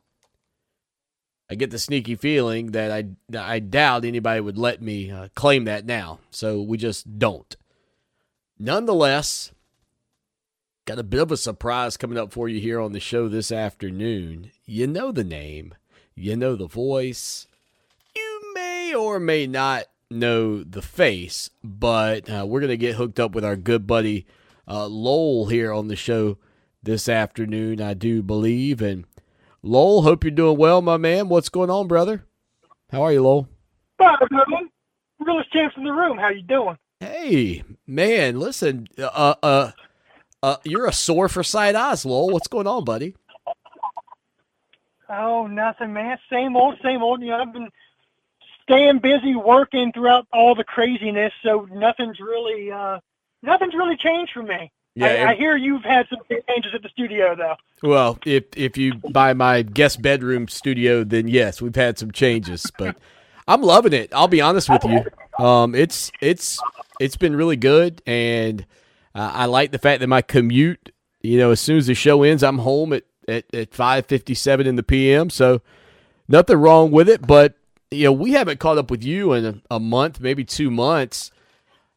I 1.49 1.55
get 1.55 1.71
the 1.71 1.79
sneaky 1.79 2.15
feeling 2.15 2.71
that 2.71 2.91
I 2.91 3.37
I 3.37 3.59
doubt 3.59 4.05
anybody 4.05 4.41
would 4.41 4.57
let 4.57 4.81
me 4.81 5.11
uh, 5.11 5.27
claim 5.35 5.65
that 5.65 5.85
now. 5.85 6.19
So 6.31 6.61
we 6.61 6.77
just 6.77 7.19
don't. 7.19 7.55
Nonetheless, 8.57 9.51
got 10.85 10.99
a 10.99 11.03
bit 11.03 11.21
of 11.21 11.31
a 11.31 11.37
surprise 11.37 11.97
coming 11.97 12.17
up 12.17 12.31
for 12.31 12.47
you 12.47 12.59
here 12.59 12.79
on 12.79 12.93
the 12.93 12.99
show 12.99 13.27
this 13.27 13.51
afternoon. 13.51 14.51
You 14.65 14.87
know 14.87 15.11
the 15.11 15.23
name, 15.23 15.75
you 16.15 16.35
know 16.35 16.55
the 16.55 16.67
voice. 16.67 17.47
You 18.15 18.53
may 18.53 18.93
or 18.93 19.19
may 19.19 19.47
not 19.47 19.85
know 20.09 20.63
the 20.63 20.81
face, 20.81 21.49
but 21.63 22.29
uh, 22.29 22.45
we're 22.47 22.61
going 22.61 22.69
to 22.69 22.77
get 22.77 22.95
hooked 22.95 23.19
up 23.19 23.33
with 23.33 23.43
our 23.43 23.55
good 23.55 23.85
buddy 23.87 24.25
uh, 24.67 24.87
Lowell 24.87 25.47
here 25.47 25.73
on 25.73 25.87
the 25.87 25.95
show 25.95 26.37
this 26.81 27.09
afternoon, 27.09 27.81
I 27.81 27.93
do 27.93 28.21
believe. 28.21 28.81
And 28.81 29.05
Lowell, 29.65 30.01
hope 30.01 30.25
you're 30.25 30.31
doing 30.31 30.57
well, 30.57 30.81
my 30.81 30.97
man. 30.97 31.29
What's 31.29 31.47
going 31.47 31.69
on, 31.69 31.87
brother? 31.87 32.25
How 32.91 33.01
are 33.03 33.13
you, 33.13 33.23
Lowell? 33.23 33.47
Hi, 34.01 34.17
man. 34.29 34.69
Realest 35.19 35.53
chance 35.53 35.73
in 35.77 35.85
the 35.85 35.93
room. 35.93 36.17
How 36.17 36.29
you 36.29 36.41
doing? 36.41 36.77
Hey, 36.99 37.63
man. 37.87 38.41
Listen, 38.41 38.87
uh, 38.97 39.35
uh, 39.41 39.71
uh, 40.43 40.57
you're 40.65 40.85
a 40.85 40.91
sore 40.91 41.29
for 41.29 41.43
sight 41.43 41.75
eyes, 41.75 42.05
Lowell. 42.05 42.31
What's 42.31 42.49
going 42.49 42.67
on, 42.67 42.83
buddy? 42.83 43.15
Oh, 45.07 45.47
nothing, 45.47 45.93
man. 45.93 46.17
Same 46.29 46.57
old, 46.57 46.75
same 46.83 47.01
old. 47.01 47.21
You 47.21 47.29
know, 47.29 47.37
I've 47.37 47.53
been 47.53 47.69
staying 48.63 48.99
busy 48.99 49.33
working 49.33 49.93
throughout 49.93 50.27
all 50.33 50.55
the 50.55 50.65
craziness, 50.65 51.31
so 51.41 51.69
nothing's 51.71 52.19
really, 52.19 52.69
uh, 52.69 52.99
nothing's 53.41 53.75
really 53.75 53.95
changed 53.95 54.33
for 54.33 54.43
me. 54.43 54.71
Yeah, 54.95 55.07
I, 55.07 55.31
I 55.31 55.35
hear 55.35 55.57
you've 55.57 55.83
had 55.83 56.07
some 56.07 56.19
changes 56.47 56.73
at 56.73 56.83
the 56.83 56.89
studio, 56.89 57.35
though. 57.35 57.55
Well, 57.81 58.19
if 58.25 58.45
if 58.55 58.77
you 58.77 58.95
buy 58.95 59.33
my 59.33 59.63
guest 59.63 60.01
bedroom 60.01 60.47
studio, 60.47 61.03
then 61.03 61.27
yes, 61.27 61.61
we've 61.61 61.75
had 61.75 61.97
some 61.97 62.11
changes, 62.11 62.71
but 62.77 62.95
I'm 63.47 63.61
loving 63.61 63.93
it. 63.93 64.13
I'll 64.13 64.27
be 64.27 64.41
honest 64.41 64.69
with 64.69 64.83
you. 64.83 65.03
Um, 65.43 65.73
it's 65.73 66.11
it's 66.21 66.59
it's 66.99 67.17
been 67.17 67.35
really 67.35 67.57
good, 67.57 68.01
and 68.05 68.65
uh, 69.15 69.31
I 69.33 69.45
like 69.45 69.71
the 69.71 69.79
fact 69.79 70.01
that 70.01 70.07
my 70.07 70.21
commute. 70.21 70.91
You 71.21 71.37
know, 71.37 71.51
as 71.51 71.61
soon 71.61 71.77
as 71.77 71.87
the 71.87 71.95
show 71.95 72.21
ends, 72.23 72.43
I'm 72.43 72.59
home 72.59 72.93
at 72.93 73.03
at, 73.27 73.45
at 73.53 73.73
five 73.73 74.05
fifty 74.05 74.35
seven 74.35 74.67
in 74.67 74.75
the 74.75 74.83
p.m. 74.83 75.29
So 75.29 75.61
nothing 76.27 76.57
wrong 76.57 76.91
with 76.91 77.09
it, 77.09 77.25
but 77.25 77.55
you 77.89 78.05
know, 78.05 78.11
we 78.11 78.31
haven't 78.31 78.59
caught 78.59 78.77
up 78.77 78.91
with 78.91 79.03
you 79.03 79.33
in 79.33 79.45
a, 79.45 79.75
a 79.75 79.79
month, 79.79 80.19
maybe 80.19 80.43
two 80.43 80.69
months. 80.69 81.31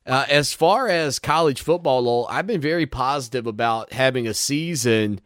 Uh, 0.07 0.25
as 0.29 0.53
far 0.53 0.89
as 0.89 1.19
college 1.19 1.61
football, 1.61 2.03
Lowell, 2.03 2.29
I've 2.31 2.47
been 2.47 2.61
very 2.61 2.87
positive 2.87 3.47
about 3.47 3.93
having 3.93 4.29
a 4.29 4.35
season 4.35 5.21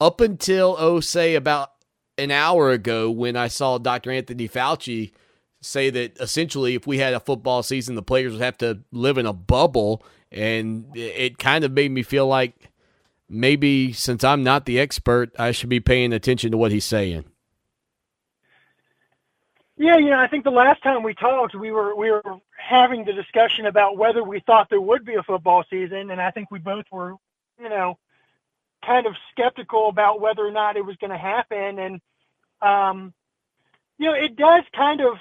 up 0.00 0.20
until, 0.20 0.74
oh, 0.78 1.00
say 1.00 1.34
about 1.34 1.72
an 2.16 2.30
hour 2.30 2.70
ago 2.70 3.10
when 3.10 3.36
I 3.36 3.48
saw 3.48 3.78
Dr. 3.78 4.10
Anthony 4.10 4.48
Fauci 4.48 5.12
say 5.60 5.90
that 5.90 6.18
essentially 6.18 6.74
if 6.74 6.86
we 6.86 6.98
had 6.98 7.14
a 7.14 7.20
football 7.20 7.62
season, 7.62 7.94
the 7.94 8.02
players 8.02 8.32
would 8.32 8.42
have 8.42 8.58
to 8.58 8.80
live 8.90 9.18
in 9.18 9.26
a 9.26 9.32
bubble. 9.32 10.02
And 10.30 10.86
it 10.94 11.38
kind 11.38 11.62
of 11.62 11.72
made 11.72 11.90
me 11.90 12.02
feel 12.02 12.26
like 12.26 12.70
maybe 13.28 13.92
since 13.92 14.24
I'm 14.24 14.42
not 14.42 14.64
the 14.64 14.80
expert, 14.80 15.30
I 15.38 15.52
should 15.52 15.68
be 15.68 15.80
paying 15.80 16.12
attention 16.12 16.52
to 16.52 16.58
what 16.58 16.72
he's 16.72 16.84
saying. 16.84 17.24
Yeah, 19.82 19.96
you 19.96 20.10
know, 20.10 20.20
I 20.20 20.28
think 20.28 20.44
the 20.44 20.50
last 20.52 20.80
time 20.84 21.02
we 21.02 21.12
talked, 21.12 21.56
we 21.56 21.72
were 21.72 21.96
we 21.96 22.08
were 22.12 22.22
having 22.56 23.04
the 23.04 23.12
discussion 23.12 23.66
about 23.66 23.96
whether 23.96 24.22
we 24.22 24.38
thought 24.38 24.70
there 24.70 24.80
would 24.80 25.04
be 25.04 25.16
a 25.16 25.24
football 25.24 25.64
season, 25.68 26.12
and 26.12 26.20
I 26.20 26.30
think 26.30 26.52
we 26.52 26.60
both 26.60 26.84
were, 26.92 27.16
you 27.60 27.68
know, 27.68 27.98
kind 28.86 29.08
of 29.08 29.16
skeptical 29.32 29.88
about 29.88 30.20
whether 30.20 30.46
or 30.46 30.52
not 30.52 30.76
it 30.76 30.86
was 30.86 30.94
going 30.98 31.10
to 31.10 31.18
happen. 31.18 31.80
And 31.80 32.00
um, 32.62 33.12
you 33.98 34.06
know, 34.06 34.14
it 34.14 34.36
does 34.36 34.62
kind 34.72 35.00
of 35.00 35.16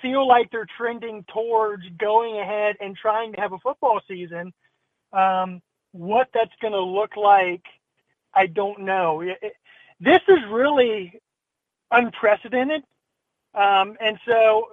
feel 0.00 0.24
like 0.24 0.52
they're 0.52 0.68
trending 0.78 1.24
towards 1.24 1.82
going 1.98 2.38
ahead 2.38 2.76
and 2.80 2.96
trying 2.96 3.32
to 3.32 3.40
have 3.40 3.54
a 3.54 3.58
football 3.58 4.00
season. 4.06 4.52
Um, 5.12 5.60
what 5.90 6.28
that's 6.32 6.54
going 6.62 6.74
to 6.74 6.80
look 6.80 7.16
like, 7.16 7.64
I 8.32 8.46
don't 8.46 8.82
know. 8.82 9.20
It, 9.22 9.36
it, 9.42 9.54
this 9.98 10.20
is 10.28 10.38
really 10.48 11.20
unprecedented. 11.90 12.84
Um, 13.54 13.96
and 14.00 14.18
so 14.26 14.68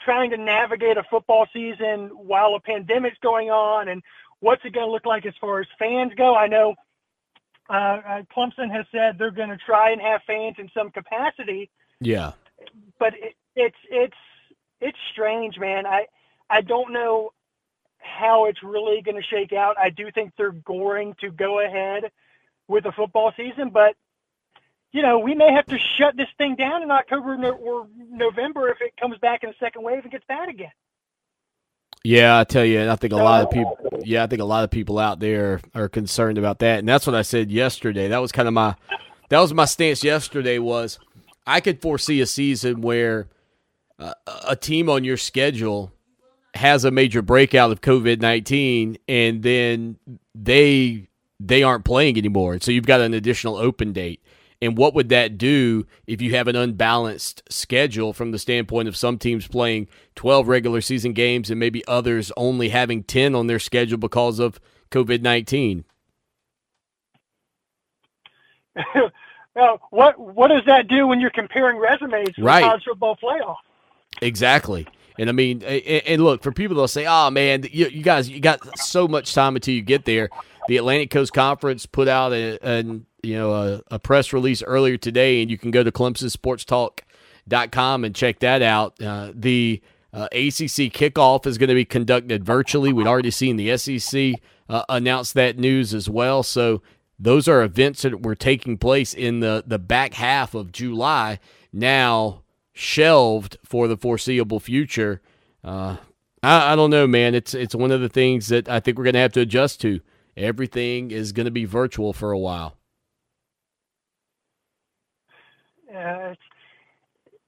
trying 0.00 0.30
to 0.30 0.36
navigate 0.36 0.96
a 0.96 1.02
football 1.04 1.46
season 1.52 2.08
while 2.14 2.54
a 2.54 2.60
pandemic's 2.60 3.18
going 3.22 3.50
on 3.50 3.88
and 3.88 4.02
what's 4.40 4.64
it 4.64 4.72
going 4.74 4.86
to 4.86 4.92
look 4.92 5.06
like 5.06 5.24
as 5.26 5.34
far 5.40 5.60
as 5.60 5.66
fans 5.78 6.12
go. 6.16 6.34
I 6.34 6.46
know 6.46 6.74
uh, 7.68 7.72
uh, 7.72 8.22
Clemson 8.36 8.70
has 8.70 8.86
said 8.92 9.18
they're 9.18 9.30
going 9.30 9.48
to 9.48 9.56
try 9.56 9.90
and 9.90 10.00
have 10.00 10.20
fans 10.26 10.56
in 10.58 10.70
some 10.74 10.90
capacity, 10.90 11.70
Yeah. 12.00 12.32
but 12.98 13.14
it, 13.14 13.34
it's 13.56 13.76
it's 13.90 14.16
it's 14.80 14.98
strange, 15.12 15.58
man. 15.58 15.86
I 15.86 16.06
I 16.48 16.60
don't 16.60 16.92
know 16.92 17.32
how 17.98 18.44
it's 18.44 18.62
really 18.62 19.02
going 19.02 19.16
to 19.16 19.26
shake 19.28 19.52
out. 19.52 19.76
I 19.78 19.90
do 19.90 20.10
think 20.12 20.32
they're 20.36 20.52
going 20.52 21.14
to 21.20 21.30
go 21.30 21.60
ahead 21.60 22.12
with 22.68 22.84
a 22.84 22.92
football 22.92 23.32
season, 23.36 23.70
but 23.70 23.96
you 24.96 25.02
know, 25.02 25.18
we 25.18 25.34
may 25.34 25.52
have 25.52 25.66
to 25.66 25.76
shut 25.98 26.16
this 26.16 26.28
thing 26.38 26.56
down 26.56 26.82
in 26.82 26.90
October 26.90 27.34
or 27.52 27.86
November 28.08 28.70
if 28.70 28.78
it 28.80 28.94
comes 28.98 29.18
back 29.18 29.44
in 29.44 29.50
a 29.50 29.54
second 29.60 29.82
wave 29.82 30.02
and 30.04 30.10
gets 30.10 30.24
bad 30.26 30.48
again. 30.48 30.70
Yeah, 32.02 32.38
I 32.38 32.44
tell 32.44 32.64
you, 32.64 32.88
I 32.88 32.96
think 32.96 33.12
a 33.12 33.16
lot 33.16 33.42
of 33.42 33.50
people. 33.50 33.76
Yeah, 34.02 34.24
I 34.24 34.26
think 34.26 34.40
a 34.40 34.46
lot 34.46 34.64
of 34.64 34.70
people 34.70 34.98
out 34.98 35.20
there 35.20 35.60
are 35.74 35.90
concerned 35.90 36.38
about 36.38 36.60
that, 36.60 36.78
and 36.78 36.88
that's 36.88 37.06
what 37.06 37.14
I 37.14 37.20
said 37.20 37.50
yesterday. 37.50 38.08
That 38.08 38.18
was 38.18 38.32
kind 38.32 38.48
of 38.48 38.54
my, 38.54 38.74
that 39.28 39.38
was 39.38 39.52
my 39.52 39.66
stance 39.66 40.02
yesterday. 40.02 40.58
Was 40.58 40.98
I 41.46 41.60
could 41.60 41.82
foresee 41.82 42.22
a 42.22 42.26
season 42.26 42.80
where 42.80 43.28
uh, 43.98 44.14
a 44.48 44.56
team 44.56 44.88
on 44.88 45.04
your 45.04 45.18
schedule 45.18 45.92
has 46.54 46.86
a 46.86 46.90
major 46.90 47.20
breakout 47.20 47.70
of 47.70 47.82
COVID 47.82 48.22
nineteen, 48.22 48.96
and 49.06 49.42
then 49.42 49.98
they 50.34 51.08
they 51.38 51.62
aren't 51.64 51.84
playing 51.84 52.16
anymore, 52.16 52.58
so 52.60 52.70
you've 52.70 52.86
got 52.86 53.02
an 53.02 53.12
additional 53.12 53.56
open 53.56 53.92
date. 53.92 54.22
And 54.62 54.76
what 54.76 54.94
would 54.94 55.10
that 55.10 55.36
do 55.36 55.86
if 56.06 56.22
you 56.22 56.34
have 56.34 56.48
an 56.48 56.56
unbalanced 56.56 57.42
schedule 57.50 58.12
from 58.12 58.30
the 58.30 58.38
standpoint 58.38 58.88
of 58.88 58.96
some 58.96 59.18
teams 59.18 59.46
playing 59.46 59.88
12 60.14 60.48
regular 60.48 60.80
season 60.80 61.12
games 61.12 61.50
and 61.50 61.60
maybe 61.60 61.86
others 61.86 62.32
only 62.36 62.70
having 62.70 63.02
10 63.02 63.34
on 63.34 63.46
their 63.48 63.58
schedule 63.58 63.98
because 63.98 64.38
of 64.38 64.58
COVID 64.90 65.20
19? 65.20 65.84
well, 69.54 69.80
what 69.90 70.18
what 70.18 70.48
does 70.48 70.62
that 70.66 70.88
do 70.88 71.06
when 71.06 71.20
you're 71.20 71.30
comparing 71.30 71.78
resumes 71.78 72.34
for 72.38 72.44
Right. 72.44 72.62
college 72.62 72.84
football 72.84 73.16
playoff? 73.16 73.56
Exactly. 74.20 74.86
And 75.18 75.28
I 75.30 75.32
mean, 75.32 75.62
and, 75.62 75.82
and 75.82 76.22
look 76.22 76.42
for 76.42 76.52
people 76.52 76.76
that'll 76.76 76.88
say, 76.88 77.06
"Oh 77.06 77.30
man, 77.30 77.64
you, 77.70 77.86
you 77.86 78.02
guys, 78.02 78.28
you 78.28 78.40
got 78.40 78.78
so 78.78 79.08
much 79.08 79.34
time 79.34 79.56
until 79.56 79.74
you 79.74 79.82
get 79.82 80.04
there." 80.04 80.30
The 80.68 80.76
Atlantic 80.76 81.10
Coast 81.10 81.32
Conference 81.32 81.86
put 81.86 82.08
out 82.08 82.32
a, 82.32 82.58
an 82.66 83.06
you 83.22 83.34
know 83.34 83.54
a, 83.54 83.82
a 83.90 83.98
press 83.98 84.32
release 84.32 84.62
earlier 84.62 84.96
today, 84.96 85.42
and 85.42 85.50
you 85.50 85.58
can 85.58 85.70
go 85.70 85.82
to 85.82 85.92
ClemsonSportsTalk.com 85.92 88.04
and 88.04 88.14
check 88.14 88.38
that 88.40 88.62
out. 88.62 89.00
Uh, 89.02 89.32
the 89.34 89.82
uh, 90.12 90.28
ACC 90.32 90.92
kickoff 90.92 91.46
is 91.46 91.58
going 91.58 91.68
to 91.68 91.74
be 91.74 91.84
conducted 91.84 92.44
virtually. 92.44 92.92
We'd 92.92 93.06
already 93.06 93.30
seen 93.30 93.56
the 93.56 93.76
SEC 93.76 94.34
uh, 94.68 94.82
announce 94.88 95.32
that 95.32 95.58
news 95.58 95.94
as 95.94 96.08
well. 96.08 96.42
So 96.42 96.82
those 97.18 97.48
are 97.48 97.62
events 97.62 98.02
that 98.02 98.22
were 98.22 98.34
taking 98.34 98.78
place 98.78 99.14
in 99.14 99.40
the 99.40 99.64
the 99.66 99.78
back 99.78 100.14
half 100.14 100.54
of 100.54 100.72
July. 100.72 101.38
Now 101.72 102.42
shelved 102.72 103.56
for 103.64 103.88
the 103.88 103.96
foreseeable 103.96 104.60
future. 104.60 105.20
Uh, 105.64 105.96
I, 106.42 106.72
I 106.72 106.76
don't 106.76 106.90
know, 106.90 107.06
man. 107.06 107.34
It's 107.34 107.54
it's 107.54 107.74
one 107.74 107.90
of 107.90 108.00
the 108.00 108.08
things 108.08 108.48
that 108.48 108.68
I 108.68 108.80
think 108.80 108.98
we're 108.98 109.04
going 109.04 109.14
to 109.14 109.20
have 109.20 109.32
to 109.32 109.40
adjust 109.40 109.80
to. 109.82 110.00
Everything 110.36 111.10
is 111.10 111.32
going 111.32 111.46
to 111.46 111.50
be 111.50 111.64
virtual 111.64 112.12
for 112.12 112.30
a 112.30 112.38
while. 112.38 112.76
Yeah, 115.90 116.30
it's 116.30 116.40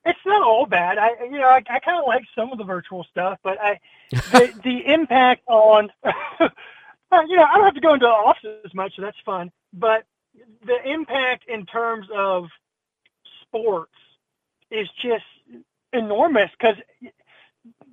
it's 0.04 0.18
not 0.24 0.42
all 0.42 0.64
bad. 0.66 0.96
I 0.98 1.10
you 1.24 1.38
know 1.38 1.48
I, 1.48 1.62
I 1.68 1.78
kind 1.80 1.98
of 1.98 2.06
like 2.06 2.22
some 2.34 2.50
of 2.52 2.58
the 2.58 2.64
virtual 2.64 3.04
stuff, 3.04 3.38
but 3.42 3.60
I 3.60 3.78
the, 4.10 4.52
the 4.64 4.92
impact 4.92 5.42
on 5.48 5.90
uh, 6.04 6.48
you 7.28 7.36
know 7.36 7.44
I 7.44 7.56
don't 7.56 7.64
have 7.64 7.74
to 7.74 7.80
go 7.80 7.94
into 7.94 8.06
the 8.06 8.10
office 8.12 8.60
as 8.64 8.74
much, 8.74 8.96
so 8.96 9.02
that's 9.02 9.18
fun. 9.24 9.50
But 9.72 10.04
the 10.64 10.90
impact 10.90 11.44
in 11.48 11.66
terms 11.66 12.06
of 12.14 12.46
sports 13.42 13.92
is 14.70 14.88
just 15.02 15.24
enormous 15.92 16.50
because 16.58 16.76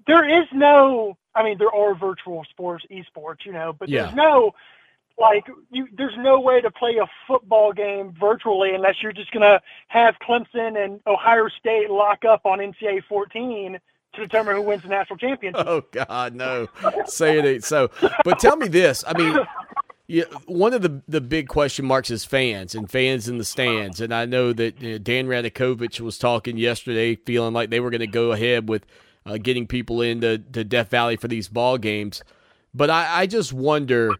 there 0.07 0.41
is 0.41 0.47
no. 0.53 1.17
I 1.33 1.43
mean, 1.43 1.57
there 1.57 1.73
are 1.73 1.93
virtual 1.95 2.45
sports, 2.49 2.85
esports, 2.89 3.45
you 3.45 3.51
know, 3.51 3.73
but 3.77 3.89
Yeah. 3.89 4.03
there's 4.03 4.15
no 4.15 4.53
like 5.17 5.45
you. 5.71 5.87
There's 5.93 6.17
no 6.17 6.39
way 6.39 6.61
to 6.61 6.71
play 6.71 6.97
a 7.01 7.07
football 7.27 7.73
game 7.73 8.13
virtually 8.19 8.73
unless 8.73 8.95
you're 9.01 9.13
just 9.13 9.31
gonna 9.31 9.61
have 9.87 10.15
Clemson 10.27 10.83
and 10.83 10.99
Ohio 11.07 11.47
State 11.59 11.89
lock 11.89 12.25
up 12.25 12.45
on 12.45 12.59
NCAA 12.59 13.03
14 13.07 13.79
to 14.13 14.21
determine 14.21 14.55
who 14.55 14.61
wins 14.61 14.83
the 14.83 14.89
national 14.89 15.17
championship. 15.17 15.65
Oh 15.65 15.83
God, 15.91 16.35
no! 16.35 16.67
Say 17.05 17.37
it 17.37 17.45
ain't 17.45 17.63
so. 17.63 17.89
But 18.23 18.39
tell 18.39 18.57
me 18.57 18.67
this: 18.67 19.03
I 19.07 19.17
mean, 19.17 19.37
yeah, 20.07 20.25
one 20.45 20.73
of 20.73 20.81
the 20.81 21.01
the 21.07 21.21
big 21.21 21.47
question 21.47 21.85
marks 21.85 22.11
is 22.11 22.25
fans 22.25 22.75
and 22.75 22.89
fans 22.89 23.27
in 23.27 23.37
the 23.37 23.45
stands. 23.45 23.99
And 23.99 24.13
I 24.13 24.25
know 24.25 24.53
that 24.53 24.77
uh, 24.77 24.97
Dan 24.99 25.27
Radakovich 25.27 25.99
was 25.99 26.17
talking 26.17 26.57
yesterday, 26.57 27.15
feeling 27.15 27.53
like 27.53 27.69
they 27.69 27.79
were 27.79 27.89
going 27.89 28.01
to 28.01 28.07
go 28.07 28.31
ahead 28.31 28.69
with 28.69 28.85
uh, 29.25 29.37
getting 29.37 29.65
people 29.65 30.01
into 30.01 30.37
to 30.37 30.63
Death 30.63 30.89
Valley 30.91 31.15
for 31.15 31.27
these 31.27 31.47
ball 31.47 31.77
games. 31.77 32.21
But 32.73 32.89
I, 32.89 33.21
I 33.21 33.25
just 33.25 33.51
wonder 33.53 34.11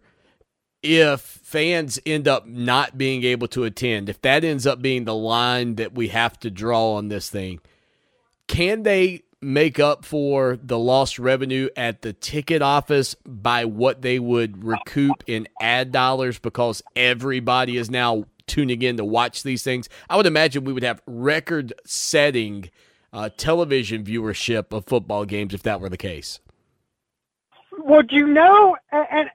if 0.86 1.20
fans 1.20 1.99
end 2.06 2.28
up 2.28 2.45
not 2.45 2.98
being 2.98 3.24
able 3.24 3.48
to 3.49 3.64
attend, 3.64 4.07
if 4.07 4.22
that 4.22 4.44
ends 4.44 4.68
up 4.68 4.82
being 4.82 5.06
the 5.06 5.16
line 5.16 5.76
that 5.76 5.94
we 5.95 6.10
have 6.10 6.40
to 6.41 6.52
draw 6.52 6.94
on 6.94 7.10
this 7.10 7.30
thing, 7.30 7.60
can 8.48 8.84
they 8.84 9.24
make 9.41 9.80
up 9.80 10.06
for 10.06 10.57
the 10.62 10.78
lost 10.78 11.20
revenue 11.20 11.70
at 11.76 12.02
the 12.03 12.14
ticket 12.14 12.62
office 12.62 13.16
by 13.26 13.66
what 13.66 14.02
they 14.02 14.20
would 14.20 14.64
recoup 14.64 15.24
in 15.28 15.48
ad 15.60 15.91
dollars 15.91 16.40
because 16.40 16.82
everybody 16.95 17.78
is 17.78 17.90
now 17.90 18.26
tuning 18.48 18.82
in 18.82 18.98
to 18.98 19.06
watch 19.06 19.44
these 19.44 19.64
things? 19.64 19.90
I 20.10 20.18
would 20.18 20.28
imagine 20.28 20.64
we 20.64 20.74
would 20.74 20.84
have 20.84 21.02
record 21.07 21.74
setting 21.86 22.70
uh, 23.12 23.30
television 23.38 24.03
viewership 24.03 24.72
of 24.72 24.86
football 24.86 25.26
games 25.26 25.53
if 25.53 25.64
that 25.64 25.82
were 25.82 25.90
the 25.90 25.98
case. 25.98 26.40
Would 27.80 28.12
you 28.12 28.28
know? 28.28 28.76
And 28.91 29.07
and 29.12 29.30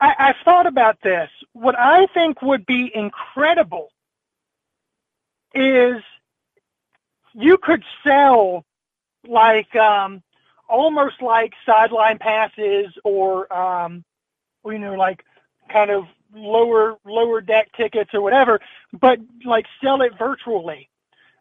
I, 0.00 0.14
I've 0.18 0.36
thought 0.44 0.66
about 0.66 0.98
this. 1.02 1.30
What 1.52 1.78
I 1.78 2.06
think 2.14 2.42
would 2.42 2.66
be 2.66 2.90
incredible 2.94 3.88
is 5.54 6.02
you 7.34 7.58
could 7.58 7.82
sell 8.06 8.64
like 9.28 9.74
um, 9.76 10.22
almost 10.68 11.22
like 11.22 11.52
sideline 11.66 12.18
passes 12.18 12.86
or 13.04 13.52
um, 13.52 14.04
you 14.66 14.78
know 14.78 14.94
like 14.94 15.24
kind 15.72 15.90
of 15.90 16.04
lower 16.34 16.96
lower 17.06 17.40
deck 17.40 17.70
tickets 17.76 18.10
or 18.14 18.22
whatever, 18.22 18.60
but 19.00 19.18
like 19.44 19.66
sell 19.82 20.02
it 20.02 20.12
virtually. 20.18 20.88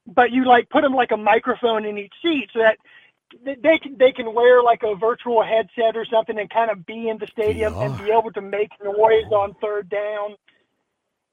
But 0.07 0.31
you 0.31 0.45
like 0.45 0.69
put 0.69 0.81
them 0.83 0.93
like 0.93 1.11
a 1.11 1.17
microphone 1.17 1.85
in 1.85 1.97
each 1.97 2.13
seat 2.21 2.49
so 2.53 2.59
that 2.59 2.77
th- 2.77 2.79
they 3.43 3.77
can 3.77 3.97
they 3.97 4.11
can 4.11 4.33
wear 4.33 4.61
like 4.61 4.83
a 4.83 4.95
virtual 4.95 5.43
headset 5.43 5.95
or 5.95 6.05
something 6.05 6.37
and 6.37 6.49
kind 6.49 6.71
of 6.71 6.85
be 6.85 7.09
in 7.09 7.17
the 7.17 7.27
stadium 7.27 7.73
and 7.75 7.97
be 7.97 8.11
able 8.11 8.31
to 8.31 8.41
make 8.41 8.71
noise 8.83 9.31
on 9.31 9.55
third 9.61 9.89
down. 9.89 10.35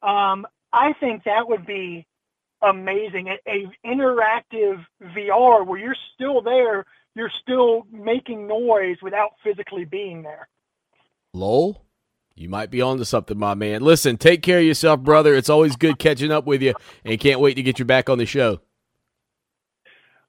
Um, 0.02 0.47
I 0.73 0.94
think 0.94 1.24
that 1.24 1.48
would 1.48 1.66
be 1.66 2.06
amazing. 2.62 3.28
A, 3.28 3.39
a 3.51 3.70
interactive 3.86 4.85
VR 5.02 5.66
where 5.66 5.78
you're 5.78 5.97
still 6.14 6.40
there, 6.40 6.86
you're 7.14 7.32
still 7.43 7.86
making 7.93 8.47
noise 8.47 8.97
without 9.02 9.31
physically 9.44 9.85
being 9.85 10.23
there. 10.23 10.48
Lowell, 11.35 11.85
you 12.35 12.48
might 12.48 12.70
be 12.70 12.81
on 12.81 12.98
to 12.98 13.05
something, 13.05 13.39
my 13.39 13.55
man. 13.55 13.82
Listen, 13.82 14.16
take 14.16 14.43
care 14.43 14.59
of 14.59 14.64
yourself, 14.64 15.01
brother. 15.01 15.35
It's 15.35 15.51
always 15.51 15.77
good 15.77 15.98
catching 15.98 16.32
up 16.32 16.47
with 16.47 16.62
you, 16.62 16.74
and 17.05 17.20
can't 17.20 17.40
wait 17.40 17.55
to 17.55 17.62
get 17.62 17.78
you 17.78 17.85
back 17.85 18.09
on 18.09 18.19
the 18.19 18.27
show. 18.27 18.60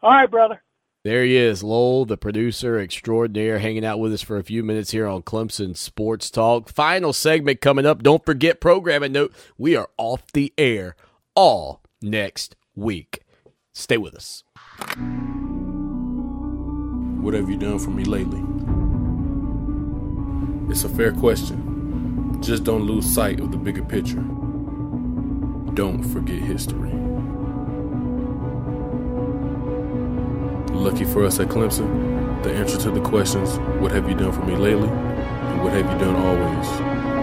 All 0.01 0.11
right, 0.11 0.29
brother. 0.29 0.61
There 1.03 1.25
he 1.25 1.35
is, 1.35 1.63
Lowell, 1.63 2.05
the 2.05 2.15
producer 2.15 2.79
extraordinaire, 2.79 3.59
hanging 3.59 3.83
out 3.83 3.99
with 3.99 4.13
us 4.13 4.21
for 4.21 4.37
a 4.37 4.43
few 4.43 4.63
minutes 4.63 4.91
here 4.91 5.05
on 5.05 5.21
Clemson 5.21 5.75
Sports 5.75 6.31
Talk. 6.31 6.69
Final 6.69 7.11
segment 7.11 7.59
coming 7.59 7.85
up. 7.85 8.01
Don't 8.01 8.25
forget, 8.25 8.61
programming 8.61 9.11
note, 9.11 9.33
we 9.57 9.75
are 9.75 9.89
off 9.97 10.31
the 10.31 10.53
air 10.57 10.95
all 11.35 11.81
next 12.01 12.55
week. 12.73 13.19
Stay 13.73 13.97
with 13.97 14.15
us. 14.15 14.45
What 17.19 17.33
have 17.33 17.49
you 17.49 17.57
done 17.57 17.79
for 17.79 17.89
me 17.89 18.05
lately? 18.05 18.41
It's 20.71 20.85
a 20.85 20.89
fair 20.89 21.11
question. 21.11 22.39
Just 22.41 22.63
don't 22.63 22.83
lose 22.83 23.13
sight 23.13 23.41
of 23.41 23.51
the 23.51 23.57
bigger 23.57 23.83
picture. 23.83 24.23
Don't 25.73 26.01
forget 26.13 26.39
history. 26.39 26.91
Lucky 30.73 31.05
for 31.05 31.23
us 31.25 31.39
at 31.39 31.47
Clemson, 31.47 32.43
the 32.43 32.53
answer 32.53 32.77
to 32.79 32.91
the 32.91 32.99
questions, 33.01 33.57
What 33.79 33.91
have 33.91 34.09
you 34.09 34.15
done 34.15 34.31
for 34.31 34.43
me 34.45 34.55
lately? 34.55 34.89
and 34.89 35.63
What 35.63 35.73
have 35.73 35.85
you 35.91 35.99
done 35.99 36.15
always? 36.15 36.67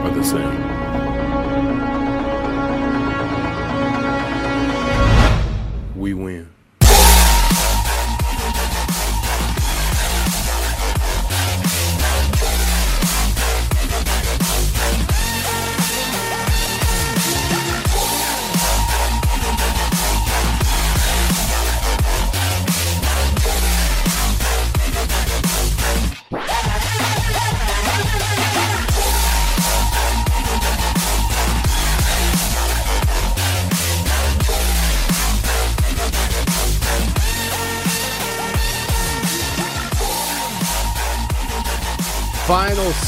are 0.00 0.10
the 0.14 0.24
same. 0.24 0.69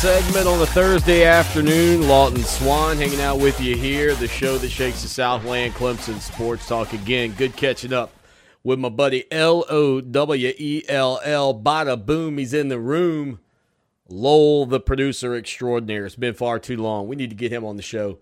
Segment 0.02 0.48
on 0.48 0.60
a 0.60 0.66
Thursday 0.66 1.22
afternoon. 1.22 2.08
Lawton 2.08 2.42
Swan 2.42 2.96
hanging 2.96 3.20
out 3.20 3.38
with 3.38 3.60
you 3.60 3.76
here, 3.76 4.16
the 4.16 4.26
show 4.26 4.58
that 4.58 4.68
shakes 4.68 5.02
the 5.02 5.08
Southland 5.08 5.74
Clemson 5.74 6.18
Sports 6.18 6.66
Talk. 6.66 6.92
Again, 6.92 7.34
good 7.34 7.54
catching 7.54 7.92
up 7.92 8.10
with 8.64 8.80
my 8.80 8.88
buddy 8.88 9.30
L 9.30 9.64
O 9.70 10.00
W 10.00 10.52
E 10.58 10.82
L 10.88 11.20
L. 11.22 11.54
Bada 11.54 12.04
boom, 12.04 12.38
he's 12.38 12.52
in 12.52 12.66
the 12.66 12.80
room. 12.80 13.38
Lowell, 14.08 14.66
the 14.66 14.80
producer 14.80 15.36
extraordinaire. 15.36 16.04
It's 16.04 16.16
been 16.16 16.34
far 16.34 16.58
too 16.58 16.78
long. 16.78 17.06
We 17.06 17.14
need 17.14 17.30
to 17.30 17.36
get 17.36 17.52
him 17.52 17.64
on 17.64 17.76
the 17.76 17.82
show 17.82 18.18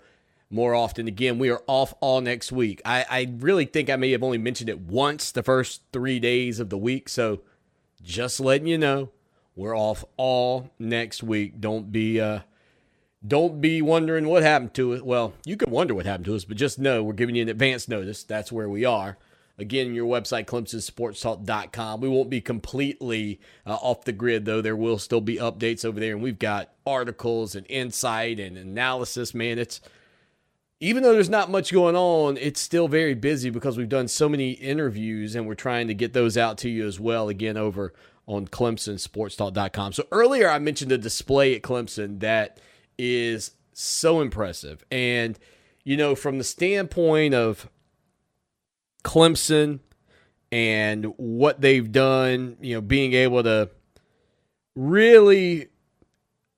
more 0.51 0.75
often. 0.75 1.09
Again, 1.09 1.39
we 1.39 1.49
are 1.49 1.63
off 1.67 1.95
all 2.01 2.21
next 2.21 2.53
week. 2.53 2.83
I, 2.85 3.07
I 3.09 3.33
really 3.39 3.65
think 3.65 3.89
I 3.89 3.97
may 3.97 4.11
have 4.11 4.23
only 4.23 4.37
mentioned 4.37 4.69
it 4.69 4.81
once 4.81 5.33
the 5.33 5.43
first 5.43 5.81
three 5.95 6.21
days 6.21 6.61
of 6.61 6.69
the 6.69 6.77
week. 6.77 7.09
So 7.09 7.41
just 8.03 8.39
letting 8.39 8.67
you 8.67 8.77
know, 8.77 9.13
we're 9.61 9.77
off 9.77 10.07
all 10.17 10.71
next 10.79 11.23
week. 11.23 11.61
Don't 11.61 11.93
be 11.93 12.19
uh 12.19 12.41
don't 13.27 13.61
be 13.61 13.83
wondering 13.83 14.27
what 14.27 14.43
happened 14.43 14.73
to 14.75 14.95
us. 14.95 15.03
Well, 15.03 15.35
you 15.45 15.59
can 15.59 15.71
wonder 15.71 15.95
what 15.95 16.07
happened 16.07 16.25
to 16.25 16.35
us, 16.35 16.47
but 16.47 16.57
just 16.57 16.79
know 16.79 17.03
we're 17.03 17.13
giving 17.13 17.35
you 17.35 17.43
an 17.43 17.51
advance 17.51 17.87
notice. 17.87 18.25
That's 18.25 18.51
where 18.51 18.71
we 18.71 18.87
are. 18.87 19.19
Again, 19.59 19.95
your 19.95 20.07
website, 20.07 20.47
clemsonsportstalk.com. 20.47 22.01
We 22.01 22.09
won't 22.09 22.31
be 22.31 22.41
completely 22.41 23.39
uh, 23.67 23.75
off 23.75 24.05
the 24.07 24.13
grid, 24.13 24.47
though. 24.47 24.63
There 24.63 24.75
will 24.75 24.99
still 24.99 25.21
be 25.21 25.37
updates 25.37 25.85
over 25.85 26.01
there, 26.01 26.15
and 26.15 26.23
we've 26.23 26.39
got 26.39 26.71
articles 26.87 27.55
and 27.55 27.67
insight 27.69 28.41
and 28.41 28.57
analysis. 28.57 29.35
Man, 29.35 29.59
it's 29.59 29.83
even 30.81 31.03
though 31.03 31.13
there's 31.13 31.29
not 31.29 31.51
much 31.51 31.71
going 31.71 31.95
on, 31.97 32.39
it's 32.39 32.63
still 32.63 32.89
very 32.89 33.13
busy 33.13 33.51
because 33.51 33.77
we've 33.77 33.91
done 33.91 34.09
so 34.09 34.31
many 34.31 34.53
interviews, 34.53 35.35
and 35.35 35.47
we're 35.47 35.55
trying 35.55 35.89
to 35.89 35.95
get 35.95 36.15
those 36.15 36.39
out 36.39 36.57
to 36.59 36.71
you 36.71 36.87
as 36.87 36.99
well. 36.99 37.29
Again, 37.29 37.59
over 37.59 37.93
on 38.31 38.47
clemsonsportstalk.com. 38.47 39.93
So 39.93 40.05
earlier 40.13 40.49
I 40.49 40.61
mentioned 40.61 40.91
the 40.91 40.99
display 40.99 41.57
at 41.57 41.63
Clemson 41.63 42.21
that 42.21 42.61
is 42.97 43.53
so 43.73 44.21
impressive. 44.21 44.85
And, 44.91 45.37
you 45.85 45.97
know, 45.97 46.15
from 46.15 46.39
the 46.39 46.45
standpoint 46.45 47.35
of 47.35 47.69
Clemson 49.03 49.81
and 50.53 51.07
what 51.17 51.61
they've 51.61 51.91
done, 51.91 52.57
you 52.61 52.77
know, 52.77 52.81
being 52.81 53.15
able 53.15 53.43
to 53.43 53.71
really 54.77 55.67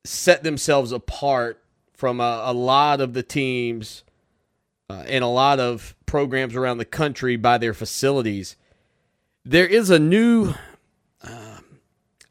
set 0.05 0.43
themselves 0.43 0.93
apart 0.93 1.63
from 1.95 2.21
a, 2.21 2.43
a 2.45 2.53
lot 2.53 3.01
of 3.01 3.15
the 3.15 3.23
teams 3.23 4.05
uh, 4.91 5.05
and 5.07 5.25
a 5.25 5.29
lot 5.29 5.59
of 5.59 5.95
programs 6.05 6.55
around 6.55 6.77
the 6.77 6.85
country 6.85 7.37
by 7.37 7.57
their 7.57 7.73
facilities. 7.73 8.57
There 9.45 9.67
is 9.67 9.89
a 9.89 9.99
new, 9.99 10.55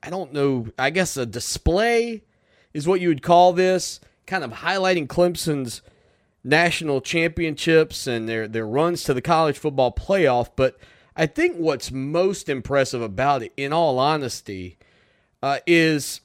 I 0.03 0.09
don't 0.09 0.33
know, 0.33 0.67
I 0.77 0.89
guess 0.89 1.15
a 1.17 1.25
display 1.25 2.23
is 2.73 2.87
what 2.87 3.01
you 3.01 3.09
would 3.09 3.21
call 3.21 3.53
this, 3.53 3.99
kind 4.25 4.43
of 4.43 4.51
highlighting 4.51 5.07
Clemson's 5.07 5.81
national 6.43 7.01
championships 7.01 8.07
and 8.07 8.27
their, 8.27 8.47
their 8.47 8.65
runs 8.65 9.03
to 9.03 9.13
the 9.13 9.21
college 9.21 9.57
football 9.57 9.93
playoff. 9.93 10.49
But 10.55 10.77
I 11.15 11.27
think 11.27 11.57
what's 11.57 11.91
most 11.91 12.49
impressive 12.49 13.01
about 13.01 13.43
it, 13.43 13.53
in 13.57 13.73
all 13.73 13.99
honesty, 13.99 14.77
uh, 15.43 15.59
is 15.67 16.21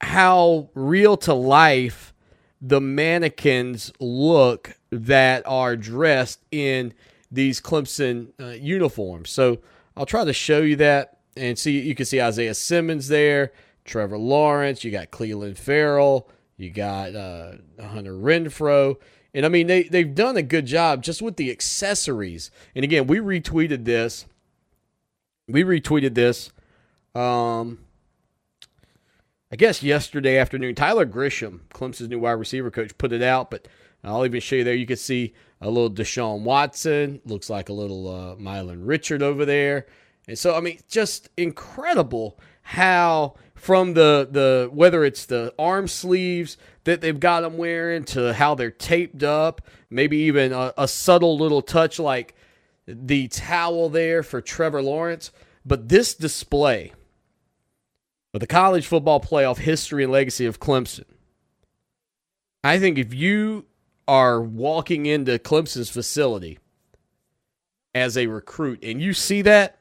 how 0.00 0.68
real 0.74 1.16
to 1.18 1.34
life 1.34 2.12
the 2.60 2.80
mannequins 2.80 3.92
look 4.00 4.76
that 4.90 5.42
are 5.46 5.76
dressed 5.76 6.40
in 6.50 6.92
these 7.30 7.60
Clemson 7.60 8.32
uh, 8.40 8.48
uniforms. 8.48 9.30
So 9.30 9.60
I'll 9.96 10.06
try 10.06 10.24
to 10.24 10.32
show 10.32 10.60
you 10.60 10.76
that 10.76 11.19
and 11.36 11.58
see. 11.58 11.80
You 11.80 11.94
can 11.94 12.06
see 12.06 12.20
Isaiah 12.20 12.54
Simmons 12.54 13.08
there, 13.08 13.52
Trevor 13.84 14.18
Lawrence. 14.18 14.84
You 14.84 14.90
got 14.90 15.10
Clelin 15.10 15.56
Ferrell. 15.56 16.28
You 16.56 16.70
got 16.70 17.14
uh, 17.14 17.52
Hunter 17.80 18.12
Renfrow. 18.12 18.96
And 19.32 19.46
I 19.46 19.48
mean, 19.48 19.66
they, 19.66 19.84
they've 19.84 20.14
done 20.14 20.36
a 20.36 20.42
good 20.42 20.66
job 20.66 21.02
just 21.02 21.22
with 21.22 21.36
the 21.36 21.50
accessories. 21.50 22.50
And 22.74 22.84
again, 22.84 23.06
we 23.06 23.18
retweeted 23.18 23.84
this. 23.84 24.26
We 25.48 25.62
retweeted 25.62 26.14
this. 26.14 26.50
Um, 27.14 27.78
I 29.52 29.56
guess 29.56 29.82
yesterday 29.82 30.36
afternoon, 30.36 30.74
Tyler 30.74 31.06
Grisham, 31.06 31.60
Clemson's 31.72 32.08
new 32.08 32.20
wide 32.20 32.32
receiver 32.32 32.70
coach, 32.70 32.96
put 32.98 33.12
it 33.12 33.22
out. 33.22 33.50
But 33.50 33.66
I'll 34.02 34.24
even 34.24 34.40
show 34.40 34.56
you 34.56 34.64
there. 34.64 34.74
You 34.74 34.86
can 34.86 34.96
see 34.96 35.32
a 35.60 35.70
little 35.70 35.90
Deshaun 35.90 36.42
Watson. 36.42 37.20
Looks 37.24 37.50
like 37.50 37.68
a 37.68 37.72
little 37.74 38.08
uh, 38.08 38.36
Milan 38.36 38.84
Richard 38.84 39.22
over 39.22 39.44
there. 39.44 39.86
And 40.30 40.38
so, 40.38 40.54
I 40.54 40.60
mean, 40.60 40.78
just 40.88 41.28
incredible 41.36 42.38
how 42.62 43.34
from 43.56 43.94
the 43.94 44.28
the 44.30 44.70
whether 44.72 45.04
it's 45.04 45.26
the 45.26 45.52
arm 45.58 45.88
sleeves 45.88 46.56
that 46.84 47.00
they've 47.00 47.18
got 47.18 47.40
them 47.40 47.56
wearing 47.56 48.04
to 48.04 48.32
how 48.32 48.54
they're 48.54 48.70
taped 48.70 49.24
up, 49.24 49.60
maybe 49.90 50.18
even 50.18 50.52
a, 50.52 50.72
a 50.78 50.86
subtle 50.86 51.36
little 51.36 51.62
touch 51.62 51.98
like 51.98 52.36
the 52.86 53.26
towel 53.26 53.88
there 53.88 54.22
for 54.22 54.40
Trevor 54.40 54.80
Lawrence. 54.82 55.32
But 55.66 55.88
this 55.88 56.14
display 56.14 56.92
of 58.32 58.38
the 58.38 58.46
college 58.46 58.86
football 58.86 59.18
playoff 59.18 59.58
history 59.58 60.04
and 60.04 60.12
legacy 60.12 60.46
of 60.46 60.60
Clemson, 60.60 61.06
I 62.62 62.78
think 62.78 62.98
if 62.98 63.12
you 63.12 63.66
are 64.06 64.40
walking 64.40 65.06
into 65.06 65.40
Clemson's 65.40 65.90
facility 65.90 66.60
as 67.96 68.16
a 68.16 68.28
recruit 68.28 68.84
and 68.84 69.02
you 69.02 69.12
see 69.12 69.42
that, 69.42 69.79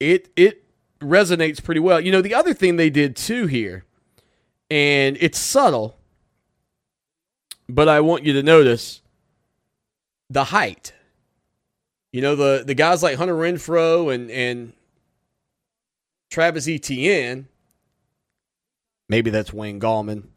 it 0.00 0.30
it 0.36 0.64
resonates 1.00 1.62
pretty 1.62 1.80
well. 1.80 2.00
You 2.00 2.12
know, 2.12 2.22
the 2.22 2.34
other 2.34 2.54
thing 2.54 2.76
they 2.76 2.90
did 2.90 3.16
too 3.16 3.46
here, 3.46 3.84
and 4.70 5.16
it's 5.20 5.38
subtle, 5.38 5.96
but 7.68 7.88
I 7.88 8.00
want 8.00 8.24
you 8.24 8.32
to 8.34 8.42
notice 8.42 9.02
the 10.30 10.44
height. 10.44 10.92
You 12.12 12.22
know, 12.22 12.36
the 12.36 12.64
the 12.64 12.74
guys 12.74 13.02
like 13.02 13.16
Hunter 13.16 13.34
Renfrow 13.34 14.14
and 14.14 14.30
and 14.30 14.72
Travis 16.30 16.68
Etienne, 16.68 17.48
maybe 19.08 19.30
that's 19.30 19.52
Wayne 19.52 19.80
Gallman. 19.80 20.28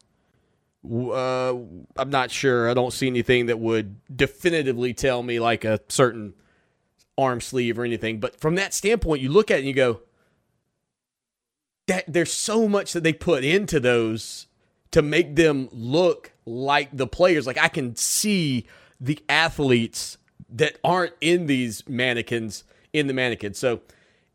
Uh, 0.90 1.56
I'm 1.98 2.10
not 2.10 2.32
sure. 2.32 2.70
I 2.70 2.74
don't 2.74 2.94
see 2.94 3.08
anything 3.08 3.48
that 3.48 3.60
would 3.60 3.98
definitively 4.16 4.94
tell 4.94 5.22
me 5.22 5.40
like 5.40 5.66
a 5.66 5.82
certain 5.90 6.34
arm 7.20 7.42
sleeve 7.42 7.78
or 7.78 7.84
anything. 7.84 8.20
But 8.20 8.40
from 8.40 8.56
that 8.56 8.74
standpoint, 8.74 9.22
you 9.22 9.30
look 9.30 9.52
at 9.52 9.56
it 9.56 9.60
and 9.60 9.68
you 9.68 9.74
go, 9.74 10.02
that 11.88 12.06
there's 12.08 12.32
so 12.32 12.68
much 12.68 12.94
that 12.94 13.04
they 13.04 13.14
put 13.14 13.44
into 13.44 13.80
those 13.80 14.48
to 14.92 15.02
make 15.02 15.36
them 15.36 15.70
look 15.72 16.32
like 16.46 16.90
the 16.96 17.08
players. 17.08 17.48
Like 17.48 17.58
I 17.58 17.68
can 17.68 17.96
see 17.96 18.68
the 19.00 19.20
athletes 19.28 20.18
that 20.52 20.78
aren't 20.84 21.14
in 21.22 21.48
these 21.48 21.88
mannequins 21.88 22.64
in 22.94 23.08
the 23.08 23.14
mannequin. 23.14 23.54
So 23.54 23.82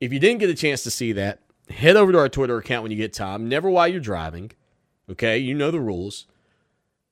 if 0.01 0.13
you 0.13 0.19
didn't 0.19 0.41
get 0.41 0.51
a 0.51 0.55
chance 0.55 0.83
to 0.85 0.91
see 0.91 1.13
that, 1.13 1.41
head 1.71 1.97
over 1.97 2.13
to 2.13 2.19
our 2.19 2.29
Twitter 2.29 2.59
account 2.59 2.83
when 2.83 2.93
you 2.93 2.99
get 2.99 3.13
time. 3.13 3.49
Never 3.49 3.71
while 3.71 3.89
you're 3.89 4.01
driving. 4.01 4.53
Okay, 5.11 5.39
you 5.39 5.55
know 5.55 5.71
the 5.71 5.81
rules. 5.81 6.27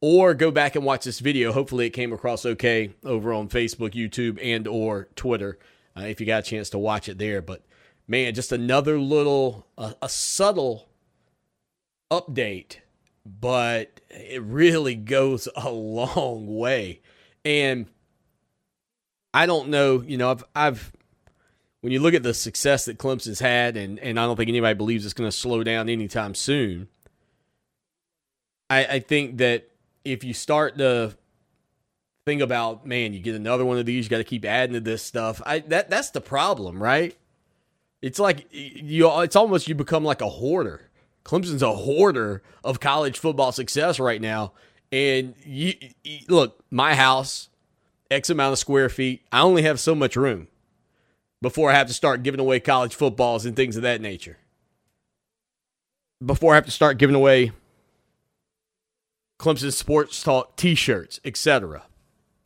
Or 0.05 0.35
go 0.35 0.51
back 0.51 0.75
and 0.75 0.85
watch 0.85 1.05
this 1.05 1.21
video. 1.21 1.53
Hopefully, 1.53 1.87
it 1.87 1.91
came 1.91 2.13
across 2.13 2.45
okay 2.45 2.91
over 3.05 3.33
on 3.33 3.49
Facebook, 3.49 3.93
YouTube, 3.93 4.39
and 4.43 4.67
or 4.67 5.09
Twitter. 5.15 5.61
Uh, 5.97 6.03
if 6.03 6.21
you 6.21 6.27
got 6.27 6.41
a 6.41 6.51
chance 6.51 6.71
to 6.71 6.79
watch 6.79 7.09
it 7.09 7.19
there, 7.19 7.41
but 7.41 7.63
man, 8.09 8.35
just 8.35 8.51
another 8.51 8.99
little, 8.99 9.65
uh, 9.79 9.93
a 10.03 10.09
subtle 10.09 10.89
update, 12.11 12.79
but 13.25 14.01
it 14.11 14.43
really 14.43 14.95
goes 14.97 15.47
a 15.55 15.71
long 15.71 16.59
way. 16.59 17.01
And 17.45 17.87
I 19.33 19.47
don't 19.47 19.69
know, 19.69 20.03
you 20.03 20.19
know, 20.19 20.33
I've, 20.33 20.45
I've, 20.57 20.93
when 21.81 21.93
you 21.93 22.01
look 22.01 22.15
at 22.15 22.25
the 22.25 22.35
success 22.35 22.87
that 22.87 22.99
Clemson's 22.99 23.39
had, 23.39 23.77
and, 23.77 24.01
and 24.01 24.19
I 24.19 24.27
don't 24.27 24.37
think 24.37 24.49
anybody 24.49 24.75
believes 24.75 25.05
it's 25.05 25.15
going 25.15 25.31
to 25.31 25.37
slow 25.37 25.63
down 25.63 25.89
anytime 25.89 26.35
soon, 26.35 26.89
I, 28.69 28.85
I 28.85 28.99
think 28.99 29.39
that 29.39 29.69
if 30.05 30.25
you 30.25 30.35
start 30.35 30.79
to 30.79 31.17
think 32.27 32.41
about, 32.41 32.87
man, 32.87 33.13
you 33.13 33.21
get 33.21 33.35
another 33.35 33.65
one 33.65 33.79
of 33.79 33.87
these, 33.87 34.07
you 34.07 34.11
got 34.11 34.19
to 34.19 34.25
keep 34.25 34.45
adding 34.45 34.75
to 34.75 34.81
this 34.81 35.03
stuff. 35.03 35.41
I 35.45 35.61
that 35.61 35.91
that's 35.91 36.11
the 36.11 36.21
problem, 36.21 36.83
right? 36.83 37.17
It's 38.01 38.19
like 38.19 38.47
you 38.51 39.11
it's 39.21 39.37
almost 39.37 39.69
you 39.69 39.75
become 39.75 40.05
like 40.05 40.21
a 40.21 40.29
hoarder. 40.29 40.91
Clemson's 41.25 41.63
a 41.63 41.73
hoarder 41.73 42.43
of 42.65 42.81
college 42.81 43.19
football 43.19 43.53
success 43.53 44.01
right 44.01 44.21
now. 44.21 44.53
And 44.91 45.35
you, 45.45 45.75
you, 46.03 46.19
look, 46.29 46.63
my 46.71 46.95
house, 46.95 47.49
X 48.11 48.29
amount 48.29 48.53
of 48.53 48.59
square 48.59 48.89
feet. 48.89 49.25
I 49.31 49.41
only 49.41 49.63
have 49.63 49.81
so 49.81 49.95
much 49.95 50.17
room 50.17 50.49
before 51.41 51.71
I 51.71 51.75
have 51.75 51.87
to 51.87 51.95
start 51.95 52.23
giving 52.23 52.41
away 52.41 52.61
college 52.61 52.95
footballs 52.95 53.47
and 53.47 53.57
things 53.57 53.77
of 53.77 53.83
that 53.83 54.01
nature. 54.01 54.39
Before 56.25 56.53
I 56.53 56.57
have 56.57 56.67
to 56.67 56.71
start 56.71 56.99
giving 56.99 57.17
away 57.17 57.53
Clemson 59.43 59.73
Sports 59.73 60.23
Talk 60.23 60.55
t-shirts, 60.55 61.19
etc. 61.25 61.83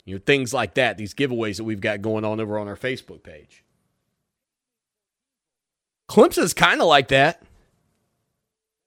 You 0.03 0.15
know, 0.15 0.21
things 0.25 0.51
like 0.51 0.73
that, 0.73 0.97
these 0.97 1.13
giveaways 1.13 1.57
that 1.57 1.63
we've 1.63 1.79
got 1.79 2.01
going 2.01 2.25
on 2.25 2.39
over 2.39 2.57
on 2.57 2.67
our 2.67 2.75
Facebook 2.75 3.21
page. 3.21 3.63
Clemson's 6.09 6.55
kind 6.55 6.81
of 6.81 6.87
like 6.87 7.09
that. 7.09 7.43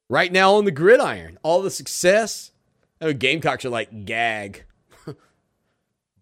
Right 0.08 0.32
now 0.32 0.54
on 0.54 0.64
the 0.64 0.72
gridiron, 0.72 1.38
all 1.44 1.62
the 1.62 1.70
success. 1.70 2.50
Oh, 3.00 3.12
Gamecocks 3.12 3.64
are 3.64 3.70
like 3.70 4.06
gag. 4.06 4.64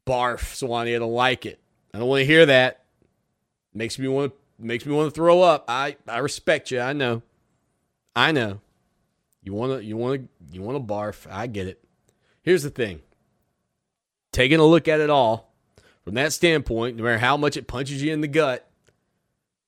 Barf, 0.07 0.55
Swanny. 0.55 0.95
I 0.95 0.99
don't 0.99 1.11
like 1.11 1.47
it. 1.47 1.59
I 1.95 2.01
don't 2.01 2.09
want 2.09 2.21
to 2.21 2.27
hear 2.27 2.45
that. 2.45 2.85
Makes 3.73 3.99
me 3.99 4.09
want 4.09 4.33
to 4.33 4.39
makes 4.63 4.85
me 4.85 4.93
want 4.93 5.09
to 5.09 5.15
throw 5.15 5.41
up. 5.41 5.65
I 5.69 5.97
I 6.07 6.19
respect 6.19 6.71
you. 6.71 6.81
I 6.81 6.93
know. 6.93 7.23
I 8.15 8.31
know. 8.31 8.61
You 9.49 9.55
want 9.55 9.81
to 9.81 9.83
you 9.83 9.97
want 9.97 10.21
to 10.21 10.55
you 10.55 10.61
want 10.61 10.77
to 10.77 10.95
barf. 10.95 11.27
I 11.31 11.47
get 11.47 11.67
it. 11.67 11.83
Here's 12.43 12.65
the 12.65 12.69
thing. 12.69 13.01
Taking 14.31 14.61
a 14.61 14.65
look 14.65 14.87
at 14.89 15.01
it 15.01 15.09
all 15.09 15.55
from 16.05 16.13
that 16.17 16.35
standpoint, 16.35 16.99
no 16.99 17.05
matter 17.05 17.17
how 17.17 17.39
much 17.39 17.57
it 17.57 17.67
punches 17.67 18.03
you 18.03 18.13
in 18.13 18.21
the 18.21 18.29
gut, 18.29 18.71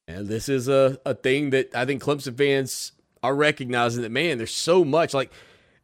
and 0.07 0.29
this 0.29 0.51
is 0.51 0.69
a, 0.69 1.01
a 1.07 1.15
thing 1.15 1.49
that 1.51 1.75
I 1.75 1.87
think 1.87 2.03
Clemson 2.03 2.37
fans 2.37 2.93
are 3.23 3.35
recognizing 3.35 4.03
that, 4.03 4.11
man, 4.11 4.37
there's 4.37 4.55
so 4.55 4.85
much. 4.85 5.15
Like, 5.15 5.33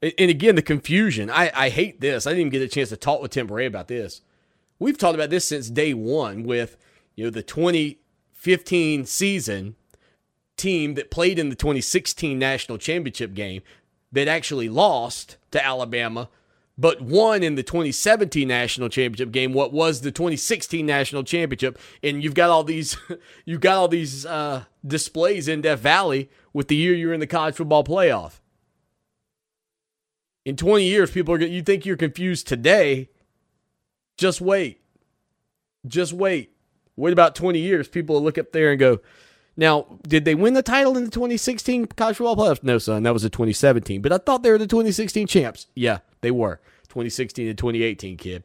and 0.02 0.30
again, 0.30 0.56
the 0.56 0.62
confusion. 0.62 1.30
I, 1.30 1.50
I 1.54 1.68
hate 1.70 2.02
this. 2.02 2.26
I 2.26 2.32
didn't 2.32 2.40
even 2.48 2.52
get 2.52 2.60
a 2.60 2.68
chance 2.68 2.90
to 2.90 2.98
talk 2.98 3.22
with 3.22 3.30
Tim 3.30 3.48
Bourret 3.48 3.66
about 3.66 3.88
this. 3.88 4.20
We've 4.78 4.98
talked 4.98 5.14
about 5.14 5.30
this 5.30 5.46
since 5.46 5.70
day 5.70 5.94
one 5.94 6.42
with, 6.42 6.76
you 7.14 7.24
know, 7.24 7.30
the 7.30 7.42
2015 7.42 9.06
season 9.06 9.74
team 10.58 10.96
that 10.96 11.10
played 11.10 11.38
in 11.38 11.48
the 11.48 11.56
2016 11.56 12.38
national 12.38 12.76
championship 12.76 13.32
game 13.32 13.62
that 14.16 14.28
actually 14.28 14.68
lost 14.68 15.36
to 15.52 15.64
Alabama 15.64 16.28
but 16.78 17.00
won 17.00 17.42
in 17.42 17.54
the 17.54 17.62
2017 17.62 18.46
national 18.46 18.88
championship 18.88 19.32
game 19.32 19.52
what 19.52 19.72
was 19.72 20.02
the 20.02 20.12
2016 20.12 20.84
national 20.84 21.24
championship. 21.24 21.78
And 22.02 22.22
you've 22.22 22.34
got 22.34 22.50
all 22.50 22.64
these 22.64 22.96
you've 23.44 23.60
got 23.60 23.76
all 23.76 23.88
these 23.88 24.26
uh, 24.26 24.64
displays 24.86 25.48
in 25.48 25.62
death 25.62 25.80
valley 25.80 26.30
with 26.52 26.68
the 26.68 26.76
year 26.76 26.94
you're 26.94 27.14
in 27.14 27.20
the 27.20 27.26
college 27.26 27.56
football 27.56 27.84
playoff. 27.84 28.40
In 30.44 30.56
20 30.56 30.84
years 30.84 31.10
people 31.10 31.34
are 31.34 31.38
going 31.38 31.52
you 31.52 31.62
think 31.62 31.86
you're 31.86 31.96
confused 31.96 32.46
today. 32.46 33.10
Just 34.18 34.40
wait. 34.40 34.80
Just 35.86 36.12
wait. 36.12 36.52
Wait 36.96 37.12
about 37.12 37.34
20 37.34 37.58
years 37.58 37.88
people 37.88 38.16
will 38.16 38.22
look 38.22 38.38
up 38.38 38.52
there 38.52 38.70
and 38.70 38.78
go 38.78 39.00
Now, 39.56 39.86
did 40.06 40.24
they 40.24 40.34
win 40.34 40.54
the 40.54 40.62
title 40.62 40.96
in 40.96 41.04
the 41.04 41.10
2016 41.10 41.86
college 41.86 42.16
football 42.16 42.36
playoffs? 42.36 42.62
No, 42.62 42.78
son, 42.78 43.02
that 43.04 43.12
was 43.12 43.22
the 43.22 43.30
2017. 43.30 44.02
But 44.02 44.12
I 44.12 44.18
thought 44.18 44.42
they 44.42 44.50
were 44.50 44.58
the 44.58 44.66
2016 44.66 45.26
champs. 45.26 45.66
Yeah, 45.74 45.98
they 46.20 46.30
were. 46.30 46.60
2016 46.88 47.48
and 47.48 47.58
2018, 47.58 48.16
kid. 48.16 48.44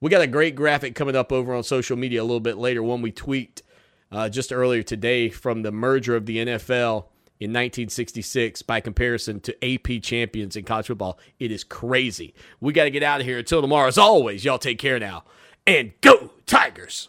We 0.00 0.10
got 0.10 0.22
a 0.22 0.26
great 0.26 0.56
graphic 0.56 0.94
coming 0.94 1.14
up 1.14 1.32
over 1.32 1.54
on 1.54 1.62
social 1.62 1.96
media 1.96 2.22
a 2.22 2.24
little 2.24 2.40
bit 2.40 2.58
later, 2.58 2.82
one 2.82 3.02
we 3.02 3.12
tweaked 3.12 3.62
uh, 4.10 4.28
just 4.28 4.52
earlier 4.52 4.82
today 4.82 5.28
from 5.28 5.62
the 5.62 5.72
merger 5.72 6.16
of 6.16 6.26
the 6.26 6.38
NFL 6.38 7.06
in 7.40 7.50
1966 7.50 8.62
by 8.62 8.80
comparison 8.80 9.40
to 9.40 9.64
AP 9.64 10.02
champions 10.02 10.56
in 10.56 10.64
college 10.64 10.86
football. 10.86 11.18
It 11.38 11.50
is 11.50 11.64
crazy. 11.64 12.34
We 12.60 12.72
got 12.72 12.84
to 12.84 12.90
get 12.90 13.02
out 13.02 13.20
of 13.20 13.26
here. 13.26 13.38
Until 13.38 13.62
tomorrow, 13.62 13.88
as 13.88 13.98
always, 13.98 14.44
y'all 14.44 14.58
take 14.58 14.78
care 14.78 14.98
now 14.98 15.24
and 15.66 15.92
go, 16.00 16.32
Tigers. 16.46 17.08